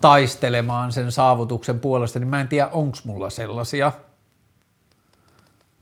taistelemaan 0.02 0.92
sen 0.92 1.12
saavutuksen 1.12 1.80
puolesta, 1.80 2.20
niin 2.20 2.28
mä 2.28 2.42
en 2.42 2.48
tiedä, 2.48 2.68
onko 2.68 2.98
mulla 3.04 3.30
sellaisia, 3.30 3.92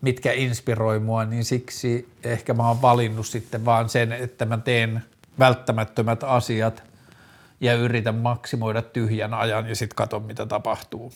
mitkä 0.02 0.34
inspiroi 0.34 0.99
mua, 0.99 1.26
niin 1.26 1.45
siksi 1.45 2.14
ehkä 2.23 2.53
mä 2.53 2.68
oon 2.68 2.81
valinnut 2.81 3.27
sitten 3.27 3.65
vaan 3.65 3.89
sen, 3.89 4.11
että 4.11 4.45
mä 4.45 4.57
teen 4.57 5.03
välttämättömät 5.39 6.23
asiat 6.23 6.84
ja 7.61 7.73
yritän 7.73 8.15
maksimoida 8.15 8.81
tyhjän 8.81 9.34
ajan 9.34 9.69
ja 9.69 9.76
sitten 9.76 9.95
katon, 9.95 10.23
mitä 10.23 10.45
tapahtuu. 10.45 11.14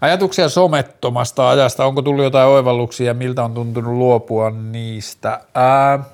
Ajatuksia 0.00 0.48
somettomasta 0.48 1.48
ajasta, 1.48 1.84
onko 1.84 2.02
tullut 2.02 2.24
jotain 2.24 2.48
oivalluksia, 2.48 3.14
miltä 3.14 3.44
on 3.44 3.54
tuntunut 3.54 3.94
luopua 3.94 4.50
niistä? 4.50 5.40
Ää, 5.54 6.04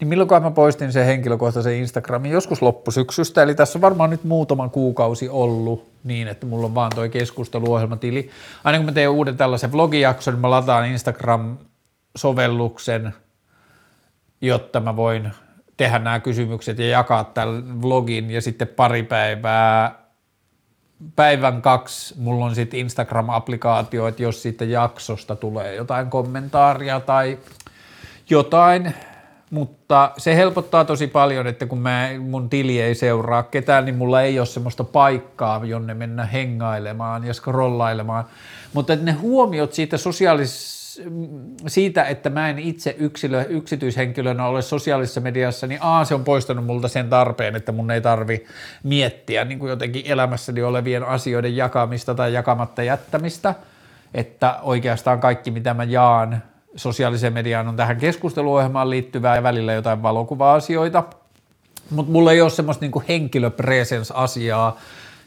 niin 0.00 0.08
milloin 0.08 0.42
mä 0.42 0.50
poistin 0.50 0.92
sen 0.92 1.06
henkilökohtaisen 1.06 1.74
Instagramin? 1.74 2.30
Joskus 2.30 2.62
loppusyksystä, 2.62 3.42
eli 3.42 3.54
tässä 3.54 3.78
on 3.78 3.82
varmaan 3.82 4.10
nyt 4.10 4.24
muutaman 4.24 4.70
kuukausi 4.70 5.28
ollut 5.28 5.88
niin, 6.04 6.28
että 6.28 6.46
mulla 6.46 6.66
on 6.66 6.74
vaan 6.74 6.92
toi 6.94 7.08
keskusteluohjelmatili. 7.08 8.30
Aina 8.64 8.78
kun 8.78 8.86
mä 8.86 8.92
teen 8.92 9.10
uuden 9.10 9.36
tällaisen 9.36 9.72
vlogijakson, 9.72 10.34
niin 10.34 10.40
mä 10.40 10.50
lataan 10.50 10.86
Instagram-sovelluksen, 10.86 13.12
jotta 14.40 14.80
mä 14.80 14.96
voin 14.96 15.32
tehdä 15.76 15.98
nämä 15.98 16.20
kysymykset 16.20 16.78
ja 16.78 16.88
jakaa 16.88 17.24
tämän 17.24 17.82
vlogin 17.82 18.30
ja 18.30 18.40
sitten 18.40 18.68
pari 18.68 19.02
päivää 19.02 20.06
päivän 21.16 21.62
kaksi 21.62 22.14
mulla 22.18 22.44
on 22.44 22.54
sitten 22.54 22.80
Instagram-applikaatio, 22.80 24.08
että 24.08 24.22
jos 24.22 24.42
siitä 24.42 24.64
jaksosta 24.64 25.36
tulee 25.36 25.74
jotain 25.74 26.10
kommentaaria 26.10 27.00
tai 27.00 27.38
jotain, 28.30 28.94
mutta 29.50 30.12
se 30.16 30.36
helpottaa 30.36 30.84
tosi 30.84 31.06
paljon, 31.06 31.46
että 31.46 31.66
kun 31.66 31.78
mä, 31.78 32.08
mun 32.18 32.48
tili 32.48 32.80
ei 32.80 32.94
seuraa 32.94 33.42
ketään, 33.42 33.84
niin 33.84 33.96
mulla 33.96 34.22
ei 34.22 34.38
ole 34.38 34.46
semmoista 34.46 34.84
paikkaa, 34.84 35.64
jonne 35.64 35.94
mennä 35.94 36.24
hengailemaan 36.24 37.24
ja 37.24 37.34
scrollailemaan. 37.34 38.24
Mutta 38.72 38.96
ne 38.96 39.12
huomiot 39.12 39.72
siitä 39.72 39.96
sosiaalis 39.96 40.76
siitä, 41.66 42.04
että 42.04 42.30
mä 42.30 42.48
en 42.48 42.58
itse 42.58 42.96
yksilö, 42.98 43.44
yksityishenkilönä 43.48 44.46
ole 44.46 44.62
sosiaalisessa 44.62 45.20
mediassa, 45.20 45.66
niin 45.66 45.82
A, 45.82 46.04
se 46.04 46.14
on 46.14 46.24
poistanut 46.24 46.66
multa 46.66 46.88
sen 46.88 47.08
tarpeen, 47.08 47.56
että 47.56 47.72
mun 47.72 47.90
ei 47.90 48.00
tarvi 48.00 48.44
miettiä 48.82 49.44
niin 49.44 49.58
kuin 49.58 49.70
jotenkin 49.70 50.02
elämässäni 50.06 50.62
olevien 50.62 51.04
asioiden 51.04 51.56
jakamista 51.56 52.14
tai 52.14 52.32
jakamatta 52.32 52.82
jättämistä, 52.82 53.54
että 54.14 54.58
oikeastaan 54.62 55.20
kaikki, 55.20 55.50
mitä 55.50 55.74
mä 55.74 55.84
jaan, 55.84 56.42
sosiaaliseen 56.76 57.32
mediaan 57.32 57.68
on 57.68 57.76
tähän 57.76 57.96
keskusteluohjelmaan 57.96 58.90
liittyvää 58.90 59.36
ja 59.36 59.42
välillä 59.42 59.72
jotain 59.72 60.02
valokuva-asioita, 60.02 61.04
mutta 61.90 62.12
mulla 62.12 62.32
ei 62.32 62.40
ole 62.40 62.50
semmoista 62.50 62.84
niinku 62.84 63.02
henkilöpresence-asiaa, 63.08 64.76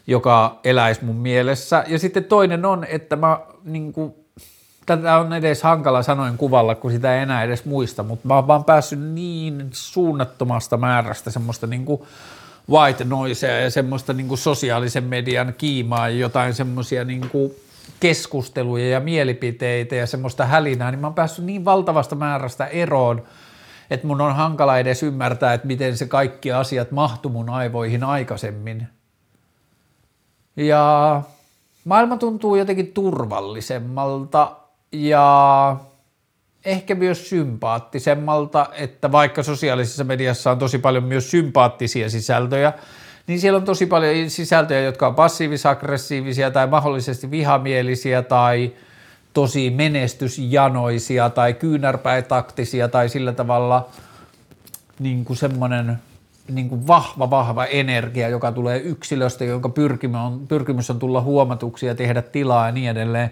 joka 0.06 0.58
eläisi 0.64 1.04
mun 1.04 1.16
mielessä. 1.16 1.84
Ja 1.86 1.98
sitten 1.98 2.24
toinen 2.24 2.64
on, 2.64 2.84
että 2.84 3.16
mä 3.16 3.40
niinku, 3.64 4.24
tätä 4.86 5.16
on 5.16 5.32
edes 5.32 5.62
hankala 5.62 6.02
sanoin 6.02 6.36
kuvalla, 6.36 6.74
kun 6.74 6.90
sitä 6.90 7.14
ei 7.14 7.22
enää 7.22 7.42
edes 7.42 7.64
muista, 7.64 8.02
mutta 8.02 8.28
mä 8.28 8.34
oon 8.34 8.46
vaan 8.46 8.64
päässyt 8.64 9.00
niin 9.00 9.68
suunnattomasta 9.72 10.76
määrästä 10.76 11.30
semmoista 11.30 11.66
niinku 11.66 12.06
white 12.70 13.04
noisea 13.04 13.60
ja 13.60 13.70
semmoista 13.70 14.12
niinku 14.12 14.36
sosiaalisen 14.36 15.04
median 15.04 15.54
kiimaa 15.58 16.08
ja 16.08 16.16
jotain 16.16 16.54
semmoisia 16.54 17.04
niinku 17.04 17.54
keskusteluja 18.00 18.88
ja 18.88 19.00
mielipiteitä 19.00 19.94
ja 19.94 20.06
semmoista 20.06 20.46
hälinää, 20.46 20.90
niin 20.90 21.00
mä 21.00 21.06
oon 21.06 21.14
päässyt 21.14 21.44
niin 21.44 21.64
valtavasta 21.64 22.16
määrästä 22.16 22.66
eroon, 22.66 23.22
että 23.90 24.06
mun 24.06 24.20
on 24.20 24.34
hankala 24.34 24.78
edes 24.78 25.02
ymmärtää, 25.02 25.54
että 25.54 25.66
miten 25.66 25.96
se 25.96 26.06
kaikki 26.06 26.52
asiat 26.52 26.90
mahtu 26.90 27.28
mun 27.28 27.50
aivoihin 27.50 28.04
aikaisemmin. 28.04 28.88
Ja 30.56 31.22
maailma 31.84 32.16
tuntuu 32.16 32.56
jotenkin 32.56 32.92
turvallisemmalta 32.92 34.56
ja 34.92 35.76
ehkä 36.64 36.94
myös 36.94 37.28
sympaattisemmalta, 37.28 38.66
että 38.72 39.12
vaikka 39.12 39.42
sosiaalisessa 39.42 40.04
mediassa 40.04 40.50
on 40.50 40.58
tosi 40.58 40.78
paljon 40.78 41.04
myös 41.04 41.30
sympaattisia 41.30 42.10
sisältöjä, 42.10 42.72
niin 43.26 43.40
siellä 43.40 43.56
on 43.56 43.64
tosi 43.64 43.86
paljon 43.86 44.30
sisältöjä, 44.30 44.80
jotka 44.80 45.06
on 45.06 45.14
passiivis-aggressiivisia 45.14 46.50
tai 46.50 46.66
mahdollisesti 46.66 47.30
vihamielisiä 47.30 48.22
tai 48.22 48.72
tosi 49.32 49.70
menestysjanoisia 49.70 51.30
tai 51.30 51.54
kyynärpäitaktisia 51.54 52.88
tai 52.88 53.08
sillä 53.08 53.32
tavalla 53.32 53.88
niin 54.98 55.24
kuin 55.24 55.36
semmoinen 55.36 55.98
niin 56.48 56.68
kuin 56.68 56.86
vahva, 56.86 57.30
vahva 57.30 57.64
energia, 57.64 58.28
joka 58.28 58.52
tulee 58.52 58.78
yksilöstä, 58.78 59.44
jonka 59.44 59.68
pyrkimys 59.68 60.16
on, 60.16 60.46
pyrkimys 60.48 60.90
on 60.90 60.98
tulla 60.98 61.20
huomatuksi 61.20 61.86
ja 61.86 61.94
tehdä 61.94 62.22
tilaa 62.22 62.66
ja 62.66 62.72
niin 62.72 62.90
edelleen. 62.90 63.30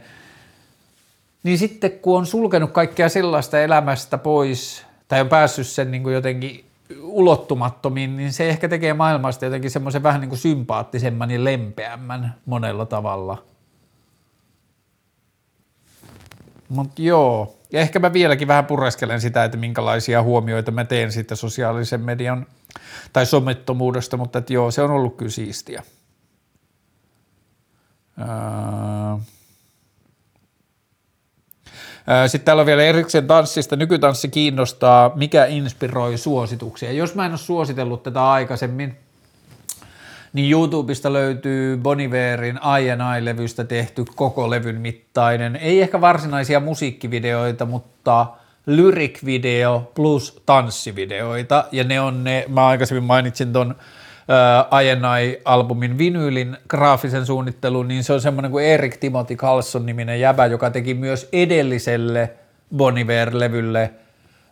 Niin 1.42 1.58
sitten 1.58 1.90
kun 1.90 2.18
on 2.18 2.26
sulkenut 2.26 2.70
kaikkea 2.70 3.08
sellaista 3.08 3.60
elämästä 3.60 4.18
pois 4.18 4.86
tai 5.08 5.20
on 5.20 5.28
päässyt 5.28 5.66
sen 5.66 5.90
niin 5.90 6.02
kuin 6.02 6.14
jotenkin 6.14 6.64
ulottumattomiin, 7.00 8.16
niin 8.16 8.32
se 8.32 8.48
ehkä 8.48 8.68
tekee 8.68 8.94
maailmasta 8.94 9.44
jotenkin 9.44 9.70
semmoisen 9.70 10.02
vähän 10.02 10.20
niin 10.20 10.28
kuin 10.28 10.38
sympaattisemman 10.38 11.30
ja 11.30 11.44
lempeämmän 11.44 12.34
monella 12.46 12.86
tavalla. 12.86 13.44
Mutta 16.68 17.02
joo, 17.02 17.56
ja 17.72 17.80
ehkä 17.80 17.98
mä 17.98 18.12
vieläkin 18.12 18.48
vähän 18.48 18.66
pureskelen 18.66 19.20
sitä, 19.20 19.44
että 19.44 19.56
minkälaisia 19.56 20.22
huomioita 20.22 20.70
mä 20.70 20.84
teen 20.84 21.12
sitten 21.12 21.36
sosiaalisen 21.36 22.00
median 22.00 22.46
tai 23.12 23.26
somettomuudesta, 23.26 24.16
mutta 24.16 24.38
että 24.38 24.52
joo, 24.52 24.70
se 24.70 24.82
on 24.82 24.90
ollut 24.90 25.16
kyllä 25.16 25.30
siistiä. 25.30 25.82
Sitten 32.26 32.44
täällä 32.44 32.60
on 32.60 32.66
vielä 32.66 32.82
erikseen 32.82 33.26
tanssista. 33.26 33.76
Nykytanssi 33.76 34.28
kiinnostaa. 34.28 35.12
Mikä 35.14 35.44
inspiroi 35.44 36.16
suosituksia? 36.18 36.92
Jos 36.92 37.14
mä 37.14 37.26
en 37.26 37.32
ole 37.32 37.38
suositellut 37.38 38.02
tätä 38.02 38.30
aikaisemmin, 38.30 38.96
niin 40.32 40.52
YouTubesta 40.52 41.12
löytyy 41.12 41.76
Boniverin 41.76 42.60
I&I-levystä 42.80 43.64
tehty 43.64 44.04
koko 44.14 44.50
levyn 44.50 44.80
mittainen. 44.80 45.56
Ei 45.56 45.80
ehkä 45.80 46.00
varsinaisia 46.00 46.60
musiikkivideoita, 46.60 47.66
mutta 47.66 48.26
lyric-video 48.66 49.92
plus 49.94 50.42
tanssivideoita. 50.46 51.64
Ja 51.72 51.84
ne 51.84 52.00
on 52.00 52.24
ne, 52.24 52.44
mä 52.48 52.66
aikaisemmin 52.66 53.04
mainitsin 53.04 53.52
ton 53.52 53.74
INI-albumin 54.82 55.98
vinyylin 55.98 56.56
graafisen 56.68 57.26
suunnittelun, 57.26 57.88
niin 57.88 58.04
se 58.04 58.12
on 58.12 58.20
semmoinen 58.20 58.50
kuin 58.50 58.64
Erik 58.64 58.96
Timothy 58.96 59.36
Carlson 59.36 59.86
niminen 59.86 60.20
jäbä, 60.20 60.46
joka 60.46 60.70
teki 60.70 60.94
myös 60.94 61.28
edelliselle 61.32 62.30
Boniver-levylle 62.76 63.90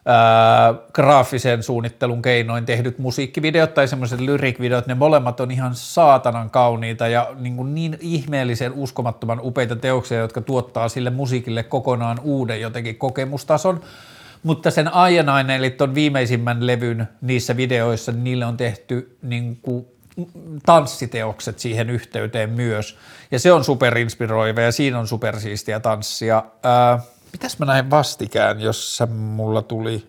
ää, 0.07 0.75
graafisen 0.93 1.63
suunnittelun 1.63 2.23
keinoin 2.23 2.67
tehdyt 2.67 2.99
musiikkivideot 2.99 3.75
tai 3.75 3.89
semmoiset 3.89 4.21
lyrikvideot, 4.21 4.87
ne 4.87 4.95
molemmat 4.95 5.41
on 5.41 5.51
ihan 5.51 5.75
saatanan 5.75 6.51
kauniita 6.51 7.09
ja 7.09 7.31
niin, 7.39 7.57
kuin 7.57 7.75
niin 7.75 7.99
ihmeellisen 8.01 8.73
uskomattoman 8.73 9.41
upeita 9.43 9.77
teoksia, 9.77 10.19
jotka 10.19 10.41
tuottaa 10.41 10.89
sille 10.89 11.11
musiikille 11.11 11.63
kokonaan 11.63 12.19
uuden 12.23 12.61
jotenkin 12.61 12.97
kokemustason 12.97 13.81
mutta 14.47 14.71
sen 14.71 14.95
Aianainen, 14.95 15.57
eli 15.57 15.71
tuon 15.71 15.95
viimeisimmän 15.95 16.67
levyn 16.67 17.09
niissä 17.21 17.57
videoissa, 17.57 18.13
niin 18.13 18.25
niille 18.25 18.45
on 18.45 18.57
tehty 18.57 19.19
niin 19.23 19.57
kuin 19.63 19.87
tanssiteokset 20.67 21.59
siihen 21.59 21.91
yhteyteen 21.91 22.51
myös. 22.51 22.99
Ja 23.31 23.39
se 23.39 23.53
on 23.53 23.65
superinspiroiva 23.65 24.61
ja 24.61 24.73
siinä 24.73 24.99
on 24.99 25.09
supersiistiä 25.09 25.81
tanssia. 25.81 26.43
Ää, 26.63 26.99
mitäs 27.33 27.59
mä 27.59 27.67
näin 27.67 27.91
vastikään, 27.91 28.61
jossa 28.61 29.07
mulla 29.07 29.63
tuli... 29.63 30.07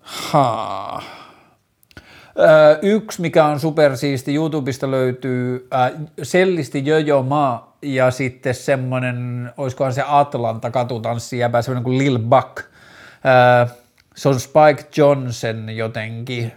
Haa. 0.00 1.02
Yksi, 2.82 3.20
mikä 3.20 3.44
on 3.44 3.60
supersiisti, 3.60 4.34
YouTubesta 4.34 4.90
löytyy 4.90 5.66
ää, 5.70 5.90
Sellisti 6.22 6.86
Jojo 6.86 7.22
Ma 7.22 7.72
ja 7.82 8.10
sitten 8.10 8.54
semmoinen, 8.54 9.50
olisikohan 9.56 9.92
se 9.92 10.04
Atlanta 10.06 10.70
katutanssijäpä, 10.70 11.62
semmoinen 11.62 11.84
kuin 11.84 11.98
Lil 11.98 12.18
Buck. 12.18 12.64
se 14.16 14.28
on 14.28 14.40
Spike 14.40 14.88
Johnson 14.96 15.70
jotenkin 15.70 16.52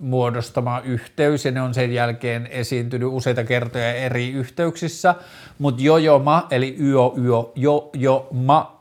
muodostama 0.00 0.80
yhteys 0.80 1.44
ja 1.44 1.50
ne 1.50 1.62
on 1.62 1.74
sen 1.74 1.92
jälkeen 1.92 2.46
esiintynyt 2.46 3.08
useita 3.12 3.44
kertoja 3.44 3.94
eri 3.94 4.30
yhteyksissä, 4.30 5.14
mutta 5.58 5.82
Jojo 5.82 6.18
Ma 6.18 6.46
eli 6.50 6.76
Yo 6.80 7.14
Yo 7.56 7.90
Jo 7.92 8.28
Ma 8.32 8.80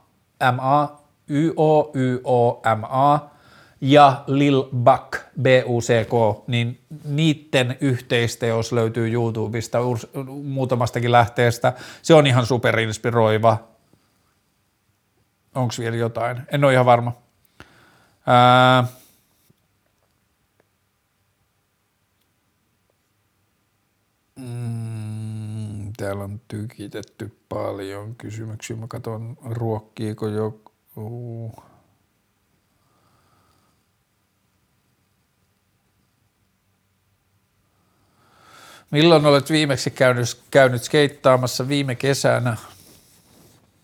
M 0.53 0.59
A 0.59 0.87
Y 1.29 1.51
O 1.55 1.91
Y 1.93 2.19
O 2.23 2.61
M 2.75 2.83
A 2.83 3.35
ja 3.81 4.23
Lil 4.27 4.64
Buck, 4.64 5.14
B-U-C-K, 5.41 6.43
niin 6.47 6.80
niiden 7.06 7.77
yhteisteos 7.81 8.72
löytyy 8.72 9.11
YouTubesta 9.11 9.77
muutamastakin 10.43 11.11
lähteestä. 11.11 11.73
Se 12.02 12.14
on 12.14 12.27
ihan 12.27 12.45
superinspiroiva. 12.45 13.57
Onko 15.56 15.73
vielä 15.80 15.95
jotain? 15.95 16.41
En 16.52 16.64
ole 16.64 16.73
ihan 16.73 16.85
varma. 16.85 17.14
Ää... 18.27 18.88
Mm, 24.39 25.93
täällä 25.97 26.23
on 26.23 26.41
tykitetty 26.47 27.38
paljon 27.49 28.15
kysymyksiä. 28.15 28.76
Mä 28.76 28.88
katson, 28.88 29.38
ruokkiiko 29.45 30.27
joku... 30.27 31.52
Milloin 38.91 39.26
olet 39.26 39.49
viimeksi 39.49 39.91
käynyt, 39.91 40.41
käynyt 40.52 40.84
skeittaamassa 40.84 41.68
viime 41.68 41.95
kesänä? 41.95 42.57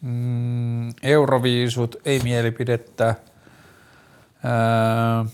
Mm, 0.02 0.90
Euroviisut, 1.03 1.95
ei 2.06 2.19
mielipidettä. 2.19 3.15
Ää, 4.44 5.26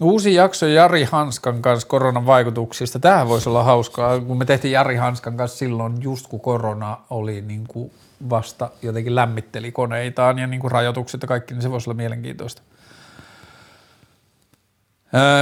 uusi 0.00 0.34
jakso 0.34 0.66
Jari 0.66 1.04
Hanskan 1.04 1.62
kanssa 1.62 1.88
koronan 1.88 2.26
vaikutuksista. 2.26 2.98
Tähän 2.98 3.28
voisi 3.28 3.48
olla 3.48 3.64
hauskaa, 3.64 4.20
kun 4.20 4.38
me 4.38 4.44
tehtiin 4.44 4.72
Jari 4.72 4.96
Hanskan 4.96 5.36
kanssa 5.36 5.58
silloin, 5.58 6.02
just 6.02 6.26
kun 6.26 6.40
korona 6.40 6.98
oli 7.10 7.40
niin 7.40 7.64
kuin 7.68 7.92
vasta 8.30 8.70
jotenkin 8.82 9.14
lämmitteli 9.14 9.72
koneitaan 9.72 10.38
ja 10.38 10.46
niin 10.46 10.60
kuin 10.60 10.70
rajoitukset 10.70 11.22
ja 11.22 11.28
kaikki, 11.28 11.54
niin 11.54 11.62
se 11.62 11.70
voisi 11.70 11.90
olla 11.90 11.96
mielenkiintoista. 11.96 12.62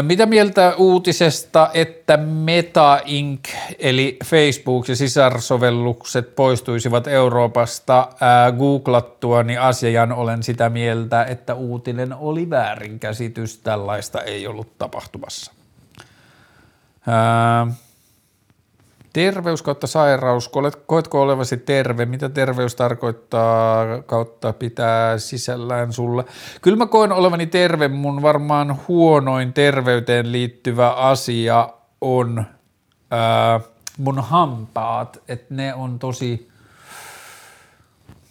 Mitä 0.03 0.27
mieltä 0.27 0.75
uutisesta, 0.77 1.71
että 1.75 2.17
Meta 2.17 3.01
Inc. 3.05 3.49
eli 3.79 4.17
Facebook 4.25 4.89
ja 4.89 4.97
sisarsovellukset 4.97 6.37
poistuisivat 6.37 7.07
Euroopasta 7.07 8.09
googlattua, 8.59 9.43
niin 9.43 9.61
asian 9.61 10.13
olen 10.13 10.43
sitä 10.43 10.71
mieltä, 10.71 11.25
että 11.25 11.55
uutinen 11.55 12.15
oli 12.15 12.51
väärinkäsitys, 12.51 13.59
tällaista 13.59 14.21
ei 14.21 14.47
ollut 14.47 14.79
tapahtumassa. 14.79 15.53
Terveys 19.13 19.63
kautta 19.63 19.87
sairaus, 19.87 20.51
koetko 20.87 21.23
olevasi 21.23 21.57
terve, 21.57 22.07
mitä 22.07 22.29
terveys 22.29 22.75
tarkoittaa 22.75 24.03
kautta 24.03 24.53
pitää 24.53 25.19
sisällään 25.19 25.93
sulle? 25.93 26.25
Kyllä 26.63 26.77
mä 26.77 26.87
koen 26.87 27.13
olevani 27.13 27.47
terve, 27.47 27.89
mun 27.89 28.23
varmaan 28.23 28.79
huonoin 28.89 29.53
terveyteen 29.53 30.33
liittyvä 30.33 30.91
asia 30.91 31.69
on 32.01 32.45
ää, 33.11 33.61
mun 33.99 34.19
hampaat, 34.19 35.23
että 35.29 35.55
ne 35.55 35.75
on 35.75 35.99
tosi, 35.99 36.49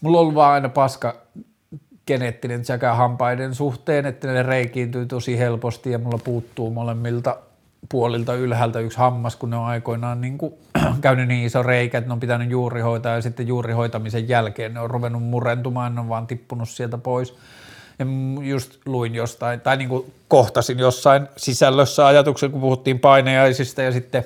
mulla 0.01 0.17
on 0.17 0.21
ollut 0.21 0.35
vaan 0.35 0.53
aina 0.53 0.69
paska 0.69 1.15
geneettinen 2.07 2.65
sekä 2.65 2.93
hampaiden 2.93 3.55
suhteen, 3.55 4.05
että 4.05 4.27
ne 4.27 4.43
reikiintyy 4.43 5.05
tosi 5.05 5.37
helposti 5.37 5.91
ja 5.91 5.99
mulla 5.99 6.19
puuttuu 6.23 6.71
molemmilta 6.71 7.37
puolilta 7.89 8.33
ylhäältä 8.33 8.79
yksi 8.79 8.97
hammas, 8.97 9.35
kun 9.35 9.49
ne 9.49 9.55
on 9.55 9.65
aikoinaan 9.65 10.21
niin 10.21 10.37
kuin, 10.37 10.53
käynyt 11.01 11.27
niin 11.27 11.45
iso 11.45 11.63
reikä, 11.63 11.97
että 11.97 12.07
ne 12.07 12.13
on 12.13 12.19
pitänyt 12.19 12.49
juuri 12.49 12.81
hoitaa 12.81 13.15
ja 13.15 13.21
sitten 13.21 13.47
juuri 13.47 13.73
hoitamisen 13.73 14.29
jälkeen 14.29 14.73
ne 14.73 14.79
on 14.79 14.89
ruvennut 14.89 15.23
murentumaan, 15.23 15.95
ne 15.95 16.01
on 16.01 16.09
vaan 16.09 16.27
tippunut 16.27 16.69
sieltä 16.69 16.97
pois. 16.97 17.35
Ja 17.99 18.05
just 18.41 18.77
luin 18.85 19.15
jostain, 19.15 19.61
tai 19.61 19.77
niin 19.77 19.89
kuin 19.89 20.13
kohtasin 20.27 20.79
jossain 20.79 21.27
sisällössä 21.37 22.07
ajatuksen, 22.07 22.51
kun 22.51 22.61
puhuttiin 22.61 22.99
paineaisista 22.99 23.81
ja 23.81 23.91
sitten 23.91 24.25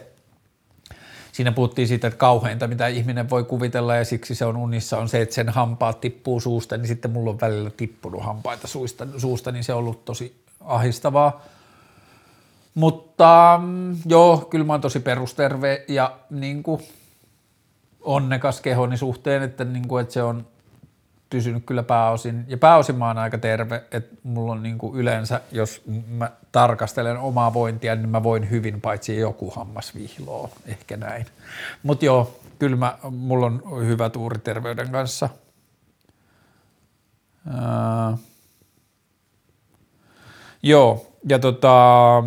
siinä 1.31 1.51
puhuttiin 1.51 1.87
siitä, 1.87 2.07
että 2.07 2.17
kauheinta, 2.17 2.67
mitä 2.67 2.87
ihminen 2.87 3.29
voi 3.29 3.43
kuvitella 3.43 3.95
ja 3.95 4.05
siksi 4.05 4.35
se 4.35 4.45
on 4.45 4.57
unissa, 4.57 4.97
on 4.97 5.09
se, 5.09 5.21
että 5.21 5.35
sen 5.35 5.49
hampaat 5.49 6.01
tippuu 6.01 6.39
suusta, 6.39 6.77
niin 6.77 6.87
sitten 6.87 7.11
mulla 7.11 7.31
on 7.31 7.41
välillä 7.41 7.69
tippunut 7.69 8.23
hampaita 8.23 8.67
suusta, 8.67 9.07
suusta 9.17 9.51
niin 9.51 9.63
se 9.63 9.73
on 9.73 9.79
ollut 9.79 10.05
tosi 10.05 10.35
ahistavaa. 10.61 11.41
Mutta 12.75 13.59
mm, 13.63 13.97
joo, 14.05 14.37
kyllä 14.37 14.65
mä 14.65 14.73
oon 14.73 14.81
tosi 14.81 14.99
perusterve 14.99 15.85
ja 15.87 16.17
niin 16.29 16.63
kuin 16.63 16.81
onnekas 18.01 18.61
kehoni 18.61 18.97
suhteen, 18.97 19.43
että, 19.43 19.63
niin 19.63 19.87
kuin, 19.87 20.01
että 20.01 20.13
se 20.13 20.23
on 20.23 20.47
pysynyt 21.29 21.63
kyllä 21.65 21.83
pääosin, 21.83 22.45
ja 22.47 22.57
pääosin 22.57 22.95
mä 22.95 23.07
oon 23.07 23.17
aika 23.17 23.37
terve, 23.37 23.83
että 23.91 24.15
mulla 24.23 24.51
on 24.51 24.63
niin 24.63 24.77
kuin 24.77 24.95
yleensä, 24.95 25.41
jos 25.51 25.81
mä 26.07 26.31
tarkastelen 26.51 27.17
omaa 27.17 27.53
vointia, 27.53 27.95
niin 27.95 28.09
mä 28.09 28.23
voin 28.23 28.49
hyvin, 28.49 28.81
paitsi 28.81 29.17
joku 29.17 29.51
hammas 29.51 29.95
vihloo, 29.95 30.49
ehkä 30.65 30.97
näin. 30.97 31.25
Mutta 31.83 32.05
joo, 32.05 32.39
kyllä 32.59 32.75
mä, 32.75 32.97
mulla 33.11 33.45
on 33.45 33.61
hyvä 33.85 34.09
tuuri 34.09 34.39
terveyden 34.39 34.91
kanssa. 34.91 35.29
Ää, 37.47 38.17
joo, 40.63 41.07
ja 41.29 41.39
tota, 41.39 42.23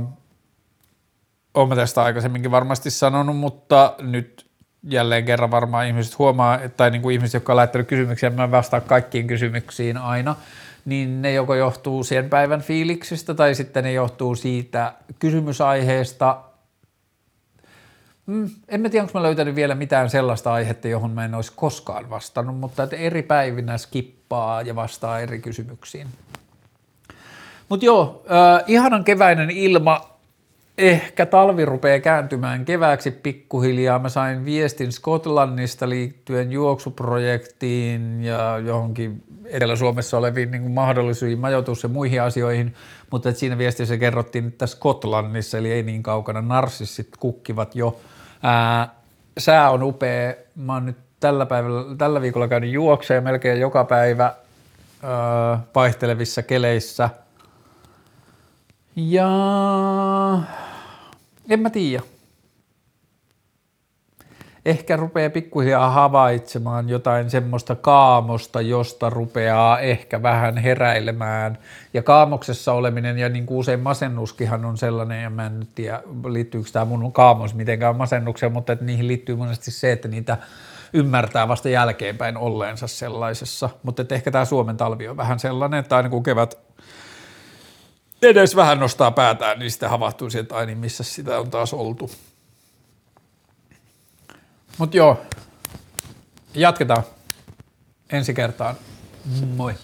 olen 1.56 1.76
tästä 1.76 2.02
aikaisemminkin 2.02 2.50
varmasti 2.50 2.90
sanonut, 2.90 3.36
mutta 3.36 3.94
nyt 3.98 4.46
jälleen 4.88 5.24
kerran 5.24 5.50
varmaan 5.50 5.86
ihmiset 5.86 6.18
huomaa, 6.18 6.58
tai 6.76 6.90
niin 6.90 7.02
kuin 7.02 7.14
ihmiset, 7.14 7.34
jotka 7.34 7.52
on 7.52 7.56
laittanut 7.56 7.88
kysymyksiä, 7.88 8.30
mä 8.30 8.50
vastaan 8.50 8.82
kaikkiin 8.82 9.26
kysymyksiin 9.26 9.96
aina, 9.96 10.36
niin 10.84 11.22
ne 11.22 11.32
joko 11.32 11.54
johtuu 11.54 12.04
sen 12.04 12.30
päivän 12.30 12.60
fiiliksistä 12.60 13.34
tai 13.34 13.54
sitten 13.54 13.84
ne 13.84 13.92
johtuu 13.92 14.34
siitä 14.34 14.92
kysymysaiheesta. 15.18 16.40
Mm, 18.26 18.50
en 18.68 18.80
mä 18.80 18.88
tiedä, 18.88 19.02
onko 19.02 19.18
mä 19.18 19.22
löytänyt 19.22 19.54
vielä 19.54 19.74
mitään 19.74 20.10
sellaista 20.10 20.52
aihetta, 20.52 20.88
johon 20.88 21.10
mä 21.10 21.24
en 21.24 21.34
olisi 21.34 21.52
koskaan 21.56 22.10
vastannut, 22.10 22.58
mutta 22.58 22.82
että 22.82 22.96
eri 22.96 23.22
päivinä 23.22 23.78
skippaa 23.78 24.62
ja 24.62 24.74
vastaa 24.74 25.20
eri 25.20 25.38
kysymyksiin. 25.38 26.06
Mutta 27.68 27.86
joo, 27.86 28.24
äh, 28.30 28.64
ihanan 28.66 29.04
keväinen 29.04 29.50
ilma, 29.50 30.15
ehkä 30.78 31.26
talvi 31.26 31.64
rupeaa 31.64 32.00
kääntymään 32.00 32.64
kevääksi 32.64 33.10
pikkuhiljaa. 33.10 33.98
Mä 33.98 34.08
sain 34.08 34.44
viestin 34.44 34.92
Skotlannista 34.92 35.88
liittyen 35.88 36.52
juoksuprojektiin 36.52 38.24
ja 38.24 38.58
johonkin 38.58 39.22
Etelä-Suomessa 39.44 40.18
oleviin 40.18 40.50
niin 40.50 40.70
mahdollisiin 40.70 41.38
majoitus- 41.38 41.82
ja 41.82 41.88
muihin 41.88 42.22
asioihin, 42.22 42.74
mutta 43.10 43.28
että 43.28 43.40
siinä 43.40 43.58
viestissä 43.58 43.96
kerrottiin, 43.96 44.46
että 44.46 44.66
Skotlannissa, 44.66 45.58
eli 45.58 45.72
ei 45.72 45.82
niin 45.82 46.02
kaukana, 46.02 46.42
narsissit 46.42 47.08
kukkivat 47.18 47.76
jo. 47.76 48.00
Ää, 48.42 48.94
sää 49.38 49.70
on 49.70 49.82
upea. 49.82 50.34
Mä 50.56 50.74
oon 50.74 50.86
nyt 50.86 50.96
tällä, 51.20 51.46
päivällä, 51.46 51.96
tällä 51.96 52.20
viikolla 52.20 52.48
käynyt 52.48 52.70
juokseen 52.70 53.24
melkein 53.24 53.60
joka 53.60 53.84
päivä 53.84 54.24
ää, 55.02 55.60
vaihtelevissa 55.74 56.42
keleissä. 56.42 57.10
Ja 58.96 59.28
en 61.50 61.60
mä 61.60 61.70
tiedä. 61.70 62.02
Ehkä 64.66 64.96
rupeaa 64.96 65.30
pikkuhiljaa 65.30 65.90
havaitsemaan 65.90 66.88
jotain 66.88 67.30
semmoista 67.30 67.74
kaamosta, 67.74 68.60
josta 68.60 69.10
rupeaa 69.10 69.80
ehkä 69.80 70.22
vähän 70.22 70.56
heräilemään. 70.56 71.58
Ja 71.94 72.02
kaamoksessa 72.02 72.72
oleminen 72.72 73.18
ja 73.18 73.28
niin 73.28 73.46
kuin 73.46 73.58
usein 73.58 73.80
masennuskinhan 73.80 74.64
on 74.64 74.76
sellainen, 74.76 75.22
ja 75.22 75.30
mä 75.30 75.46
en 75.46 75.60
nyt 75.60 75.74
tiedä 75.74 76.02
liittyykö 76.28 76.68
tämä 76.72 76.84
mun 76.84 77.12
kaamos 77.12 77.54
mitenkään 77.54 77.96
masennukseen, 77.96 78.52
mutta 78.52 78.72
että 78.72 78.84
niihin 78.84 79.08
liittyy 79.08 79.36
monesti 79.36 79.70
se, 79.70 79.92
että 79.92 80.08
niitä 80.08 80.36
ymmärtää 80.92 81.48
vasta 81.48 81.68
jälkeenpäin 81.68 82.36
olleensa 82.36 82.86
sellaisessa. 82.86 83.70
Mutta 83.82 84.04
ehkä 84.10 84.30
tämä 84.30 84.44
Suomen 84.44 84.76
talvi 84.76 85.08
on 85.08 85.16
vähän 85.16 85.38
sellainen, 85.38 85.80
että 85.80 85.96
aina 85.96 86.08
kun 86.08 86.22
kevät 86.22 86.65
edes 88.22 88.56
vähän 88.56 88.80
nostaa 88.80 89.10
päätään, 89.10 89.58
niin 89.58 89.70
havahtuu 89.88 90.30
sieltä, 90.30 90.54
että 90.54 90.66
niin 90.66 90.78
missä 90.78 91.04
sitä 91.04 91.38
on 91.40 91.50
taas 91.50 91.74
oltu. 91.74 92.10
Mutta 94.78 94.96
joo, 94.96 95.20
jatketaan 96.54 97.02
ensi 98.12 98.34
kertaan. 98.34 98.76
Moi. 99.56 99.74